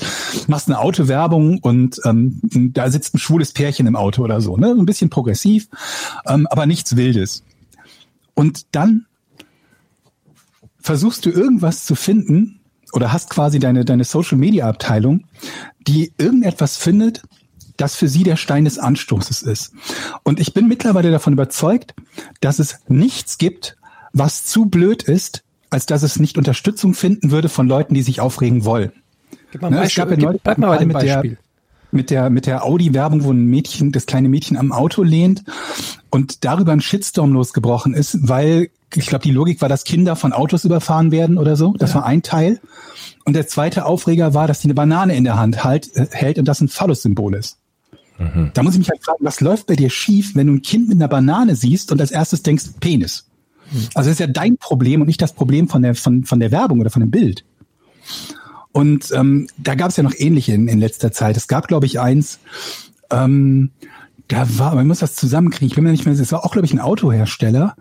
machst 0.49 0.69
eine 0.69 0.79
Autowerbung 0.79 1.59
und 1.59 1.99
ähm, 2.05 2.41
da 2.75 2.91
sitzt 2.91 3.15
ein 3.15 3.19
schwules 3.19 3.53
Pärchen 3.53 3.87
im 3.87 3.97
Auto 3.97 4.23
oder 4.23 4.43
so, 4.43 4.59
ne? 4.59 4.69
Ein 4.79 4.85
bisschen 4.85 5.09
progressiv, 5.09 5.69
ähm, 6.27 6.47
aber 6.51 6.67
nichts 6.67 6.95
Wildes. 6.97 7.43
Und 8.41 8.75
dann 8.75 9.05
versuchst 10.81 11.27
du 11.27 11.31
irgendwas 11.31 11.85
zu 11.85 11.95
finden 11.95 12.61
oder 12.95 13.13
hast 13.13 13.29
quasi 13.29 13.59
deine, 13.59 13.85
deine 13.85 14.05
Social 14.05 14.39
Media 14.39 14.67
Abteilung, 14.67 15.27
die 15.87 16.15
irgendetwas 16.17 16.79
findet, 16.79 17.23
das 17.77 17.97
für 17.97 18.09
sie 18.09 18.23
der 18.23 18.37
Stein 18.37 18.65
des 18.65 18.79
Anstoßes 18.79 19.43
ist. 19.43 19.75
Und 20.23 20.41
ich 20.41 20.55
bin 20.55 20.69
mittlerweile 20.69 21.11
davon 21.11 21.35
überzeugt, 21.35 21.95
dass 22.41 22.59
es 22.61 22.79
nichts 22.89 23.37
gibt, 23.37 23.77
was 24.15 24.47
zu 24.47 24.65
blöd 24.67 25.03
ist, 25.03 25.43
als 25.69 25.85
dass 25.85 26.03
es 26.03 26.19
nicht 26.19 26.39
Unterstützung 26.39 26.95
finden 26.95 27.31
würde 27.31 27.51
von 27.51 27.69
Leuten, 27.69 27.93
die 27.93 28.03
sich 28.03 28.21
aufregen 28.23 28.65
wollen. 28.65 28.93
Gib 29.53 29.61
mal 29.61 29.69
ein 29.69 29.75
Ne, 29.75 29.79
es 29.85 29.95
Beispiel. 29.95 30.39
bleib 30.43 30.57
mal 30.59 30.69
bei 30.69 30.79
dem 30.79 30.89
mit 30.89 31.03
der- 31.03 31.15
Beispiel. 31.17 31.39
Mit 31.93 32.11
der 32.11 32.31
mit 32.31 32.47
der 32.47 32.65
Audi-Werbung, 32.65 33.25
wo 33.25 33.33
ein 33.33 33.47
Mädchen, 33.47 33.93
das 33.93 34.07
kleine 34.07 34.29
Mädchen 34.29 34.57
am 34.57 34.73
Auto 34.73 35.03
lehnt 35.03 35.45
und 36.11 36.45
darüber 36.45 36.73
ein 36.73 36.81
Shitstorm 36.81 37.33
losgebrochen 37.33 37.95
ist, 37.95 38.29
weil 38.29 38.71
ich 38.95 39.07
glaube, 39.07 39.23
die 39.23 39.31
Logik 39.31 39.61
war, 39.61 39.69
dass 39.69 39.85
Kinder 39.85 40.17
von 40.17 40.33
Autos 40.33 40.65
überfahren 40.65 41.13
werden 41.13 41.39
oder 41.39 41.57
so. 41.57 41.75
Das 41.79 41.95
war 41.95 42.05
ein 42.05 42.23
Teil. 42.23 42.61
Und 43.25 43.35
der 43.35 43.47
zweite 43.47 43.87
Aufreger 43.87 44.35
war, 44.35 44.49
dass 44.49 44.61
die 44.61 44.67
eine 44.67 44.75
Banane 44.75 45.15
in 45.15 45.23
der 45.23 45.39
Hand 45.39 45.63
halt, 45.63 45.95
äh, 45.95 46.09
hält 46.11 46.39
und 46.39 46.47
das 46.47 46.61
ein 46.61 46.69
Phallus-Symbol 46.69 47.35
ist. 47.35 47.59
Da 48.53 48.63
muss 48.63 48.75
ich 48.75 48.81
mich 48.81 48.91
halt 48.91 49.03
fragen, 49.03 49.25
was 49.25 49.41
läuft 49.41 49.67
bei 49.67 49.77
dir 49.77 49.89
schief, 49.89 50.35
wenn 50.35 50.47
du 50.47 50.53
ein 50.55 50.63
Kind 50.63 50.89
mit 50.89 50.99
einer 50.99 51.09
Banane 51.09 51.57
siehst 51.57 51.91
und 51.91 52.01
als 52.01 52.11
erstes 52.11 52.43
denkst, 52.43 52.65
Penis? 52.79 53.27
Also 53.95 54.11
das 54.11 54.15
ist 54.15 54.21
ja 54.21 54.27
dein 54.27 54.59
Problem 54.59 55.01
und 55.01 55.07
nicht 55.07 55.23
das 55.23 55.33
Problem 55.33 55.69
von 55.69 55.81
der, 55.83 55.95
von, 55.95 56.25
von 56.25 56.39
der 56.39 56.51
Werbung 56.51 56.81
oder 56.81 56.91
von 56.91 57.01
dem 57.01 57.11
Bild. 57.11 57.45
Und 58.73 59.11
ähm, 59.13 59.49
da 59.59 59.75
gab 59.75 59.91
es 59.91 59.97
ja 59.97 60.03
noch 60.03 60.15
ähnliche 60.17 60.53
in, 60.53 60.69
in 60.69 60.79
letzter 60.79 61.13
Zeit. 61.13 61.37
Es 61.37 61.49
gab, 61.49 61.69
glaube 61.69 61.87
ich, 61.87 61.99
eins, 61.99 62.39
ähm, 63.11 63.71
da 64.29 64.47
war, 64.59 64.75
man 64.75 64.87
muss 64.87 65.01
das 65.01 65.17
zusammenkriegen, 65.17 65.69
ich 65.69 65.75
bin 65.75 65.85
mir 65.85 65.91
nicht 65.91 66.07
mehr 66.07 66.15
sicher, 66.15 66.23
es 66.23 66.33
war 66.33 66.45
auch, 66.45 66.53
glaube 66.53 66.67
ich, 66.67 66.73
ein 66.73 66.81
Autohersteller. 66.81 67.75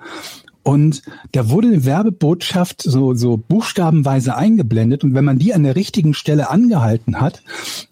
Und 0.64 1.04
da 1.32 1.50
wurde 1.50 1.68
eine 1.70 1.86
Werbebotschaft 1.86 2.82
so, 2.82 3.14
so 3.14 3.38
buchstabenweise 3.38 4.36
eingeblendet. 4.36 5.04
Und 5.04 5.14
wenn 5.14 5.26
man 5.26 5.40
die 5.40 5.54
an 5.54 5.64
der 5.64 5.76
richtigen 5.76 6.14
Stelle 6.14 6.50
angehalten 6.50 7.22
hat 7.22 7.44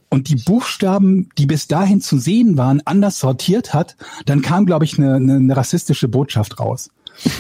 und 0.10 0.30
die 0.30 0.36
Buchstaben, 0.36 1.30
die 1.38 1.45
bis 1.45 1.68
dahin 1.68 2.02
zu 2.02 2.18
sehen 2.18 2.58
waren, 2.58 2.82
anders 2.86 3.20
sortiert 3.20 3.74
hat, 3.74 3.95
dann 4.26 4.41
kam, 4.41 4.66
glaube 4.66 4.86
ich, 4.86 4.98
eine, 4.98 5.16
eine, 5.16 5.36
eine 5.36 5.58
rassistische 5.58 6.08
Botschaft 6.08 6.60
raus. 6.60 6.89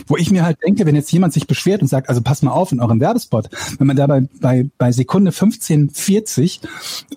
Wo 0.07 0.17
ich 0.17 0.31
mir 0.31 0.43
halt 0.43 0.57
denke, 0.65 0.85
wenn 0.85 0.95
jetzt 0.95 1.11
jemand 1.11 1.33
sich 1.33 1.47
beschwert 1.47 1.81
und 1.81 1.87
sagt, 1.87 2.09
also 2.09 2.21
pass 2.21 2.41
mal 2.41 2.51
auf 2.51 2.71
in 2.71 2.79
eurem 2.79 2.99
Werbespot, 2.99 3.49
wenn 3.77 3.87
man 3.87 3.95
da 3.95 4.07
bei, 4.07 4.21
bei, 4.39 4.69
bei 4.77 4.91
Sekunde 4.91 5.31
15,40 5.31 6.59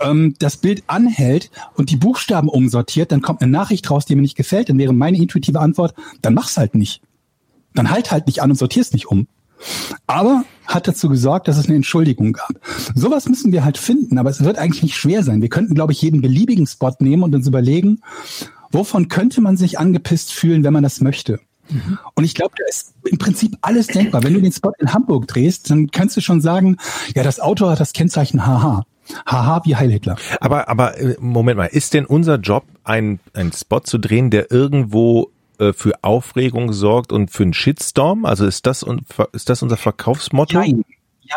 ähm, 0.00 0.34
das 0.38 0.56
Bild 0.56 0.84
anhält 0.86 1.50
und 1.74 1.90
die 1.90 1.96
Buchstaben 1.96 2.48
umsortiert, 2.48 3.12
dann 3.12 3.22
kommt 3.22 3.42
eine 3.42 3.50
Nachricht 3.50 3.90
raus, 3.90 4.06
die 4.06 4.14
mir 4.14 4.22
nicht 4.22 4.36
gefällt, 4.36 4.68
dann 4.68 4.78
wäre 4.78 4.92
meine 4.92 5.18
intuitive 5.18 5.60
Antwort, 5.60 5.94
dann 6.22 6.34
mach's 6.34 6.56
halt 6.56 6.74
nicht. 6.74 7.02
Dann 7.74 7.90
halt 7.90 8.10
halt 8.10 8.26
nicht 8.26 8.42
an 8.42 8.50
und 8.50 8.56
sortier's 8.56 8.92
nicht 8.92 9.06
um. 9.06 9.26
Aber 10.06 10.44
hat 10.66 10.88
dazu 10.88 11.08
gesorgt, 11.08 11.48
dass 11.48 11.58
es 11.58 11.66
eine 11.66 11.76
Entschuldigung 11.76 12.32
gab. 12.32 12.52
Sowas 12.94 13.28
müssen 13.28 13.52
wir 13.52 13.64
halt 13.64 13.78
finden, 13.78 14.18
aber 14.18 14.30
es 14.30 14.42
wird 14.42 14.58
eigentlich 14.58 14.82
nicht 14.82 14.96
schwer 14.96 15.22
sein. 15.22 15.42
Wir 15.42 15.48
könnten, 15.48 15.74
glaube 15.74 15.92
ich, 15.92 16.00
jeden 16.02 16.22
beliebigen 16.22 16.66
Spot 16.66 16.92
nehmen 17.00 17.22
und 17.22 17.34
uns 17.34 17.46
überlegen, 17.46 18.00
wovon 18.70 19.08
könnte 19.08 19.40
man 19.40 19.56
sich 19.56 19.78
angepisst 19.78 20.32
fühlen, 20.32 20.64
wenn 20.64 20.72
man 20.72 20.82
das 20.82 21.00
möchte. 21.00 21.40
Und 22.14 22.24
ich 22.24 22.34
glaube, 22.34 22.54
da 22.56 22.64
ist 22.68 22.94
im 23.04 23.18
Prinzip 23.18 23.56
alles 23.62 23.86
denkbar. 23.86 24.22
Wenn 24.22 24.34
du 24.34 24.40
den 24.40 24.52
Spot 24.52 24.72
in 24.78 24.92
Hamburg 24.92 25.26
drehst, 25.28 25.70
dann 25.70 25.90
kannst 25.90 26.16
du 26.16 26.20
schon 26.20 26.40
sagen, 26.40 26.76
ja, 27.14 27.22
das 27.22 27.40
Auto 27.40 27.68
hat 27.68 27.80
das 27.80 27.92
Kennzeichen 27.92 28.46
HH. 28.46 28.84
HH 29.26 29.62
wie 29.64 29.76
Heil 29.76 29.90
Hitler. 29.90 30.16
Aber, 30.40 30.68
aber 30.68 30.98
äh, 30.98 31.16
Moment 31.18 31.56
mal, 31.56 31.66
ist 31.66 31.94
denn 31.94 32.06
unser 32.06 32.36
Job, 32.36 32.64
ein, 32.84 33.20
ein 33.34 33.52
Spot 33.52 33.80
zu 33.80 33.98
drehen, 33.98 34.30
der 34.30 34.50
irgendwo 34.50 35.30
äh, 35.58 35.72
für 35.72 35.92
Aufregung 36.02 36.72
sorgt 36.72 37.12
und 37.12 37.30
für 37.30 37.42
einen 37.42 37.54
Shitstorm? 37.54 38.24
Also 38.24 38.46
ist 38.46 38.66
das, 38.66 38.84
ist 39.32 39.48
das 39.48 39.62
unser 39.62 39.76
Verkaufsmotto? 39.76 40.58
Nein. 40.58 40.84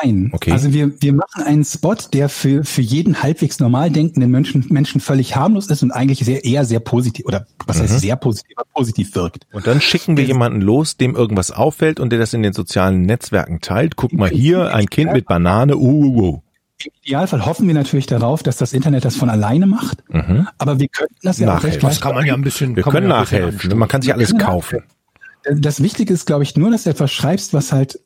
Nein. 0.01 0.29
Okay. 0.31 0.51
Also 0.51 0.73
wir, 0.73 0.91
wir 1.01 1.13
machen 1.13 1.43
einen 1.43 1.63
Spot, 1.63 1.95
der 2.11 2.29
für, 2.29 2.63
für 2.63 2.81
jeden 2.81 3.21
halbwegs 3.21 3.59
normal 3.59 3.91
denkenden 3.91 4.31
Menschen, 4.31 4.65
Menschen 4.69 5.01
völlig 5.01 5.35
harmlos 5.35 5.67
ist 5.67 5.83
und 5.83 5.91
eigentlich 5.91 6.19
sehr, 6.19 6.43
eher 6.45 6.65
sehr 6.65 6.79
positiv, 6.79 7.25
oder 7.25 7.45
was 7.67 7.79
heißt 7.79 7.99
sehr 7.99 8.15
positiv, 8.15 8.57
aber 8.57 8.67
positiv 8.73 9.13
wirkt. 9.15 9.45
Und 9.51 9.67
dann 9.67 9.81
schicken 9.81 10.17
wir 10.17 10.23
jemanden 10.23 10.61
los, 10.61 10.97
dem 10.97 11.15
irgendwas 11.15 11.51
auffällt 11.51 11.99
und 11.99 12.11
der 12.11 12.19
das 12.19 12.33
in 12.33 12.43
den 12.43 12.53
sozialen 12.53 13.03
Netzwerken 13.03 13.61
teilt. 13.61 13.95
Guck 13.95 14.13
mal 14.13 14.29
hier, 14.29 14.73
ein 14.73 14.87
Kind 14.87 15.13
mit 15.13 15.25
Banane, 15.25 15.77
uh, 15.77 15.79
uh, 15.79 16.21
uh. 16.21 16.41
Im 16.83 16.91
Idealfall 17.03 17.45
hoffen 17.45 17.67
wir 17.67 17.73
natürlich 17.73 18.07
darauf, 18.07 18.43
dass 18.43 18.57
das 18.57 18.73
Internet 18.73 19.05
das 19.05 19.15
von 19.15 19.29
alleine 19.29 19.67
macht. 19.67 20.03
Aber 20.57 20.79
wir 20.79 20.87
könnten 20.87 21.15
das 21.21 21.37
ja 21.37 21.47
auch 21.47 21.53
Nachhelfen. 21.55 21.81
recht 21.81 21.83
Das 21.83 22.01
kann 22.01 22.15
man 22.15 22.25
ja 22.25 22.33
ein 22.33 22.41
bisschen, 22.41 22.75
Wir 22.75 22.83
kann 22.83 22.93
können 22.93 23.07
bisschen 23.07 23.41
nachhelfen. 23.41 23.77
Man 23.77 23.87
kann 23.87 24.01
sich 24.01 24.13
alles 24.13 24.37
kaufen. 24.37 24.83
Das 25.55 25.81
Wichtige 25.81 26.13
ist, 26.13 26.25
glaube 26.25 26.43
ich, 26.43 26.57
nur, 26.57 26.71
dass 26.71 26.83
du 26.83 26.89
etwas 26.89 27.11
schreibst, 27.11 27.53
was 27.53 27.71
halt 27.71 27.99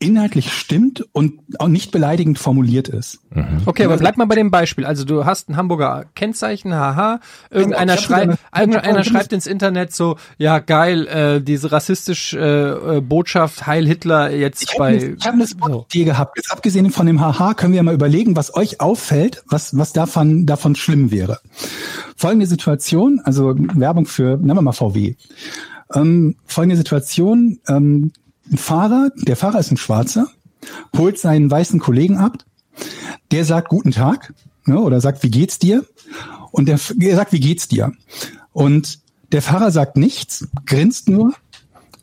inhaltlich 0.00 0.52
stimmt 0.52 1.04
und 1.12 1.40
auch 1.58 1.66
nicht 1.68 1.90
beleidigend 1.90 2.38
formuliert 2.38 2.88
ist. 2.88 3.18
Okay, 3.66 3.84
aber 3.84 3.96
bleib 3.96 4.16
mal 4.16 4.26
bei 4.26 4.36
dem 4.36 4.50
Beispiel. 4.50 4.84
Also 4.84 5.04
du 5.04 5.24
hast 5.24 5.48
ein 5.48 5.56
Hamburger 5.56 6.04
Kennzeichen, 6.14 6.72
haha. 6.72 7.20
Irgendeiner 7.50 7.94
hab 7.94 8.00
sogar 8.00 8.18
eine- 8.20 8.36
irgendeiner 8.56 8.98
hab- 8.98 9.06
schreibt 9.06 9.32
ins 9.32 9.46
Internet 9.48 9.92
so, 9.92 10.16
ja 10.36 10.60
geil, 10.60 11.06
äh, 11.08 11.40
diese 11.42 11.72
rassistische 11.72 12.38
äh, 12.38 12.96
äh, 12.98 13.00
Botschaft 13.00 13.66
Heil 13.66 13.86
Hitler 13.86 14.30
jetzt 14.30 14.62
Ich 14.62 14.68
habe 14.70 14.78
bei. 14.78 14.86
eine, 14.88 15.04
ich 15.16 15.26
hab 15.26 15.34
eine 15.34 15.46
so. 15.46 15.56
Spot-Idee 15.56 16.04
gehabt. 16.04 16.36
Jetzt 16.36 16.52
abgesehen 16.52 16.90
von 16.90 17.06
dem 17.06 17.20
Haha 17.20 17.54
können 17.54 17.72
wir 17.72 17.78
ja 17.78 17.82
mal 17.82 17.94
überlegen, 17.94 18.36
was 18.36 18.54
euch 18.54 18.80
auffällt, 18.80 19.42
was, 19.48 19.76
was 19.76 19.92
davon, 19.92 20.46
davon 20.46 20.76
schlimm 20.76 21.10
wäre. 21.10 21.40
Folgende 22.16 22.46
Situation, 22.46 23.20
also 23.24 23.54
Werbung 23.56 24.06
für, 24.06 24.36
nehmen 24.36 24.54
wir 24.56 24.62
mal 24.62 24.72
VW. 24.72 25.16
Ähm, 25.94 26.36
folgende 26.44 26.76
Situation, 26.76 27.58
ähm, 27.66 28.12
ein 28.50 28.58
Fahrer, 28.58 29.10
der 29.16 29.36
Fahrer 29.36 29.58
ist 29.58 29.70
ein 29.70 29.76
Schwarzer, 29.76 30.28
holt 30.96 31.18
seinen 31.18 31.50
weißen 31.50 31.80
Kollegen 31.80 32.18
ab, 32.18 32.38
der 33.30 33.44
sagt 33.44 33.68
Guten 33.68 33.90
Tag, 33.90 34.32
ne, 34.66 34.78
oder 34.78 35.00
sagt, 35.00 35.22
wie 35.22 35.30
geht's 35.30 35.58
dir? 35.58 35.84
Und 36.50 36.66
der, 36.66 36.78
er 37.00 37.16
sagt, 37.16 37.32
wie 37.32 37.40
geht's 37.40 37.68
dir? 37.68 37.92
Und 38.52 39.00
der 39.32 39.42
Fahrer 39.42 39.70
sagt 39.70 39.96
nichts, 39.96 40.48
grinst 40.64 41.08
nur 41.08 41.34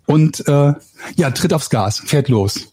und 0.06 0.48
äh, 0.48 0.74
ja, 1.16 1.32
tritt 1.32 1.54
aufs 1.54 1.70
Gas, 1.70 2.00
fährt 2.00 2.30
los. 2.30 2.72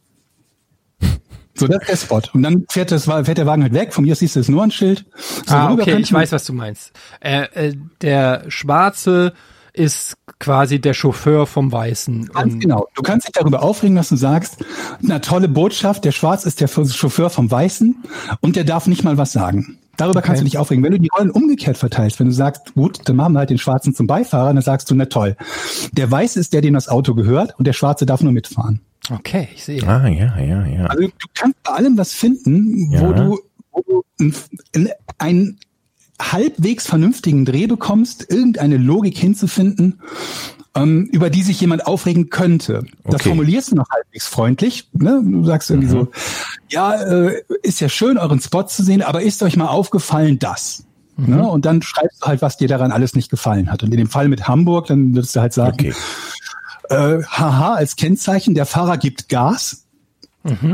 So, 1.55 1.67
das 1.67 1.83
ist 1.83 1.89
der 1.89 1.97
Spot. 1.97 2.23
Und 2.33 2.43
dann 2.43 2.65
fährt, 2.71 2.91
das, 2.91 3.05
fährt 3.05 3.39
der 3.39 3.47
Wagen 3.47 3.63
halt 3.63 3.75
weg. 3.75 3.93
Von 3.93 4.05
mir 4.05 4.13
aus 4.13 4.21
siehst 4.21 4.37
du 4.37 4.41
das 4.41 4.49
Nummernschild. 4.49 5.05
So, 5.47 5.55
Ah, 5.55 5.73
okay, 5.73 5.97
ich 5.99 6.13
weiß, 6.13 6.33
was 6.33 6.45
du 6.45 6.55
meinst. 6.55 6.93
Äh, 7.21 7.43
äh, 7.69 7.77
der 8.01 8.45
Schwarze 8.49 9.35
ist 9.75 10.17
quasi 10.39 10.81
der 10.81 10.93
Chauffeur 10.95 11.47
vom 11.47 11.73
Weißen. 11.73 12.27
Ganz 12.27 12.55
Und- 12.55 12.61
genau. 12.61 12.89
Du 12.95 13.03
kannst 13.03 13.27
dich 13.27 13.33
darüber 13.33 13.63
aufregen, 13.63 13.97
dass 13.97 14.09
du 14.11 14.17
sagst, 14.17 14.57
na 15.01 15.19
tolle 15.21 15.49
Botschaft, 15.49 16.05
der 16.05 16.13
Schwarz 16.13 16.45
ist 16.45 16.61
der 16.61 16.69
Chauffeur 16.69 17.31
vom 17.31 17.51
Weißen 17.51 17.97
und 18.41 18.57
der 18.57 18.65
darf 18.65 18.87
nicht 18.87 19.03
mal 19.05 19.17
was 19.19 19.33
sagen. 19.33 19.79
Darüber 19.97 20.23
kannst 20.23 20.41
du 20.41 20.45
dich 20.45 20.57
aufregen. 20.59 20.83
Wenn 20.83 20.93
du 20.93 20.99
die 21.01 21.11
Rollen 21.17 21.31
umgekehrt 21.31 21.77
verteilst, 21.77 22.19
wenn 22.19 22.27
du 22.27 22.33
sagst, 22.33 22.75
gut, 22.75 23.01
dann 23.05 23.17
machen 23.17 23.35
wir 23.35 23.41
halt 23.41 23.51
den 23.51 23.59
Schwarzen 23.59 23.95
zum 23.95 24.07
Beifahrer, 24.07 24.53
dann 24.53 24.63
sagst 24.63 24.91
du, 24.91 24.95
na 24.95 25.05
toll. 25.07 25.37
Der 25.93 26.11
Weiße 26.11 26.41
ist 26.41 26.53
der, 26.55 26.61
dem 26.63 26.75
das 26.75 26.89
Auto 26.89 27.15
gehört 27.15 27.55
und 27.59 27.67
der 27.67 27.73
Schwarze 27.75 28.07
darf 28.07 28.23
nur 28.23 28.33
mitfahren. 28.33 28.81
Okay, 29.11 29.49
ich 29.55 29.65
sehe. 29.65 29.83
Ah, 29.87 30.07
ja, 30.09 30.39
ja, 30.39 30.65
ja. 30.67 30.87
Also 30.87 31.03
du 31.05 31.27
kannst 31.35 31.63
bei 31.63 31.73
allem 31.73 31.99
was 31.99 32.13
finden, 32.13 32.89
wo 32.91 33.07
Ja. 33.07 33.13
du, 33.13 33.39
wo 33.73 33.83
du 33.87 34.03
ein- 34.21 34.35
ein- 34.75 34.89
einen 35.19 35.59
halbwegs 36.31 36.87
vernünftigen 36.87 37.45
Dreh 37.45 37.67
bekommst, 37.67 38.31
irgendeine 38.31 38.77
Logik 38.77 39.19
hinzufinden, 39.19 40.01
ähm, 40.75 41.09
über 41.13 41.31
die 41.31 41.43
sich 41.43 41.61
jemand 41.61 41.87
aufregen 41.87 42.31
könnte. 42.31 42.85
Das 43.05 43.17
Okay. 43.17 43.29
formulierst 43.31 43.73
du 43.73 43.77
noch 43.77 43.89
halbwegs 43.91 44.27
freundlich. 44.29 44.89
Ne? 44.93 45.21
Du 45.25 45.45
sagst 45.45 45.71
irgendwie 45.71 45.89
so, 45.89 46.09
ja, 46.71 46.95
äh, 46.95 47.43
ist 47.63 47.81
ja 47.81 47.89
schön, 47.89 48.19
euren 48.19 48.41
Spot 48.41 48.63
zu 48.65 48.83
sehen, 48.83 49.03
aber 49.03 49.23
ist 49.23 49.43
euch 49.43 49.57
mal 49.57 49.67
aufgefallen, 49.69 50.39
das? 50.39 50.85
Ne? 51.19 51.47
Und 51.47 51.67
dann 51.67 51.83
schreibst 51.83 52.23
du 52.23 52.27
halt, 52.27 52.41
was 52.41 52.57
dir 52.57 52.69
daran 52.69 52.91
alles 52.91 53.15
nicht 53.15 53.31
gefallen 53.31 53.71
hat. 53.71 53.83
Und 53.83 53.91
in 53.93 53.99
dem 53.99 54.09
Fall 54.09 54.29
mit 54.29 54.49
Hamburg, 54.49 54.87
dann 54.87 55.15
würdest 55.15 55.37
du 55.37 55.41
halt 55.41 55.53
sagen, 55.53 55.75
Okay. 55.75 55.93
äh, 56.89 57.23
haha, 57.25 57.75
als 57.75 57.97
Kennzeichen, 57.97 58.55
der 58.55 58.65
Fahrer 58.67 58.97
gibt 58.97 59.29
Gas. 59.29 59.82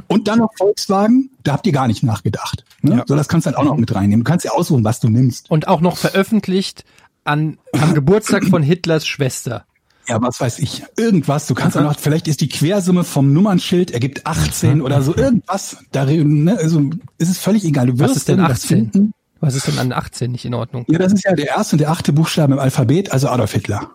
Und 0.09 0.29
dann 0.29 0.39
noch 0.39 0.51
Volkswagen, 0.57 1.31
da 1.45 1.53
habt 1.53 1.67
ihr 1.67 1.73
gar 1.73 1.89
nicht 1.89 2.03
nachgedacht. 2.03 2.65
Ne? 2.81 3.05
So, 3.07 3.17
das 3.17 3.29
kannst 3.29 3.47
du 3.47 3.49
halt 3.49 3.59
auch 3.59 3.65
noch 3.65 3.77
mit 3.77 3.95
reinnehmen. 3.95 4.25
Du 4.25 4.31
kannst 4.31 4.45
ja 4.45 4.53
aussuchen, 4.53 4.85
was 4.85 5.01
du 5.01 5.09
nimmst. 5.09 5.51
Und 5.51 5.69
auch 5.69 5.81
noch 5.81 5.97
veröffentlicht 5.97 6.85
an, 7.25 7.59
am 7.73 7.95
Geburtstag 7.95 8.45
von 8.45 8.63
Hitlers 8.63 9.07
Schwester. 9.07 9.65
Ja, 10.09 10.23
was 10.23 10.41
weiß 10.41 10.59
ich. 10.61 10.85
Irgendwas. 10.97 11.47
Du 11.47 11.55
kannst 11.55 11.77
auch 11.77 11.83
noch, 11.83 11.99
vielleicht 11.99 12.29
ist 12.29 12.41
die 12.41 12.49
Quersumme 12.49 13.05
vom 13.05 13.35
Nummernschild 13.35 13.91
ergibt 13.91 14.27
18 14.27 14.81
oder 14.81 15.03
so. 15.03 15.15
Irgendwas. 15.15 15.77
Darin, 15.93 16.45
ne? 16.45 16.57
Also, 16.57 16.91
ist 17.19 17.29
es 17.29 17.37
völlig 17.37 17.65
egal. 17.65 17.89
Du 17.89 17.99
wirst 17.99 18.11
Was 18.11 18.17
ist 18.17 18.29
denn 18.29 18.39
irgendwas 18.39 18.65
18? 18.65 18.77
finden. 18.91 19.13
Was 19.41 19.55
ist 19.55 19.69
denn 19.69 19.79
an 19.79 19.93
18 19.93 20.33
nicht 20.33 20.47
in 20.47 20.55
Ordnung? 20.55 20.85
Ja, 20.89 20.99
das 20.99 21.13
ist 21.13 21.25
ja 21.25 21.35
der 21.35 21.49
erste 21.49 21.75
und 21.75 21.81
der 21.81 21.91
achte 21.91 22.13
Buchstabe 22.13 22.55
im 22.55 22.59
Alphabet, 22.59 23.13
also 23.13 23.29
Adolf 23.29 23.53
Hitler. 23.53 23.91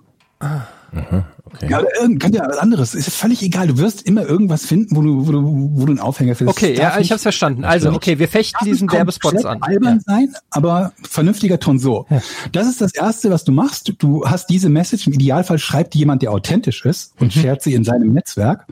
Okay. 1.54 1.68
Ja, 1.70 1.82
irgend, 2.02 2.20
kann 2.22 2.34
ja 2.34 2.48
was 2.48 2.58
anderes. 2.58 2.96
Ist 2.96 3.10
völlig 3.10 3.42
egal. 3.42 3.68
Du 3.68 3.78
wirst 3.78 4.04
immer 4.04 4.24
irgendwas 4.24 4.66
finden, 4.66 4.96
wo 4.96 5.02
du, 5.02 5.28
wo 5.28 5.32
du, 5.32 5.70
wo 5.76 5.86
du 5.86 5.92
einen 5.92 6.00
Aufhänger 6.00 6.36
findest. 6.36 6.58
Okay, 6.58 6.76
ja, 6.76 7.00
ich 7.00 7.12
hab's 7.12 7.24
verstanden. 7.24 7.64
Also, 7.64 7.92
okay, 7.92 8.20
wir 8.20 8.28
fechten 8.28 8.58
darf 8.60 8.64
diesen 8.64 8.92
Werbespots 8.92 9.46
an. 9.46 9.62
albern 9.62 10.02
Ja. 10.08 10.14
sein, 10.14 10.34
aber 10.52 10.94
vernünftiger 11.10 11.60
Ton 11.60 11.80
so. 11.80 12.06
Das 12.52 12.68
ist 12.68 12.82
das 12.82 12.94
Erste, 12.96 13.30
was 13.30 13.44
du 13.44 13.52
machst. 13.52 13.94
Du 14.00 14.26
hast 14.26 14.50
diese 14.50 14.70
Message, 14.70 15.08
im 15.08 15.14
Idealfall 15.14 15.60
schreibt 15.60 15.94
die 15.94 16.00
jemand, 16.00 16.22
der 16.22 16.32
authentisch 16.32 16.86
ist 16.86 17.14
und 17.20 17.32
shared 17.34 17.62
sie 17.62 17.74
in 17.74 17.84
seinem 17.84 18.14
Netzwerk. 18.14 18.66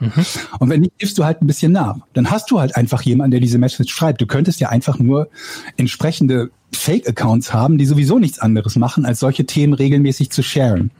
Und 0.60 0.70
wenn 0.70 0.82
nicht, 0.82 0.98
gibst 0.98 1.18
du 1.18 1.26
halt 1.26 1.42
ein 1.42 1.48
bisschen 1.48 1.72
nach. 1.72 1.98
Dann 2.14 2.32
hast 2.32 2.52
du 2.52 2.60
halt 2.60 2.76
einfach 2.76 3.02
jemanden, 3.04 3.32
der 3.32 3.40
diese 3.40 3.58
Message 3.58 3.94
schreibt. 3.94 4.22
Du 4.22 4.26
könntest 4.26 4.60
ja 4.60 4.70
einfach 4.70 5.00
nur 5.00 5.30
entsprechende 5.78 6.50
Fake-Accounts 6.74 7.54
haben, 7.54 7.78
die 7.78 7.86
sowieso 7.86 8.20
nichts 8.20 8.40
anderes 8.40 8.76
machen, 8.76 9.06
als 9.06 9.20
solche 9.20 9.46
Themen 9.46 9.74
regelmäßig 9.74 10.32
zu 10.32 10.42
sharen. 10.44 10.92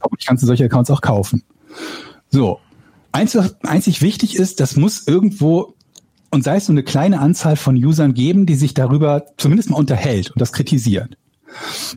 Vermutlich 0.00 0.26
kannst 0.26 0.42
du 0.42 0.46
solche 0.46 0.64
Accounts 0.64 0.90
auch 0.90 1.00
kaufen. 1.00 1.42
So. 2.30 2.60
Einzig, 3.12 3.42
einzig 3.62 4.02
wichtig 4.02 4.36
ist, 4.36 4.60
das 4.60 4.76
muss 4.76 5.06
irgendwo 5.06 5.74
und 6.30 6.44
sei 6.44 6.56
es 6.56 6.68
nur 6.68 6.74
eine 6.74 6.82
kleine 6.82 7.20
Anzahl 7.20 7.56
von 7.56 7.76
Usern 7.76 8.12
geben, 8.12 8.46
die 8.46 8.56
sich 8.56 8.74
darüber 8.74 9.24
zumindest 9.38 9.70
mal 9.70 9.78
unterhält 9.78 10.30
und 10.32 10.40
das 10.40 10.52
kritisiert. 10.52 11.16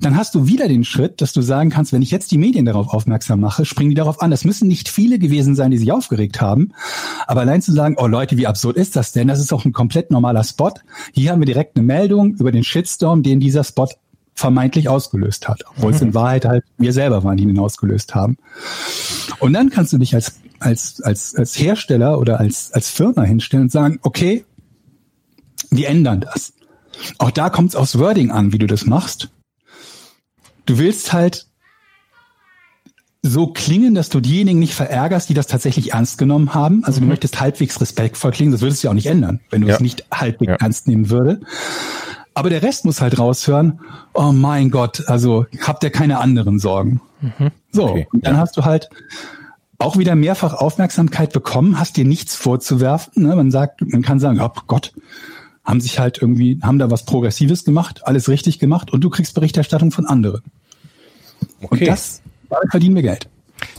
Dann 0.01 0.15
hast 0.15 0.35
du 0.35 0.47
wieder 0.47 0.67
den 0.67 0.83
Schritt, 0.83 1.21
dass 1.21 1.33
du 1.33 1.41
sagen 1.41 1.69
kannst, 1.69 1.93
wenn 1.93 2.01
ich 2.01 2.11
jetzt 2.11 2.31
die 2.31 2.37
Medien 2.37 2.65
darauf 2.65 2.87
aufmerksam 2.87 3.39
mache, 3.39 3.65
springen 3.65 3.89
die 3.89 3.95
darauf 3.95 4.21
an. 4.21 4.31
Das 4.31 4.45
müssen 4.45 4.67
nicht 4.67 4.89
viele 4.89 5.19
gewesen 5.19 5.55
sein, 5.55 5.71
die 5.71 5.77
sich 5.77 5.91
aufgeregt 5.91 6.41
haben. 6.41 6.73
Aber 7.27 7.41
allein 7.41 7.61
zu 7.61 7.71
sagen, 7.71 7.95
oh 7.97 8.07
Leute, 8.07 8.37
wie 8.37 8.47
absurd 8.47 8.77
ist 8.77 8.95
das 8.95 9.11
denn? 9.11 9.27
Das 9.27 9.39
ist 9.39 9.51
doch 9.51 9.65
ein 9.65 9.73
komplett 9.73 10.11
normaler 10.11 10.43
Spot. 10.43 10.73
Hier 11.13 11.31
haben 11.31 11.39
wir 11.39 11.45
direkt 11.45 11.77
eine 11.77 11.85
Meldung 11.85 12.35
über 12.35 12.51
den 12.51 12.63
Shitstorm, 12.63 13.23
den 13.23 13.39
dieser 13.39 13.63
Spot 13.63 13.89
vermeintlich 14.39 14.87
ausgelöst 14.89 15.47
hat. 15.47 15.63
Obwohl 15.75 15.93
es 15.93 16.01
in 16.01 16.13
Wahrheit 16.13 16.45
halt 16.45 16.63
wir 16.77 16.93
selber 16.93 17.23
waren, 17.23 17.37
die 17.37 17.43
ihn 17.43 17.59
ausgelöst 17.59 18.15
haben. 18.15 18.37
Und 19.39 19.53
dann 19.53 19.69
kannst 19.69 19.93
du 19.93 19.97
dich 19.97 20.15
als, 20.15 20.39
als, 20.59 21.01
als, 21.01 21.35
als 21.35 21.59
Hersteller 21.59 22.19
oder 22.19 22.39
als, 22.39 22.71
als 22.71 22.89
Firma 22.89 23.23
hinstellen 23.23 23.63
und 23.63 23.71
sagen, 23.71 23.99
okay, 24.01 24.45
wir 25.69 25.89
ändern 25.89 26.21
das. 26.21 26.53
Auch 27.17 27.31
da 27.31 27.49
kommt 27.49 27.69
es 27.69 27.75
aufs 27.75 27.99
Wording 27.99 28.31
an, 28.31 28.53
wie 28.53 28.57
du 28.57 28.67
das 28.67 28.85
machst. 28.85 29.29
Du 30.69 30.77
willst 30.77 31.13
halt 31.13 31.47
so 33.23 33.47
klingen, 33.47 33.95
dass 33.95 34.09
du 34.09 34.19
diejenigen 34.19 34.59
nicht 34.59 34.75
verärgerst, 34.75 35.27
die 35.27 35.33
das 35.33 35.47
tatsächlich 35.47 35.93
ernst 35.93 36.19
genommen 36.19 36.53
haben. 36.53 36.83
Also 36.85 36.99
du 36.99 37.07
möchtest 37.07 37.41
halbwegs 37.41 37.81
respektvoll 37.81 38.29
klingen, 38.31 38.51
das 38.51 38.61
würdest 38.61 38.83
du 38.83 38.87
ja 38.87 38.91
auch 38.91 38.95
nicht 38.95 39.07
ändern, 39.07 39.39
wenn 39.49 39.61
du 39.61 39.67
Ja. 39.67 39.73
es 39.75 39.79
nicht 39.81 40.05
halbwegs 40.13 40.51
Ja. 40.51 40.55
ernst 40.57 40.87
nehmen 40.87 41.09
würde. 41.09 41.41
Aber 42.35 42.51
der 42.51 42.61
Rest 42.61 42.85
muss 42.85 43.01
halt 43.01 43.17
raushören, 43.17 43.79
oh 44.13 44.31
mein 44.31 44.69
Gott, 44.69 45.07
also 45.07 45.47
habt 45.65 45.83
ihr 45.83 45.89
keine 45.89 46.19
anderen 46.19 46.59
Sorgen. 46.59 47.01
So, 47.71 47.89
Okay, 47.89 48.07
und 48.13 48.27
dann 48.27 48.37
hast 48.37 48.55
du 48.55 48.63
halt 48.63 48.89
auch 49.79 49.97
wieder 49.97 50.13
mehrfach 50.15 50.53
Aufmerksamkeit 50.53 51.33
bekommen, 51.33 51.79
hast 51.79 51.97
dir 51.97 52.05
nichts 52.05 52.35
vorzuwerfen. 52.35 53.23
Ne? 53.23 53.35
Man 53.35 53.49
sagt, 53.49 53.81
man 53.91 54.03
kann 54.03 54.19
sagen, 54.19 54.39
oh 54.39 54.49
Gott, 54.67 54.93
haben 55.65 55.81
sich 55.81 55.99
halt 55.99 56.19
irgendwie, 56.21 56.59
haben 56.63 56.79
da 56.79 56.89
was 56.89 57.05
Progressives 57.05 57.65
gemacht, 57.65 58.07
alles 58.07 58.29
richtig 58.29 58.59
gemacht 58.59 58.91
und 58.91 59.01
du 59.03 59.09
kriegst 59.09 59.33
Berichterstattung 59.35 59.91
von 59.91 60.05
anderen. 60.05 60.41
Und 61.61 61.73
Okay. 61.73 61.85
das, 61.85 62.21
damit 62.49 62.69
verdienen 62.71 62.95
wir 62.95 63.01
Geld. 63.03 63.27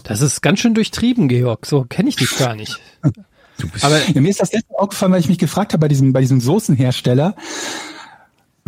Das 0.04 0.20
ist 0.20 0.42
ganz 0.42 0.60
schön 0.60 0.74
durchtrieben, 0.74 1.28
Georg. 1.28 1.66
So 1.66 1.84
kenne 1.88 2.08
ich 2.08 2.16
dich 2.16 2.36
gar 2.36 2.54
nicht. 2.54 2.78
Aber 3.82 3.98
Ja, 4.08 4.20
mir 4.20 4.28
ist 4.30 4.40
das 4.40 4.52
letzte 4.52 4.78
aufgefallen, 4.78 5.12
weil 5.12 5.20
ich 5.20 5.28
mich 5.28 5.38
gefragt 5.38 5.72
habe 5.72 5.80
bei 5.82 5.88
diesem, 5.88 6.12
bei 6.12 6.20
diesem 6.20 6.40
Soßenhersteller. 6.40 7.34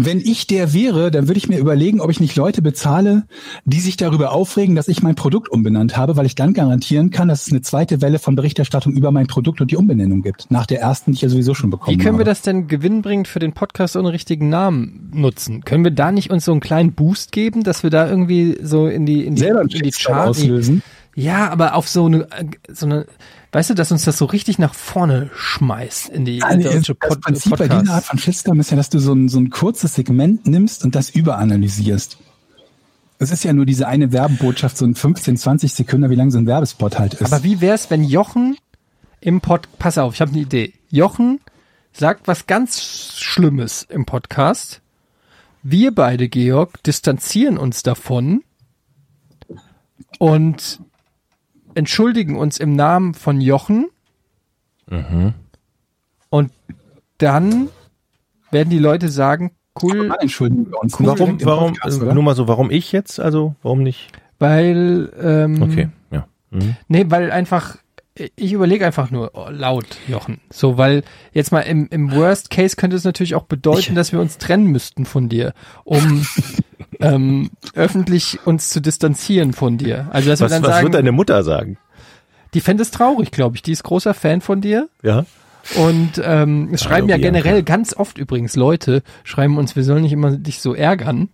Wenn 0.04 0.20
ich 0.20 0.46
der 0.46 0.72
wäre, 0.72 1.10
dann 1.10 1.28
würde 1.28 1.38
ich 1.38 1.48
mir 1.48 1.58
überlegen, 1.58 2.00
ob 2.00 2.10
ich 2.10 2.18
nicht 2.18 2.34
Leute 2.34 2.62
bezahle, 2.62 3.24
die 3.64 3.80
sich 3.80 3.96
darüber 3.96 4.32
aufregen, 4.32 4.74
dass 4.74 4.88
ich 4.88 5.02
mein 5.02 5.14
Produkt 5.14 5.48
umbenannt 5.48 5.96
habe, 5.96 6.16
weil 6.16 6.26
ich 6.26 6.34
dann 6.34 6.54
garantieren 6.54 7.10
kann, 7.10 7.28
dass 7.28 7.46
es 7.46 7.52
eine 7.52 7.62
zweite 7.62 8.00
Welle 8.00 8.18
von 8.18 8.34
Berichterstattung 8.34 8.94
über 8.94 9.10
mein 9.12 9.26
Produkt 9.26 9.60
und 9.60 9.70
die 9.70 9.76
Umbenennung 9.76 10.22
gibt. 10.22 10.50
Nach 10.50 10.66
der 10.66 10.80
ersten, 10.80 11.12
die 11.12 11.16
ich 11.16 11.22
ja 11.22 11.28
sowieso 11.28 11.54
schon 11.54 11.70
bekommen 11.70 11.96
wie 11.96 12.02
können 12.02 12.16
wir 12.16 12.24
habe. 12.24 12.30
das 12.30 12.42
denn 12.42 12.66
gewinnbringend 12.66 13.28
für 13.28 13.38
den 13.38 13.52
Podcast 13.52 13.96
ohne 13.96 14.12
richtigen 14.12 14.48
Namen 14.48 15.10
nutzen? 15.14 15.64
Können 15.64 15.84
wir 15.84 15.92
da 15.92 16.10
nicht 16.10 16.30
uns 16.30 16.44
so 16.44 16.52
einen 16.52 16.60
kleinen 16.60 16.92
Boost 16.92 17.32
geben, 17.32 17.62
dass 17.62 17.82
wir 17.82 17.90
da 17.90 18.08
irgendwie 18.08 18.58
so 18.62 18.88
in 18.88 19.06
die 19.06 19.24
in 19.24 19.36
die, 19.36 19.40
selber 19.40 19.62
in 19.62 19.68
die 19.68 19.90
Charts 19.90 20.40
auslösen? 20.40 20.82
Ja, 21.14 21.50
aber 21.50 21.74
auf 21.74 21.88
so 21.88 22.06
eine 22.06 22.26
so 22.68 22.86
eine 22.86 23.06
weißt 23.52 23.70
du, 23.70 23.74
dass 23.74 23.92
uns 23.92 24.04
das 24.04 24.16
so 24.16 24.24
richtig 24.24 24.58
nach 24.58 24.74
vorne 24.74 25.30
schmeißt 25.36 26.08
in 26.08 26.24
die 26.24 26.42
Also, 26.42 26.70
deutsche 26.70 26.94
das 26.94 27.08
Pod 27.10 27.20
Prinzip 27.20 27.50
bei 27.52 27.56
Podcast. 27.58 27.82
dieser 27.82 27.94
Art 27.94 28.04
von 28.04 28.18
Shitstorm 28.18 28.60
ist 28.60 28.70
ja, 28.70 28.76
dass 28.76 28.88
du 28.88 28.98
so 28.98 29.12
ein, 29.12 29.28
so 29.28 29.38
ein 29.38 29.50
kurzes 29.50 29.94
Segment 29.94 30.46
nimmst 30.46 30.84
und 30.84 30.94
das 30.94 31.10
überanalysierst. 31.10 32.16
Es 33.18 33.30
ist 33.30 33.44
ja 33.44 33.52
nur 33.52 33.66
diese 33.66 33.86
eine 33.86 34.10
Werbebotschaft, 34.10 34.76
so 34.76 34.84
ein 34.84 34.94
15, 34.94 35.36
20 35.36 35.72
Sekunden, 35.74 36.10
wie 36.10 36.16
lang 36.16 36.30
so 36.30 36.38
ein 36.38 36.46
Werbespot 36.46 36.98
halt 36.98 37.14
ist. 37.14 37.32
Aber 37.32 37.44
wie 37.44 37.60
wär's, 37.60 37.90
wenn 37.90 38.02
Jochen 38.02 38.56
im 39.20 39.40
Pod, 39.40 39.68
pass 39.78 39.98
auf, 39.98 40.14
ich 40.14 40.20
habe 40.20 40.32
eine 40.32 40.40
Idee. 40.40 40.72
Jochen 40.90 41.38
sagt 41.92 42.26
was 42.26 42.46
ganz 42.46 42.82
Schlimmes 42.82 43.86
im 43.88 44.06
Podcast. 44.06 44.80
Wir 45.62 45.94
beide, 45.94 46.28
Georg, 46.28 46.82
distanzieren 46.82 47.58
uns 47.58 47.84
davon 47.84 48.42
und 50.18 50.80
entschuldigen 51.74 52.36
uns 52.36 52.58
im 52.58 52.74
Namen 52.76 53.14
von 53.14 53.40
Jochen. 53.40 53.88
Und 56.30 56.50
dann 57.18 57.68
werden 58.50 58.70
die 58.70 58.78
Leute 58.78 59.08
sagen, 59.08 59.52
cool, 59.82 60.08
Dann 60.08 60.18
entschuldigen 60.20 60.70
wir 60.70 60.80
uns. 60.80 60.94
Warum, 60.98 61.16
Direkt 61.16 61.42
im 61.42 61.48
warum, 61.48 61.72
Podcast, 61.74 62.02
äh, 62.02 62.14
nur 62.14 62.22
mal 62.22 62.34
so, 62.34 62.48
warum 62.48 62.70
ich 62.70 62.92
jetzt? 62.92 63.20
Also, 63.20 63.54
warum 63.62 63.82
nicht? 63.82 64.12
weil 64.42 65.12
ähm, 65.22 65.62
Okay, 65.62 65.88
ja. 66.10 66.26
Mhm. 66.50 66.76
Nee, 66.88 67.04
weil 67.08 67.30
einfach, 67.30 67.78
ich 68.14 68.52
überlege 68.52 68.84
einfach 68.84 69.10
nur 69.10 69.30
oh, 69.34 69.48
laut, 69.50 69.86
Jochen. 70.06 70.40
So, 70.50 70.76
weil 70.76 71.02
jetzt 71.32 71.52
mal 71.52 71.60
im, 71.60 71.88
im 71.90 72.12
Worst 72.12 72.50
Case 72.50 72.76
könnte 72.76 72.96
es 72.96 73.04
natürlich 73.04 73.34
auch 73.34 73.44
bedeuten, 73.44 73.94
dass 73.94 74.12
wir 74.12 74.20
uns 74.20 74.38
trennen 74.38 74.66
müssten 74.66 75.06
von 75.06 75.28
dir, 75.28 75.54
um 75.84 76.26
ähm, 77.00 77.50
öffentlich 77.74 78.38
uns 78.44 78.68
zu 78.68 78.80
distanzieren 78.80 79.52
von 79.52 79.78
dir. 79.78 80.08
Also, 80.10 80.28
dass 80.30 80.40
Was, 80.40 80.50
wir 80.50 80.56
dann 80.56 80.62
was 80.62 80.70
sagen, 80.70 80.84
wird 80.84 80.94
deine 80.94 81.12
Mutter 81.12 81.42
sagen? 81.42 81.78
die 82.54 82.60
fände 82.60 82.82
es 82.82 82.90
traurig, 82.90 83.30
glaube 83.30 83.56
ich. 83.56 83.62
Die 83.62 83.72
ist 83.72 83.82
großer 83.82 84.14
Fan 84.14 84.40
von 84.40 84.60
dir. 84.60 84.88
Ja. 85.02 85.24
Und 85.76 86.20
ähm, 86.22 86.70
es 86.72 86.82
schreiben 86.82 87.08
ja 87.08 87.18
generell 87.18 87.62
ganz 87.62 87.94
oft 87.94 88.18
übrigens 88.18 88.56
Leute, 88.56 89.02
schreiben 89.22 89.58
uns, 89.58 89.76
wir 89.76 89.84
sollen 89.84 90.02
nicht 90.02 90.12
immer 90.12 90.32
dich 90.32 90.60
so 90.60 90.74
ärgern. 90.74 91.28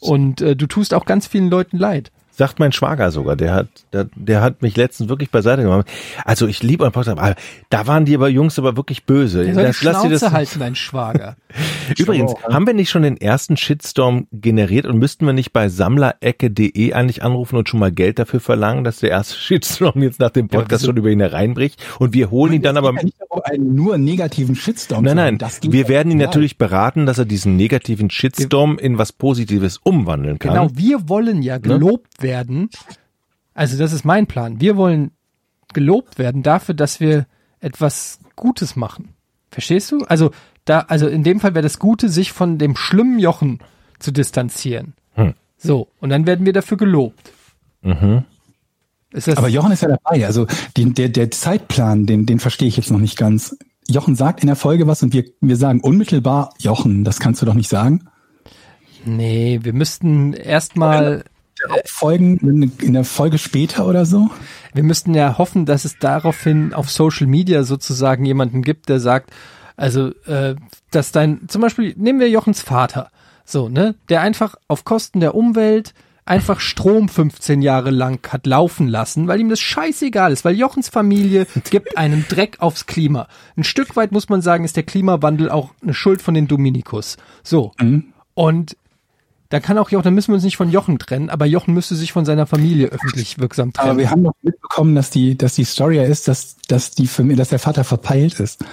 Und 0.00 0.40
äh, 0.40 0.54
du 0.54 0.66
tust 0.66 0.94
auch 0.94 1.06
ganz 1.06 1.26
vielen 1.26 1.50
Leuten 1.50 1.78
leid. 1.78 2.12
Sagt 2.40 2.58
mein 2.58 2.72
Schwager 2.72 3.10
sogar, 3.10 3.36
der 3.36 3.52
hat, 3.52 3.68
der, 3.92 4.08
der 4.16 4.40
hat 4.40 4.62
mich 4.62 4.74
letztens 4.74 5.10
wirklich 5.10 5.30
beiseite 5.30 5.60
genommen. 5.60 5.84
Also 6.24 6.46
ich 6.46 6.62
liebe 6.62 6.84
einen 6.84 6.92
Podcast, 6.92 7.18
aber 7.18 7.34
da 7.68 7.86
waren 7.86 8.06
die 8.06 8.14
aber 8.14 8.30
Jungs 8.30 8.58
aber 8.58 8.78
wirklich 8.78 9.04
böse. 9.04 9.44
Der 9.44 9.52
soll 9.54 9.64
die 9.78 9.84
Lass- 9.84 10.00
dir 10.02 10.08
das, 10.08 10.32
halten, 10.32 10.58
dein 10.58 10.74
Schwager. 10.74 11.36
Übrigens, 11.98 12.32
haben 12.50 12.66
wir 12.66 12.72
nicht 12.72 12.88
schon 12.88 13.02
den 13.02 13.18
ersten 13.18 13.58
Shitstorm 13.58 14.26
generiert 14.32 14.86
und 14.86 14.96
müssten 14.98 15.26
wir 15.26 15.34
nicht 15.34 15.52
bei 15.52 15.68
sammlerecke.de 15.68 16.94
eigentlich 16.94 17.22
anrufen 17.22 17.56
und 17.56 17.68
schon 17.68 17.78
mal 17.80 17.92
Geld 17.92 18.18
dafür 18.18 18.40
verlangen, 18.40 18.84
dass 18.84 19.00
der 19.00 19.10
erste 19.10 19.34
Shitstorm 19.38 20.02
jetzt 20.02 20.18
nach 20.18 20.30
dem 20.30 20.48
Podcast 20.48 20.82
wieso- 20.82 20.86
schon 20.92 20.96
über 20.96 21.10
ihn 21.10 21.20
hereinbricht 21.20 21.78
und 21.98 22.14
wir 22.14 22.30
holen 22.30 22.54
ihn 22.54 22.62
dann 22.62 22.78
aber... 22.78 22.94
Ja 22.94 23.02
nicht 23.02 23.20
darum, 23.20 23.42
einen 23.44 23.74
nur 23.74 23.98
negativen 23.98 24.54
Shitstorm 24.56 25.04
Nein, 25.04 25.16
nein, 25.16 25.36
Das 25.38 25.60
wir 25.62 25.82
ja 25.82 25.88
werden 25.88 26.10
ihn 26.10 26.18
total. 26.20 26.28
natürlich 26.28 26.56
beraten, 26.56 27.04
dass 27.04 27.18
er 27.18 27.26
diesen 27.26 27.56
negativen 27.56 28.08
Shitstorm 28.08 28.78
in 28.78 28.96
was 28.96 29.12
Positives 29.12 29.78
umwandeln 29.82 30.38
kann. 30.38 30.54
Genau, 30.54 30.68
wir 30.74 31.08
wollen 31.08 31.42
ja 31.42 31.58
gelobt 31.58 32.22
werden. 32.22 32.29
Also 33.54 33.78
das 33.78 33.92
ist 33.92 34.04
mein 34.04 34.26
Plan. 34.26 34.60
Wir 34.60 34.76
wollen 34.76 35.12
gelobt 35.72 36.18
werden 36.18 36.42
dafür, 36.42 36.74
dass 36.74 37.00
wir 37.00 37.26
etwas 37.60 38.18
Gutes 38.36 38.76
machen. 38.76 39.10
Verstehst 39.50 39.92
du? 39.92 40.04
Also 40.04 40.30
da, 40.64 40.80
also 40.80 41.08
in 41.08 41.22
dem 41.22 41.40
Fall 41.40 41.54
wäre 41.54 41.62
das 41.62 41.78
Gute, 41.78 42.08
sich 42.08 42.32
von 42.32 42.58
dem 42.58 42.76
schlimmen 42.76 43.18
Jochen 43.18 43.58
zu 43.98 44.12
distanzieren. 44.12 44.94
Hm. 45.14 45.34
So, 45.58 45.88
und 46.00 46.10
dann 46.10 46.26
werden 46.26 46.46
wir 46.46 46.52
dafür 46.52 46.76
gelobt. 46.76 47.32
Mhm. 47.82 48.24
Ist 49.12 49.26
das, 49.26 49.36
Aber 49.36 49.48
Jochen 49.48 49.72
ist 49.72 49.82
ja 49.82 49.88
dabei. 49.88 50.24
Also 50.24 50.46
den, 50.76 50.94
der, 50.94 51.08
der 51.08 51.30
Zeitplan, 51.30 52.06
den, 52.06 52.26
den 52.26 52.38
verstehe 52.38 52.68
ich 52.68 52.76
jetzt 52.76 52.90
noch 52.90 52.98
nicht 52.98 53.18
ganz. 53.18 53.56
Jochen 53.88 54.14
sagt 54.14 54.40
in 54.40 54.46
der 54.46 54.56
Folge 54.56 54.86
was 54.86 55.02
und 55.02 55.12
wir, 55.12 55.24
wir 55.40 55.56
sagen 55.56 55.80
unmittelbar, 55.80 56.54
Jochen, 56.58 57.04
das 57.04 57.18
kannst 57.18 57.42
du 57.42 57.46
doch 57.46 57.54
nicht 57.54 57.68
sagen. 57.68 58.08
nee, 59.04 59.58
wir 59.62 59.72
müssten 59.72 60.32
erstmal, 60.32 61.24
Folgen 61.84 62.72
in, 62.80 62.92
der 62.92 63.04
Folge 63.04 63.38
später 63.38 63.86
oder 63.86 64.06
so? 64.06 64.30
wir 64.72 64.82
müssten 64.82 65.14
ja 65.14 65.38
hoffen, 65.38 65.66
dass 65.66 65.84
es 65.84 65.98
daraufhin 65.98 66.74
auf 66.74 66.90
Social 66.90 67.26
Media 67.26 67.64
sozusagen 67.64 68.24
jemanden 68.24 68.62
gibt, 68.62 68.88
der 68.88 69.00
sagt, 69.00 69.30
also, 69.76 70.08
äh, 70.26 70.56
dass 70.90 71.12
dein, 71.12 71.48
zum 71.48 71.62
Beispiel, 71.62 71.94
nehmen 71.96 72.20
wir 72.20 72.28
Jochens 72.28 72.60
Vater, 72.60 73.10
so, 73.44 73.68
ne, 73.68 73.94
der 74.08 74.20
einfach 74.20 74.56
auf 74.68 74.84
Kosten 74.84 75.20
der 75.20 75.34
Umwelt 75.34 75.94
einfach 76.26 76.60
Strom 76.60 77.08
15 77.08 77.62
Jahre 77.62 77.90
lang 77.90 78.20
hat 78.30 78.46
laufen 78.46 78.86
lassen, 78.86 79.26
weil 79.26 79.40
ihm 79.40 79.48
das 79.48 79.58
scheißegal 79.58 80.32
ist, 80.32 80.44
weil 80.44 80.54
Jochens 80.54 80.88
Familie 80.88 81.46
gibt 81.70 81.96
einen 81.96 82.26
Dreck 82.28 82.58
aufs 82.60 82.86
Klima. 82.86 83.26
Ein 83.56 83.64
Stück 83.64 83.96
weit 83.96 84.12
muss 84.12 84.28
man 84.28 84.42
sagen, 84.42 84.64
ist 84.64 84.76
der 84.76 84.84
Klimawandel 84.84 85.50
auch 85.50 85.70
eine 85.82 85.94
Schuld 85.94 86.22
von 86.22 86.34
den 86.34 86.46
Dominikus. 86.46 87.16
So. 87.42 87.72
Und 88.34 88.76
Dann 89.50 89.62
kann 89.62 89.78
auch 89.78 89.90
Jochen, 89.90 90.04
dann 90.04 90.14
müssen 90.14 90.28
wir 90.28 90.36
uns 90.36 90.44
nicht 90.44 90.56
von 90.56 90.70
Jochen 90.70 91.00
trennen, 91.00 91.28
aber 91.28 91.44
Jochen 91.44 91.74
müsste 91.74 91.96
sich 91.96 92.12
von 92.12 92.24
seiner 92.24 92.46
Familie 92.46 92.86
öffentlich 92.86 93.40
wirksam 93.40 93.72
trennen. 93.72 93.90
Aber 93.90 93.98
wir 93.98 94.08
haben 94.08 94.22
doch 94.22 94.34
mitbekommen, 94.42 94.94
dass 94.94 95.10
die, 95.10 95.36
dass 95.36 95.56
die 95.56 95.64
Story 95.64 95.96
ja 95.96 96.04
ist, 96.04 96.28
dass, 96.28 96.56
dass 96.68 96.92
die 96.92 97.08
Familie, 97.08 97.38
dass 97.38 97.48
der 97.48 97.58
Vater 97.58 97.82
verpeilt 97.82 98.38
ist. 98.38 98.64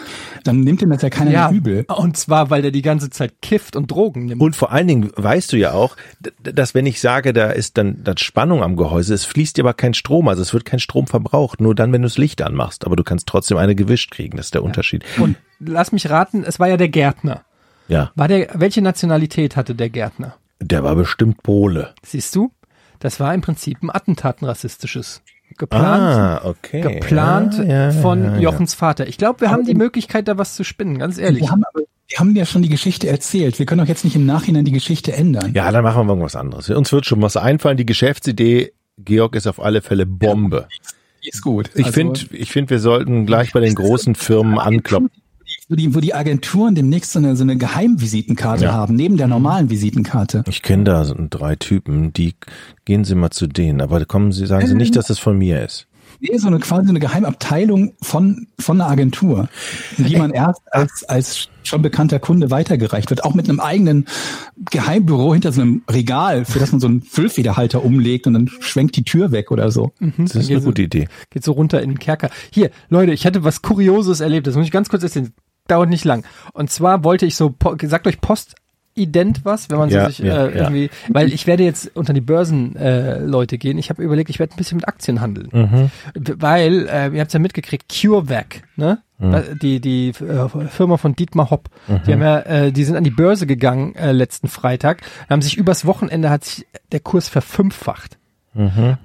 Dann 0.43 0.61
nimmt 0.61 0.83
ihm 0.83 0.91
das 0.91 1.01
ja 1.01 1.09
keiner 1.09 1.31
ja, 1.31 1.51
übel. 1.51 1.85
und 1.87 2.15
zwar, 2.15 2.51
weil 2.51 2.61
der 2.61 2.69
die 2.69 2.83
ganze 2.83 3.09
Zeit 3.09 3.41
kifft 3.41 3.75
und 3.75 3.89
Drogen 3.89 4.25
nimmt. 4.25 4.39
Und 4.39 4.55
vor 4.55 4.71
allen 4.71 4.87
Dingen 4.87 5.09
weißt 5.15 5.51
du 5.51 5.57
ja 5.57 5.71
auch, 5.71 5.97
dass 6.43 6.75
wenn 6.75 6.85
ich 6.85 7.01
sage, 7.01 7.33
da 7.33 7.49
ist 7.49 7.79
dann 7.79 8.03
das 8.03 8.21
Spannung 8.21 8.61
am 8.61 8.75
Gehäuse, 8.75 9.15
es 9.15 9.25
fließt 9.25 9.57
dir 9.57 9.63
aber 9.63 9.73
kein 9.73 9.95
Strom, 9.95 10.27
also 10.27 10.43
es 10.43 10.53
wird 10.53 10.63
kein 10.63 10.79
Strom 10.79 11.07
verbraucht, 11.07 11.59
nur 11.59 11.73
dann, 11.73 11.91
wenn 11.91 12.03
du 12.03 12.07
das 12.07 12.19
Licht 12.19 12.43
anmachst. 12.43 12.85
Aber 12.85 12.95
du 12.95 13.03
kannst 13.03 13.25
trotzdem 13.25 13.57
eine 13.57 13.73
gewischt 13.73 14.11
kriegen, 14.11 14.37
das 14.37 14.47
ist 14.47 14.53
der 14.53 14.63
Unterschied. 14.63 15.03
und 15.17 15.37
lass 15.59 15.91
mich 15.91 16.07
raten, 16.11 16.43
es 16.43 16.59
war 16.59 16.67
ja 16.67 16.77
der 16.77 16.89
Gärtner. 16.89 17.41
Ja, 17.87 18.11
War 18.15 18.27
der, 18.27 18.49
welche 18.53 18.81
Nationalität 18.81 19.55
hatte 19.55 19.73
der 19.73 19.89
Gärtner? 19.89 20.35
Der 20.59 20.83
war 20.83 20.95
bestimmt 20.95 21.43
Pole. 21.43 21.93
Siehst 22.03 22.35
du? 22.35 22.51
Das 22.99 23.19
war 23.19 23.33
im 23.33 23.41
Prinzip 23.41 23.81
ein 23.83 23.89
Attentat, 23.89 24.41
ein 24.41 24.45
rassistisches. 24.45 25.21
Geplant, 25.57 25.85
Ah, 25.85 26.41
okay. 26.43 26.81
geplant 26.81 27.57
Ja, 27.57 27.63
ja, 27.63 27.91
von 27.91 28.23
ja, 28.23 28.33
ja. 28.35 28.39
Jochens 28.41 28.73
Vater. 28.73 29.07
Ich 29.07 29.17
glaube, 29.17 29.41
wir 29.41 29.49
haben 29.49 29.65
die 29.65 29.75
Möglichkeit, 29.75 30.27
da 30.27 30.37
was 30.37 30.55
zu 30.55 30.63
spinnen, 30.63 30.99
ganz 30.99 31.17
ehrlich. 31.17 31.41
Wir 31.43 31.51
haben, 31.51 31.63
aber, 31.73 31.83
wir 32.07 32.19
haben 32.19 32.35
ja 32.35 32.45
schon 32.45 32.61
die 32.63 32.69
Geschichte 32.69 33.07
erzählt. 33.07 33.57
Wir 33.57 33.65
können 33.65 33.79
doch 33.81 33.87
jetzt 33.87 34.03
nicht 34.03 34.15
im 34.15 34.25
Nachhinein 34.25 34.65
die 34.65 34.71
Geschichte 34.73 35.13
ändern. 35.13 35.53
Ja, 35.55 35.71
dann 35.71 35.83
machen 35.83 36.05
wir 36.05 36.09
irgendwas 36.11 36.35
anderes. 36.35 36.69
Uns 36.69 36.91
wird 36.91 37.05
schon 37.05 37.21
was 37.21 37.37
einfallen. 37.37 37.77
Die 37.77 37.85
Geschäftsidee, 37.85 38.73
Georg, 38.97 39.35
ist 39.35 39.47
auf 39.47 39.61
alle 39.61 39.81
Fälle 39.81 40.05
Bombe. 40.05 40.67
Ist 41.21 41.41
gut. 41.41 41.69
Ich 41.75 41.85
Also, 41.87 41.91
finde, 41.93 42.19
ich 42.31 42.51
finde, 42.51 42.69
wir 42.71 42.79
sollten 42.79 43.25
gleich 43.25 43.51
bei 43.53 43.59
den 43.59 43.73
großen 43.73 44.15
Firmen 44.15 44.59
anklopfen. 44.59 45.09
Wo 45.69 45.75
die, 45.75 45.93
wo 45.93 45.99
die 45.99 46.13
Agenturen 46.13 46.75
demnächst 46.75 47.11
so 47.11 47.19
eine, 47.19 47.35
so 47.35 47.43
eine 47.43 47.57
Geheimvisitenkarte 47.57 48.65
Ja. 48.65 48.73
haben, 48.73 48.95
neben 48.95 49.17
der 49.17 49.27
normalen 49.27 49.69
Visitenkarte. 49.69 50.43
Ich 50.47 50.61
kenne 50.61 50.85
da 50.85 51.03
so 51.05 51.15
drei 51.29 51.55
Typen, 51.55 52.13
die 52.13 52.35
gehen 52.85 53.03
Sie 53.03 53.15
mal 53.15 53.31
zu 53.31 53.47
denen, 53.47 53.81
aber 53.81 54.05
kommen 54.05 54.31
Sie, 54.31 54.45
sagen 54.45 54.67
Sie 54.67 54.75
nicht, 54.75 54.95
dass 54.95 55.09
es 55.09 55.19
von 55.19 55.37
mir 55.37 55.63
ist. 55.63 55.87
Nee, 56.19 56.35
so 56.37 56.47
eine 56.47 56.57
quasi 56.59 56.89
eine 56.89 56.99
Geheimabteilung 56.99 57.93
von, 58.01 58.47
von 58.57 58.81
einer 58.81 58.89
Agentur, 58.89 59.49
in 59.97 60.05
die 60.05 60.15
man 60.15 60.31
erst 60.31 60.61
als, 60.71 61.03
als 61.03 61.49
schon 61.63 61.81
bekannter 61.83 62.17
Kunde 62.17 62.49
weitergereicht 62.49 63.09
wird, 63.11 63.23
auch 63.23 63.35
mit 63.35 63.47
einem 63.49 63.59
eigenen 63.59 64.05
Geheimbüro 64.71 65.33
hinter 65.33 65.51
so 65.51 65.61
einem 65.61 65.83
Regal, 65.91 66.45
für 66.45 66.57
das 66.59 66.71
man 66.71 66.79
so 66.81 66.87
einen 66.87 67.01
Füllfederhalter 67.01 67.83
umlegt 67.83 68.25
und 68.25 68.33
dann 68.33 68.49
schwenkt 68.61 68.95
die 68.95 69.03
Tür 69.03 69.31
weg 69.31 69.51
oder 69.51 69.69
so. 69.69 69.91
Das 70.17 70.33
ist 70.35 70.49
eine 70.49 70.61
gute 70.61 70.81
Idee. 70.83 71.07
Geht 71.29 71.43
so 71.43 71.51
runter 71.51 71.81
in 71.81 71.89
den 71.91 71.99
Kerker. 71.99 72.29
Hier, 72.51 72.71
Leute, 72.89 73.11
ich 73.11 73.25
hatte 73.25 73.43
was 73.43 73.61
Kurioses 73.61 74.19
erlebt. 74.19 74.47
Das 74.47 74.55
muss 74.55 74.65
ich 74.65 74.71
ganz 74.71 74.89
kurz 74.89 75.03
erzählen. 75.03 75.33
Dauert 75.67 75.89
nicht 75.89 76.05
lang. 76.05 76.23
Und 76.53 76.69
zwar 76.71 77.03
wollte 77.03 77.25
ich 77.25 77.35
so, 77.35 77.53
sagt 77.83 78.07
euch 78.07 78.19
Postident 78.21 79.45
was, 79.45 79.69
wenn 79.69 79.77
man 79.77 79.89
Ja, 79.89 80.03
so 80.03 80.07
sich 80.09 80.19
ja, 80.19 80.45
äh, 80.47 80.49
ja. 80.49 80.61
irgendwie, 80.63 80.89
weil 81.09 81.31
ich 81.31 81.45
werde 81.47 81.63
jetzt 81.63 81.91
unter 81.95 82.13
die 82.13 82.21
Börsen 82.21 82.75
äh, 82.75 83.19
Leute 83.19 83.57
gehen. 83.57 83.77
Ich 83.77 83.89
habe 83.89 84.01
überlegt, 84.03 84.29
ich 84.29 84.39
werde 84.39 84.53
ein 84.53 84.57
bisschen 84.57 84.77
mit 84.77 84.87
Aktien 84.87 85.21
handeln, 85.21 85.49
Mhm. 85.51 85.91
weil 86.39 86.87
äh, 86.89 87.09
ihr 87.09 87.21
habt 87.21 87.33
ja 87.33 87.39
mitgekriegt, 87.39 87.85
CureVac, 87.89 88.63
ne? 88.75 88.99
Mhm. 89.19 89.43
Die 89.61 89.79
die 89.79 90.09
äh, 90.09 90.67
Firma 90.69 90.97
von 90.97 91.15
Dietmar 91.15 91.49
Hopp, 91.49 91.69
die 92.05 92.13
haben 92.13 92.21
ja, 92.21 92.39
äh, 92.41 92.71
die 92.71 92.83
sind 92.83 92.95
an 92.95 93.03
die 93.03 93.09
Börse 93.09 93.47
gegangen 93.47 93.95
äh, 93.95 94.11
letzten 94.11 94.47
Freitag, 94.47 95.01
haben 95.27 95.41
sich 95.41 95.57
übers 95.57 95.85
Wochenende 95.87 96.29
hat 96.29 96.45
sich 96.45 96.67
der 96.91 96.99
Kurs 96.99 97.27
verfünffacht. 97.27 98.17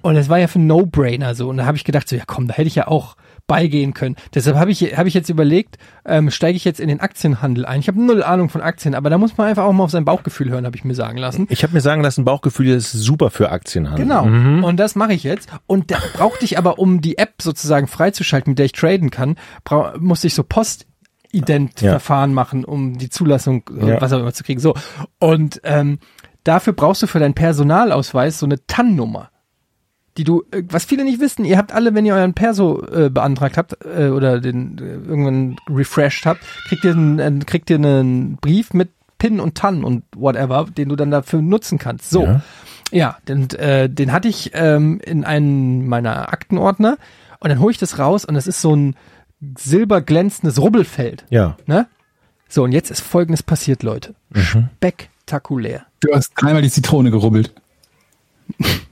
Und 0.02 0.16
es 0.16 0.28
war 0.30 0.38
ja 0.38 0.46
für 0.48 0.58
No-Brainer 0.58 1.34
so. 1.34 1.50
Und 1.50 1.58
da 1.58 1.66
habe 1.66 1.76
ich 1.76 1.84
gedacht, 1.84 2.08
so, 2.08 2.16
ja 2.16 2.22
komm, 2.26 2.46
da 2.48 2.54
hätte 2.54 2.68
ich 2.68 2.74
ja 2.74 2.88
auch 2.88 3.16
beigehen 3.46 3.92
können. 3.92 4.16
Deshalb 4.34 4.56
habe 4.56 4.70
ich, 4.70 4.80
hab 4.96 5.06
ich 5.06 5.14
jetzt 5.14 5.28
überlegt, 5.28 5.76
ähm, 6.06 6.30
steige 6.30 6.56
ich 6.56 6.64
jetzt 6.64 6.80
in 6.80 6.88
den 6.88 7.00
Aktienhandel 7.00 7.66
ein. 7.66 7.80
Ich 7.80 7.88
habe 7.88 8.00
null 8.02 8.22
Ahnung 8.22 8.48
von 8.48 8.60
Aktien, 8.60 8.94
aber 8.94 9.10
da 9.10 9.18
muss 9.18 9.36
man 9.36 9.48
einfach 9.48 9.64
auch 9.64 9.72
mal 9.72 9.84
auf 9.84 9.90
sein 9.90 10.04
Bauchgefühl 10.04 10.48
hören, 10.50 10.64
habe 10.64 10.76
ich 10.76 10.84
mir 10.84 10.94
sagen 10.94 11.18
lassen. 11.18 11.46
Ich 11.50 11.62
habe 11.62 11.74
mir 11.74 11.80
sagen 11.80 12.02
lassen, 12.02 12.24
Bauchgefühl 12.24 12.68
ist 12.68 12.92
super 12.92 13.30
für 13.30 13.50
Aktienhandel. 13.50 14.04
Genau. 14.06 14.24
Und 14.66 14.76
das 14.78 14.94
mache 14.94 15.12
ich 15.12 15.22
jetzt. 15.24 15.50
Und 15.66 15.90
da 15.90 15.98
brauchte 16.14 16.44
ich 16.44 16.56
aber, 16.56 16.78
um 16.78 17.00
die 17.00 17.18
App 17.18 17.42
sozusagen 17.42 17.86
freizuschalten, 17.88 18.52
mit 18.52 18.58
der 18.58 18.66
ich 18.66 18.72
traden 18.72 19.10
kann, 19.10 19.36
brau 19.64 19.90
musste 19.98 20.28
ich 20.28 20.34
so 20.34 20.42
Post 20.44 20.86
Ident-Verfahren 21.32 22.34
machen, 22.34 22.64
um 22.64 22.98
die 22.98 23.10
Zulassung, 23.10 23.64
äh, 23.80 23.88
Ja. 23.88 24.00
was 24.00 24.12
auch 24.12 24.20
immer 24.20 24.32
zu 24.32 24.44
kriegen. 24.44 24.60
So. 24.60 24.74
Und 25.18 25.60
ähm, 25.64 25.98
dafür 26.44 26.72
brauchst 26.72 27.02
du 27.02 27.06
für 27.06 27.18
deinen 27.18 27.34
Personalausweis 27.34 28.38
so 28.38 28.46
eine 28.46 28.64
TAN-Nummer. 28.66 29.30
Die 30.18 30.24
du, 30.24 30.42
äh, 30.50 30.62
was 30.68 30.84
viele 30.84 31.04
nicht 31.04 31.20
wissen, 31.20 31.44
ihr 31.44 31.56
habt 31.56 31.72
alle, 31.72 31.94
wenn 31.94 32.04
ihr 32.04 32.14
euren 32.14 32.34
Perso 32.34 32.84
äh, 32.86 33.08
beantragt 33.10 33.56
habt 33.56 33.76
äh, 33.84 34.08
oder 34.08 34.40
den 34.40 34.78
äh, 34.78 35.08
irgendwann 35.08 35.56
refreshed 35.68 36.26
habt, 36.26 36.40
kriegt 36.68 36.84
ihr 36.84 36.92
einen, 36.92 37.18
äh, 37.18 37.44
kriegt 37.44 37.70
ihr 37.70 37.76
einen 37.76 38.36
Brief 38.36 38.74
mit 38.74 38.90
PIN 39.18 39.40
und 39.40 39.54
TAN 39.54 39.84
und 39.84 40.04
whatever, 40.16 40.66
den 40.76 40.88
du 40.88 40.96
dann 40.96 41.10
dafür 41.10 41.40
nutzen 41.40 41.78
kannst. 41.78 42.10
So. 42.10 42.24
Ja. 42.24 42.42
Ja, 42.90 43.16
den, 43.26 43.48
äh, 43.50 43.88
den 43.88 44.12
hatte 44.12 44.28
ich 44.28 44.50
ähm, 44.52 45.00
in 45.02 45.24
einen 45.24 45.88
meiner 45.88 46.30
Aktenordner 46.30 46.98
und 47.40 47.48
dann 47.48 47.58
hole 47.58 47.70
ich 47.72 47.78
das 47.78 47.98
raus 47.98 48.26
und 48.26 48.34
das 48.34 48.46
ist 48.46 48.60
so 48.60 48.76
ein 48.76 48.96
silberglänzendes 49.58 50.60
Rubbelfeld. 50.60 51.24
Ja. 51.30 51.56
Ne? 51.64 51.86
So, 52.48 52.64
und 52.64 52.72
jetzt 52.72 52.90
ist 52.90 53.00
folgendes 53.00 53.42
passiert, 53.42 53.82
Leute. 53.82 54.14
Spektakulär. 54.34 55.86
Du 56.00 56.14
hast 56.14 56.34
dreimal 56.36 56.60
die 56.60 56.70
Zitrone 56.70 57.10
gerubbelt. 57.10 57.54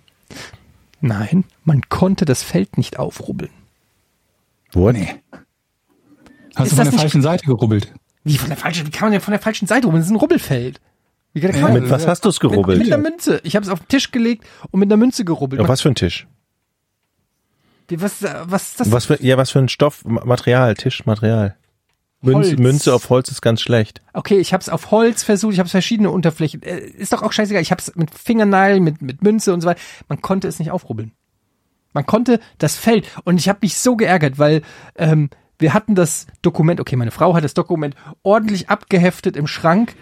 Nein, 1.00 1.44
man 1.64 1.82
konnte 1.88 2.24
das 2.24 2.42
Feld 2.42 2.76
nicht 2.76 2.98
aufrubbeln. 2.98 3.50
What? 4.72 4.94
Nee. 4.94 5.14
Hast 6.54 6.66
Ist 6.66 6.72
du 6.72 6.76
von 6.76 6.90
der 6.90 6.98
falschen 7.00 7.22
Seite 7.22 7.46
gerubbelt? 7.46 7.92
Wie 8.24 8.36
von 8.36 8.48
der 8.48 8.56
falschen, 8.58 8.86
wie 8.86 8.90
kann 8.90 9.06
man 9.06 9.12
denn 9.12 9.20
von 9.20 9.32
der 9.32 9.40
falschen 9.40 9.66
Seite 9.66 9.86
rubbeln? 9.86 10.00
Das 10.02 10.08
ist 10.08 10.12
ein 10.12 10.16
Rubbelfeld. 10.16 10.80
Wie 11.32 11.40
kann, 11.40 11.54
Ja, 11.54 11.62
man- 11.62 11.74
Mit 11.74 11.90
was 11.90 12.06
hast 12.06 12.24
du 12.24 12.28
es 12.28 12.42
mit, 12.42 12.50
gerubbelt? 12.50 12.78
mit 12.78 12.92
einer 12.92 13.00
Münze. 13.02 13.40
Ich 13.44 13.56
habe 13.56 13.64
es 13.64 13.70
auf 13.70 13.78
den 13.80 13.88
Tisch 13.88 14.10
gelegt 14.10 14.44
und 14.70 14.80
mit 14.80 14.88
einer 14.88 14.96
Münze 14.96 15.24
gerubbelt. 15.24 15.60
Auf 15.62 15.68
was 15.68 15.80
für 15.80 15.88
ein 15.88 15.94
Tisch? 15.94 16.26
Wie, 17.88 18.00
was, 18.00 18.22
äh, 18.22 18.34
was 18.44 18.68
ist 18.70 18.80
das? 18.80 18.92
Was 18.92 19.06
für, 19.06 19.22
ja, 19.24 19.36
was 19.36 19.50
für 19.50 19.58
ein 19.60 19.68
Stoff, 19.68 20.04
Ma- 20.04 20.24
Material, 20.24 20.74
Tischmaterial. 20.74 21.56
Münze. 22.22 22.56
Münze 22.56 22.94
auf 22.94 23.08
Holz 23.08 23.30
ist 23.30 23.40
ganz 23.40 23.62
schlecht. 23.62 24.02
Okay, 24.12 24.38
ich 24.38 24.52
habe 24.52 24.60
es 24.60 24.68
auf 24.68 24.90
Holz 24.90 25.22
versucht, 25.22 25.54
ich 25.54 25.58
habe 25.58 25.68
verschiedene 25.68 26.10
Unterflächen. 26.10 26.62
Äh, 26.62 26.80
ist 26.80 27.12
doch 27.12 27.22
auch 27.22 27.32
scheißegal. 27.32 27.62
Ich 27.62 27.70
habe 27.70 27.80
es 27.80 27.94
mit 27.96 28.10
Fingernagel, 28.14 28.80
mit, 28.80 29.00
mit 29.00 29.22
Münze 29.22 29.54
und 29.54 29.62
so 29.62 29.68
weiter. 29.68 29.80
Man 30.08 30.20
konnte 30.20 30.46
es 30.48 30.58
nicht 30.58 30.70
aufrubbeln. 30.70 31.12
Man 31.92 32.06
konnte 32.06 32.40
das 32.58 32.76
Feld. 32.76 33.08
Und 33.24 33.38
ich 33.38 33.48
habe 33.48 33.60
mich 33.62 33.76
so 33.76 33.96
geärgert, 33.96 34.38
weil 34.38 34.62
ähm, 34.96 35.30
wir 35.58 35.74
hatten 35.74 35.94
das 35.94 36.26
Dokument, 36.42 36.80
okay, 36.80 36.96
meine 36.96 37.10
Frau 37.10 37.34
hat 37.34 37.44
das 37.44 37.54
Dokument 37.54 37.94
ordentlich 38.22 38.68
abgeheftet 38.68 39.36
im 39.36 39.46
Schrank. 39.46 39.94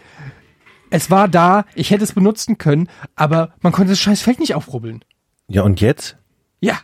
Es 0.91 1.11
war 1.11 1.29
da, 1.29 1.67
ich 1.75 1.91
hätte 1.91 2.05
es 2.05 2.13
benutzen 2.13 2.59
können, 2.59 2.89
aber 3.15 3.55
man 3.61 3.73
konnte 3.73 3.91
das 3.91 4.01
scheiß 4.01 4.23
Feld 4.23 4.41
nicht 4.41 4.55
aufrubbeln. 4.55 5.05
Ja, 5.49 5.63
und 5.63 5.81
jetzt? 5.81 6.17
Ja. 6.61 6.79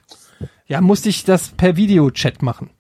Ja, 0.67 0.81
musste 0.81 1.09
ich 1.09 1.25
das 1.25 1.49
per 1.51 1.77
Videochat 1.77 2.43
machen. 2.43 2.71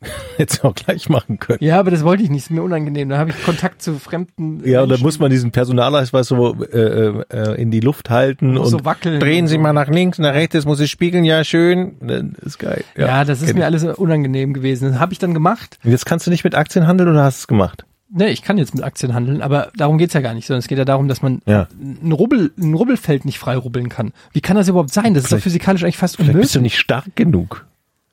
Hättest 0.36 0.62
du 0.62 0.68
auch 0.68 0.74
gleich 0.74 1.08
machen 1.08 1.38
können. 1.38 1.58
Ja, 1.60 1.80
aber 1.80 1.90
das 1.90 2.04
wollte 2.04 2.22
ich 2.22 2.30
nicht, 2.30 2.42
ist 2.44 2.50
mir 2.50 2.62
unangenehm. 2.62 3.08
Da 3.08 3.18
habe 3.18 3.30
ich 3.30 3.42
Kontakt 3.44 3.82
zu 3.82 3.98
fremden 3.98 4.60
Ja, 4.64 4.82
und 4.82 4.88
dann 4.88 4.88
Menschen. 4.90 5.02
muss 5.04 5.18
man 5.18 5.30
diesen 5.30 5.50
Personalausweis 5.50 6.28
so 6.28 6.54
äh, 6.64 7.08
äh, 7.30 7.60
in 7.60 7.70
die 7.72 7.80
Luft 7.80 8.08
halten 8.10 8.56
und 8.56 8.66
so 8.66 8.84
wackeln 8.84 9.18
drehen 9.18 9.42
und 9.44 9.48
Sie 9.48 9.56
so. 9.56 9.60
mal 9.60 9.72
nach 9.72 9.88
links, 9.88 10.18
nach 10.18 10.34
rechts, 10.34 10.52
das 10.52 10.64
muss 10.66 10.78
ich 10.80 10.90
spiegeln, 10.90 11.24
ja 11.24 11.42
schön. 11.42 11.96
Dann 12.00 12.36
ist 12.44 12.58
geil. 12.58 12.84
Ja, 12.96 13.24
das 13.24 13.42
ist 13.42 13.54
mir 13.54 13.60
ich. 13.60 13.64
alles 13.66 13.84
unangenehm 13.84 14.54
gewesen. 14.54 14.92
Das 14.92 15.00
habe 15.00 15.12
ich 15.12 15.18
dann 15.18 15.34
gemacht. 15.34 15.78
Und 15.82 15.90
Jetzt 15.90 16.06
kannst 16.06 16.26
du 16.26 16.30
nicht 16.30 16.44
mit 16.44 16.54
Aktien 16.54 16.86
handeln 16.86 17.08
oder 17.10 17.24
hast 17.24 17.38
du 17.38 17.42
es 17.42 17.46
gemacht? 17.48 17.84
Ne, 18.10 18.30
ich 18.30 18.40
kann 18.42 18.56
jetzt 18.56 18.74
mit 18.74 18.84
Aktien 18.84 19.12
handeln, 19.14 19.42
aber 19.42 19.70
darum 19.76 19.98
geht's 19.98 20.14
ja 20.14 20.20
gar 20.22 20.32
nicht, 20.32 20.46
sondern 20.46 20.60
es 20.60 20.68
geht 20.68 20.78
ja 20.78 20.86
darum, 20.86 21.08
dass 21.08 21.20
man 21.20 21.42
Ja. 21.44 21.66
ein, 21.78 22.12
Rubbel, 22.12 22.52
ein 22.56 22.72
Rubbelfeld 22.72 23.24
nicht 23.26 23.38
frei 23.38 23.56
rubbeln 23.56 23.88
kann. 23.90 24.12
Wie 24.32 24.40
kann 24.40 24.56
das 24.56 24.68
überhaupt 24.68 24.92
sein? 24.94 25.12
Das 25.12 25.24
ist 25.24 25.26
doch 25.32 25.36
Vielleicht- 25.38 25.42
physikalisch 25.42 25.82
eigentlich 25.82 25.98
fast 25.98 26.16
Vielleicht 26.16 26.32
bist 26.38 26.54
du 26.54 26.60
unmöglich. 26.60 26.74
nicht 26.74 26.80
stark 26.80 27.04
genug. 27.16 27.66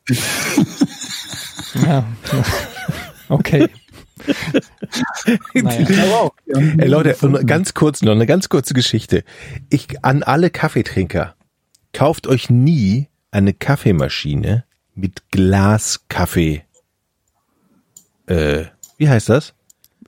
Ja. 1.83 2.05
Okay. 3.27 3.69
naja. 5.53 6.29
Ey 6.45 6.87
Leute, 6.87 7.15
ganz 7.45 7.73
kurz 7.73 8.01
noch, 8.01 8.13
eine 8.13 8.25
ganz 8.25 8.49
kurze 8.49 8.73
Geschichte. 8.73 9.23
Ich 9.69 10.03
an 10.03 10.23
alle 10.23 10.49
Kaffeetrinker, 10.49 11.35
kauft 11.93 12.27
euch 12.27 12.49
nie 12.49 13.09
eine 13.31 13.53
Kaffeemaschine 13.53 14.63
mit 14.93 15.31
Glaskaffee. 15.31 16.63
Äh, 18.27 18.65
wie 18.97 19.09
heißt 19.09 19.29
das? 19.29 19.53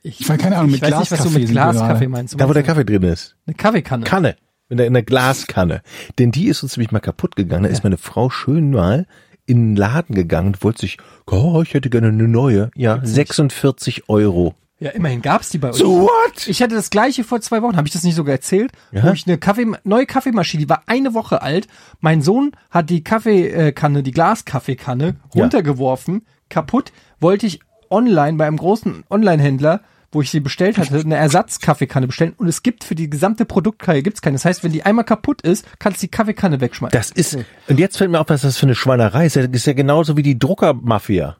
Ich 0.03 0.27
weiß 0.27 0.39
keine 0.39 0.57
Ahnung, 0.57 0.73
Ich 0.73 0.81
mit 0.81 0.91
weiß 0.91 0.99
nicht, 0.99 1.11
was 1.11 1.19
du 1.19 1.29
Glaskaffee 1.29 1.39
mit 1.39 1.49
Glaskaffee 1.49 2.07
meinst. 2.07 2.33
Du 2.33 2.37
Da, 2.37 2.47
wo 2.47 2.53
der 2.53 2.63
Kaffee 2.63 2.85
drin 2.85 3.03
ist. 3.03 3.35
Eine 3.45 3.55
Kaffeekanne. 3.55 4.05
Kanne. 4.05 4.35
In 4.69 4.77
der, 4.77 4.87
in 4.87 4.93
der 4.93 5.03
Glaskanne. 5.03 5.81
Denn 6.19 6.31
die 6.31 6.47
ist 6.47 6.61
uns 6.61 6.75
nämlich 6.75 6.91
mal 6.91 6.99
kaputt 6.99 7.35
gegangen. 7.35 7.63
Da 7.63 7.69
ist 7.69 7.83
meine 7.83 7.97
Frau 7.97 8.29
schön 8.29 8.71
mal 8.71 9.07
in 9.47 9.69
den 9.71 9.75
Laden 9.75 10.13
gegangen 10.13 10.47
und 10.49 10.63
wollte 10.63 10.81
sich, 10.81 10.97
oh, 11.25 11.61
ich 11.63 11.73
hätte 11.73 11.89
gerne 11.89 12.09
eine 12.09 12.27
neue. 12.27 12.69
Ja, 12.75 12.99
46 13.03 14.09
Euro. 14.09 14.53
Ja, 14.79 14.91
immerhin 14.91 15.23
gab's 15.23 15.49
die 15.49 15.57
bei 15.57 15.69
uns. 15.69 15.77
So 15.79 16.01
what? 16.01 16.47
Ich 16.47 16.61
hatte 16.61 16.75
das 16.75 16.91
gleiche 16.91 17.23
vor 17.23 17.41
zwei 17.41 17.63
Wochen. 17.63 17.77
Habe 17.77 17.87
ich 17.87 17.93
das 17.93 18.03
nicht 18.03 18.13
sogar 18.13 18.33
erzählt? 18.35 18.71
Ja. 18.91 19.03
Wo 19.05 19.11
ich 19.11 19.25
eine 19.25 19.39
Kaffee, 19.39 19.65
neue 19.83 20.05
Kaffeemaschine, 20.05 20.61
die 20.63 20.69
war 20.69 20.83
eine 20.85 21.15
Woche 21.15 21.41
alt. 21.41 21.67
Mein 21.99 22.21
Sohn 22.21 22.51
hat 22.69 22.91
die 22.91 23.03
Kaffeekanne, 23.03 24.03
die 24.03 24.11
Glaskaffeekanne 24.11 25.15
Ja. 25.33 25.41
runtergeworfen, 25.41 26.27
kaputt. 26.49 26.91
Wollte 27.19 27.47
ich 27.47 27.59
online 27.89 28.37
bei 28.37 28.45
einem 28.45 28.57
großen 28.57 29.03
Online-Händler 29.09 29.81
wo 30.11 30.21
ich 30.21 30.31
sie 30.31 30.39
bestellt 30.39 30.77
hatte, 30.77 30.97
eine 30.97 31.15
Ersatzkaffeekanne 31.15 32.07
bestellen 32.07 32.33
und 32.37 32.47
es 32.47 32.63
gibt 32.63 32.83
für 32.83 32.95
die 32.95 33.09
gesamte 33.09 33.45
Produktreihe 33.45 34.01
gibt's 34.03 34.21
keine. 34.21 34.35
Das 34.35 34.45
heißt, 34.45 34.63
wenn 34.63 34.71
die 34.71 34.83
einmal 34.83 35.05
kaputt 35.05 35.41
ist, 35.41 35.65
kannst 35.79 36.01
du 36.01 36.07
die 36.07 36.11
Kaffeekanne 36.11 36.61
wegschmeißen. 36.61 36.97
Das 36.97 37.11
ist, 37.11 37.37
und 37.67 37.79
jetzt 37.79 37.97
fällt 37.97 38.11
mir 38.11 38.19
auf, 38.19 38.29
was 38.29 38.41
das 38.41 38.57
für 38.57 38.65
eine 38.65 38.75
Schweinerei 38.75 39.25
ist. 39.25 39.35
Das 39.35 39.45
ist 39.45 39.67
ja 39.67 39.73
genauso 39.73 40.15
wie 40.17 40.23
die 40.23 40.39
Druckermafia. 40.39 41.37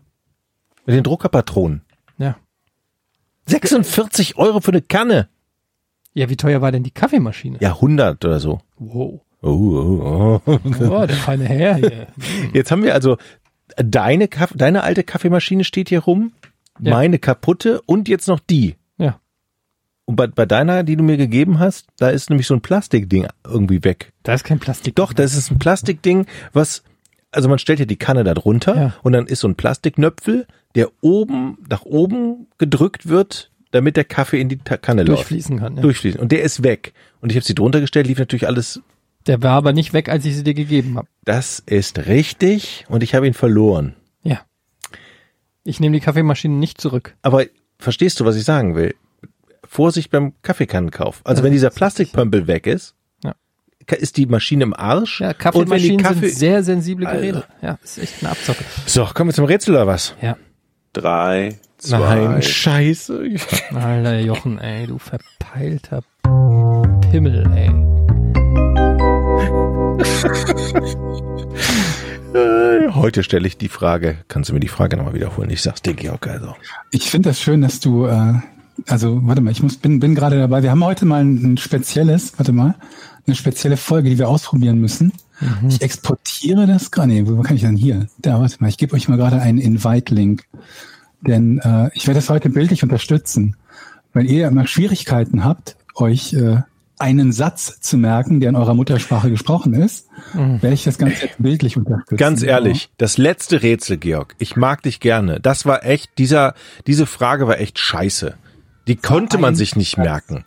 Mit 0.86 0.96
den 0.96 1.04
Druckerpatronen. 1.04 1.82
ja. 2.18 2.38
46 3.48 4.38
Euro 4.38 4.60
für 4.60 4.72
eine 4.72 4.82
Kanne. 4.82 5.30
Ja, 6.14 6.30
wie 6.30 6.36
teuer 6.36 6.62
war 6.62 6.72
denn 6.72 6.84
die 6.84 6.92
Kaffeemaschine? 6.92 7.60
Ja, 7.62 7.74
100 7.74 8.26
oder 8.26 8.40
so. 8.40 8.60
Wow. 8.78 9.22
Oh, 9.42 9.50
oh, 9.50 10.42
oh. 10.46 10.60
Oh, 10.90 11.06
der 11.06 11.16
feine 11.16 11.46
Herr 11.46 11.76
hier. 11.76 12.08
Jetzt 12.54 12.72
haben 12.72 12.84
wir 12.84 12.94
also 12.94 13.18
deine, 13.78 14.28
Kaff 14.28 14.52
deine 14.56 14.84
alte 14.84 15.04
Kaffeemaschine 15.04 15.64
steht 15.64 15.90
hier 15.90 16.00
rum, 16.00 16.34
Ja. 16.80 16.92
meine 16.92 17.20
kaputte 17.20 17.82
und 17.86 18.08
jetzt 18.08 18.28
noch 18.28 18.40
die. 18.40 18.76
Ja. 18.98 19.20
Und 20.06 20.16
bei, 20.16 20.28
bei 20.28 20.46
deiner, 20.46 20.84
die 20.84 20.96
du 20.96 21.04
mir 21.04 21.18
gegeben 21.18 21.60
hast, 21.60 21.88
da 21.98 22.10
ist 22.10 22.30
nämlich 22.30 22.48
so 22.48 22.54
ein 22.54 22.62
Plastikding 22.62 23.28
irgendwie 23.46 23.84
weg. 23.84 24.14
Da 24.24 24.34
ist 24.34 24.44
kein 24.44 24.60
Plastik. 24.60 24.96
Doch, 24.96 25.14
das 25.14 25.36
ist 25.36 25.52
ein 25.52 25.60
Plastikding, 25.60 26.26
was, 26.54 26.84
also 27.32 27.50
man 27.50 27.60
stellt 27.60 27.80
ja 27.80 27.86
die 27.86 27.98
Kanne 27.98 28.24
da 28.24 28.34
drunter 28.34 28.76
Ja. 28.76 28.94
und 29.04 29.14
dann 29.14 29.28
ist 29.28 29.42
so 29.42 29.48
ein 29.48 29.56
Plastiknöpfel, 29.56 30.48
der 30.76 30.90
oben, 31.02 31.58
nach 31.70 31.84
oben 31.84 32.48
gedrückt 32.58 33.08
wird, 33.10 33.52
damit 33.72 33.98
der 33.98 34.06
Kaffee 34.06 34.40
in 34.40 34.48
die 34.50 34.58
Kanne 34.58 35.02
läuft. 35.04 35.18
durchfließen 35.20 35.60
kann. 35.60 35.76
Ja. 35.76 35.82
Durchfließen. 35.82 36.20
Und 36.22 36.32
der 36.32 36.42
ist 36.44 36.64
weg. 36.64 36.94
Und 37.20 37.32
ich 37.32 37.36
habe 37.36 37.46
sie 37.46 37.56
drunter 37.56 37.82
gestellt, 37.82 38.08
lief 38.08 38.20
natürlich 38.20 38.48
alles, 38.48 38.82
Der 39.26 39.44
war 39.44 39.56
aber 39.58 39.74
nicht 39.74 39.92
weg, 39.92 40.08
als 40.08 40.24
ich 40.26 40.36
sie 40.38 40.44
dir 40.44 40.54
gegeben 40.54 40.98
habe. 40.98 41.08
das 41.26 41.60
ist 41.66 42.06
richtig 42.08 42.86
und 42.88 43.04
ich 43.04 43.14
habe 43.14 43.28
ihn 43.28 43.34
verloren. 43.34 43.94
Ja. 45.68 45.70
Ich 45.70 45.80
nehme 45.80 45.94
die 45.96 46.00
Kaffeemaschine 46.04 46.54
nicht 46.56 46.80
zurück. 46.80 47.16
Aber 47.22 47.44
verstehst 47.78 48.20
du, 48.20 48.26
was 48.26 48.36
ich 48.36 48.44
sagen 48.46 48.76
will? 48.76 48.96
Vorsicht 49.66 50.12
beim 50.12 50.34
Kaffeekannenkauf. 50.42 51.22
Also 51.26 51.44
wenn 51.44 51.52
dieser 51.52 51.70
Plastikpömpel 51.70 52.48
weg 52.48 52.68
ist, 52.68 52.96
Ja. 53.24 53.34
ist 53.98 54.16
die 54.18 54.26
Maschine 54.28 54.64
im 54.64 54.74
Arsch. 54.74 55.20
Ja, 55.20 55.34
Kaffeemaschinen 55.34 56.02
Kaffee 56.02 56.30
sind 56.30 56.38
sehr 56.40 56.64
sensible 56.64 57.06
Alter. 57.08 57.20
Geräte. 57.20 57.44
Ja, 57.62 57.78
ist 57.84 57.98
echt 57.98 58.22
eine 58.22 58.32
Abzocke. 58.32 58.64
so, 58.86 59.06
kommen 59.14 59.30
wir 59.30 59.34
zum 59.34 59.46
Rätsel 59.46 59.76
oder 59.76 59.88
was? 59.88 60.16
Ja. 60.22 60.38
Drei, 60.94 61.60
zwei. 61.78 62.42
Scheiße. 62.42 63.30
Alter 63.74 64.20
Jochen, 64.22 64.58
ey, 64.60 64.88
du 64.88 64.98
verpeilter 64.98 66.02
Pimmel, 67.12 67.46
ey. 67.56 67.70
Äh, 72.38 72.90
Heute 72.94 73.24
stelle 73.24 73.48
ich 73.48 73.58
die 73.58 73.70
Frage. 73.70 74.18
Kannst 74.28 74.50
du 74.50 74.54
mir 74.54 74.60
die 74.60 74.68
Frage 74.68 74.98
nochmal 74.98 75.14
wiederholen? 75.14 75.50
Ich 75.50 75.62
sag's 75.62 75.82
dir, 75.82 75.94
Georg, 75.94 76.28
also. 76.28 76.56
Ich 76.92 77.10
finde 77.10 77.30
das 77.30 77.42
schön, 77.42 77.62
dass 77.62 77.80
du, 77.80 78.06
äh, 78.06 78.34
also 78.88 79.20
warte 79.24 79.42
mal, 79.42 79.52
ich 79.52 79.62
muss, 79.64 79.78
bin, 79.78 80.00
bin 80.00 80.16
gerade 80.16 80.38
dabei. 80.38 80.64
Wir 80.64 80.72
haben 80.72 80.84
heute 80.84 81.06
mal 81.06 81.22
ein, 81.22 81.54
ein 81.54 81.58
spezielles, 81.58 82.34
warte 82.38 82.54
mal, 82.54 82.76
eine 83.26 83.36
spezielle 83.36 83.78
Folge, 83.78 84.10
die 84.10 84.18
wir 84.18 84.30
ausprobieren 84.30 84.80
müssen. 84.80 85.12
Ich 85.68 85.82
exportiere 85.82 86.66
das 86.66 86.90
gerade. 86.90 87.10
Nee, 87.10 87.28
wo 87.28 87.42
kann 87.42 87.56
ich 87.56 87.62
denn 87.62 87.76
hier? 87.76 88.08
Da, 88.20 88.40
warte 88.40 88.58
mal, 88.60 88.70
ich 88.70 88.78
gebe 88.78 88.96
euch 88.96 89.08
mal 89.08 89.18
gerade 89.18 89.40
einen 89.40 89.60
Invite-Link. 89.60 90.44
Denn 91.22 91.60
äh, 91.60 91.90
ich 91.94 92.08
werde 92.08 92.20
das 92.20 92.30
heute 92.30 92.50
bildlich 92.50 92.84
unterstützen. 92.84 93.56
Wenn 94.14 94.26
ihr 94.26 94.48
immer 94.48 94.66
Schwierigkeiten 94.66 95.44
habt, 95.44 95.76
euch 95.96 96.34
äh, 96.34 96.62
einen 97.00 97.32
Satz 97.32 97.80
zu 97.80 97.98
merken, 97.98 98.40
der 98.40 98.50
in 98.50 98.56
eurer 98.56 98.74
Muttersprache 98.74 99.30
gesprochen 99.30 99.74
ist, 99.74 100.08
werde 100.34 100.74
ich 100.74 100.84
das 100.84 100.98
Ganze 100.98 101.26
jetzt 101.26 101.42
bildlich 101.42 101.78
unterstützen. 101.78 102.18
Ganz 102.18 102.42
ehrlich, 102.44 102.90
das 102.98 103.18
letzte 103.18 103.62
Rätsel, 103.62 103.98
Georg, 103.98 104.36
ich 104.40 104.56
mag 104.56 104.82
dich 104.84 105.00
gerne. 105.00 105.40
Das 105.40 105.66
war 105.66 105.86
echt, 105.86 106.18
dieser, 106.18 106.54
diese 106.88 107.06
Frage 107.06 107.48
war 107.48 107.60
echt 107.60 107.78
scheiße. 107.80 108.36
Die 108.88 108.96
konnte 108.96 109.38
man 109.38 109.56
sich 109.56 109.76
nicht 109.76 109.96
Satz. 109.96 110.06
merken. 110.06 110.46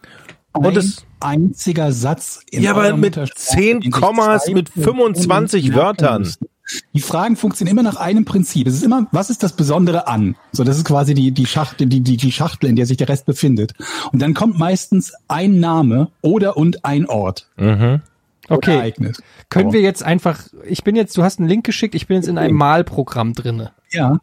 Ein 0.53 0.65
Und 0.65 0.77
es, 0.77 1.05
einziger 1.21 1.93
Satz 1.93 2.41
in 2.51 2.63
Ja, 2.63 2.73
aber 2.73 2.85
eurer 2.87 2.97
mit 2.97 3.17
Muttersprache, 3.17 3.57
10 3.57 3.81
den 3.81 3.83
sich 3.83 3.91
Kommas, 3.93 4.47
mit 4.49 4.73
Personen 4.73 4.85
25 5.15 5.69
merken 5.69 5.79
Wörtern. 5.79 6.23
müssen. 6.23 6.47
Die 6.95 7.01
Fragen 7.01 7.37
funktionieren 7.37 7.79
immer 7.79 7.89
nach 7.89 7.97
einem 8.01 8.25
Prinzip. 8.25 8.67
Es 8.67 8.75
ist 8.75 8.83
immer, 8.83 9.07
was 9.13 9.31
ist 9.31 9.43
das 9.43 9.55
Besondere 9.55 10.07
an? 10.09 10.37
So, 10.53 10.65
das 10.65 10.77
ist 10.77 10.85
quasi 10.85 11.15
die, 11.15 11.33
die 11.33 11.47
Schachtel, 11.47 11.87
die, 11.87 12.01
die, 12.01 12.17
die 12.17 12.33
Schachtel, 12.33 12.69
in 12.71 12.77
der 12.77 12.87
sich 12.87 12.97
der 12.97 13.09
Rest 13.09 13.27
befindet. 13.27 13.73
Und 14.13 14.21
dann 14.21 14.35
kommt 14.35 14.59
meistens 14.59 15.13
ein 15.29 15.61
Name 15.61 16.09
oder 16.23 16.57
und 16.57 16.85
ein 16.85 17.07
Ort. 17.07 17.49
Oder 17.59 18.01
Okay, 18.49 18.77
Ereignis. 18.77 19.23
können 19.49 19.73
wir 19.73 19.81
jetzt 19.81 20.03
einfach, 20.03 20.43
ich 20.65 20.83
bin 20.83 20.97
jetzt, 20.97 21.17
du 21.17 21.23
hast 21.23 21.39
einen 21.39 21.49
Link 21.49 21.65
geschickt, 21.65 21.95
ich 21.95 22.09
bin 22.09 22.17
jetzt 22.17 22.27
in 22.27 22.37
einem 22.37 22.57
Malprogramm 22.57 23.33
drinne. 23.33 23.71
Ja. 23.93 24.19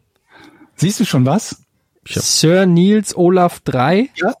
Siehst 0.76 1.00
du 1.00 1.06
schon 1.06 1.24
was? 1.24 1.62
Sir 2.06 2.66
Niels 2.66 3.16
Olaf 3.16 3.60
3. 3.60 4.10
Ja. 4.16 4.34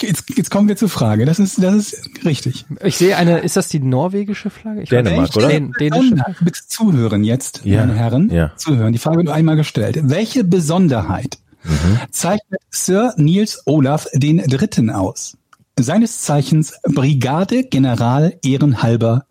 Jetzt, 0.00 0.24
jetzt 0.36 0.50
kommen 0.50 0.68
wir 0.68 0.76
zur 0.76 0.88
Frage. 0.88 1.24
Das 1.24 1.38
ist, 1.38 1.62
das 1.62 1.74
ist 1.92 2.24
richtig. 2.24 2.64
Ich 2.82 2.96
sehe 2.96 3.16
eine, 3.16 3.38
ist 3.40 3.56
das 3.56 3.68
die 3.68 3.80
norwegische 3.80 4.50
Flagge? 4.50 4.82
Ich 4.82 4.92
weiß 4.92 5.02
Dänemark, 5.04 5.28
nicht. 5.28 5.36
oder? 5.36 5.48
Dän 5.48 5.72
dänische. 5.78 6.24
Bitte 6.40 6.60
zuhören 6.66 7.24
jetzt, 7.24 7.62
Ja, 7.64 7.80
meine 7.80 7.94
Herren. 7.94 8.30
ja. 8.30 8.52
Zuhören. 8.56 8.92
Die 8.92 8.98
Frage 8.98 9.16
wird 9.18 9.26
nur 9.26 9.34
einmal 9.34 9.56
gestellt. 9.56 9.98
Welche 10.02 10.44
Besonderheit 10.44 11.38
Mhm. 11.64 11.98
zeichnet 12.10 12.60
Sir 12.70 13.14
Niels 13.16 13.62
Olaf 13.66 14.06
den 14.14 14.38
Dritten 14.38 14.90
aus? 14.90 15.36
Seines 15.80 16.20
Zeichens 16.20 16.74
Brigadegeneral 16.84 18.38
ehrenhalber 18.44 19.24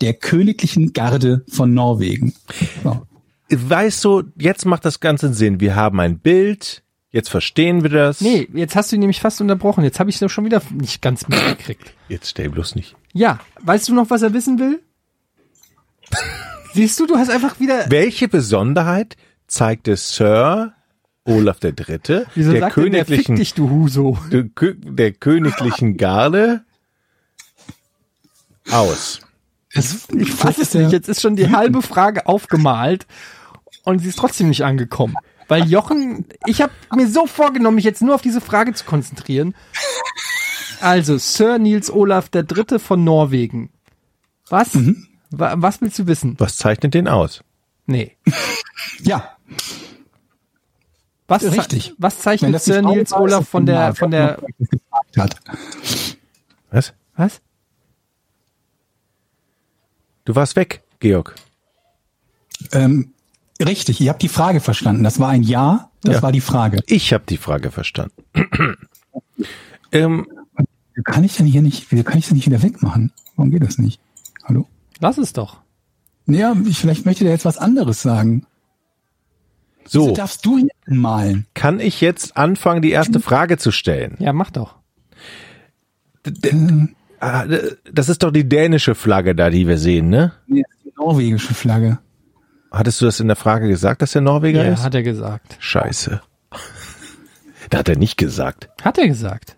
der 0.00 0.14
Königlichen 0.14 0.92
Garde 0.92 1.44
von 1.48 1.72
Norwegen. 1.74 2.34
So. 2.82 3.06
weißt 3.50 4.04
du, 4.04 4.24
jetzt 4.36 4.66
macht 4.66 4.84
das 4.84 4.98
Ganze 5.00 5.32
Sinn. 5.32 5.60
Wir 5.60 5.76
haben 5.76 6.00
ein 6.00 6.18
Bild, 6.18 6.82
jetzt 7.10 7.28
verstehen 7.28 7.82
wir 7.82 7.90
das. 7.90 8.20
Nee, 8.20 8.48
jetzt 8.52 8.76
hast 8.76 8.90
du 8.92 8.96
ihn 8.96 9.00
nämlich 9.00 9.20
fast 9.20 9.40
unterbrochen. 9.40 9.84
Jetzt 9.84 10.00
habe 10.00 10.10
ich 10.10 10.20
es 10.20 10.32
schon 10.32 10.44
wieder 10.44 10.62
nicht 10.72 11.02
ganz 11.02 11.28
mitgekriegt. 11.28 11.92
Jetzt 12.08 12.30
stell 12.30 12.50
bloß 12.50 12.74
nicht. 12.74 12.96
Ja, 13.12 13.40
weißt 13.62 13.88
du 13.88 13.94
noch, 13.94 14.10
was 14.10 14.22
er 14.22 14.32
wissen 14.32 14.58
will? 14.58 14.82
Siehst 16.74 17.00
du, 17.00 17.06
du 17.06 17.16
hast 17.16 17.30
einfach 17.30 17.58
wieder. 17.58 17.86
Welche 17.88 18.28
Besonderheit 18.28 19.16
zeigte 19.46 19.96
Sir 19.96 20.74
Olaf 21.24 21.58
III. 21.62 22.24
Wieso 22.34 22.52
der 22.52 22.60
sagt 22.60 22.76
denn 22.76 22.92
der 22.92 23.04
Fick 23.04 23.26
königlichen, 23.26 23.36
dich, 23.36 23.54
du 23.54 23.68
Huso? 23.68 24.18
der, 24.30 24.44
der 24.44 25.12
königlichen 25.12 25.96
Garde 25.96 26.64
aus? 28.70 29.20
Das, 29.74 30.08
Ich 30.16 30.32
fass 30.32 30.58
es 30.58 30.74
nicht. 30.74 30.92
Jetzt 30.92 31.08
ist 31.08 31.20
schon 31.20 31.36
die 31.36 31.50
halbe 31.50 31.82
Frage 31.82 32.26
aufgemalt 32.26 33.06
und 33.84 33.98
sie 33.98 34.08
ist 34.08 34.18
trotzdem 34.18 34.48
nicht 34.48 34.64
angekommen. 34.64 35.16
Weil 35.48 35.68
Jochen, 35.68 36.26
ich 36.46 36.60
habe 36.60 36.72
mir 36.94 37.08
so 37.08 37.26
vorgenommen, 37.26 37.76
mich 37.76 37.84
jetzt 37.84 38.02
nur 38.02 38.14
auf 38.14 38.22
diese 38.22 38.40
Frage 38.40 38.72
zu 38.74 38.84
konzentrieren. 38.84 39.54
Also, 40.80 41.16
Sir 41.18 41.58
Niels 41.58 41.90
Olaf 41.90 42.28
der 42.28 42.42
Dritte 42.42 42.78
von 42.78 43.04
Norwegen. 43.04 43.70
Was? 44.48 44.76
Wa 45.30 45.54
was 45.56 45.80
willst 45.80 45.98
du 45.98 46.06
wissen? 46.06 46.34
Was 46.38 46.56
zeichnet 46.56 46.94
den 46.94 47.08
aus? 47.08 47.42
Nee. 47.86 48.16
Ja, 49.00 49.36
Was, 51.28 51.42
ze- 51.42 51.52
Richtig. 51.52 51.94
was 51.98 52.20
zeichnet 52.20 52.60
Sir 52.62 52.80
Niels 52.82 53.12
Olaf 53.12 53.46
von 53.48 53.66
der, 53.66 53.94
von 53.94 54.10
der, 54.10 54.38
hat. 55.18 55.36
Was? 56.70 56.94
was? 57.16 57.40
Du 60.24 60.34
warst 60.34 60.56
weg, 60.56 60.82
Georg. 61.00 61.34
Ähm, 62.72 63.12
richtig, 63.64 64.00
ihr 64.00 64.10
habt 64.10 64.22
die 64.22 64.28
Frage 64.28 64.60
verstanden. 64.60 65.02
Das 65.04 65.18
war 65.20 65.28
ein 65.30 65.42
Ja, 65.42 65.90
das 66.02 66.16
Ja. 66.16 66.22
war 66.22 66.32
die 66.32 66.40
Frage. 66.40 66.78
Ich 66.86 67.12
habe 67.12 67.24
die 67.28 67.36
Frage 67.38 67.70
verstanden. 67.70 68.22
ähm, 69.92 70.26
Wie 70.94 71.02
kann 71.02 71.24
ich 71.24 71.36
denn 71.36 71.46
hier 71.46 71.62
nicht, 71.62 71.90
wie 71.92 72.02
kann 72.02 72.18
ich 72.18 72.26
denn 72.28 72.36
nicht 72.36 72.46
wieder 72.46 72.62
wegmachen? 72.62 73.12
Warum 73.36 73.50
geht 73.50 73.62
das 73.62 73.78
nicht? 73.78 74.00
Hallo? 74.44 74.66
Lass 75.00 75.18
es 75.18 75.32
doch. 75.32 75.58
Naja, 76.26 76.56
ich, 76.66 76.78
vielleicht 76.78 77.04
möchte 77.06 77.24
der 77.24 77.32
jetzt 77.34 77.44
was 77.44 77.58
anderes 77.58 78.00
sagen. 78.02 78.46
so, 79.86 80.06
So 80.08 80.14
darfst 80.14 80.44
du 80.46 80.58
hier 80.58 80.68
malen. 80.86 81.46
kann 81.54 81.78
ich 81.80 82.00
jetzt 82.00 82.36
anfangen, 82.36 82.82
die 82.82 82.90
erste 82.90 83.20
Frage 83.20 83.58
zu 83.58 83.70
stellen? 83.72 84.16
Ja, 84.18 84.32
mach 84.32 84.50
doch. 84.50 84.76
Ah, 87.20 87.46
d- 87.46 87.76
Das 87.92 88.08
ist 88.08 88.22
doch 88.22 88.30
die 88.30 88.48
dänische 88.48 88.94
Flagge 88.94 89.34
da, 89.34 89.50
die 89.50 89.66
wir 89.68 89.78
sehen, 89.78 90.08
ne? 90.08 90.32
Nee, 90.46 90.62
das 90.62 90.76
ist 90.78 90.84
die 90.86 90.92
norwegische 90.96 91.54
Flagge. 91.54 91.98
Hattest 92.70 93.00
du 93.00 93.04
das 93.06 93.20
in 93.20 93.26
der 93.28 93.36
Frage 93.36 93.68
gesagt, 93.68 94.02
dass 94.02 94.12
der 94.12 94.22
Norweger 94.22 94.64
Ja, 94.64 94.72
ist? 94.72 94.82
hat 94.82 94.94
er 94.94 95.02
gesagt. 95.02 95.56
Scheiße. 95.60 96.20
Da 97.68 97.78
hat 97.78 97.88
er 97.88 97.96
nicht 97.96 98.16
gesagt. 98.16 98.68
Hat 98.80 98.96
er 98.96 99.08
gesagt. 99.08 99.56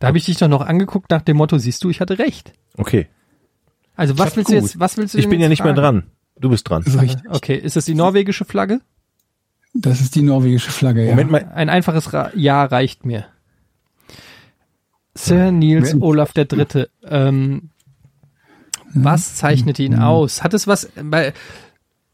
Da 0.00 0.08
habe 0.08 0.18
ich 0.18 0.24
dich 0.24 0.38
doch 0.38 0.48
noch 0.48 0.60
angeguckt 0.62 1.10
nach 1.12 1.22
dem 1.22 1.36
Motto, 1.36 1.56
siehst 1.56 1.84
du, 1.84 1.88
ich 1.88 2.00
hatte 2.00 2.18
recht. 2.18 2.52
Okay. 2.76 3.06
Also 3.94 4.18
was 4.18 4.34
willst 4.36 4.50
du 4.50 4.54
gut. 4.54 4.62
jetzt, 4.64 4.80
was 4.80 4.96
willst 4.96 5.14
du 5.14 5.18
Ich 5.18 5.28
bin 5.28 5.38
ja 5.40 5.48
nicht 5.48 5.62
mehr 5.62 5.72
fragen? 5.72 6.00
dran. 6.00 6.10
Du 6.40 6.50
bist 6.50 6.68
dran. 6.68 6.82
Richtig. 6.82 7.22
Okay, 7.30 7.54
ist 7.54 7.76
das 7.76 7.84
die 7.84 7.94
norwegische 7.94 8.44
Flagge? 8.44 8.80
Das 9.72 10.00
ist 10.00 10.16
die 10.16 10.22
norwegische 10.22 10.72
Flagge, 10.72 11.04
ja. 11.04 11.10
Moment 11.10 11.30
mal. 11.30 11.44
Ein 11.54 11.68
einfaches 11.68 12.12
Ra 12.12 12.32
Ja 12.34 12.64
reicht 12.64 13.06
mir. 13.06 13.26
Sir 15.14 15.52
Niels 15.52 15.94
Olaf 16.00 16.32
der 16.32 16.46
Dritte. 16.46 16.90
Ähm, 17.04 17.70
was 18.94 19.36
zeichnet 19.36 19.78
ihn 19.78 19.94
aus? 19.96 20.42
Hat 20.42 20.54
es 20.54 20.66
was? 20.66 20.88
Bei, 21.00 21.32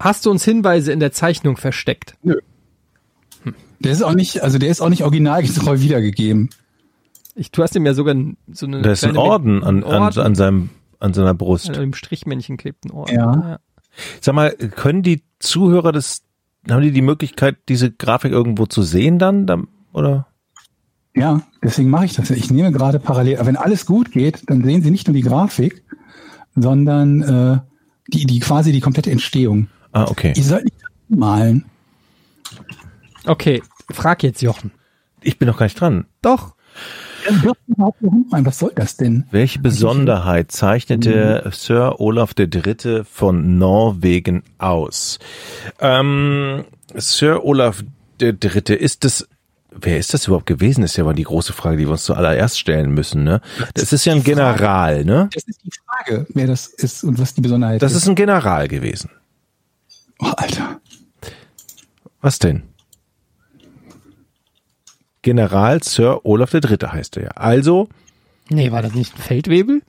hast 0.01 0.27
du 0.27 0.31
uns 0.31 0.45
Hinweise 0.45 0.93
in 0.93 1.01
der 1.01 1.13
Zeichnung 1.13 1.57
versteckt? 1.57 2.15
Nö. 2.23 2.37
Hm. 3.45 3.55
Der 3.79 3.93
ist 3.93 4.03
auch 4.03 4.15
nicht, 4.15 4.43
also 4.43 4.59
der 4.59 4.71
ist 4.71 4.81
auch 4.81 4.89
nicht 4.89 5.05
originalgetreu 5.05 5.81
wiedergegeben. 5.81 6.51
Ich, 7.35 7.51
du 7.53 7.63
hast 7.63 7.77
ihm 7.77 7.87
ja 7.87 7.95
sogar 7.95 8.17
so 8.53 8.67
eine. 8.67 8.83
Da 8.83 8.93
ist 8.93 9.05
ein 9.05 9.17
Orden 9.17 9.63
an, 9.63 9.85
an, 9.85 10.03
Orden. 10.03 10.21
an 10.21 10.35
seinem, 10.35 10.71
an 10.99 11.15
seiner 11.15 11.35
Brust. 11.35 11.69
An 11.69 11.81
dem 11.81 11.95
Strichmännchen 11.95 12.57
klebt 12.57 12.85
ein 12.85 12.91
Orden. 12.91 13.15
Ja. 13.15 13.61
Sag 14.21 14.35
mal, 14.35 14.51
können 14.51 15.03
die 15.03 15.23
Zuhörer 15.39 15.93
das, 15.93 16.23
haben 16.69 16.83
die 16.83 16.93
die 16.93 17.03
Möglichkeit, 17.03 17.57
diese 17.69 17.91
Grafik 17.91 18.33
irgendwo 18.33 18.67
zu 18.67 18.83
sehen 18.83 19.19
dann, 19.19 19.47
dann 19.47 19.69
oder? 19.93 20.27
Ja, 21.15 21.43
deswegen 21.63 21.91
mache 21.91 22.05
ich 22.05 22.15
das. 22.15 22.31
Ich 22.31 22.51
nehme 22.51 22.73
gerade 22.73 23.01
parallel, 23.01 23.39
aber 23.39 23.47
wenn 23.47 23.57
alles 23.57 23.85
gut 23.85 24.13
geht, 24.13 24.43
dann 24.47 24.63
sehen 24.63 24.83
Sie 24.83 24.91
nicht 24.91 25.09
nur 25.09 25.15
die 25.15 25.23
Grafik, 25.23 25.85
sondern 26.55 27.23
äh, 27.23 27.59
die, 28.09 28.27
die 28.27 28.41
quasi 28.41 28.73
die 28.73 28.81
komplette 28.81 29.11
Entstehung. 29.11 29.69
Ah, 29.93 30.05
okay. 30.09 30.33
Ihr 30.37 30.45
sollt 30.45 30.65
nicht 30.65 30.77
malen. 31.09 31.65
Okay, 33.27 33.63
frag 33.91 34.23
jetzt 34.23 34.43
Jochen. 34.43 34.71
Ich 35.23 35.39
bin 35.39 35.47
noch 35.49 35.59
gar 35.59 35.67
nicht 35.67 35.81
dran. 35.81 36.07
Doch. 36.23 36.55
Was 38.41 38.59
soll 38.59 38.73
das 38.75 38.97
denn? 38.97 39.25
Welche 39.31 39.59
Besonderheit 39.59 40.51
zeichnete 40.53 41.51
Sir 41.53 42.01
Olaf 42.01 42.33
III. 42.39 43.03
von 43.05 43.59
Norwegen 43.59 44.43
aus? 44.59 45.19
Ähm, 45.81 46.65
Sir 46.95 47.45
Olaf 47.45 47.85
III. 48.23 48.75
ist 48.75 49.05
das 49.05 49.29
Wer 49.73 49.99
ist 49.99 50.13
das 50.15 50.27
überhaupt 50.27 50.47
gewesen? 50.47 50.83
Ist 50.83 50.97
ja 50.97 51.05
mal 51.05 51.13
die 51.15 51.23
große 51.23 51.53
Frage, 51.53 51.77
die 51.77 51.85
wir 51.85 51.93
uns 51.93 52.03
zuallererst 52.03 52.59
stellen 52.59 52.91
müssen. 52.91 53.23
Ne? 53.23 53.41
Das 53.75 53.93
ist 53.93 54.05
ja 54.05 54.13
ein 54.13 54.25
General, 54.25 55.05
ne? 55.05 55.29
Das 55.33 55.45
ist 55.45 55.61
die 55.63 55.71
Frage, 55.87 56.27
wer 56.35 56.49
das 56.49 56.67
ist 56.67 57.05
und 57.05 57.21
was 57.21 57.35
die 57.35 57.41
Besonderheit 57.41 57.81
Das 57.81 57.93
ist. 57.93 57.99
ist 57.99 58.09
ein 58.09 58.17
General 58.17 58.67
gewesen. 58.67 59.11
Oh, 60.21 60.33
Alter. 60.37 60.81
Was 62.21 62.39
denn? 62.39 62.63
General 65.23 65.83
Sir 65.83 66.25
Olaf 66.25 66.55
III. 66.55 66.79
heißt 66.89 67.17
er 67.19 67.23
ja. 67.25 67.31
Also 67.31 67.89
Nee, 68.49 68.73
war 68.73 68.83
das 68.83 68.95
nicht 68.95 69.15
ein 69.15 69.21
Feldwebel? 69.23 69.83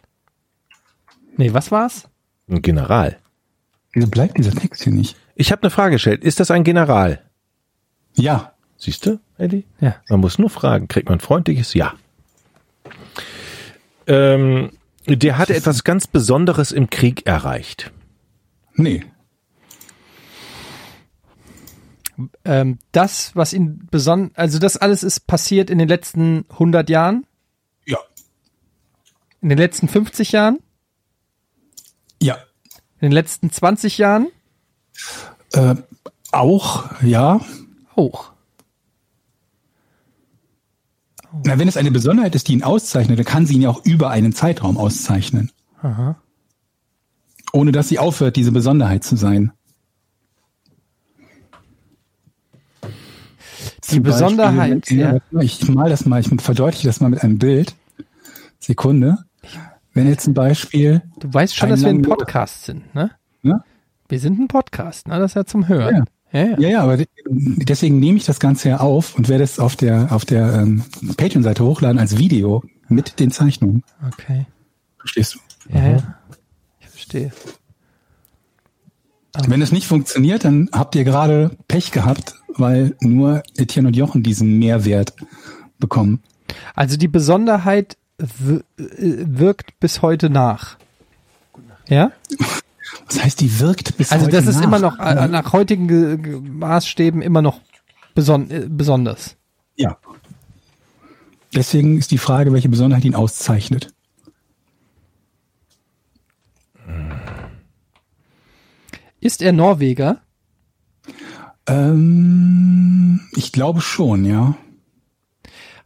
Nee, 1.37 1.53
was 1.53 1.71
war's? 1.71 2.07
ein 2.49 2.61
General. 2.61 3.17
Wieso 3.93 4.07
bleibt 4.07 4.37
dieser 4.37 4.51
Text 4.51 4.83
hier 4.83 4.91
nicht? 4.93 5.15
Ich 5.35 5.51
habe 5.51 5.63
eine 5.63 5.69
Frage 5.71 5.95
gestellt. 5.95 6.23
Ist 6.23 6.39
das 6.41 6.51
ein 6.51 6.63
General? 6.65 7.21
Ja. 8.13 8.53
Siehst 8.77 9.05
du, 9.05 9.19
Eddie? 9.37 9.65
Ja. 9.79 9.95
Man 10.09 10.19
muss 10.19 10.37
nur 10.37 10.49
fragen. 10.49 10.87
Kriegt 10.89 11.07
man 11.07 11.17
ein 11.17 11.21
freundliches 11.21 11.73
Ja. 11.73 11.93
Ähm, 14.07 14.71
der 15.07 15.37
hatte 15.37 15.55
etwas 15.55 15.83
ganz 15.83 16.07
Besonderes 16.07 16.71
im 16.71 16.89
Krieg 16.89 17.25
erreicht. 17.25 17.91
Nee. 18.75 19.05
Ähm, 22.45 22.80
das, 22.91 23.35
was 23.35 23.53
ihn 23.53 23.88
beson, 23.91 24.31
also 24.35 24.60
das 24.60 24.77
alles 24.77 25.03
ist 25.03 25.27
passiert 25.27 25.69
in 25.69 25.77
den 25.80 25.88
letzten 25.88 26.45
100 26.57 26.89
Jahren, 26.89 27.26
Ja. 27.85 27.98
in 29.41 29.49
den 29.49 29.57
letzten 29.57 29.88
50 29.88 30.31
Jahren, 30.31 30.60
Ja. 32.22 32.35
in 32.99 33.07
den 33.07 33.11
letzten 33.11 33.52
20 33.52 33.98
Jahren 33.98 34.27
Äh, 35.53 35.76
auch, 36.31 37.02
ja. 37.02 37.41
auch. 37.95 38.31
Na, 41.45 41.57
wenn 41.57 41.68
es 41.68 41.77
eine 41.77 41.91
Besonderheit 41.91 42.35
ist, 42.35 42.48
die 42.48 42.53
ihn 42.53 42.64
auszeichnet, 42.64 43.18
dann 43.18 43.26
kann 43.26 43.45
sie 43.45 43.56
ihn 43.56 43.61
ja 43.61 43.69
auch 43.69 43.84
über 43.85 44.10
einen 44.10 44.34
Zeitraum 44.34 44.77
auszeichnen. 44.77 45.52
Aha. 45.81 46.15
Ohne 47.53 47.72
dass 47.72 47.88
sie 47.89 47.99
aufhört, 47.99 48.35
diese 48.35 48.52
Besonderheit 48.52 49.03
zu 49.03 49.15
sein. 49.15 49.52
Die 53.91 53.99
Besonderheit, 53.99 54.81
Beispiel, 54.81 54.99
ja. 54.99 55.18
Ich 55.41 55.68
mal 55.69 55.89
das 55.89 56.05
mal, 56.05 56.19
ich 56.19 56.30
verdeutliche 56.41 56.88
das 56.88 56.99
mal 56.99 57.09
mit 57.09 57.23
einem 57.23 57.38
Bild. 57.38 57.76
Sekunde. 58.59 59.18
Wenn 59.93 60.07
jetzt 60.07 60.23
zum 60.23 60.34
Beispiel, 60.34 61.01
Du 61.19 61.34
weißt 61.34 61.55
schon, 61.55 61.68
Ein 61.68 61.72
dass 61.72 61.81
wir 61.81 61.89
ein 61.89 62.01
Podcast 62.01 62.63
sind, 62.65 62.93
ne? 62.95 63.11
ne? 63.41 63.63
Wir 64.07 64.19
sind 64.19 64.39
ein 64.39 64.47
Podcast, 64.47 65.07
ne? 65.07 65.19
Das 65.19 65.31
ist 65.31 65.35
ja 65.35 65.45
zum 65.45 65.68
Hören. 65.68 66.05
Ja, 66.31 66.43
ja. 66.45 66.59
Ja, 66.59 66.69
ja, 66.69 66.81
aber 66.84 66.95
de- 66.97 67.07
deswegen 67.27 67.99
nehme 67.99 68.18
ich 68.18 68.26
das 68.26 68.39
Ganze 68.39 68.69
ja 68.69 68.77
auf 68.80 69.15
und 69.18 69.27
werde 69.27 69.43
es 69.43 69.59
auf 69.59 69.76
der 69.76 70.11
auf 70.13 70.23
der 70.23 70.53
ähm, 70.61 70.84
Patreon-Seite 71.18 71.65
hochladen 71.65 71.99
als 71.99 72.18
Video 72.18 72.63
mit 72.88 73.19
den 73.19 73.31
Zeichnungen. 73.31 73.84
Okay. 74.07 74.45
Verstehst 74.97 75.35
du? 75.35 75.39
Ja, 75.77 75.88
ja. 75.89 75.97
Ich 76.80 76.88
verstehe. 76.88 77.31
Wenn 79.47 79.61
es 79.61 79.71
nicht 79.71 79.87
funktioniert, 79.87 80.43
dann 80.43 80.69
habt 80.73 80.95
ihr 80.95 81.03
gerade 81.03 81.51
Pech 81.67 81.91
gehabt, 81.91 82.35
weil 82.49 82.95
nur 82.99 83.43
Etienne 83.55 83.87
und 83.87 83.95
Jochen 83.95 84.23
diesen 84.23 84.59
Mehrwert 84.59 85.13
bekommen. 85.79 86.21
Also 86.75 86.97
die 86.97 87.07
Besonderheit 87.07 87.97
äh, 88.19 88.25
wirkt 88.77 89.79
bis 89.79 90.01
heute 90.01 90.29
nach. 90.29 90.77
Ja? 91.87 92.11
Das 93.07 93.23
heißt, 93.23 93.39
die 93.39 93.59
wirkt 93.59 93.97
bis 93.97 94.11
Also 94.11 94.25
heute 94.25 94.35
das 94.35 94.47
ist 94.47 94.57
nach. 94.57 94.63
immer 94.63 94.79
noch 94.79 94.99
äh, 94.99 95.27
nach 95.27 95.53
heutigen 95.53 95.87
Ge- 95.87 96.17
Ge- 96.17 96.39
Maßstäben 96.41 97.21
immer 97.21 97.41
noch 97.41 97.61
beson 98.13 98.51
äh, 98.51 98.65
besonders. 98.69 99.37
Ja. 99.75 99.97
Deswegen 101.55 101.97
ist 101.97 102.11
die 102.11 102.17
Frage, 102.17 102.51
welche 102.53 102.69
Besonderheit 102.69 103.05
ihn 103.05 103.15
auszeichnet. 103.15 103.93
Ist 109.22 109.41
er 109.41 109.53
Norweger? 109.53 110.19
Ähm, 111.68 113.22
ich 113.35 113.52
glaube 113.52 113.80
schon, 113.80 114.26
ja. 114.26 114.56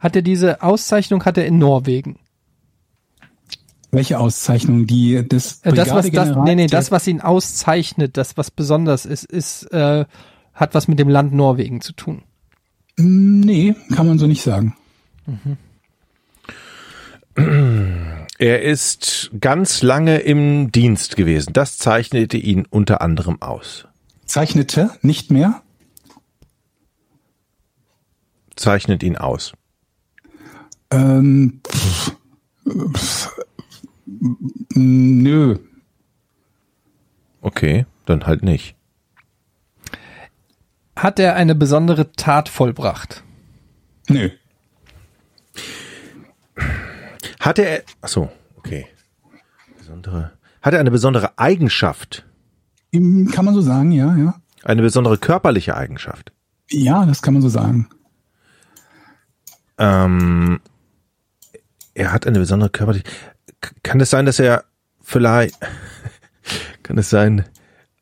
Hat 0.00 0.16
er 0.16 0.22
diese 0.22 0.62
Auszeichnung 0.62 1.24
hat 1.24 1.38
er 1.38 1.46
in 1.46 1.58
Norwegen? 1.58 2.18
Welche 3.92 4.18
Auszeichnung? 4.18 4.86
Die 4.86 5.26
des 5.26 5.60
Äh, 5.62 5.72
Das 5.72 5.90
was 5.90 6.10
das 6.10 6.36
nee 6.44 6.54
nee 6.54 6.66
das 6.66 6.90
was 6.90 7.06
ihn 7.06 7.20
auszeichnet, 7.20 8.16
das 8.16 8.36
was 8.36 8.50
besonders 8.50 9.06
ist, 9.06 9.24
ist 9.24 9.64
äh, 9.72 10.06
hat 10.54 10.74
was 10.74 10.88
mit 10.88 10.98
dem 10.98 11.08
Land 11.08 11.32
Norwegen 11.34 11.80
zu 11.80 11.92
tun. 11.92 12.22
Nee, 12.96 13.74
kann 13.94 14.06
man 14.06 14.18
so 14.18 14.26
nicht 14.26 14.42
sagen. 14.42 14.74
Er 18.38 18.62
ist 18.62 19.30
ganz 19.40 19.82
lange 19.82 20.18
im 20.18 20.70
Dienst 20.70 21.16
gewesen. 21.16 21.52
Das 21.52 21.78
zeichnete 21.78 22.36
ihn 22.36 22.66
unter 22.68 23.00
anderem 23.00 23.40
aus. 23.40 23.86
Zeichnete 24.26 24.90
nicht 25.02 25.30
mehr. 25.30 25.62
Zeichnet 28.56 29.02
ihn 29.02 29.16
aus. 29.16 29.52
Ähm, 30.90 31.60
pff, 31.66 32.12
pff, 32.94 33.30
nö. 34.74 35.58
Okay, 37.40 37.86
dann 38.04 38.26
halt 38.26 38.42
nicht. 38.42 38.76
Hat 40.94 41.18
er 41.18 41.36
eine 41.36 41.54
besondere 41.54 42.12
Tat 42.12 42.48
vollbracht? 42.48 43.22
Nö. 44.08 44.30
Hatte 47.46 47.62
er, 47.64 47.82
ach 48.00 48.08
so, 48.08 48.28
okay. 48.56 48.86
Besondere, 49.78 50.32
hat 50.62 50.74
er 50.74 50.80
eine 50.80 50.90
besondere 50.90 51.38
Eigenschaft? 51.38 52.26
Kann 52.92 53.44
man 53.44 53.54
so 53.54 53.60
sagen, 53.60 53.92
ja, 53.92 54.16
ja. 54.16 54.34
Eine 54.64 54.82
besondere 54.82 55.16
körperliche 55.16 55.76
Eigenschaft? 55.76 56.32
Ja, 56.70 57.06
das 57.06 57.22
kann 57.22 57.34
man 57.34 57.42
so 57.42 57.48
sagen. 57.48 57.88
Ähm, 59.78 60.60
er 61.94 62.12
hat 62.12 62.26
eine 62.26 62.40
besondere 62.40 62.70
körperliche. 62.70 63.04
Kann 63.84 64.00
es 64.00 64.10
sein, 64.10 64.26
dass 64.26 64.40
er 64.40 64.64
vielleicht, 65.00 65.56
kann 66.82 66.98
es 66.98 67.10
sein, 67.10 67.44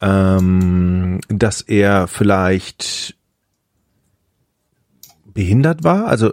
ähm, 0.00 1.20
dass 1.28 1.60
er 1.60 2.08
vielleicht 2.08 3.14
behindert 5.26 5.84
war? 5.84 6.06
Also 6.06 6.32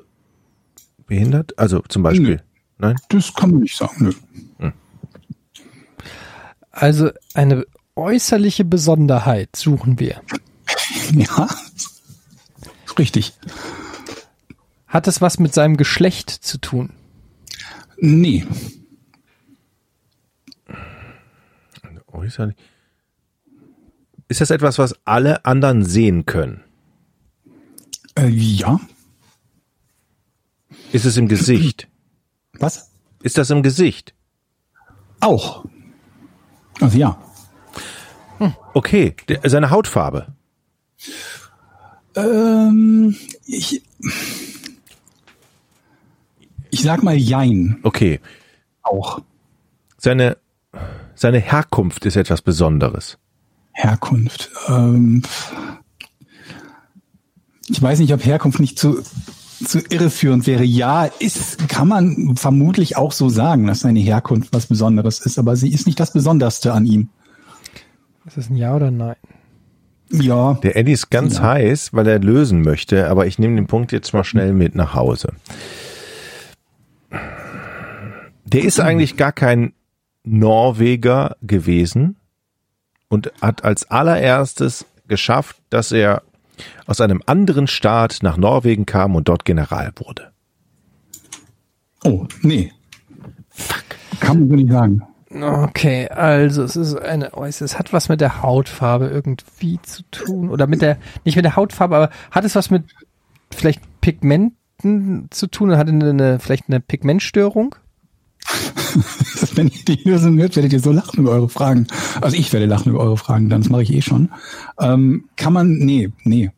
behindert? 1.07 1.59
Also 1.59 1.81
zum 1.89 2.03
Beispiel. 2.03 2.35
Nö. 2.37 2.50
Nein? 2.81 2.99
Das 3.09 3.31
kann 3.35 3.51
man 3.51 3.59
nicht 3.59 3.77
sagen, 3.77 4.13
nö. 4.59 4.71
Also 6.71 7.11
eine 7.35 7.65
äußerliche 7.95 8.65
Besonderheit 8.65 9.55
suchen 9.55 9.99
wir. 9.99 10.21
Ja. 11.11 11.47
Ist 12.85 12.97
Richtig. 12.97 13.33
Hat 14.87 15.07
es 15.07 15.21
was 15.21 15.37
mit 15.37 15.53
seinem 15.53 15.77
Geschlecht 15.77 16.31
zu 16.31 16.57
tun? 16.57 16.93
Nee. 17.97 18.47
Äußerlich. 22.07 22.57
Ist 24.27 24.41
das 24.41 24.49
etwas, 24.49 24.79
was 24.79 24.95
alle 25.05 25.45
anderen 25.45 25.85
sehen 25.85 26.25
können? 26.25 26.63
Äh, 28.15 28.27
ja. 28.27 28.79
Ist 30.91 31.05
es 31.05 31.17
im 31.17 31.27
Gesicht? 31.27 31.90
Was? 32.61 32.91
Ist 33.23 33.37
das 33.37 33.49
im 33.49 33.63
Gesicht? 33.63 34.13
Auch. 35.19 35.65
Also 36.79 36.97
ja. 36.97 37.17
Okay, 38.73 39.15
der, 39.27 39.41
seine 39.49 39.69
Hautfarbe. 39.69 40.27
Ähm, 42.15 43.15
Ich, 43.45 43.83
ich 46.69 46.81
sag 46.81 47.03
mal 47.03 47.15
Jein 47.15 47.79
Okay. 47.83 48.19
auch. 48.81 49.21
Seine, 49.97 50.37
seine 51.13 51.39
Herkunft 51.39 52.05
ist 52.05 52.15
etwas 52.15 52.41
Besonderes. 52.41 53.17
Herkunft. 53.73 54.49
Ähm, 54.67 55.21
ich 57.67 57.81
weiß 57.81 57.99
nicht, 57.99 58.13
ob 58.13 58.25
Herkunft 58.25 58.59
nicht 58.59 58.79
zu, 58.79 59.03
zu 59.65 59.79
irreführend 59.89 60.47
wäre. 60.47 60.63
Ja, 60.63 61.05
ist, 61.05 61.67
kann 61.69 61.87
man 61.87 62.35
vermutlich 62.35 62.97
auch 62.97 63.11
so 63.11 63.29
sagen, 63.29 63.67
dass 63.67 63.81
seine 63.81 63.99
Herkunft 63.99 64.53
was 64.53 64.67
Besonderes 64.67 65.19
ist, 65.19 65.37
aber 65.39 65.55
sie 65.55 65.71
ist 65.73 65.87
nicht 65.87 65.99
das 65.99 66.13
Besonderste 66.13 66.73
an 66.73 66.85
ihm. 66.85 67.09
Ist 68.25 68.37
das 68.37 68.49
ein 68.49 68.55
Ja 68.55 68.75
oder 68.75 68.91
Nein? 68.91 69.15
Ja, 70.11 70.55
Der 70.55 70.75
Eddie 70.75 70.91
ist 70.91 71.09
ganz 71.09 71.37
Ja. 71.37 71.43
heiß, 71.43 71.93
weil 71.93 72.05
er 72.07 72.19
lösen 72.19 72.61
möchte, 72.63 73.07
aber 73.09 73.27
ich 73.27 73.39
nehme 73.39 73.55
den 73.55 73.67
Punkt 73.67 73.91
jetzt 73.93 74.13
mal 74.13 74.23
schnell 74.25 74.51
mit 74.53 74.75
nach 74.75 74.93
Hause. 74.93 75.33
Der 78.45 78.63
ist 78.63 78.79
eigentlich 78.79 79.15
gar 79.17 79.31
kein 79.31 79.73
Norweger 80.23 81.37
gewesen 81.41 82.17
und 83.07 83.31
hat 83.41 83.63
als 83.63 83.89
allererstes 83.89 84.85
geschafft, 85.07 85.57
dass 85.69 85.91
er 85.91 86.23
aus 86.85 87.01
einem 87.01 87.21
anderen 87.25 87.67
Staat 87.67 88.19
nach 88.21 88.37
Norwegen 88.37 88.85
kam 88.85 89.15
und 89.15 89.27
dort 89.27 89.45
General 89.45 89.91
wurde. 89.95 90.31
oh, 92.03 92.25
nee. 92.41 92.71
Kann 94.19 94.39
man 94.39 94.49
so 94.49 94.55
nicht 94.55 94.71
sagen. 94.71 95.01
Okay, 95.33 96.09
also 96.09 96.63
es 96.63 96.75
ist 96.75 96.95
eine, 96.95 97.31
oh, 97.31 97.45
es 97.45 97.79
hat 97.79 97.93
was 97.93 98.09
mit 98.09 98.19
der 98.19 98.41
Hautfarbe 98.41 99.07
irgendwie 99.07 99.79
zu 99.81 100.03
tun 100.11 100.49
oder 100.49 100.67
mit 100.67 100.81
der, 100.81 100.97
nicht 101.23 101.37
mit 101.37 101.45
der 101.45 101.55
Hautfarbe, 101.55 101.95
aber 101.95 102.09
hat 102.31 102.43
es 102.43 102.55
was 102.55 102.69
mit 102.69 102.83
vielleicht 103.49 103.81
Pigmenten 104.01 105.27
zu 105.29 105.47
tun 105.47 105.69
oder 105.69 105.77
hat 105.77 105.87
eine, 105.87 106.09
eine 106.09 106.39
vielleicht 106.39 106.65
eine 106.67 106.81
Pigmentstörung? 106.81 107.75
Wenn 109.55 109.67
ihr 109.67 109.85
die 109.85 110.09
Lösung 110.09 110.37
hört, 110.37 110.55
werdet 110.55 110.73
ihr 110.73 110.79
so 110.79 110.91
lachen 110.91 111.19
über 111.19 111.31
eure 111.31 111.49
Fragen. 111.49 111.87
Also 112.21 112.35
ich 112.37 112.51
werde 112.53 112.65
lachen 112.65 112.91
über 112.91 112.99
eure 112.99 113.17
Fragen, 113.17 113.49
dann 113.49 113.61
das 113.61 113.69
mache 113.69 113.83
ich 113.83 113.93
eh 113.93 114.01
schon. 114.01 114.29
Ähm, 114.79 115.25
kann 115.35 115.53
man, 115.53 115.73
nee, 115.77 116.11
nee, 116.23 116.51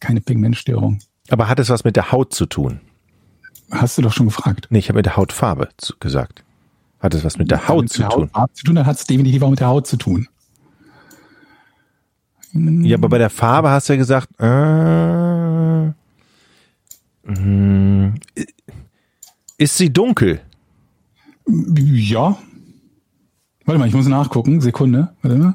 keine 0.00 0.20
Pigmentstörung. 0.20 0.98
Aber 1.30 1.48
hat 1.48 1.60
es 1.60 1.68
was 1.68 1.84
mit 1.84 1.96
der 1.96 2.12
Haut 2.12 2.34
zu 2.34 2.46
tun? 2.46 2.80
Hast 3.70 3.98
du 3.98 4.02
doch 4.02 4.12
schon 4.12 4.26
gefragt. 4.26 4.66
Nee, 4.70 4.80
ich 4.80 4.88
habe 4.88 4.98
mit 4.98 5.06
der 5.06 5.16
Hautfarbe 5.16 5.68
zu, 5.76 5.94
gesagt. 6.00 6.44
Hat 6.98 7.14
es 7.14 7.24
was 7.24 7.38
mit 7.38 7.50
der 7.50 7.68
Haut 7.68 7.84
mit 7.84 7.92
zu 7.92 8.00
der 8.00 8.10
tun? 8.10 8.22
Hautfarbe 8.24 8.52
zu 8.54 8.64
tun, 8.64 8.74
dann 8.74 8.86
hat 8.86 8.96
es 8.96 9.04
definitiv 9.04 9.42
auch 9.42 9.50
mit 9.50 9.60
der 9.60 9.68
Haut 9.68 9.86
zu 9.86 9.96
tun. 9.96 10.28
Ja, 12.52 12.96
aber 12.96 13.08
bei 13.08 13.18
der 13.18 13.30
Farbe 13.30 13.70
hast 13.70 13.88
du 13.88 13.92
ja 13.92 13.96
gesagt, 13.96 14.28
äh, 14.40 15.92
mh, 17.30 18.14
ist 19.56 19.76
sie 19.76 19.92
dunkel? 19.92 20.40
Ja. 21.46 22.38
Warte 23.64 23.78
mal, 23.78 23.88
ich 23.88 23.94
muss 23.94 24.06
nachgucken. 24.06 24.60
Sekunde. 24.60 25.14
Warte 25.22 25.38
mal. 25.38 25.54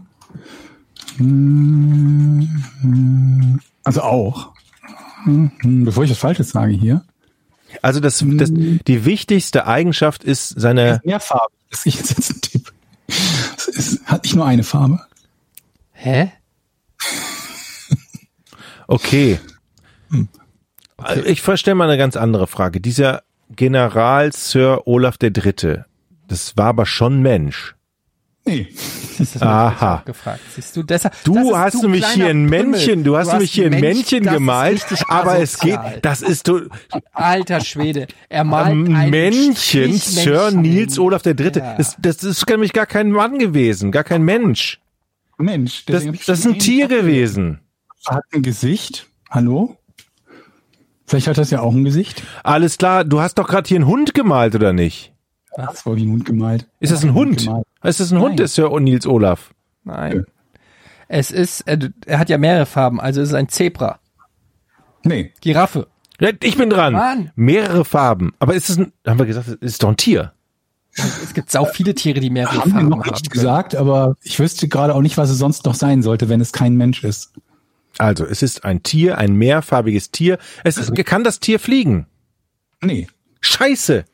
Hm, 1.18 2.50
Also 3.84 4.02
auch. 4.02 4.54
Hm, 5.24 5.52
Bevor 5.86 6.04
ich 6.04 6.12
was 6.12 6.18
Falsches 6.18 6.50
sage 6.52 6.74
hier. 6.74 7.04
Also 7.82 8.00
das, 8.00 8.24
das, 8.26 8.52
die 8.54 9.06
wichtigste 9.06 9.68
Eigenschaft 9.68 10.24
ist 10.24 10.50
seine, 10.50 11.02
Mehrfarbe. 11.04 11.54
Das 11.70 11.86
ist 11.86 11.96
jetzt 12.10 12.32
ein 12.32 12.42
Tipp. 12.42 12.72
Es 13.58 13.68
ist, 13.68 14.06
hat 14.06 14.24
nicht 14.24 14.36
nur 14.36 14.46
eine 14.46 14.64
Farbe. 14.64 15.02
Hä? 15.92 16.32
okay. 18.88 19.40
Also 20.98 21.24
Ich 21.26 21.42
verstehe 21.42 21.76
mal 21.76 21.90
eine 21.90 21.98
ganz 21.98 22.16
andere 22.16 22.48
Frage. 22.48 22.80
Dieser 22.80 23.24
General 23.56 24.32
Sir 24.34 24.88
Olaf 24.88 25.18
der 25.18 25.32
Dritte, 25.32 25.86
das 26.28 26.58
war 26.58 26.68
aber 26.68 26.86
schon 26.86 27.22
Mensch. 27.22 27.76
Nee. 28.46 28.68
Das 29.18 29.42
Aha. 29.42 30.04
gefragt. 30.06 30.42
Siehst 30.54 30.76
du, 30.76 30.84
deshalb, 30.84 31.14
Du 31.24 31.56
hast 31.56 31.76
du 31.76 31.84
nämlich 31.84 32.06
hier 32.08 32.28
ein. 32.28 32.48
Männchen, 32.48 33.06
du 33.06 33.16
hast 33.16 33.32
nämlich 33.32 33.54
hier 33.54 33.68
ein 33.68 33.80
Männchen 33.80 34.24
gemalt, 34.26 34.86
aber 35.08 35.40
es 35.40 35.58
geht, 35.58 35.80
das 36.02 36.22
ist 36.22 36.50
du, 36.50 36.68
Alter 37.14 37.62
Schwede, 37.62 38.08
er 38.28 38.44
malt 38.44 38.72
ein 38.72 38.88
Ähm, 38.88 39.10
Männchen, 39.12 39.94
Sir. 39.94 40.52
Nils 40.52 41.00
Olaf 41.00 41.22
der 41.22 41.34
Dritte. 41.34 41.60
Ja. 41.60 41.76
Das, 41.78 41.96
das 41.98 42.26
ist 42.26 42.46
nämlich 42.50 42.74
gar 42.74 42.86
kein 42.86 43.10
Mann 43.10 43.40
gewesen, 43.40 43.94
gar 43.94 44.04
kein 44.04 44.24
Mensch. 44.24 44.82
Mensch. 45.38 45.86
Das, 45.86 46.04
das 46.26 46.40
ist 46.40 46.46
ein 46.46 46.60
Tier 46.60 46.90
gewesen. 46.90 47.62
Hat 48.06 48.24
ein 48.34 48.42
Gesicht. 48.42 49.08
Hallo? 49.30 49.78
Vielleicht 51.08 51.28
hat 51.28 51.38
das 51.38 51.52
ja 51.52 51.62
auch 51.62 51.74
ein 51.74 51.84
Gesicht. 51.84 52.24
Alles 52.44 52.78
klar, 52.78 53.04
du 53.04 53.22
hast 53.22 53.36
doch 53.36 53.48
gerade 53.48 53.68
hier 53.68 53.78
einen 53.78 53.88
Hund 53.88 54.14
gemalt, 54.14 54.56
oder 54.56 54.74
nicht? 54.74 55.14
Das 55.56 55.86
war 55.86 55.96
wie 55.96 56.06
ein 56.06 56.12
Hund 56.12 56.26
gemalt. 56.26 56.68
Ist 56.80 56.92
das 56.92 57.04
ein 57.04 57.14
Hund? 57.14 57.44
gemalt. 57.46 57.66
Ist 57.84 58.00
das 58.00 58.12
ein 58.12 58.16
Nein. 58.18 58.24
Hund, 58.24 58.40
der 58.40 58.48
Sir 58.48 58.80
Nils 58.80 59.06
Olaf? 59.06 59.54
Nein. 59.84 60.26
Es 61.08 61.30
ist, 61.32 61.62
er, 61.68 61.78
er 62.08 62.18
hat 62.20 62.30
ja 62.30 62.38
mehrere 62.40 62.66
Farben, 62.66 63.00
also 63.00 63.22
es 63.22 63.30
ist 63.30 63.36
ein 63.36 63.48
Zebra. 63.48 64.00
Nee. 65.04 65.32
Giraffe. 65.42 65.88
Ja, 66.20 66.32
Ich 66.42 66.58
bin 66.58 66.70
dran. 66.70 66.94
Mann. 66.94 67.32
Mehrere 67.36 67.86
Farben. 67.86 68.34
Aber 68.40 68.56
ist 68.56 68.70
es 68.70 68.78
ein, 68.78 68.92
haben 69.06 69.20
wir 69.20 69.26
gesagt, 69.28 69.48
es 69.48 69.58
ist 69.62 69.84
doch 69.84 69.90
ein 69.90 69.98
Tier. 69.98 70.32
Es 70.98 71.34
gibt 71.34 71.52
sau 71.52 71.66
viele 71.66 71.94
Tiere, 71.94 72.22
die 72.22 72.30
mehrere 72.30 72.54
Haben 72.58 72.66
wir 72.66 72.72
Farben 72.72 72.90
noch 72.90 73.00
haben. 73.06 73.12
nicht 73.12 73.30
können. 73.30 73.42
gesagt, 73.42 73.76
aber 73.76 74.16
ich 74.24 74.40
wüsste 74.40 74.68
gerade 74.68 74.96
auch 74.96 75.02
nicht, 75.02 75.18
was 75.18 75.30
es 75.30 75.38
sonst 75.38 75.66
noch 75.66 75.76
sein 75.76 76.02
sollte, 76.02 76.30
wenn 76.30 76.42
es 76.42 76.54
kein 76.54 76.76
Mensch 76.76 77.04
ist. 77.04 77.34
Also, 77.98 78.26
es 78.26 78.42
ist 78.42 78.66
ein 78.66 78.84
Tier, 78.84 79.18
ein 79.18 79.36
mehrfarbiges 79.36 80.12
Tier. 80.12 80.38
Es 80.64 80.78
ist, 80.78 80.94
kann 81.06 81.24
das 81.24 81.40
Tier 81.40 81.60
fliegen? 81.60 82.08
Nee. 82.82 83.08
Scheiße. 83.42 84.06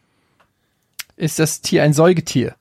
Ist 1.16 1.40
das 1.40 1.62
Tier 1.62 1.84
ein 1.84 1.94
Säugetier? 1.94 2.56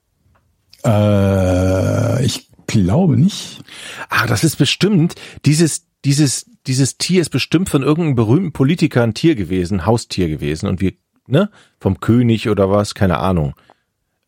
Äh, 0.84 2.24
ich 2.24 2.48
glaube 2.66 3.18
nicht. 3.18 3.62
Ah, 4.08 4.26
das 4.26 4.44
ist 4.44 4.56
bestimmt, 4.56 5.14
dieses, 5.44 5.86
dieses, 6.04 6.46
dieses 6.66 6.98
Tier 6.98 7.20
ist 7.20 7.30
bestimmt 7.30 7.68
von 7.68 7.82
irgendeinem 7.82 8.14
berühmten 8.14 8.52
Politiker 8.52 9.02
ein 9.02 9.14
Tier 9.14 9.34
gewesen, 9.34 9.86
Haustier 9.86 10.28
gewesen 10.28 10.68
und 10.68 10.80
wir, 10.80 10.92
ne, 11.26 11.50
vom 11.78 12.00
König 12.00 12.48
oder 12.48 12.70
was, 12.70 12.94
keine 12.94 13.18
Ahnung. 13.18 13.54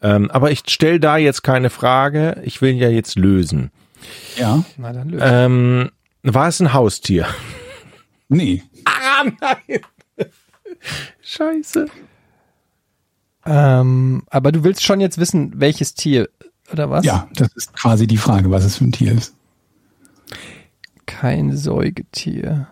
Ähm, 0.00 0.30
aber 0.30 0.50
ich 0.50 0.62
stell 0.66 0.98
da 0.98 1.16
jetzt 1.16 1.42
keine 1.42 1.70
Frage, 1.70 2.40
ich 2.44 2.60
will 2.60 2.72
ihn 2.72 2.78
ja 2.78 2.88
jetzt 2.88 3.16
lösen. 3.16 3.70
Ja. 4.36 4.64
Na 4.76 4.92
dann 4.92 5.10
löst. 5.10 5.24
Ähm, 5.26 5.90
war 6.22 6.48
es 6.48 6.60
ein 6.60 6.72
Haustier? 6.72 7.26
Nee. 8.28 8.62
Ah, 8.84 9.24
nein. 9.40 9.80
Scheiße. 11.22 11.86
Ähm, 13.44 14.22
aber 14.30 14.52
du 14.52 14.64
willst 14.64 14.82
schon 14.84 15.00
jetzt 15.00 15.18
wissen, 15.18 15.52
welches 15.56 15.94
Tier, 15.94 16.28
oder 16.72 16.90
was? 16.90 17.04
Ja, 17.04 17.28
das 17.34 17.52
ist 17.54 17.74
quasi 17.74 18.06
die 18.06 18.16
Frage, 18.16 18.50
was 18.50 18.64
es 18.64 18.76
für 18.76 18.84
ein 18.84 18.92
Tier 18.92 19.12
ist. 19.12 19.34
Kein 21.06 21.56
Säugetier. 21.56 22.68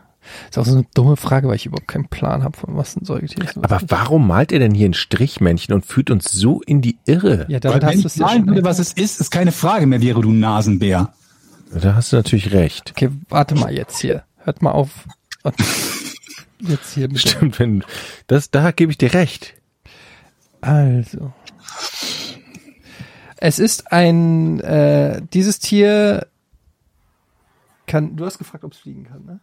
Ist 0.48 0.58
auch 0.58 0.64
so 0.66 0.74
eine 0.74 0.86
dumme 0.94 1.16
Frage, 1.16 1.48
weil 1.48 1.56
ich 1.56 1.66
überhaupt 1.66 1.88
keinen 1.88 2.08
Plan 2.08 2.44
habe, 2.44 2.56
von 2.56 2.76
was 2.76 2.96
ein 2.96 3.04
Säugetier 3.04 3.44
ist. 3.44 3.56
Aber 3.58 3.80
warum 3.88 4.28
malt 4.28 4.52
er 4.52 4.60
denn 4.60 4.74
hier 4.74 4.88
ein 4.88 4.94
Strichmännchen 4.94 5.74
und 5.74 5.84
führt 5.84 6.10
uns 6.10 6.30
so 6.30 6.60
in 6.62 6.82
die 6.82 6.98
Irre? 7.06 7.46
ja, 7.48 7.54
Weil 7.64 7.80
damit 7.80 7.82
wenn 7.82 7.88
hast 7.88 7.94
du 7.94 7.98
ich 7.98 8.04
es 8.06 8.16
ja 8.16 8.28
schon. 8.28 8.46
würde, 8.46 8.62
was 8.64 8.78
es 8.78 8.92
ist, 8.92 9.20
ist 9.20 9.30
keine 9.30 9.50
Frage 9.50 9.86
mehr, 9.86 10.00
wäre 10.02 10.20
du 10.20 10.30
Nasenbär. 10.32 11.12
Da 11.72 11.94
hast 11.94 12.12
du 12.12 12.16
natürlich 12.16 12.52
recht. 12.52 12.90
Okay, 12.90 13.10
warte 13.28 13.54
mal 13.54 13.72
jetzt 13.72 14.00
hier. 14.00 14.24
Hört 14.38 14.62
mal 14.62 14.72
auf. 14.72 15.06
Jetzt 16.58 16.94
hier 16.94 17.08
mit 17.08 17.24
der- 17.24 17.30
Stimmt, 17.30 17.58
wenn, 17.58 17.84
das, 18.26 18.50
da 18.50 18.70
gebe 18.72 18.90
ich 18.92 18.98
dir 18.98 19.14
recht. 19.14 19.54
Also. 20.60 21.32
Es 23.36 23.58
ist 23.58 23.92
ein, 23.92 24.60
äh, 24.60 25.22
dieses 25.32 25.58
Tier 25.60 26.26
kann, 27.86 28.16
du 28.16 28.26
hast 28.26 28.38
gefragt, 28.38 28.64
ob 28.64 28.72
es 28.72 28.78
fliegen 28.78 29.04
kann, 29.04 29.24
ne? 29.24 29.40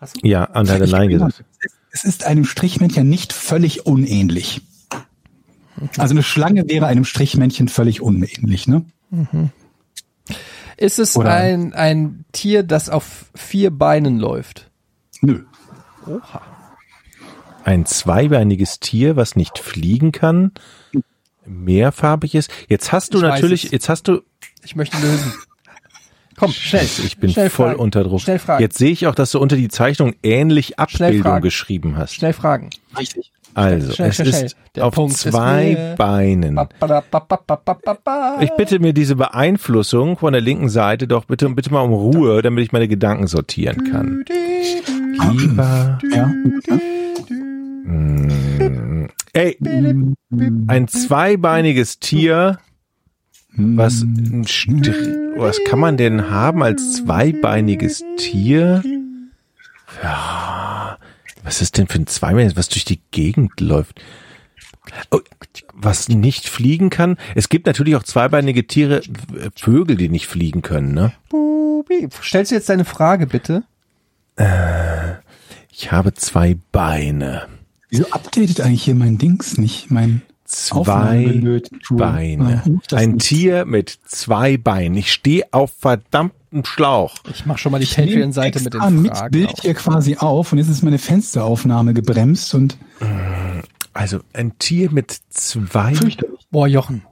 Hast 0.00 0.16
du? 0.22 0.28
Ja, 0.28 0.44
an 0.44 0.66
deine 0.66 0.86
bin- 0.86 1.08
gesagt. 1.08 1.44
Es 1.90 2.04
ist 2.04 2.24
einem 2.24 2.44
Strichmännchen 2.44 3.08
nicht 3.08 3.32
völlig 3.32 3.86
unähnlich. 3.86 4.60
Also 5.96 6.12
eine 6.12 6.22
Schlange 6.22 6.68
wäre 6.68 6.86
einem 6.86 7.04
Strichmännchen 7.04 7.68
völlig 7.68 8.00
unähnlich, 8.02 8.68
ne? 8.68 8.84
Ist 10.78 10.98
es 10.98 11.16
Oder- 11.16 11.32
ein, 11.34 11.74
ein 11.74 12.24
Tier, 12.32 12.62
das 12.62 12.88
auf 12.88 13.26
vier 13.34 13.70
Beinen 13.70 14.18
läuft? 14.18 14.70
Nö. 15.20 15.42
Oha. 16.06 16.40
Ein 17.64 17.84
zweibeiniges 17.84 18.78
Tier, 18.80 19.16
was 19.16 19.36
nicht 19.36 19.58
fliegen 19.58 20.12
kann, 20.12 20.52
mehrfarbig 21.44 22.34
ist. 22.34 22.50
Jetzt 22.68 22.92
hast 22.92 23.12
du 23.12 23.18
Ich 23.18 23.24
natürlich, 23.24 23.70
jetzt 23.72 23.88
hast 23.88 24.08
du, 24.08 24.22
Ich 24.64 24.76
möchte 24.76 24.96
lösen. 24.98 25.34
Komm, 26.36 26.52
schnell. 26.52 26.84
ich 27.04 27.18
bin 27.18 27.30
schnell 27.30 27.50
voll 27.50 27.70
fragen. 27.70 27.80
unter 27.80 28.04
Druck. 28.04 28.20
Schnell 28.20 28.38
fragen. 28.38 28.62
Jetzt 28.62 28.78
sehe 28.78 28.92
ich 28.92 29.08
auch, 29.08 29.14
dass 29.16 29.32
du 29.32 29.40
unter 29.40 29.56
die 29.56 29.68
Zeichnung 29.68 30.14
ähnlich 30.22 30.78
Abbildung 30.78 31.40
geschrieben 31.40 31.96
hast. 31.96 32.14
Schnell 32.14 32.32
fragen. 32.32 32.70
Richtig. 32.96 33.32
Also, 33.54 33.92
schnell, 33.92 34.08
es 34.10 34.14
schnell, 34.16 34.28
schnell. 34.28 34.44
ist 34.46 34.56
Der 34.76 34.86
auf 34.86 34.94
Punkt 34.94 35.12
ist 35.14 35.22
zwei 35.22 35.74
mir- 35.74 35.94
Beinen. 35.96 36.54
Ba-ba-da-ba-ba-ba-ba-ba. 36.54 38.38
Ich 38.42 38.50
bitte 38.52 38.78
mir 38.78 38.92
diese 38.92 39.16
Beeinflussung 39.16 40.16
von 40.16 40.32
der 40.32 40.42
linken 40.42 40.68
Seite 40.68 41.08
doch 41.08 41.24
bitte, 41.24 41.48
bitte 41.50 41.72
mal 41.72 41.80
um 41.80 41.92
Ruhe, 41.92 42.40
damit 42.42 42.64
ich 42.64 42.72
meine 42.72 42.86
Gedanken 42.88 43.26
sortieren 43.26 43.90
kann. 43.90 44.24
Lieber 45.36 45.98
Ja. 46.12 46.30
Ey, 49.32 49.56
ein 50.68 50.88
zweibeiniges 50.88 51.98
Tier, 52.00 52.58
was, 53.56 54.02
was 54.04 55.58
kann 55.64 55.78
man 55.78 55.96
denn 55.96 56.30
haben 56.30 56.62
als 56.62 56.96
zweibeiniges 56.96 58.04
Tier? 58.16 58.82
Ja, 60.02 60.87
was 61.48 61.62
ist 61.62 61.78
denn 61.78 61.88
für 61.88 61.98
ein 61.98 62.06
zweibeiniges, 62.06 62.56
was 62.56 62.68
durch 62.68 62.84
die 62.84 63.00
Gegend 63.10 63.58
läuft? 63.58 64.02
Oh, 65.10 65.20
was 65.72 66.10
nicht 66.10 66.46
fliegen 66.46 66.90
kann? 66.90 67.16
Es 67.34 67.48
gibt 67.48 67.66
natürlich 67.66 67.96
auch 67.96 68.02
zweibeinige 68.02 68.66
Tiere, 68.66 69.00
w- 69.06 69.48
Vögel, 69.56 69.96
die 69.96 70.10
nicht 70.10 70.26
fliegen 70.26 70.60
können, 70.60 70.92
ne? 70.92 71.12
Bubi. 71.30 72.06
Stellst 72.22 72.50
du 72.50 72.54
jetzt 72.54 72.68
deine 72.68 72.84
Frage 72.84 73.26
bitte? 73.26 73.62
Ich 75.72 75.90
habe 75.90 76.12
zwei 76.12 76.58
Beine. 76.70 77.48
Wieso 77.88 78.10
updatet 78.10 78.60
eigentlich 78.60 78.82
hier 78.82 78.94
mein 78.94 79.16
Dings 79.16 79.56
nicht? 79.56 79.90
Mein 79.90 80.20
Zwei. 80.50 81.42
Beine. 81.90 82.62
Ein. 82.92 83.18
Tier 83.18 83.66
mit 83.66 83.98
zwei 84.06 84.56
Beinen. 84.56 84.96
Ich 84.96 85.12
stehe 85.12 85.44
auf 85.50 85.72
verdammtem 85.78 86.64
Schlauch. 86.64 87.16
Ich 87.30 87.44
mache 87.44 87.58
schon 87.58 87.72
mal 87.72 87.78
die 87.80 87.86
Patreon-Seite 87.86 88.60
mit 88.62 88.72
den 88.72 88.80
extra 88.80 88.90
mit 88.90 89.14
Fragen. 89.16 89.30
Bild 89.30 89.48
auf. 89.52 89.60
hier 89.60 89.74
quasi 89.74 90.16
auf 90.16 90.52
und 90.52 90.58
jetzt 90.58 90.68
ist 90.70 90.82
meine 90.82 90.98
Fensteraufnahme 90.98 91.92
gebremst 91.92 92.54
und 92.54 92.78
Also 93.92 94.20
ein 94.32 94.58
Tier 94.58 94.90
mit 94.90 95.14
zwei. 95.28 95.92
Boah, 96.50 96.66
Jochen. 96.66 97.02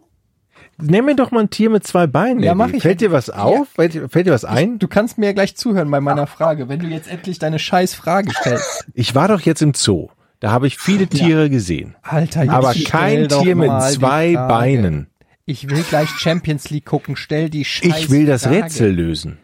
Nenn 0.79 1.05
mir 1.05 1.15
doch 1.17 1.31
mal 1.31 1.41
ein 1.41 1.51
Tier 1.51 1.69
mit 1.71 1.87
zwei 1.87 2.07
Beinen. 2.07 2.43
Ja, 2.43 2.55
mach 2.55 2.69
ich. 2.69 2.83
Fällt 2.83 3.01
dir 3.03 3.11
was 3.13 3.29
auf? 3.31 3.69
Fällt, 3.69 3.95
dir- 3.95 4.09
fällt 4.09 4.27
dir 4.27 4.33
was 4.33 4.45
ein? 4.45 4.79
Du 4.79 4.89
kannst 4.89 5.17
mir 5.19 5.27
ja 5.27 5.33
gleich 5.33 5.57
zuhören 5.57 5.91
bei 5.91 6.01
meiner 6.01 6.27
Frage, 6.27 6.69
wenn 6.69 6.81
du 6.81 6.87
jetzt 6.87 7.09
endlich 7.09 7.39
deine 7.39 7.59
scheiß 7.59 7.95
Frage 7.95 8.31
stellst. 8.33 8.87
Ich 8.95 9.15
war 9.15 9.29
doch 9.29 9.41
jetzt 9.41 9.61
im 9.63 9.73
Zoo. 9.75 10.09
Da 10.41 10.51
habe 10.51 10.67
ich 10.67 10.79
viele 10.79 11.07
Tiere 11.07 11.49
gesehen. 11.49 11.97
Alter, 12.03 12.43
jetzt 12.43 12.53
Aber 12.53 12.75
kein 12.75 13.29
Tier 13.29 13.57
mit 13.57 13.71
zwei. 13.93 14.35
Beinen. 14.35 15.09
Ich 15.47 15.69
will 15.71 15.83
gleich 15.83 16.11
Champions 16.11 16.71
League 16.71 16.85
gucken. 16.85 17.17
Stell 17.17 17.49
die 17.49 17.65
scheiß 17.65 17.85
Ich 17.85 18.11
will 18.11 18.27
das 18.27 18.43
Frage. 18.43 18.65
Rätsel 18.65 18.93
lösen. 18.93 19.39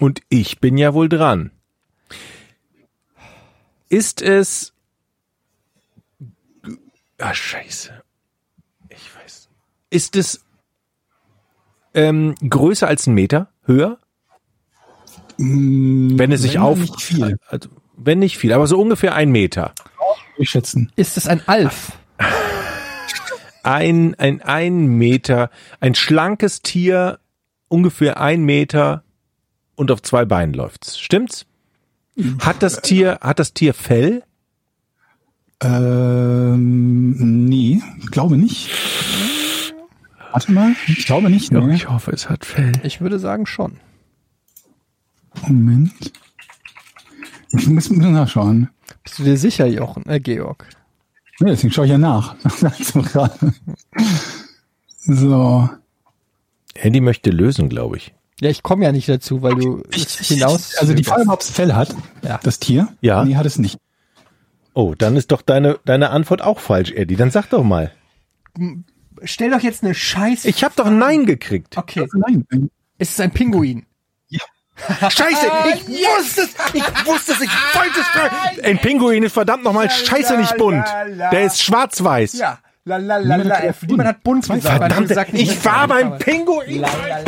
Und 0.00 0.20
ich 0.28 0.60
bin 0.60 0.76
ja 0.76 0.92
wohl 0.94 1.08
dran. 1.08 1.52
Ist 3.88 4.20
es. 4.20 4.72
Ah, 7.18 7.32
scheiße. 7.32 7.92
Ich 8.88 9.14
weiß. 9.14 9.48
Ist 9.90 10.16
es 10.16 10.44
ähm, 11.94 12.34
größer 12.46 12.88
als 12.88 13.06
ein 13.06 13.14
Meter? 13.14 13.48
Höher? 13.64 13.98
Wenn 15.38 16.32
es 16.32 16.42
sich 16.42 16.54
wenn, 16.54 16.60
auf. 16.62 16.78
nicht 16.78 17.00
viel. 17.00 17.38
Also, 17.46 17.68
wenn 17.96 18.18
nicht 18.18 18.36
viel, 18.38 18.52
aber 18.52 18.66
so 18.66 18.80
ungefähr 18.80 19.14
ein 19.14 19.30
Meter. 19.30 19.72
Ich 20.36 20.50
schätzen. 20.50 20.92
Ist 20.96 21.16
es 21.16 21.26
ein 21.26 21.42
Alf? 21.46 21.92
Ein, 23.62 24.14
ein, 24.16 24.42
ein 24.42 24.86
Meter, 24.86 25.50
ein 25.80 25.94
schlankes 25.94 26.60
Tier, 26.60 27.18
ungefähr 27.68 28.20
ein 28.20 28.42
Meter 28.42 29.04
und 29.74 29.90
auf 29.90 30.02
zwei 30.02 30.24
Beinen 30.24 30.54
läuft's. 30.54 30.98
Stimmt's? 30.98 31.46
Hat 32.40 32.62
das 32.62 32.80
Tier, 32.82 33.18
hat 33.20 33.38
das 33.38 33.54
Tier 33.54 33.74
Fell? 33.74 34.22
Ähm, 35.62 37.46
nee, 37.46 37.82
glaube 38.10 38.36
nicht. 38.36 38.70
Warte 40.30 40.52
mal, 40.52 40.74
ich 40.86 41.06
glaube 41.06 41.30
nicht. 41.30 41.52
Nee. 41.52 41.58
hoffe, 41.88 42.10
es 42.10 42.28
hat 42.28 42.44
Fell. 42.44 42.72
Ich 42.82 43.00
würde 43.00 43.18
sagen 43.18 43.46
schon. 43.46 43.78
Moment. 45.42 46.12
Ich 47.52 47.66
muss 47.68 47.90
muss 47.90 48.10
nachschauen. 48.10 48.68
Bist 49.04 49.18
du 49.18 49.22
dir 49.24 49.36
sicher, 49.36 49.66
Jochen? 49.66 50.04
Äh, 50.08 50.18
Georg. 50.20 50.66
Nee, 51.40 51.50
deswegen 51.50 51.72
schaue 51.72 51.84
ich 51.86 51.90
ja 51.92 51.98
nach. 51.98 52.34
So. 55.06 55.68
Andy 56.74 57.00
möchte 57.00 57.30
lösen, 57.30 57.68
glaube 57.68 57.98
ich. 57.98 58.14
Ja, 58.40 58.50
ich 58.50 58.62
komme 58.62 58.84
ja 58.84 58.92
nicht 58.92 59.08
dazu, 59.08 59.42
weil 59.42 59.54
du 59.54 59.82
es 59.92 60.18
hinaus. 60.28 60.74
Also 60.78 60.94
die 60.94 61.04
Frage, 61.04 61.28
ob 61.28 61.40
es 61.40 61.50
Fell 61.50 61.74
hat, 61.74 61.94
Ja. 62.22 62.40
das 62.42 62.58
Tier. 62.58 62.88
Ja. 63.00 63.24
Nee, 63.24 63.36
hat 63.36 63.46
es 63.46 63.58
nicht. 63.58 63.78
Oh, 64.72 64.94
dann 64.96 65.14
ist 65.16 65.30
doch 65.30 65.42
deine, 65.42 65.78
deine 65.84 66.10
Antwort 66.10 66.42
auch 66.42 66.58
falsch, 66.58 66.90
Eddie. 66.92 67.16
Dann 67.16 67.30
sag 67.30 67.48
doch 67.50 67.62
mal. 67.62 67.92
Stell 69.22 69.50
doch 69.50 69.60
jetzt 69.60 69.84
eine 69.84 69.94
Scheiß. 69.94 70.46
Ich 70.46 70.64
habe 70.64 70.74
doch 70.76 70.90
Nein 70.90 71.26
gekriegt. 71.26 71.76
okay. 71.78 72.08
Nein. 72.14 72.44
ein- 72.50 72.70
Es 72.98 73.10
ist 73.10 73.20
ein 73.20 73.30
Pinguin. 73.30 73.86
Scheiße, 74.76 75.46
ich 75.74 75.88
wusste 75.88 76.42
es, 76.42 76.50
ich 76.72 77.06
wusste 77.06 77.32
es, 77.32 77.40
ich 77.40 77.50
wollte 77.74 78.00
es 78.00 78.06
fragen. 78.08 78.36
Ein 78.64 78.78
Pinguin 78.78 79.22
ist 79.22 79.32
verdammt 79.32 79.64
nochmal 79.64 79.90
scheiße 79.90 80.36
nicht 80.36 80.56
bunt. 80.56 80.84
Der 81.32 81.44
ist 81.44 81.62
schwarz-weiß. 81.62 82.34
Ja. 82.34 82.58
La 82.86 82.98
la 82.98 83.16
la 83.16 83.36
la. 83.36 83.60
Niemand 83.86 84.08
hat 84.08 84.22
bunt 84.22 84.46
gesagt. 84.46 84.76
Verdammt, 84.76 85.08
gesagt 85.08 85.30
ich 85.32 85.64
war 85.64 85.88
beim 85.88 86.18
Pinguin. 86.18 86.82
La, 86.82 86.88
la, 87.08 87.18
la. 87.18 87.24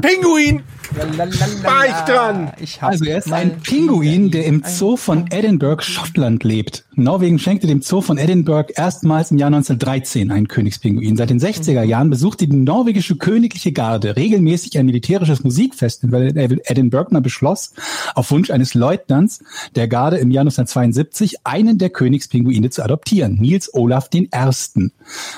Pinguin. 0.00 0.62
La, 0.94 1.04
la, 1.04 1.24
la, 1.24 1.64
war 1.64 1.86
ich 1.86 2.12
dran. 2.12 2.52
Ich 2.60 2.82
Also 2.82 3.04
er 3.04 3.18
ist 3.18 3.32
ein 3.32 3.60
Pinguin, 3.60 4.30
der 4.30 4.44
im 4.44 4.62
Zoo 4.64 4.96
von 4.96 5.26
Edinburgh, 5.30 5.82
Schottland 5.82 6.44
lebt. 6.44 6.84
Norwegen 6.94 7.38
schenkte 7.38 7.66
dem 7.66 7.80
Zoo 7.80 8.02
von 8.02 8.18
Edinburgh 8.18 8.70
erstmals 8.76 9.30
im 9.30 9.38
Jahr 9.38 9.46
1913 9.46 10.30
einen 10.30 10.46
Königspinguin. 10.46 11.16
Seit 11.16 11.30
den 11.30 11.40
60er 11.40 11.82
Jahren 11.82 12.10
besuchte 12.10 12.46
die 12.46 12.56
norwegische 12.56 13.16
königliche 13.16 13.72
Garde 13.72 14.14
regelmäßig 14.14 14.78
ein 14.78 14.84
militärisches 14.84 15.42
Musikfestival 15.42 16.36
in 16.36 16.60
Edinburgh 16.64 17.16
und 17.16 17.22
beschloss, 17.22 17.72
auf 18.14 18.30
Wunsch 18.30 18.50
eines 18.50 18.74
Leutnants 18.74 19.42
der 19.74 19.88
Garde 19.88 20.18
im 20.18 20.30
Jahr 20.30 20.42
1972 20.42 21.36
einen 21.44 21.78
der 21.78 21.88
Königspinguine 21.88 22.68
zu 22.68 22.84
adoptieren, 22.84 23.36
Nils 23.40 23.72
Olaf 23.72 24.10
I. 24.14 24.28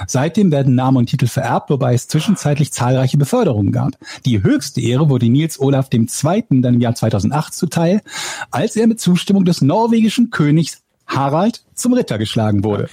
Seitdem 0.09 0.51
werden 0.51 0.74
Name 0.74 0.98
und 0.98 1.06
Titel 1.06 1.28
vererbt, 1.28 1.70
wobei 1.70 1.94
es 1.94 2.09
zwischenzeitlich 2.09 2.72
zahlreiche 2.72 3.16
Beförderungen 3.16 3.70
gab. 3.70 3.93
Die 4.26 4.43
höchste 4.43 4.81
Ehre 4.81 5.09
wurde 5.09 5.28
Nils 5.28 5.60
Olaf 5.60 5.89
II. 5.93 6.44
dann 6.62 6.74
im 6.74 6.81
Jahr 6.81 6.97
2008 6.97 7.55
zuteil, 7.55 8.02
als 8.51 8.74
er 8.74 8.89
mit 8.89 9.01
Zustimmung 9.01 9.44
des 9.44 9.60
norwegischen 9.60 10.31
Königs 10.31 10.84
Harald 11.06 11.62
zum 11.74 11.93
Ritter 11.93 12.18
geschlagen 12.18 12.64
wurde. 12.64 12.89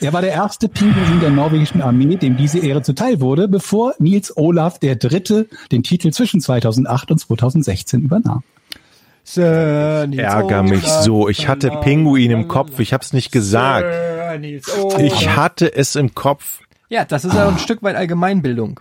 Er 0.00 0.12
war 0.12 0.20
der 0.20 0.32
erste 0.32 0.68
Pinguin 0.68 1.20
der 1.20 1.30
norwegischen 1.30 1.82
Armee, 1.82 2.16
dem 2.16 2.36
diese 2.36 2.58
Ehre 2.58 2.82
zuteil 2.82 3.20
wurde, 3.20 3.48
bevor 3.48 3.94
Nils 3.98 4.36
Olaf 4.36 4.78
III. 4.82 5.46
den 5.72 5.82
Titel 5.82 6.10
zwischen 6.10 6.40
2008 6.40 7.10
und 7.10 7.18
2016 7.18 8.02
übernahm. 8.02 8.42
Ärger 9.36 10.62
mich 10.62 10.86
so. 10.86 11.28
Ich 11.28 11.48
hatte 11.48 11.70
Pinguin 11.82 12.30
im 12.30 12.48
Kopf. 12.48 12.78
Ich 12.78 12.92
hab's 12.92 13.12
nicht 13.12 13.32
gesagt. 13.32 13.86
Ich 14.98 15.28
hatte 15.36 15.74
es 15.74 15.96
im 15.96 16.14
Kopf. 16.14 16.60
Ja, 16.88 17.04
das 17.04 17.24
ist 17.24 17.34
ja 17.34 17.48
ein 17.48 17.58
Stück 17.58 17.82
weit 17.82 17.96
Allgemeinbildung. 17.96 18.80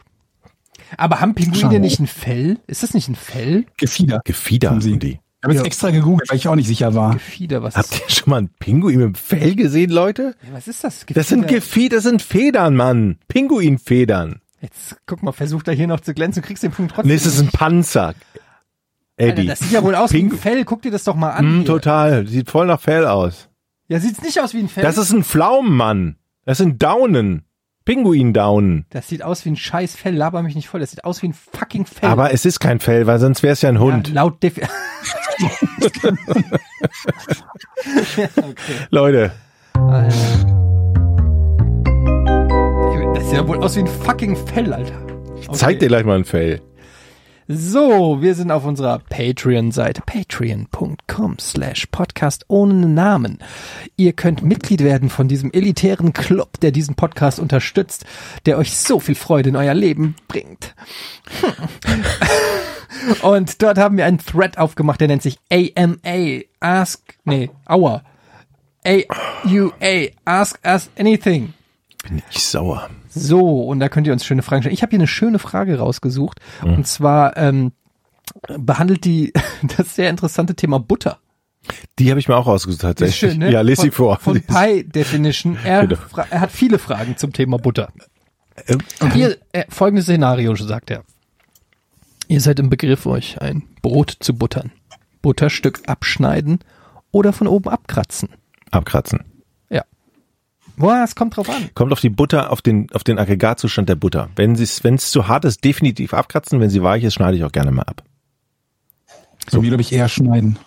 Aber 0.97 1.21
haben 1.21 1.33
Pinguine 1.33 1.59
Schade. 1.61 1.79
nicht 1.79 1.99
ein 1.99 2.07
Fell? 2.07 2.57
Ist 2.67 2.83
das 2.83 2.93
nicht 2.93 3.07
ein 3.07 3.15
Fell? 3.15 3.65
Gefieder. 3.77 4.21
Gefieder 4.25 4.69
Haben 4.71 4.81
sie. 4.81 4.91
haben 4.91 4.99
die. 4.99 5.19
Ich 5.43 5.45
habe 5.45 5.53
jetzt 5.55 5.65
extra 5.65 5.91
gegoogelt, 5.91 6.29
weil 6.29 6.37
ich 6.37 6.47
auch 6.47 6.55
nicht 6.55 6.67
sicher 6.67 6.95
war. 6.95 7.13
Gefieder, 7.15 7.61
was 7.61 7.75
Habt 7.75 7.91
ist 7.93 7.99
ihr 8.01 8.09
schon 8.15 8.29
mal 8.31 8.37
einen 8.37 8.49
Pinguin 8.59 8.95
mit 8.97 9.05
dem 9.07 9.15
Fell 9.15 9.55
gesehen, 9.55 9.91
Leute? 9.91 10.35
Was 10.53 10.69
ist 10.69 10.85
das? 10.85 11.05
Das 11.13 11.27
sind 11.27 11.41
Gefieder? 11.41 11.59
Gefieder, 11.59 11.95
das 11.97 12.03
sind 12.05 12.21
Federn, 12.21 12.75
Mann. 12.77 13.17
Pinguinfedern. 13.27 14.39
Jetzt 14.61 14.95
guck 15.05 15.21
mal, 15.21 15.33
versucht 15.33 15.67
er 15.67 15.73
hier 15.73 15.87
noch 15.87 15.99
zu 15.99 16.13
glänzen, 16.13 16.41
du 16.41 16.47
kriegst 16.47 16.63
den 16.63 16.71
Punkt 16.71 16.93
trotzdem. 16.93 17.09
Nee, 17.09 17.15
es 17.15 17.25
ist 17.25 17.41
ein 17.41 17.49
Panzer. 17.49 18.13
Alter, 19.17 19.33
Eddie. 19.33 19.47
das 19.47 19.59
sieht 19.59 19.71
ja 19.73 19.83
wohl 19.83 19.95
aus 19.95 20.13
wie 20.13 20.19
Pingu- 20.21 20.35
ein 20.35 20.39
Fell. 20.39 20.63
Guck 20.63 20.81
dir 20.81 20.91
das 20.91 21.03
doch 21.03 21.15
mal 21.15 21.31
an. 21.31 21.59
Mm, 21.59 21.65
total. 21.65 22.25
Sieht 22.25 22.49
voll 22.49 22.65
nach 22.67 22.79
Fell 22.79 23.05
aus. 23.05 23.49
Ja, 23.89 23.99
sieht's 23.99 24.21
nicht 24.21 24.39
aus 24.39 24.53
wie 24.53 24.59
ein 24.59 24.69
Fell. 24.69 24.83
Das 24.83 24.97
ist 24.97 25.11
ein 25.11 25.25
Pflaumenmann. 25.25 26.15
Das 26.45 26.57
sind 26.57 26.81
Daunen. 26.81 27.43
Pinguindaunen. 27.85 28.85
das 28.91 29.09
sieht 29.09 29.23
aus 29.23 29.43
wie 29.43 29.49
ein 29.49 29.55
scheiß 29.57 29.97
Fell. 29.97 30.15
Laber 30.15 30.41
mich 30.41 30.55
nicht 30.55 30.69
voll. 30.69 30.79
Das 30.79 30.91
sieht 30.91 31.03
aus 31.03 31.21
wie 31.21 31.27
ein 31.27 31.33
fucking 31.33 31.85
Fell. 31.85 32.09
Aber 32.09 32.31
es 32.31 32.45
ist 32.45 32.61
kein 32.61 32.79
Fell, 32.79 33.07
weil 33.07 33.19
sonst 33.19 33.43
wäre 33.43 33.51
es 33.53 33.61
ja 33.61 33.67
ein 33.69 33.75
ja, 33.75 33.81
Hund. 33.81 34.13
laut 34.13 34.41
Def 34.41 34.55
Leute, 38.89 39.31
Das 43.13 43.23
sieht 43.25 43.33
ja 43.33 43.47
wohl 43.47 43.63
aus 43.63 43.75
wie 43.75 43.81
ein 43.81 43.87
fucking 43.87 44.35
Fell, 44.35 44.73
Alter. 44.73 45.05
ich 45.39 45.47
zeig 45.51 45.77
dir 45.79 45.87
gleich 45.87 46.05
mal 46.05 46.17
ein 46.17 46.25
Fell. 46.25 46.61
So, 47.47 48.21
wir 48.21 48.35
sind 48.35 48.51
auf 48.51 48.63
unserer 48.63 48.99
Patreon-Seite 48.99 50.01
patreon.com 50.05 51.39
slash 51.39 51.87
podcast 51.87 52.45
ohne 52.47 52.87
Namen. 52.87 53.39
Ihr 53.97 54.13
könnt 54.13 54.43
Mitglied 54.43 54.81
werden 54.81 55.09
von 55.09 55.27
diesem 55.27 55.51
elitären 55.51 56.13
Club, 56.13 56.61
der 56.61 56.71
diesen 56.71 56.95
Podcast 56.95 57.39
unterstützt, 57.39 58.05
der 58.45 58.57
euch 58.57 58.77
so 58.77 59.01
viel 59.01 59.15
Freude 59.15 59.49
in 59.49 59.57
euer 59.57 59.73
Leben 59.73 60.15
bringt. 60.29 60.73
Hm. 61.85 62.03
Und 63.21 63.61
dort 63.61 63.77
haben 63.77 63.97
wir 63.97 64.05
einen 64.05 64.19
Thread 64.19 64.57
aufgemacht, 64.57 65.01
der 65.01 65.07
nennt 65.07 65.21
sich 65.21 65.37
AMA, 65.51 66.41
Ask, 66.59 67.01
nee, 67.25 67.49
Aua. 67.65 68.03
AUA, 68.85 70.07
Ask 70.25 70.59
Us 70.65 70.89
Anything. 70.97 71.53
Bin 72.07 72.21
ich 72.29 72.39
sauer. 72.43 72.89
So, 73.09 73.61
und 73.63 73.79
da 73.79 73.89
könnt 73.89 74.07
ihr 74.07 74.13
uns 74.13 74.25
schöne 74.25 74.41
Fragen 74.41 74.61
stellen. 74.63 74.73
Ich 74.73 74.81
habe 74.81 74.89
hier 74.91 74.99
eine 74.99 75.07
schöne 75.07 75.39
Frage 75.39 75.77
rausgesucht. 75.77 76.39
Und 76.61 76.87
zwar 76.87 77.37
ähm, 77.37 77.71
behandelt 78.57 79.05
die 79.05 79.31
das 79.77 79.95
sehr 79.95 80.09
interessante 80.09 80.55
Thema 80.55 80.79
Butter. 80.79 81.19
Die 81.97 82.09
habe 82.09 82.19
ich 82.19 82.27
mir 82.27 82.35
auch 82.35 82.47
ausgesucht 82.47 82.79
Ist 82.79 82.81
tatsächlich. 82.81 83.19
schön, 83.31 83.39
ne? 83.39 83.51
Ja, 83.51 83.61
lese 83.61 83.83
sie 83.83 83.91
vor. 83.91 84.17
Von 84.17 84.41
Pie 84.41 84.83
Definition. 84.83 85.57
Er, 85.63 85.87
fra- 85.95 86.27
er 86.29 86.41
hat 86.41 86.51
viele 86.51 86.77
Fragen 86.77 87.15
zum 87.15 87.31
Thema 87.31 87.57
Butter. 87.57 87.89
Ähm, 88.67 88.79
Hier, 89.13 89.37
äh, 89.53 89.63
folgendes 89.69 90.05
Szenario, 90.05 90.53
sagt 90.55 90.91
er. 90.91 91.03
Ihr 92.33 92.41
seid 92.41 92.59
im 92.59 92.71
Begriff, 92.71 93.05
euch 93.05 93.39
ein 93.43 93.61
Brot 93.83 94.17
zu 94.19 94.33
buttern. 94.33 94.71
Butterstück 95.21 95.81
abschneiden 95.85 96.57
oder 97.11 97.31
von 97.31 97.45
oben 97.45 97.69
abkratzen. 97.69 98.29
Abkratzen. 98.71 99.19
Ja. 99.69 99.83
Boah, 100.75 101.03
es 101.05 101.13
kommt 101.13 101.37
drauf 101.37 101.47
an. 101.47 101.69
Kommt 101.75 101.91
auf 101.91 101.99
die 101.99 102.09
Butter, 102.09 102.51
auf 102.51 102.63
den, 102.63 102.91
auf 102.91 103.03
den 103.03 103.19
Aggregatzustand 103.19 103.87
der 103.87 103.93
Butter. 103.97 104.31
Wenn 104.35 104.53
es, 104.53 104.83
wenn 104.83 104.95
es 104.95 105.11
zu 105.11 105.27
hart 105.27 105.45
ist, 105.45 105.63
definitiv 105.63 106.15
abkratzen. 106.15 106.59
Wenn 106.59 106.71
sie 106.71 106.81
weich 106.81 107.03
ist, 107.03 107.13
schneide 107.13 107.37
ich 107.37 107.43
auch 107.43 107.51
gerne 107.51 107.69
mal 107.69 107.83
ab. 107.83 108.01
So 109.47 109.61
wie, 109.61 109.67
glaube 109.67 109.81
ich, 109.83 109.91
eher 109.93 110.09
schneiden. 110.09 110.57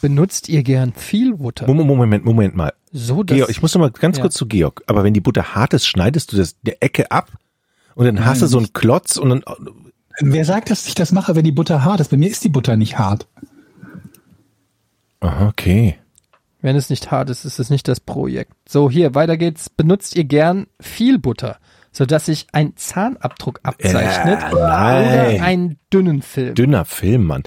Benutzt 0.00 0.48
ihr 0.48 0.62
gern 0.62 0.94
viel 0.94 1.34
Butter? 1.34 1.66
Moment, 1.66 1.86
Moment, 1.86 2.24
Moment 2.24 2.56
mal. 2.56 2.72
So, 2.92 3.22
dass 3.24 3.36
Georg, 3.36 3.50
ich 3.50 3.60
muss 3.60 3.74
noch 3.74 3.80
mal 3.82 3.90
ganz 3.90 4.16
Ja. 4.16 4.22
kurz 4.22 4.36
zu 4.36 4.46
Georg. 4.46 4.82
Aber 4.86 5.04
wenn 5.04 5.12
die 5.12 5.20
Butter 5.20 5.54
hart 5.54 5.74
ist, 5.74 5.86
schneidest 5.86 6.32
du 6.32 6.38
das 6.38 6.58
der 6.62 6.82
Ecke 6.82 7.10
ab 7.10 7.30
und 7.94 8.06
dann 8.06 8.24
hast 8.24 8.40
du 8.40 8.46
so 8.46 8.56
einen 8.56 8.72
Klotz 8.72 9.18
und 9.18 9.28
dann 9.28 9.44
Wer 10.20 10.44
sagt, 10.44 10.70
dass 10.70 10.86
ich 10.86 10.94
das 10.94 11.12
mache, 11.12 11.34
wenn 11.34 11.44
die 11.44 11.52
Butter 11.52 11.84
hart 11.84 12.00
ist? 12.00 12.10
Bei 12.10 12.16
mir 12.16 12.30
ist 12.30 12.44
die 12.44 12.48
Butter 12.48 12.76
nicht 12.76 12.98
hart. 12.98 13.26
Aha, 15.20 15.48
okay. 15.48 15.98
Wenn 16.60 16.76
es 16.76 16.88
nicht 16.90 17.10
hart 17.10 17.30
ist, 17.30 17.44
ist 17.44 17.58
es 17.58 17.70
nicht 17.70 17.88
das 17.88 18.00
Projekt. 18.00 18.52
So, 18.68 18.90
hier, 18.90 19.14
weiter 19.14 19.36
geht's. 19.36 19.68
Benutzt 19.68 20.16
ihr 20.16 20.24
gern 20.24 20.66
viel 20.80 21.18
Butter, 21.18 21.58
sodass 21.92 22.26
sich 22.26 22.46
ein 22.52 22.74
Zahnabdruck 22.76 23.60
abzeichnet 23.62 24.42
Äh, 24.42 24.52
oder 24.54 24.68
nein. 24.68 25.40
einen 25.42 25.78
dünnen 25.92 26.22
Film? 26.22 26.54
Dünner 26.54 26.84
Film, 26.84 27.24
Mann. 27.26 27.42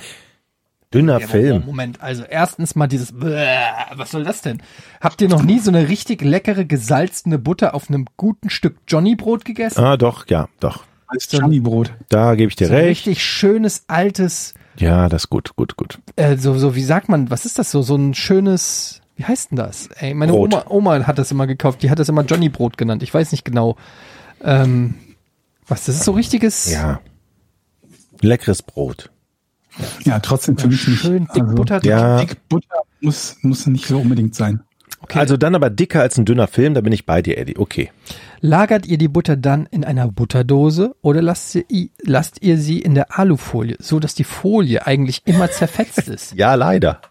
Dünner 0.94 1.20
Ja, 1.20 1.28
Film. 1.28 1.66
Moment, 1.66 2.02
also 2.02 2.24
erstens 2.24 2.76
mal 2.76 2.88
dieses, 2.88 3.14
was 3.14 4.12
soll 4.12 4.24
das 4.24 4.42
denn? 4.42 4.62
Habt 5.02 5.22
ihr 5.22 5.28
noch 5.28 5.44
nie 5.44 5.60
so 5.60 5.70
eine 5.70 5.90
richtig 5.90 6.22
leckere 6.22 6.64
gesalzene 6.66 7.38
Butter 7.40 7.76
auf 7.76 7.90
einem 7.90 8.06
guten 8.16 8.50
Stück 8.50 8.78
Johnny-Brot 8.88 9.44
gegessen? 9.46 9.84
Ah, 9.84 9.98
doch, 9.98 10.28
ja, 10.30 10.48
doch. 10.60 10.84
Als 11.08 11.28
Chami-Brot. 11.30 11.94
Da 12.10 12.36
gebe 12.36 12.50
ich 12.50 12.56
dir 12.56 12.68
so 12.68 12.74
ein 12.74 12.80
recht. 12.80 13.08
richtig 13.08 13.24
schönes, 13.24 13.84
altes, 13.88 14.54
Ja, 14.78 15.08
das 15.10 15.24
ist 15.24 15.30
gut, 15.30 15.56
gut, 15.56 15.76
gut. 15.78 16.00
äh, 16.18 16.38
so, 16.38 16.58
so, 16.58 16.76
wie 16.76 16.84
sagt 16.84 17.10
man, 17.10 17.30
was 17.30 17.46
ist 17.46 17.58
das 17.60 17.72
so? 17.72 17.82
So 17.82 17.96
ein 17.96 18.14
schönes, 18.14 19.02
wie 19.16 19.24
heißt 19.26 19.52
denn 19.52 19.56
das? 19.58 19.88
Ey, 20.00 20.14
meine 20.14 20.32
Brot. 20.34 20.54
Oma, 20.54 20.66
Oma 20.68 21.08
hat 21.08 21.18
das 21.18 21.32
immer 21.32 21.48
gekauft, 21.48 21.82
die 21.82 21.90
hat 21.90 22.00
das 22.00 22.10
immer 22.10 22.24
Johnny-Brot 22.24 22.78
genannt. 22.78 23.04
Ich 23.04 23.14
weiß 23.14 23.32
nicht 23.32 23.46
genau. 23.46 23.78
Ähm, 24.44 24.96
was, 25.68 25.86
das 25.86 25.96
ist 25.96 26.04
so 26.04 26.12
richtiges, 26.12 26.72
Ja. 26.72 27.00
Leckeres 28.22 28.62
Brot. 28.64 29.10
Ja, 30.04 30.20
trotzdem 30.20 30.58
für 30.58 30.68
mich 30.68 30.88
nicht. 30.88 31.00
schön 31.02 31.28
dick 31.36 31.44
Also, 31.44 31.56
Butter. 31.56 31.80
Ja. 31.86 32.20
Dick 32.20 32.48
Butter 32.50 32.82
muss, 33.00 33.38
muss 33.44 33.68
nicht 33.68 33.86
so 33.88 34.00
unbedingt 34.00 34.34
sein. 34.34 34.62
Okay. 35.00 35.20
Also 35.20 35.38
dann 35.38 35.56
aber 35.56 35.70
dicker 35.70 36.02
als 36.02 36.18
ein 36.18 36.26
dünner 36.26 36.48
Film, 36.48 36.74
da 36.74 36.82
bin 36.82 36.92
ich 36.92 37.06
bei 37.06 37.22
dir, 37.22 37.38
Eddie. 37.38 37.58
Okay. 37.58 37.92
Lagert 38.42 38.86
ihr 38.86 38.98
die 38.98 39.08
Butter 39.08 39.38
dann 39.38 39.68
in 39.68 39.84
einer 39.84 40.08
Butterdose 40.08 40.96
oder 41.02 41.22
lasst 41.22 41.56
ihr, 41.56 41.90
lasst 42.04 42.42
ihr 42.42 42.58
sie 42.58 42.80
in 42.80 42.96
der 42.96 43.18
Alufolie, 43.18 43.78
so 43.80 44.00
dass 44.00 44.16
die 44.16 44.24
Folie 44.24 44.86
eigentlich 44.86 45.22
immer 45.26 45.50
zerfetzt 45.50 46.08
ist? 46.08 46.34
Ja, 46.38 46.56
leider. 46.56 47.02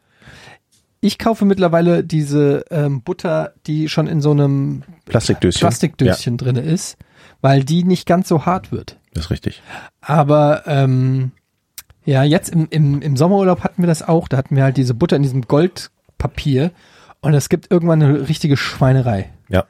Ich 1.01 1.19
kaufe 1.19 1.45
mittlerweile 1.45 2.05
diese 2.05 2.65
ähm, 2.71 3.03
Butter, 3.03 3.55
die 3.67 3.89
schon 3.89 4.07
in 4.07 4.21
so 4.21 4.31
einem 4.31 4.83
Plastikdöschen. 5.05 5.61
Plastikdöschen 5.61 6.37
drinne 6.37 6.61
ist, 6.61 6.97
weil 7.41 7.65
die 7.65 7.85
nicht 7.85 8.07
ganz 8.07 8.29
so 8.29 8.47
hart 8.47 8.73
wird. 8.73 8.93
Ja, 8.93 8.99
das 9.15 9.25
ist 9.27 9.31
richtig. 9.31 9.63
Aber 10.01 10.63
ähm, 10.67 11.33
ja, 12.05 12.25
jetzt 12.25 12.51
im, 12.51 12.69
im, 12.71 13.03
im 13.03 13.17
Sommerurlaub 13.17 13.63
hatten 13.63 13.83
wir 13.83 13.87
das 13.87 14.03
auch. 14.03 14.29
Da 14.29 14.37
hatten 14.37 14.57
wir 14.57 14.65
halt 14.65 14.77
diese 14.77 14.95
Butter 14.95 15.17
in 15.17 15.23
diesem 15.23 15.43
Goldpapier 15.43 16.71
und 17.21 17.35
es 17.35 17.49
gibt 17.49 17.71
irgendwann 17.71 18.03
eine 18.03 18.29
richtige 18.29 18.57
Schweinerei. 18.57 19.33
Ja. 19.49 19.65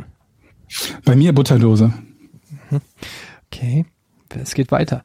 Bei 1.05 1.17
mir 1.17 1.33
Butterdose. 1.33 1.93
Okay, 3.47 3.87
es 4.35 4.55
geht 4.55 4.73
weiter. 4.73 5.05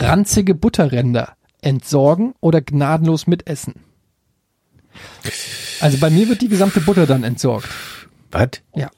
Ranzige 0.00 0.54
Butterränder 0.54 1.34
entsorgen 1.62 2.34
oder 2.40 2.60
gnadenlos 2.60 3.26
mitessen? 3.26 3.74
Also 5.80 5.98
bei 5.98 6.10
mir 6.10 6.28
wird 6.28 6.40
die 6.40 6.48
gesamte 6.48 6.80
Butter 6.80 7.06
dann 7.06 7.24
entsorgt. 7.24 7.68
Was? 8.30 8.50
Ja. 8.74 8.90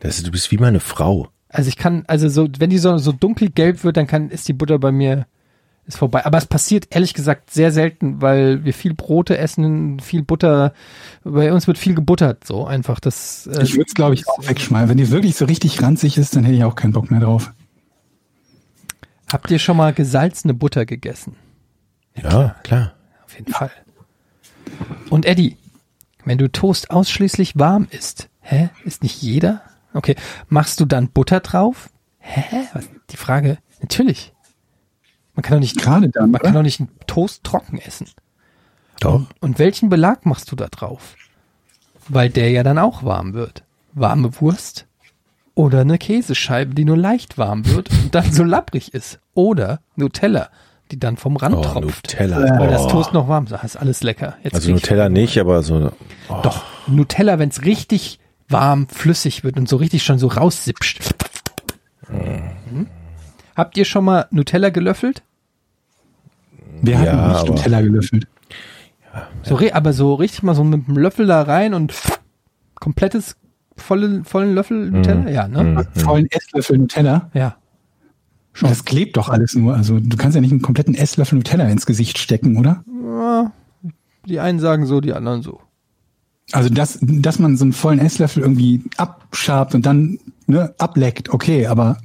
Das, 0.00 0.22
du 0.22 0.30
bist 0.30 0.50
wie 0.50 0.58
meine 0.58 0.80
Frau. 0.80 1.28
Also 1.48 1.68
ich 1.68 1.76
kann, 1.76 2.04
also 2.06 2.28
so, 2.28 2.48
wenn 2.58 2.70
die 2.70 2.78
so, 2.78 2.98
so 2.98 3.12
dunkelgelb 3.12 3.82
wird, 3.82 3.96
dann 3.96 4.06
kann, 4.06 4.30
ist 4.30 4.46
die 4.48 4.52
Butter 4.52 4.78
bei 4.78 4.92
mir, 4.92 5.26
ist 5.86 5.98
vorbei. 5.98 6.26
Aber 6.26 6.38
es 6.38 6.46
passiert 6.46 6.88
ehrlich 6.90 7.14
gesagt 7.14 7.50
sehr 7.50 7.70
selten, 7.70 8.20
weil 8.20 8.64
wir 8.64 8.74
viel 8.74 8.94
Brote 8.94 9.38
essen, 9.38 10.00
viel 10.00 10.22
Butter, 10.22 10.72
bei 11.24 11.52
uns 11.52 11.66
wird 11.66 11.78
viel 11.78 11.94
gebuttert, 11.94 12.44
so 12.44 12.66
einfach. 12.66 13.00
Das, 13.00 13.46
äh, 13.46 13.62
Ich 13.62 13.74
würde 13.74 13.86
es, 13.86 13.94
glaube 13.94 14.14
ich, 14.14 14.28
auch 14.28 14.46
wegschmeißen. 14.46 14.88
Wenn 14.88 14.96
die 14.96 15.10
wirklich 15.10 15.36
so 15.36 15.44
richtig 15.44 15.80
ranzig 15.82 16.18
ist, 16.18 16.34
dann 16.36 16.44
hätte 16.44 16.56
ich 16.56 16.64
auch 16.64 16.74
keinen 16.74 16.92
Bock 16.92 17.10
mehr 17.10 17.20
drauf. 17.20 17.52
Habt 19.30 19.50
ihr 19.50 19.58
schon 19.58 19.76
mal 19.76 19.92
gesalzene 19.92 20.54
Butter 20.54 20.86
gegessen? 20.86 21.36
Ja, 22.14 22.56
klar. 22.62 22.92
Auf 23.24 23.36
jeden 23.38 23.52
Fall. 23.52 23.70
Und 25.10 25.26
Eddie, 25.26 25.56
wenn 26.24 26.38
du 26.38 26.50
Toast 26.50 26.90
ausschließlich 26.90 27.58
warm 27.58 27.86
isst, 27.90 28.28
hä? 28.40 28.70
Ist 28.84 29.02
nicht 29.02 29.22
jeder? 29.22 29.62
Okay. 29.94 30.16
Machst 30.48 30.80
du 30.80 30.84
dann 30.84 31.08
Butter 31.08 31.40
drauf? 31.40 31.90
Hä? 32.18 32.66
Was? 32.72 32.88
Die 33.10 33.16
Frage, 33.16 33.58
natürlich. 33.80 34.32
Man 35.36 35.42
kann 35.42 35.54
doch 35.58 35.60
nicht, 35.60 35.78
Gerade 35.78 36.08
dann, 36.08 36.30
man 36.32 36.40
kann 36.40 36.50
oder? 36.50 36.60
doch 36.60 36.64
nicht 36.64 36.80
einen 36.80 36.88
Toast 37.06 37.44
trocken 37.44 37.78
essen. 37.78 38.08
Doch. 39.00 39.26
Und 39.40 39.58
welchen 39.58 39.88
Belag 39.90 40.26
machst 40.26 40.50
du 40.50 40.56
da 40.56 40.66
drauf? 40.66 41.14
Weil 42.08 42.30
der 42.30 42.50
ja 42.50 42.62
dann 42.62 42.78
auch 42.78 43.02
warm 43.04 43.34
wird. 43.34 43.62
Warme 43.92 44.40
Wurst 44.40 44.86
oder 45.54 45.80
eine 45.82 45.98
Käsescheibe, 45.98 46.74
die 46.74 46.84
nur 46.84 46.96
leicht 46.96 47.38
warm 47.38 47.66
wird 47.66 47.90
und 47.90 48.14
dann 48.14 48.32
so 48.32 48.42
lapprig 48.44 48.94
ist. 48.94 49.20
Oder 49.34 49.80
Nutella, 49.96 50.48
die 50.90 50.98
dann 50.98 51.16
vom 51.16 51.36
Rand 51.36 51.56
Oh, 51.56 51.60
tropft. 51.62 52.06
Nutella. 52.12 52.58
Weil 52.58 52.68
das 52.68 52.82
Oh. 52.82 52.88
Toast 52.88 53.12
noch 53.12 53.28
warm 53.28 53.44
ist. 53.44 53.52
Das 53.52 53.64
ist 53.64 53.76
alles 53.76 54.02
lecker. 54.02 54.36
Jetzt 54.42 54.54
Also 54.54 54.70
Nutella 54.70 55.08
nicht, 55.08 55.38
aber 55.38 55.62
so. 55.62 55.92
Oh. 56.28 56.40
Doch, 56.42 56.62
Nutella, 56.86 57.38
wenn 57.38 57.50
es 57.50 57.62
richtig 57.64 58.18
warm, 58.48 58.88
flüssig 58.88 59.44
wird 59.44 59.58
und 59.58 59.68
so 59.68 59.76
richtig 59.76 60.02
schon 60.04 60.18
so 60.18 60.28
raussipscht. 60.28 61.00
Mhm. 63.56 63.58
Habt 63.58 63.76
ihr 63.76 63.84
schon 63.84 64.04
mal 64.04 64.26
Nutella 64.30 64.70
gelöffelt? 64.70 65.22
Wir 66.82 66.98
hatten 66.98 67.06
Ja, 67.06 67.32
nicht 67.32 67.48
Nutella 67.48 67.80
gelöffelt. 67.80 68.26
So, 69.42 69.54
re- 69.54 69.74
aber 69.74 69.92
so 69.94 70.14
richtig 70.14 70.42
mal 70.42 70.54
so 70.54 70.62
mit 70.62 70.86
dem 70.86 70.98
Löffel 70.98 71.26
da 71.26 71.40
rein 71.42 71.72
und 71.72 71.94
komplettes 72.74 73.36
volle, 73.76 74.24
vollen 74.24 74.54
Löffel 74.54 74.90
Nutella? 74.90 75.30
Ja, 75.30 75.48
ne? 75.48 75.64
Mhm. 75.94 76.00
Vollen 76.00 76.26
Esslöffel 76.30 76.78
Nutella. 76.78 77.30
Ja. 77.32 77.56
Das 78.60 78.84
klebt 78.84 79.16
doch 79.16 79.28
alles 79.28 79.54
nur. 79.54 79.74
Also 79.74 80.00
du 80.00 80.16
kannst 80.16 80.34
ja 80.34 80.40
nicht 80.40 80.50
einen 80.50 80.62
kompletten 80.62 80.94
Esslöffel 80.94 81.36
Nutella 81.36 81.68
ins 81.68 81.86
Gesicht 81.86 82.18
stecken, 82.18 82.56
oder? 82.58 82.84
Ja, 83.04 83.52
Die 84.26 84.40
einen 84.40 84.60
sagen 84.60 84.86
so, 84.86 85.00
die 85.00 85.12
anderen 85.12 85.42
so. 85.42 85.60
Also 86.52 86.68
dass, 86.68 86.98
dass 87.02 87.38
man 87.38 87.56
so 87.56 87.64
einen 87.64 87.72
vollen 87.72 87.98
Esslöffel 87.98 88.42
irgendwie 88.42 88.82
abschabt 88.98 89.74
und 89.74 89.84
dann 89.84 90.18
ne, 90.46 90.74
ableckt, 90.78 91.30
okay, 91.30 91.66
aber 91.66 91.98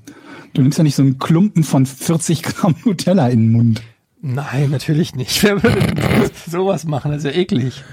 du 0.53 0.61
nimmst 0.61 0.77
ja 0.77 0.83
nicht 0.83 0.95
so 0.95 1.03
einen 1.03 1.19
Klumpen 1.19 1.63
von 1.63 1.85
40 1.85 2.43
Gramm 2.43 2.75
Nutella 2.85 3.27
in 3.27 3.39
den 3.39 3.51
Mund. 3.51 3.81
Nein, 4.21 4.69
natürlich 4.69 5.15
nicht. 5.15 5.41
Wer 5.43 5.63
würde 5.63 6.31
sowas 6.49 6.85
machen? 6.85 7.11
Das 7.11 7.23
ist 7.23 7.35
ja 7.35 7.39
eklig. 7.39 7.83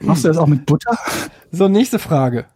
Machst 0.00 0.24
du 0.24 0.28
das 0.28 0.38
auch 0.38 0.46
mit 0.46 0.66
Butter? 0.66 0.98
So, 1.52 1.68
nächste 1.68 1.98
Frage. 1.98 2.46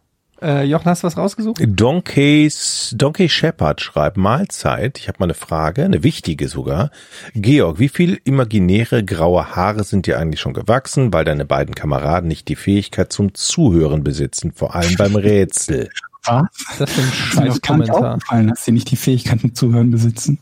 Äh, 0.41 0.65
Jochen, 0.65 0.89
hast 0.89 1.03
du 1.03 1.07
was 1.07 1.17
rausgesucht? 1.17 1.61
Donkey's, 1.65 2.93
Donkey 2.97 3.29
Shepard 3.29 3.79
schreibt 3.79 4.17
Mahlzeit. 4.17 4.99
Ich 4.99 5.07
habe 5.07 5.17
mal 5.19 5.27
eine 5.27 5.33
Frage, 5.33 5.85
eine 5.85 6.03
wichtige 6.03 6.49
sogar. 6.49 6.91
Georg, 7.33 7.79
wie 7.79 7.87
viel 7.87 8.19
imaginäre 8.25 9.05
graue 9.05 9.55
Haare 9.55 9.85
sind 9.85 10.07
dir 10.07 10.19
eigentlich 10.19 10.41
schon 10.41 10.53
gewachsen, 10.53 11.13
weil 11.13 11.23
deine 11.23 11.45
beiden 11.45 11.73
Kameraden 11.73 12.27
nicht 12.27 12.49
die 12.49 12.57
Fähigkeit 12.57 13.13
zum 13.13 13.33
Zuhören 13.33 14.03
besitzen, 14.03 14.51
vor 14.51 14.75
allem 14.75 14.95
beim 14.97 15.15
Rätsel? 15.15 15.89
Was? 16.27 16.77
Das 16.79 16.89
ist 16.91 16.97
ein 16.99 17.05
nicht 17.05 17.15
Scheiß-Kommentar. 17.15 18.13
aufgefallen, 18.15 18.47
dass 18.47 18.65
sie 18.65 18.71
nicht 18.71 18.89
die 18.91 18.95
Fähigkeit 18.95 19.41
zum 19.41 19.53
Zuhören 19.55 19.91
besitzen. 19.91 20.39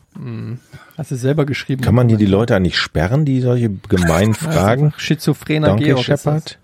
Hast 0.96 1.10
du 1.10 1.16
selber 1.16 1.44
geschrieben. 1.46 1.82
Kann 1.82 1.94
man 1.94 2.08
hier 2.08 2.18
die 2.18 2.26
Leute 2.26 2.54
eigentlich 2.56 2.78
sperren, 2.78 3.24
die 3.24 3.40
solche 3.40 3.70
gemeinen 3.88 4.34
Fragen? 4.34 4.92
Schizophrener 4.96 5.68
Donkey 5.68 5.84
Georg. 5.84 6.04
Shepard? 6.04 6.58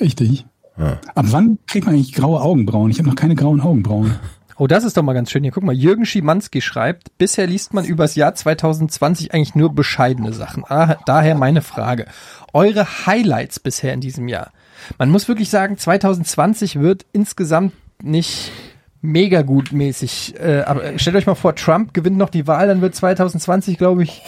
Richtig. 0.00 0.46
Ah. 0.76 0.96
Ab 1.14 1.26
wann 1.28 1.58
kriegt 1.66 1.86
man 1.86 1.94
eigentlich 1.94 2.12
graue 2.14 2.40
Augenbrauen? 2.40 2.90
Ich 2.90 2.98
habe 2.98 3.08
noch 3.08 3.16
keine 3.16 3.34
grauen 3.36 3.60
Augenbrauen. 3.60 4.16
Oh, 4.56 4.68
das 4.68 4.84
ist 4.84 4.96
doch 4.96 5.02
mal 5.02 5.14
ganz 5.14 5.30
schön. 5.30 5.42
Hier, 5.42 5.50
guck 5.52 5.64
mal, 5.64 5.74
Jürgen 5.74 6.04
Schimanski 6.06 6.60
schreibt, 6.60 7.16
bisher 7.18 7.46
liest 7.48 7.74
man 7.74 7.84
übers 7.84 8.14
Jahr 8.14 8.34
2020 8.34 9.34
eigentlich 9.34 9.56
nur 9.56 9.74
bescheidene 9.74 10.32
Sachen. 10.32 10.64
Ah, 10.68 10.96
daher 11.06 11.34
meine 11.34 11.60
Frage. 11.60 12.06
Eure 12.52 12.86
Highlights 13.06 13.58
bisher 13.58 13.92
in 13.92 14.00
diesem 14.00 14.28
Jahr. 14.28 14.52
Man 14.98 15.10
muss 15.10 15.26
wirklich 15.26 15.50
sagen, 15.50 15.76
2020 15.76 16.78
wird 16.78 17.04
insgesamt 17.12 17.72
nicht 18.02 18.52
mega 19.00 19.42
gut 19.42 19.72
mäßig. 19.72 20.34
Äh, 20.40 20.62
aber 20.62 20.98
stellt 20.98 21.16
euch 21.16 21.26
mal 21.26 21.34
vor, 21.34 21.54
Trump 21.54 21.94
gewinnt 21.94 22.16
noch 22.16 22.30
die 22.30 22.46
Wahl, 22.46 22.68
dann 22.68 22.80
wird 22.80 22.94
2020, 22.94 23.78
glaube 23.78 24.02
ich, 24.02 24.22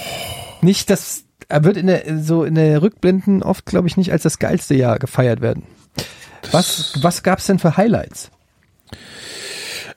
nicht 0.61 0.91
das 0.91 1.27
er 1.49 1.65
wird 1.65 1.77
in 1.77 1.87
der, 1.87 2.19
so 2.19 2.45
in 2.45 2.55
der 2.55 2.83
Rückblenden 2.83 3.43
oft, 3.43 3.67
glaube 3.67 3.89
ich, 3.89 3.97
nicht 3.97 4.13
als 4.13 4.23
das 4.23 4.39
geilste 4.39 4.75
Jahr 4.75 4.99
gefeiert 4.99 5.41
werden. 5.41 5.65
Was, 6.51 7.03
was 7.03 7.23
gab's 7.23 7.47
denn 7.47 7.59
für 7.59 7.77
Highlights? 7.77 8.31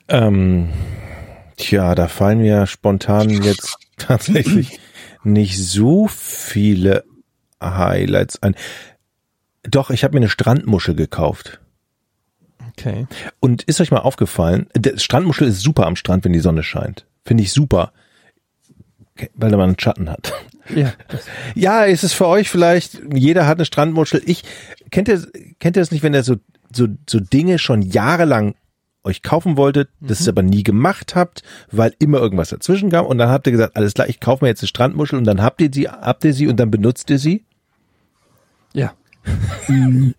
Ähm, 0.08 0.68
tja, 1.56 1.94
da 1.94 2.08
fallen 2.08 2.40
mir 2.40 2.66
spontan 2.66 3.30
jetzt 3.30 3.76
tatsächlich 3.96 4.80
nicht 5.22 5.58
so 5.58 6.08
viele 6.08 7.04
Highlights 7.62 8.42
ein. 8.42 8.54
Doch, 9.62 9.90
ich 9.90 10.04
habe 10.04 10.14
mir 10.14 10.20
eine 10.20 10.30
Strandmuschel 10.30 10.94
gekauft. 10.94 11.59
Okay. 12.80 13.06
Und 13.40 13.62
ist 13.64 13.80
euch 13.80 13.90
mal 13.90 13.98
aufgefallen, 13.98 14.66
der 14.74 14.98
Strandmuschel 14.98 15.48
ist 15.48 15.60
super 15.60 15.86
am 15.86 15.96
Strand, 15.96 16.24
wenn 16.24 16.32
die 16.32 16.40
Sonne 16.40 16.62
scheint. 16.62 17.06
Finde 17.24 17.42
ich 17.42 17.52
super. 17.52 17.92
Weil 19.34 19.50
man 19.50 19.60
einen 19.60 19.78
Schatten 19.78 20.08
hat. 20.08 20.32
Ja. 20.74 20.92
Ja, 21.54 21.84
ist 21.84 22.04
es 22.04 22.12
für 22.12 22.26
euch 22.26 22.48
vielleicht, 22.48 23.00
jeder 23.12 23.46
hat 23.46 23.58
eine 23.58 23.64
Strandmuschel. 23.64 24.22
Ich, 24.24 24.44
kennt 24.90 25.08
ihr, 25.08 25.20
kennt 25.58 25.76
ihr 25.76 25.82
das 25.82 25.90
nicht, 25.90 26.02
wenn 26.02 26.14
ihr 26.14 26.22
so, 26.22 26.36
so, 26.72 26.86
so 27.08 27.18
Dinge 27.18 27.58
schon 27.58 27.82
jahrelang 27.82 28.54
euch 29.02 29.22
kaufen 29.22 29.56
wolltet, 29.56 29.90
das 30.00 30.20
ihr 30.26 30.28
aber 30.28 30.42
nie 30.42 30.62
gemacht 30.62 31.16
habt, 31.16 31.42
weil 31.70 31.94
immer 31.98 32.18
irgendwas 32.18 32.50
dazwischen 32.50 32.90
kam 32.90 33.06
und 33.06 33.18
dann 33.18 33.30
habt 33.30 33.46
ihr 33.46 33.52
gesagt, 33.52 33.76
alles 33.76 33.94
klar, 33.94 34.08
ich 34.08 34.20
kaufe 34.20 34.44
mir 34.44 34.48
jetzt 34.48 34.62
eine 34.62 34.68
Strandmuschel 34.68 35.18
und 35.18 35.24
dann 35.24 35.42
habt 35.42 35.60
ihr 35.60 35.70
sie, 35.72 35.88
habt 35.88 36.24
ihr 36.24 36.34
sie 36.34 36.46
und 36.46 36.58
dann 36.58 36.70
benutzt 36.70 37.10
ihr 37.10 37.18
sie? 37.18 37.44
Ja. 38.72 38.94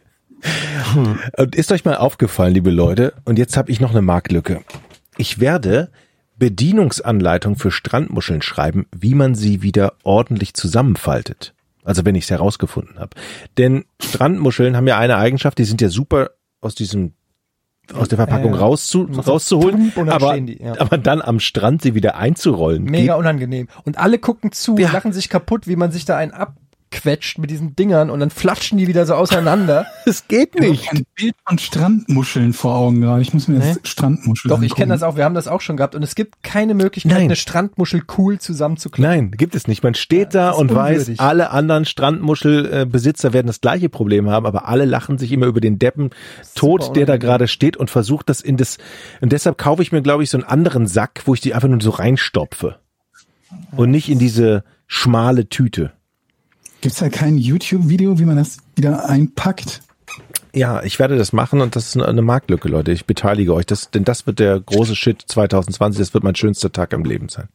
Und 1.38 1.56
ist 1.56 1.72
euch 1.72 1.86
mal 1.86 1.96
aufgefallen, 1.98 2.54
liebe 2.54 2.72
Leute, 2.72 3.14
und 3.26 3.38
jetzt 3.38 3.58
habe 3.58 3.72
ich 3.72 3.80
noch 3.80 3.92
eine 3.92 4.02
Marktlücke. 4.02 4.62
Ich 5.18 5.40
werde 5.40 5.90
Bedienungsanleitung 6.38 7.56
für 7.56 7.72
Strandmuscheln 7.72 8.42
schreiben, 8.42 8.88
wie 8.96 9.14
man 9.14 9.36
sie 9.36 9.62
wieder 9.62 9.94
ordentlich 10.04 10.54
zusammenfaltet. 10.54 11.54
Also 11.84 12.06
wenn 12.06 12.16
ich 12.16 12.26
es 12.26 12.32
herausgefunden 12.32 13.00
habe. 13.00 13.12
Denn 13.58 13.86
Strandmuscheln 14.02 14.76
haben 14.76 14.88
ja 14.88 14.98
eine 14.98 15.18
Eigenschaft, 15.18 15.58
die 15.58 15.64
sind 15.66 15.82
ja 15.82 15.90
super 15.90 16.32
aus 16.62 16.76
diesem 16.76 17.14
aus 17.94 18.08
der 18.08 18.18
Verpackung 18.18 18.54
Äh, 18.54 18.58
rauszu, 18.58 19.04
rauszuholen, 19.04 19.92
aber, 20.08 20.40
die, 20.40 20.62
ja. 20.62 20.80
aber 20.80 20.98
dann 20.98 21.22
am 21.22 21.40
Strand 21.40 21.82
sie 21.82 21.94
wieder 21.94 22.16
einzurollen. 22.16 22.84
Mega 22.84 23.16
unangenehm. 23.16 23.68
Und 23.84 23.98
alle 23.98 24.18
gucken 24.18 24.52
zu, 24.52 24.78
Ja. 24.78 24.92
lachen 24.92 25.12
sich 25.12 25.28
kaputt, 25.28 25.68
wie 25.68 25.76
man 25.76 25.92
sich 25.92 26.06
da 26.06 26.16
einen 26.16 26.32
abquetscht 26.96 27.38
mit 27.38 27.50
diesen 27.50 27.76
Dingern 27.76 28.10
und 28.10 28.20
dann 28.20 28.30
flatschen 28.30 28.78
die 28.78 28.88
wieder 28.88 29.06
so 29.06 29.16
auseinander. 29.16 29.86
Es 30.06 30.28
geht 30.28 30.56
Ich 30.56 30.62
nicht. 30.62 30.88
habe 30.88 30.98
ein 31.00 31.06
Bild 31.16 31.36
von 31.48 31.58
Strandmuscheln 31.60 32.54
vor 32.54 32.76
Augen 32.76 33.02
gerade. 33.02 33.22
Ich 33.22 33.34
muss 33.34 33.48
mir 33.48 33.56
jetzt 33.56 33.76
Nee. 33.76 33.82
Strandmuscheln 33.84 34.50
Doch, 34.50 34.58
ich 34.58 34.64
angucken. 34.72 34.80
kenne 34.82 34.94
das 34.94 35.04
auch, 35.04 35.16
wir 35.16 35.24
haben 35.26 35.36
das 35.36 35.48
auch 35.48 35.62
schon 35.62 35.78
gehabt 35.78 35.96
und 35.96 36.04
es 36.04 36.16
gibt 36.16 36.44
keine 36.44 36.74
Möglichkeit, 36.74 37.14
Nein. 37.14 37.24
eine 37.24 37.36
Strandmuschel 37.36 38.04
cool 38.18 38.40
zusammenzuklicken. 38.40 39.10
Nein, 39.10 39.32
gibt 39.32 39.56
es 39.56 39.68
nicht. 39.68 39.84
Man 39.84 39.94
steht 39.94 40.34
da 40.36 40.48
das 40.48 40.56
ist 40.56 40.62
und 40.62 40.76
weiß, 40.76 41.00
unwürdig. 41.02 41.20
alle 41.22 41.52
anderen 41.52 41.86
Strandmuschelbesitzer 41.86 43.34
werden 43.34 43.48
das 43.48 43.62
gleiche 43.62 43.90
Problem 43.90 44.30
haben, 44.30 44.46
aber 44.46 44.68
alle 44.68 44.86
lachen 44.86 45.18
sich 45.18 45.32
immer 45.32 45.46
über 45.46 45.62
den 45.62 45.80
Deppen 45.80 46.10
tot, 46.56 46.96
der 46.96 47.06
da 47.06 47.18
gerade 47.18 47.48
steht 47.48 47.78
und 47.78 47.90
versucht 47.90 48.30
das 48.30 48.42
in 48.42 48.58
das. 48.58 48.78
Und 49.22 49.32
deshalb 49.32 49.58
kaufe 49.58 49.82
ich 49.82 49.92
mir, 49.92 50.02
glaube 50.02 50.24
ich, 50.24 50.30
so 50.30 50.38
einen 50.38 50.46
anderen 50.48 50.88
Sack, 50.88 51.22
wo 51.26 51.34
ich 51.34 51.42
die 51.42 51.54
einfach 51.54 51.70
nur 51.70 51.82
so 51.82 51.92
reinstopfe. 51.92 52.78
Und 53.76 53.92
nicht 53.92 54.10
in 54.10 54.20
diese 54.20 54.64
schmale 54.88 55.48
Tüte. 55.48 55.92
Gibt's 56.82 56.99
da 56.99 57.10
kein 57.10 57.38
YouTube-Video, 57.38 58.20
wie 58.20 58.26
man 58.26 58.38
das 58.38 58.58
wieder 58.76 59.08
einpackt? 59.08 59.82
Ja, 60.53 60.84
ich 60.84 60.99
werde 60.99 61.18
das 61.18 61.32
machen 61.32 61.62
und 61.62 61.76
das 61.76 61.88
ist 61.90 61.95
eine- 61.95 62.08
eine 62.08 62.22
Marktlücke, 62.22 62.68
Leute. 62.68 62.91
Ich 62.91 63.06
beteilige 63.06 63.53
euch. 63.53 63.66
Das, 63.66 63.90
denn 63.91 64.03
das 64.03 64.28
wird 64.28 64.40
der 64.40 64.60
große 64.60 64.95
Shit 64.95 65.24
2020. 65.28 65.99
Das 65.99 66.14
wird 66.14 66.24
mein 66.24 66.36
schönster 66.36 66.72
Tag 66.72 66.91
im 66.94 67.06
Leben 67.06 67.30
sein. 67.30 67.48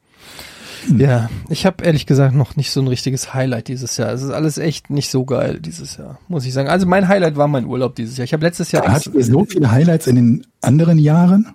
Ja, 0.96 1.28
ich 1.50 1.66
habe 1.66 1.82
ehrlich 1.84 2.06
gesagt 2.06 2.34
noch 2.34 2.54
nicht 2.54 2.70
so 2.70 2.80
ein 2.80 2.86
richtiges 2.86 3.34
Highlight 3.34 3.66
dieses 3.68 3.96
Jahr. 3.96 4.12
Es 4.12 4.22
ist 4.22 4.30
alles 4.30 4.56
echt 4.56 4.88
nicht 4.88 5.10
so 5.10 5.24
geil 5.24 5.58
dieses 5.60 5.96
Jahr, 5.96 6.20
muss 6.28 6.46
ich 6.46 6.52
sagen. 6.52 6.68
Also 6.68 6.86
mein 6.86 7.08
Highlight 7.08 7.36
war 7.36 7.48
mein 7.48 7.64
Urlaub 7.66 7.96
dieses 7.96 8.16
Jahr. 8.16 8.24
Ich 8.24 8.32
habe 8.32 8.44
letztes 8.46 8.70
Jahr 8.70 8.86
Hattet 8.86 9.14
ihr 9.14 9.24
so 9.24 9.44
viele 9.44 9.70
Highlights 9.72 10.06
in 10.06 10.14
den 10.14 10.46
anderen 10.60 10.98
Jahren? 10.98 11.54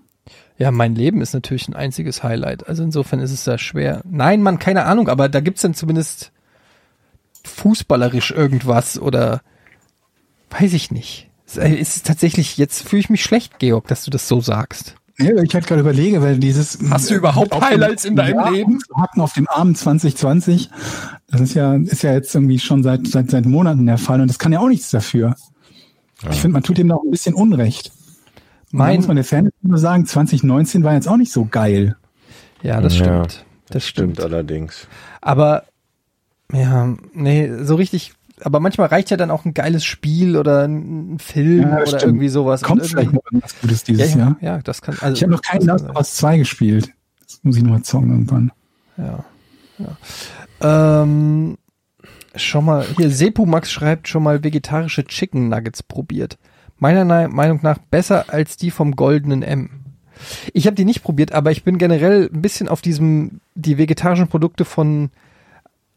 Ja, 0.57 0.69
mein 0.69 0.95
Leben 0.95 1.21
ist 1.21 1.33
natürlich 1.33 1.67
ein 1.69 1.73
einziges 1.75 2.23
Highlight. 2.23 2.67
Also 2.67 2.83
insofern 2.83 3.19
ist 3.21 3.31
es 3.31 3.45
da 3.45 3.57
schwer. 3.57 4.01
Nein, 4.07 4.43
Mann, 4.43 4.59
keine 4.59 4.83
Ahnung, 4.85 5.07
aber 5.07 5.29
da 5.29 5.39
gibt's 5.39 5.61
dann 5.61 5.73
zumindest 5.73 6.31
fußballerisch 7.43 8.31
irgendwas 8.31 8.99
oder 8.99 9.41
weiß 10.49 10.73
ich 10.73 10.91
nicht. 10.91 11.29
Es 11.45 11.57
ist 11.57 12.05
tatsächlich, 12.07 12.57
jetzt 12.57 12.87
fühle 12.87 13.01
ich 13.01 13.09
mich 13.09 13.23
schlecht, 13.23 13.59
Georg, 13.59 13.87
dass 13.87 14.05
du 14.05 14.11
das 14.11 14.27
so 14.27 14.39
sagst. 14.39 14.95
Ja, 15.19 15.35
ich 15.43 15.53
halt 15.53 15.67
gerade 15.67 15.81
überlege, 15.81 16.21
weil 16.21 16.37
dieses 16.39 16.79
Hast 16.89 17.09
du 17.09 17.15
überhaupt 17.15 17.53
Highlights 17.61 18.05
in 18.05 18.15
deinem 18.15 18.35
ja, 18.39 18.49
Leben? 18.49 18.79
Hacken 18.95 19.21
auf 19.21 19.33
dem 19.33 19.47
Arm 19.49 19.75
2020, 19.75 20.69
das 21.29 21.41
ist 21.41 21.53
ja 21.53 21.75
ist 21.75 22.01
ja 22.03 22.13
jetzt 22.13 22.33
irgendwie 22.33 22.57
schon 22.57 22.81
seit 22.83 23.05
seit 23.07 23.29
seit 23.29 23.45
Monaten 23.45 23.85
der 23.85 23.97
Fall 23.97 24.21
und 24.21 24.29
das 24.29 24.39
kann 24.39 24.51
ja 24.53 24.59
auch 24.59 24.69
nichts 24.69 24.89
dafür. 24.89 25.35
Ich 26.29 26.39
finde, 26.39 26.53
man 26.53 26.63
tut 26.63 26.79
ihm 26.79 26.91
auch 26.91 27.03
ein 27.03 27.11
bisschen 27.11 27.33
Unrecht. 27.35 27.91
Mein- 28.71 28.97
muss 28.97 29.07
man 29.07 29.15
der 29.17 29.25
Fan 29.25 29.49
nur 29.61 29.77
sagen, 29.77 30.05
2019 30.05 30.83
war 30.83 30.93
jetzt 30.93 31.07
auch 31.07 31.17
nicht 31.17 31.33
so 31.33 31.45
geil. 31.45 31.97
Ja, 32.63 32.79
das 32.79 32.97
Ja, 32.97 33.25
stimmt. 33.25 33.45
das 33.69 33.85
stimmt. 33.87 34.21
allerdings. 34.21 34.87
Aber 35.19 35.65
ja, 36.53 36.95
nee, 37.13 37.51
so 37.63 37.75
richtig. 37.75 38.13
Aber 38.43 38.59
manchmal 38.59 38.87
reicht 38.87 39.11
ja 39.11 39.17
dann 39.17 39.29
auch 39.29 39.45
ein 39.45 39.53
geiles 39.53 39.83
Spiel 39.83 40.35
oder 40.35 40.67
ein 40.67 41.19
Film 41.19 41.61
Ja, 41.61 41.75
oder 41.77 41.87
stimmt. 41.87 42.03
irgendwie 42.03 42.29
sowas. 42.29 42.63
Kommt 42.63 42.85
vielleicht 42.85 43.13
noch 43.13 43.23
irgendwas 43.25 43.59
Gutes 43.61 43.83
dieses 43.83 44.13
ja, 44.13 44.19
Jahr. 44.19 44.37
ja, 44.41 44.57
das 44.59 44.81
kann. 44.81 44.97
Also, 44.99 45.15
Ich 45.15 45.21
habe 45.21 45.31
noch 45.31 45.41
keinen 45.41 45.65
Last 45.65 45.87
of 45.87 45.95
Us 45.95 46.15
2 46.15 46.39
gespielt. 46.39 46.91
Das 47.23 47.39
muss 47.43 47.57
ich 47.57 47.63
noch 47.63 47.71
mal 47.71 47.83
zocken 47.83 48.09
irgendwann. 48.09 48.51
Ja. 48.97 49.23
ja. 49.77 51.03
Ähm, 51.03 51.57
schon 52.35 52.65
mal, 52.65 52.85
hier, 52.97 53.11
Sepu 53.11 53.45
Max 53.45 53.71
schreibt 53.71 54.07
schon 54.07 54.23
mal 54.23 54.43
vegetarische 54.43 55.05
Chicken 55.05 55.49
Nuggets 55.49 55.83
probiert. 55.83 56.37
Meiner 56.77 57.27
Meinung 57.27 57.59
nach 57.61 57.77
besser 57.77 58.25
als 58.29 58.57
die 58.57 58.71
vom 58.71 58.95
goldenen 58.95 59.43
M. 59.43 59.69
Ich 60.53 60.65
habe 60.65 60.75
die 60.75 60.85
nicht 60.85 61.03
probiert, 61.03 61.31
aber 61.31 61.51
ich 61.51 61.63
bin 61.63 61.77
generell 61.77 62.29
ein 62.33 62.41
bisschen 62.41 62.67
auf 62.67 62.81
diesem, 62.81 63.39
die 63.53 63.77
vegetarischen 63.77 64.27
Produkte 64.27 64.65
von, 64.65 65.11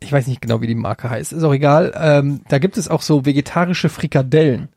ich 0.04 0.12
weiß 0.12 0.26
nicht 0.26 0.40
genau, 0.40 0.60
wie 0.60 0.66
die 0.66 0.74
Marke 0.74 1.10
heißt, 1.10 1.32
ist 1.32 1.42
auch 1.42 1.52
egal. 1.52 1.92
Ähm, 1.96 2.42
da 2.48 2.58
gibt 2.58 2.76
es 2.76 2.88
auch 2.88 3.02
so 3.02 3.24
vegetarische 3.24 3.88
Frikadellen. 3.88 4.68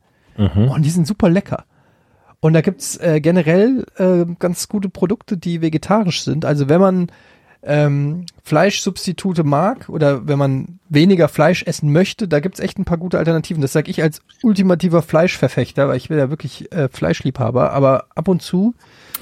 Und 0.69 0.83
die 0.83 0.89
sind 0.89 1.07
super 1.07 1.29
lecker. 1.29 1.65
Und 2.39 2.53
da 2.53 2.61
gibt's 2.61 2.97
äh, 2.97 3.19
generell 3.19 3.85
äh, 3.97 4.25
ganz 4.39 4.67
gute 4.67 4.89
Produkte, 4.89 5.37
die 5.37 5.61
vegetarisch 5.61 6.23
sind. 6.23 6.45
Also 6.45 6.69
wenn 6.69 6.79
man 6.79 7.07
ähm, 7.63 8.25
Fleischsubstitute 8.43 9.43
mag 9.43 9.89
oder 9.89 10.27
wenn 10.27 10.39
man 10.39 10.79
weniger 10.89 11.27
Fleisch 11.27 11.63
essen 11.63 11.91
möchte, 11.91 12.27
da 12.27 12.39
gibt's 12.39 12.59
echt 12.59 12.77
ein 12.79 12.85
paar 12.85 12.97
gute 12.97 13.17
Alternativen. 13.17 13.61
Das 13.61 13.73
sage 13.73 13.91
ich 13.91 14.01
als 14.01 14.21
ultimativer 14.43 15.01
Fleischverfechter, 15.01 15.87
weil 15.89 15.97
ich 15.97 16.09
bin 16.09 16.17
ja 16.17 16.29
wirklich 16.29 16.71
äh, 16.71 16.87
Fleischliebhaber. 16.89 17.73
Aber 17.73 18.05
ab 18.15 18.27
und 18.27 18.41
zu 18.41 18.73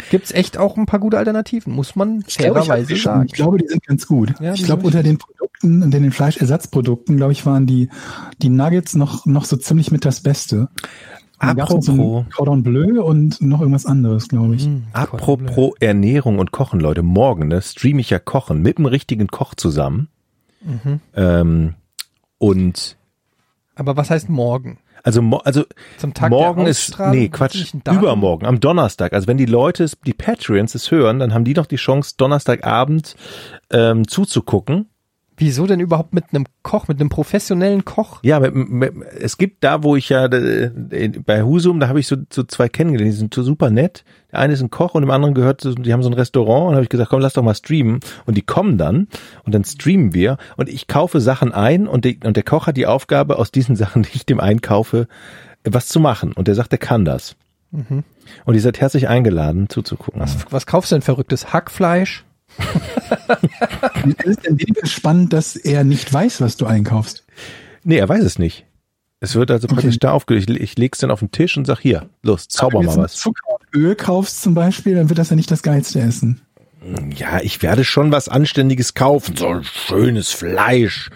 gibt's 0.09 0.31
echt 0.31 0.57
auch 0.57 0.77
ein 0.77 0.85
paar 0.85 0.99
gute 0.99 1.17
Alternativen, 1.17 1.73
muss 1.73 1.95
man 1.95 2.21
fairerweise 2.21 2.95
sagen. 2.95 3.25
ich 3.27 3.33
glaube, 3.33 3.57
die 3.57 3.67
sind 3.67 3.85
ganz 3.85 4.07
gut. 4.07 4.33
Ja, 4.39 4.53
ich 4.53 4.63
glaube, 4.63 4.85
unter 4.85 5.03
den 5.03 5.17
Produkten, 5.17 5.81
unter 5.83 5.99
den 5.99 6.11
Fleischersatzprodukten, 6.11 7.17
glaube 7.17 7.31
ich, 7.31 7.45
waren 7.45 7.65
die, 7.65 7.89
die 8.41 8.49
Nuggets 8.49 8.95
noch, 8.95 9.25
noch 9.25 9.45
so 9.45 9.57
ziemlich 9.57 9.91
mit 9.91 10.05
das 10.05 10.21
Beste. 10.21 10.69
So 11.41 11.47
Apropos- 11.47 12.25
Cordon 12.35 12.63
Bleu 12.63 13.03
und 13.03 13.41
noch 13.41 13.59
irgendwas 13.59 13.85
anderes, 13.85 14.27
glaube 14.29 14.55
ich. 14.55 14.65
Hm, 14.65 14.83
Apropos 14.93 15.73
Ernährung 15.79 16.39
und 16.39 16.51
Kochen, 16.51 16.79
Leute, 16.79 17.03
morgen 17.03 17.47
ne, 17.49 17.61
streame 17.61 17.99
ich 18.01 18.09
ja 18.09 18.19
Kochen 18.19 18.61
mit 18.61 18.77
dem 18.77 18.85
richtigen 18.85 19.27
Koch 19.27 19.53
zusammen. 19.55 20.07
Mhm. 20.61 20.99
Ähm, 21.15 21.73
und 22.37 22.97
Aber 23.75 23.97
was 23.97 24.09
heißt 24.09 24.29
morgen? 24.29 24.79
also, 25.03 25.21
also 25.43 25.63
Zum 25.97 26.13
Tag 26.15 26.31
morgen 26.31 26.65
ist, 26.65 26.97
nee, 27.11 27.29
Quatsch, 27.29 27.73
übermorgen, 27.91 28.45
am 28.47 28.59
Donnerstag. 28.59 29.13
Also 29.13 29.27
wenn 29.27 29.37
die 29.37 29.45
Leute, 29.45 29.83
es- 29.83 29.97
die 30.05 30.13
Patreons 30.13 30.73
es 30.73 30.89
hören, 30.89 31.19
dann 31.19 31.33
haben 31.33 31.43
die 31.43 31.53
noch 31.53 31.67
die 31.67 31.75
Chance, 31.75 32.15
Donnerstagabend 32.17 33.15
ähm, 33.71 34.07
zuzugucken. 34.07 34.87
Wieso 35.37 35.67
denn 35.67 35.81
überhaupt 35.81 36.13
mit 36.13 36.25
einem 36.31 36.45
Koch, 36.63 36.87
mit 36.87 36.99
einem 36.99 37.09
professionellen 37.09 37.83
Koch? 37.83 38.19
Ja, 38.23 38.39
mit, 38.39 38.55
mit, 38.55 38.93
es 39.19 39.37
gibt 39.37 39.63
da, 39.63 39.83
wo 39.83 39.97
ich 39.97 40.07
ja 40.07 40.25
äh, 40.25 40.69
bei 41.25 41.43
Husum, 41.43 41.79
da 41.79 41.89
habe 41.89 41.99
ich 41.99 42.07
so, 42.07 42.15
so 42.31 42.43
zwei 42.43 42.69
kennengelernt, 42.69 43.11
die 43.11 43.17
sind 43.17 43.33
so 43.33 43.43
super 43.43 43.69
nett. 43.69 44.05
Der 44.31 44.39
eine 44.39 44.53
ist 44.53 44.61
ein 44.61 44.69
Koch 44.69 44.95
und 44.95 45.01
dem 45.01 45.11
anderen 45.11 45.33
gehört, 45.33 45.63
die 45.63 45.91
haben 45.91 46.03
so 46.03 46.09
ein 46.09 46.13
Restaurant 46.13 46.69
und 46.69 46.73
habe 46.75 46.83
ich 46.83 46.89
gesagt, 46.89 47.09
komm, 47.09 47.19
lass 47.19 47.33
doch 47.33 47.43
mal 47.43 47.53
streamen. 47.53 47.99
Und 48.25 48.37
die 48.37 48.43
kommen 48.43 48.77
dann 48.77 49.07
und 49.43 49.53
dann 49.53 49.65
streamen 49.65 50.13
wir 50.13 50.37
und 50.55 50.69
ich 50.69 50.87
kaufe 50.87 51.19
Sachen 51.19 51.51
ein 51.51 51.87
und, 51.87 52.05
die, 52.05 52.19
und 52.23 52.37
der 52.37 52.43
Koch 52.43 52.67
hat 52.67 52.77
die 52.77 52.87
Aufgabe, 52.87 53.37
aus 53.37 53.51
diesen 53.51 53.75
Sachen, 53.75 54.03
die 54.03 54.11
ich 54.13 54.25
dem 54.25 54.39
einkaufe, 54.39 55.07
was 55.65 55.87
zu 55.87 55.99
machen. 55.99 56.31
Und 56.31 56.47
der 56.47 56.55
sagt, 56.55 56.71
er 56.71 56.77
kann 56.77 57.03
das. 57.03 57.35
Und 58.45 58.55
ihr 58.55 58.61
seid 58.61 58.79
herzlich 58.79 59.09
eingeladen, 59.09 59.67
zuzugucken. 59.69 60.21
Was 60.49 60.65
kaufst 60.65 60.91
du 60.91 60.95
denn 60.95 61.01
verrücktes 61.01 61.51
Hackfleisch? 61.51 62.23
Es 64.19 64.25
ist 64.25 64.45
in 64.45 64.57
dem 64.57 64.75
spannend, 64.85 65.33
dass 65.33 65.55
er 65.55 65.83
nicht 65.83 66.11
weiß, 66.11 66.41
was 66.41 66.57
du 66.57 66.65
einkaufst. 66.65 67.23
Nee, 67.83 67.97
er 67.97 68.09
weiß 68.09 68.23
es 68.23 68.39
nicht. 68.39 68.65
Es 69.19 69.35
wird 69.35 69.49
also 69.51 69.67
praktisch 69.67 69.97
da 69.99 70.11
aufgelegt. 70.11 70.49
Ich, 70.49 70.59
ich 70.59 70.77
leg's 70.77 70.99
dann 70.99 71.11
auf 71.11 71.19
den 71.19 71.31
Tisch 71.31 71.57
und 71.57 71.65
sag, 71.65 71.79
hier, 71.79 72.09
los, 72.21 72.47
zauber 72.47 72.81
mal 72.83 72.97
was. 72.97 73.13
Zucker 73.15 73.43
und 73.59 73.75
Öl 73.75 73.95
kaufst 73.95 74.41
zum 74.41 74.53
Beispiel, 74.53 74.95
dann 74.95 75.09
wird 75.09 75.17
das 75.17 75.29
ja 75.29 75.35
nicht 75.35 75.49
das 75.51 75.63
geilste 75.63 75.99
Essen. 75.99 76.41
Ja, 77.15 77.39
ich 77.41 77.63
werde 77.63 77.83
schon 77.83 78.11
was 78.11 78.29
Anständiges 78.29 78.93
kaufen. 78.93 79.35
So 79.35 79.47
ein 79.47 79.63
schönes 79.63 80.31
Fleisch. 80.31 81.09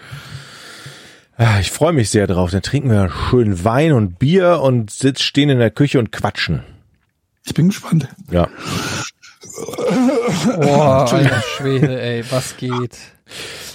Ah, 1.36 1.60
Ich 1.60 1.70
freue 1.70 1.92
mich 1.92 2.10
sehr 2.10 2.26
drauf. 2.26 2.50
Dann 2.50 2.62
trinken 2.62 2.90
wir 2.90 3.10
schön 3.30 3.64
Wein 3.64 3.92
und 3.92 4.18
Bier 4.18 4.60
und 4.60 4.90
sitz, 4.90 5.20
stehen 5.22 5.48
in 5.48 5.58
der 5.58 5.70
Küche 5.70 5.98
und 6.00 6.10
quatschen. 6.10 6.64
Ich 7.46 7.54
bin 7.54 7.68
gespannt. 7.68 8.08
Ja. 8.30 8.48
Boah, 10.60 11.12
alter 11.12 11.42
Schwede, 11.42 12.00
ey, 12.00 12.24
was 12.30 12.56
geht? 12.56 12.96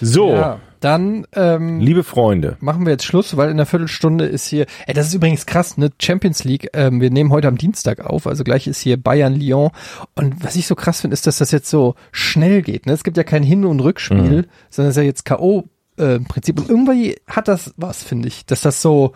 So, 0.01 0.31
Ja, 0.33 0.59
dann 0.81 1.25
ähm, 1.33 1.79
liebe 1.79 2.03
Freunde. 2.03 2.57
machen 2.59 2.85
wir 2.85 2.91
jetzt 2.91 3.05
Schluss, 3.05 3.37
weil 3.37 3.47
in 3.47 3.53
einer 3.53 3.65
Viertelstunde 3.65 4.25
ist 4.25 4.45
hier. 4.47 4.65
Ey, 4.85 4.93
das 4.93 5.07
ist 5.07 5.13
übrigens 5.13 5.45
krass, 5.45 5.77
ne? 5.77 5.89
Champions 6.01 6.43
League. 6.43 6.69
Ähm, 6.73 6.99
wir 7.01 7.09
nehmen 7.09 7.31
heute 7.31 7.47
am 7.47 7.57
Dienstag 7.57 8.01
auf, 8.01 8.27
also 8.27 8.43
gleich 8.43 8.67
ist 8.67 8.81
hier 8.81 9.01
Bayern 9.01 9.33
Lyon. 9.35 9.71
Und 10.15 10.43
was 10.43 10.55
ich 10.55 10.67
so 10.67 10.75
krass 10.75 11.01
finde, 11.01 11.13
ist, 11.13 11.25
dass 11.27 11.37
das 11.37 11.51
jetzt 11.51 11.69
so 11.69 11.95
schnell 12.11 12.61
geht. 12.61 12.85
Ne? 12.85 12.93
Es 12.93 13.03
gibt 13.03 13.17
ja 13.17 13.23
kein 13.23 13.43
Hin- 13.43 13.65
und 13.65 13.79
Rückspiel, 13.79 14.47
sondern 14.69 14.89
es 14.89 14.97
ist 14.97 14.97
ja 14.97 15.03
jetzt 15.03 15.25
K.O. 15.25 15.63
Äh, 15.97 16.19
Prinzip. 16.19 16.59
Und 16.59 16.69
irgendwie 16.69 17.15
hat 17.27 17.47
das 17.47 17.73
was, 17.77 18.03
finde 18.03 18.27
ich, 18.27 18.45
dass 18.45 18.61
das 18.61 18.81
so, 18.81 19.13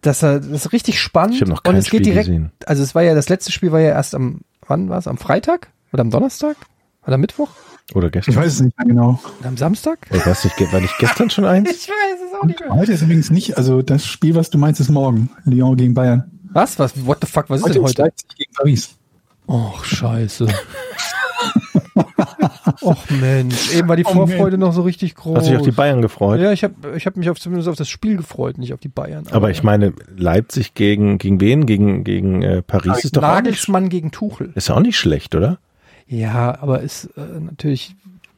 dass 0.00 0.22
er 0.22 0.38
das 0.40 0.48
ist 0.66 0.72
richtig 0.72 1.00
spannend 1.00 1.34
Ich 1.34 1.40
hab 1.42 1.48
noch 1.48 1.58
und 1.58 1.64
kein 1.64 1.76
es 1.76 1.84
geht 1.86 2.02
Spiel 2.02 2.12
direkt. 2.12 2.26
gesehen. 2.28 2.52
Also 2.66 2.82
es 2.84 2.94
war 2.94 3.02
ja 3.02 3.14
das 3.16 3.28
letzte 3.28 3.50
Spiel 3.52 3.72
war 3.72 3.80
ja 3.80 3.90
erst 3.90 4.14
am 4.14 4.40
wann 4.66 4.88
war 4.88 4.98
es? 4.98 5.06
Am 5.06 5.18
Freitag 5.18 5.68
oder 5.92 6.02
am 6.02 6.10
Donnerstag 6.10 6.56
oder 7.04 7.14
am 7.14 7.20
Mittwoch 7.20 7.48
Oder 7.94 8.06
Ich 8.06 8.12
gestern. 8.12 8.36
weiß 8.36 8.52
es 8.54 8.60
nicht 8.60 8.76
mehr 8.78 8.86
genau. 8.86 9.20
oder 9.40 9.48
am 9.48 9.56
Samstag? 9.56 9.98
Ich 10.10 10.24
weiß 10.24 10.44
nicht, 10.44 10.72
war 10.72 10.80
nicht 10.80 10.96
gestern 10.98 11.30
schon 11.30 11.44
eins? 11.44 11.68
Ich 11.82 11.88
weiß 11.88 12.20
es 12.28 12.34
auch 12.40 12.44
nicht 12.44 12.60
mehr. 12.60 12.70
Heute 12.74 12.92
ist 12.92 13.02
übrigens 13.02 13.30
nicht, 13.30 13.56
also 13.58 13.82
das 13.82 14.06
Spiel, 14.06 14.34
was 14.34 14.50
du 14.50 14.58
meinst, 14.58 14.80
ist 14.80 14.88
morgen. 14.90 15.30
Lyon 15.44 15.76
gegen 15.76 15.94
Bayern. 15.94 16.30
Was? 16.52 16.78
Was? 16.78 16.92
What 17.06 17.18
the 17.22 17.26
fuck? 17.26 17.48
Was 17.50 17.58
ist 17.60 17.64
Heute 17.64 17.74
denn 17.74 17.82
ist 17.84 17.90
heute? 17.90 18.02
Leipzig 18.02 18.28
gegen 18.36 18.52
Paris. 18.54 18.94
Och, 19.48 19.84
scheiße. 19.84 20.46
Och 22.80 23.10
Mensch, 23.10 23.74
eben 23.74 23.88
war 23.88 23.96
die 23.96 24.04
Oh, 24.06 24.12
Vorfreude 24.12 24.58
noch 24.58 24.72
so 24.72 24.82
richtig 24.82 25.14
groß. 25.14 25.38
Hast 25.38 25.46
du 25.46 25.50
dich 25.50 25.60
auf 25.60 25.64
die 25.66 25.72
Bayern 25.72 26.02
gefreut? 26.02 26.40
Ja, 26.40 26.52
ich 26.52 26.64
habe 26.64 26.74
ich 26.96 27.06
hab 27.06 27.16
mich 27.16 27.28
auf, 27.30 27.38
zumindest 27.40 27.68
auf 27.68 27.76
das 27.76 27.88
Spiel 27.88 28.16
gefreut, 28.16 28.58
nicht 28.58 28.72
auf 28.72 28.80
die 28.80 28.88
Bayern. 28.88 29.24
Aber 29.30 29.50
ich 29.50 29.62
meine, 29.62 29.92
Leipzig 30.16 30.74
gegen, 30.74 31.18
gegen 31.18 31.40
wen? 31.40 31.66
Gegen, 31.66 32.04
gegen 32.04 32.42
äh, 32.42 32.62
Paris 32.62 33.04
ist 33.04 33.16
doch 33.16 33.22
auch 33.22 33.26
nicht, 33.28 33.44
Nagelsmann 33.44 33.88
gegen 33.88 34.10
Tuchel. 34.10 34.52
ist 34.54 34.70
auch 34.70 34.80
nicht 34.80 34.96
schlecht, 34.98 35.34
oder? 35.34 35.58
Ja, 36.06 36.60
aber 36.60 36.80
ist 36.80 37.10
äh, 37.16 37.40
natürlich 37.40 37.94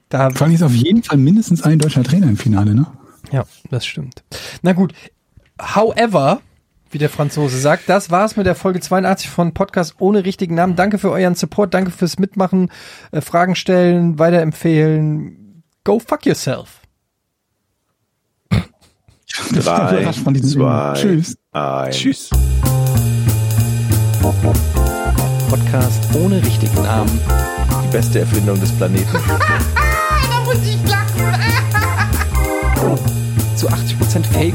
da. 0.09 0.31
Vor 0.31 0.47
allem 0.47 0.55
ist 0.55 0.62
auf 0.62 0.74
jeden 0.74 1.02
Fall 1.02 1.19
mindestens 1.19 1.62
ein 1.62 1.78
deutscher 1.78 2.02
Trainer 2.05 2.28
im 2.28 2.36
Finale, 2.36 2.74
ne? 2.74 2.86
Ja, 3.32 3.44
das 3.70 3.86
stimmt. 3.86 4.23
Na 4.62 4.73
gut. 4.73 4.94
However, 5.61 6.40
wie 6.95 6.99
der 6.99 7.11
Franzose 7.11 7.59
sagt, 7.59 7.89
das 7.89 8.11
war's 8.12 8.37
mit 8.37 8.47
der 8.47 8.55
Folge 8.55 8.79
82 8.81 9.29
von 9.29 9.53
Podcast 9.53 9.97
ohne 9.99 10.25
richtigen 10.25 10.55
Namen. 10.55 10.77
Danke 10.77 10.99
für 10.99 11.11
euren 11.11 11.35
Support, 11.35 11.75
danke 11.75 11.91
fürs 11.91 12.21
Mitmachen, 12.21 12.71
äh, 13.11 13.21
Fragen 13.21 13.57
stellen, 13.57 14.19
weiterempfehlen. 14.21 15.65
Go 15.83 15.99
fuck 15.99 16.25
yourself. 16.25 16.81
Drei, 18.53 18.61
überrascht 19.99 20.21
von 20.21 20.35
diesem 20.35 20.61
zwei, 20.61 20.93
Tschüss. 20.95 21.37
eins. 21.51 21.97
Tschüss. 21.97 22.31
Podcast 25.51 26.15
ohne 26.15 26.41
richtigen 26.43 26.81
Namen. 26.83 27.21
Die 27.85 27.89
beste 27.91 28.21
Erfindung 28.21 28.59
des 28.61 28.71
Planeten. 28.73 29.19
Da 30.31 30.41
muss 30.45 30.65
ich 30.66 30.79
lachen. 30.89 31.23
Zu 33.57 33.69
80% 33.69 34.25
Fake. 34.33 34.55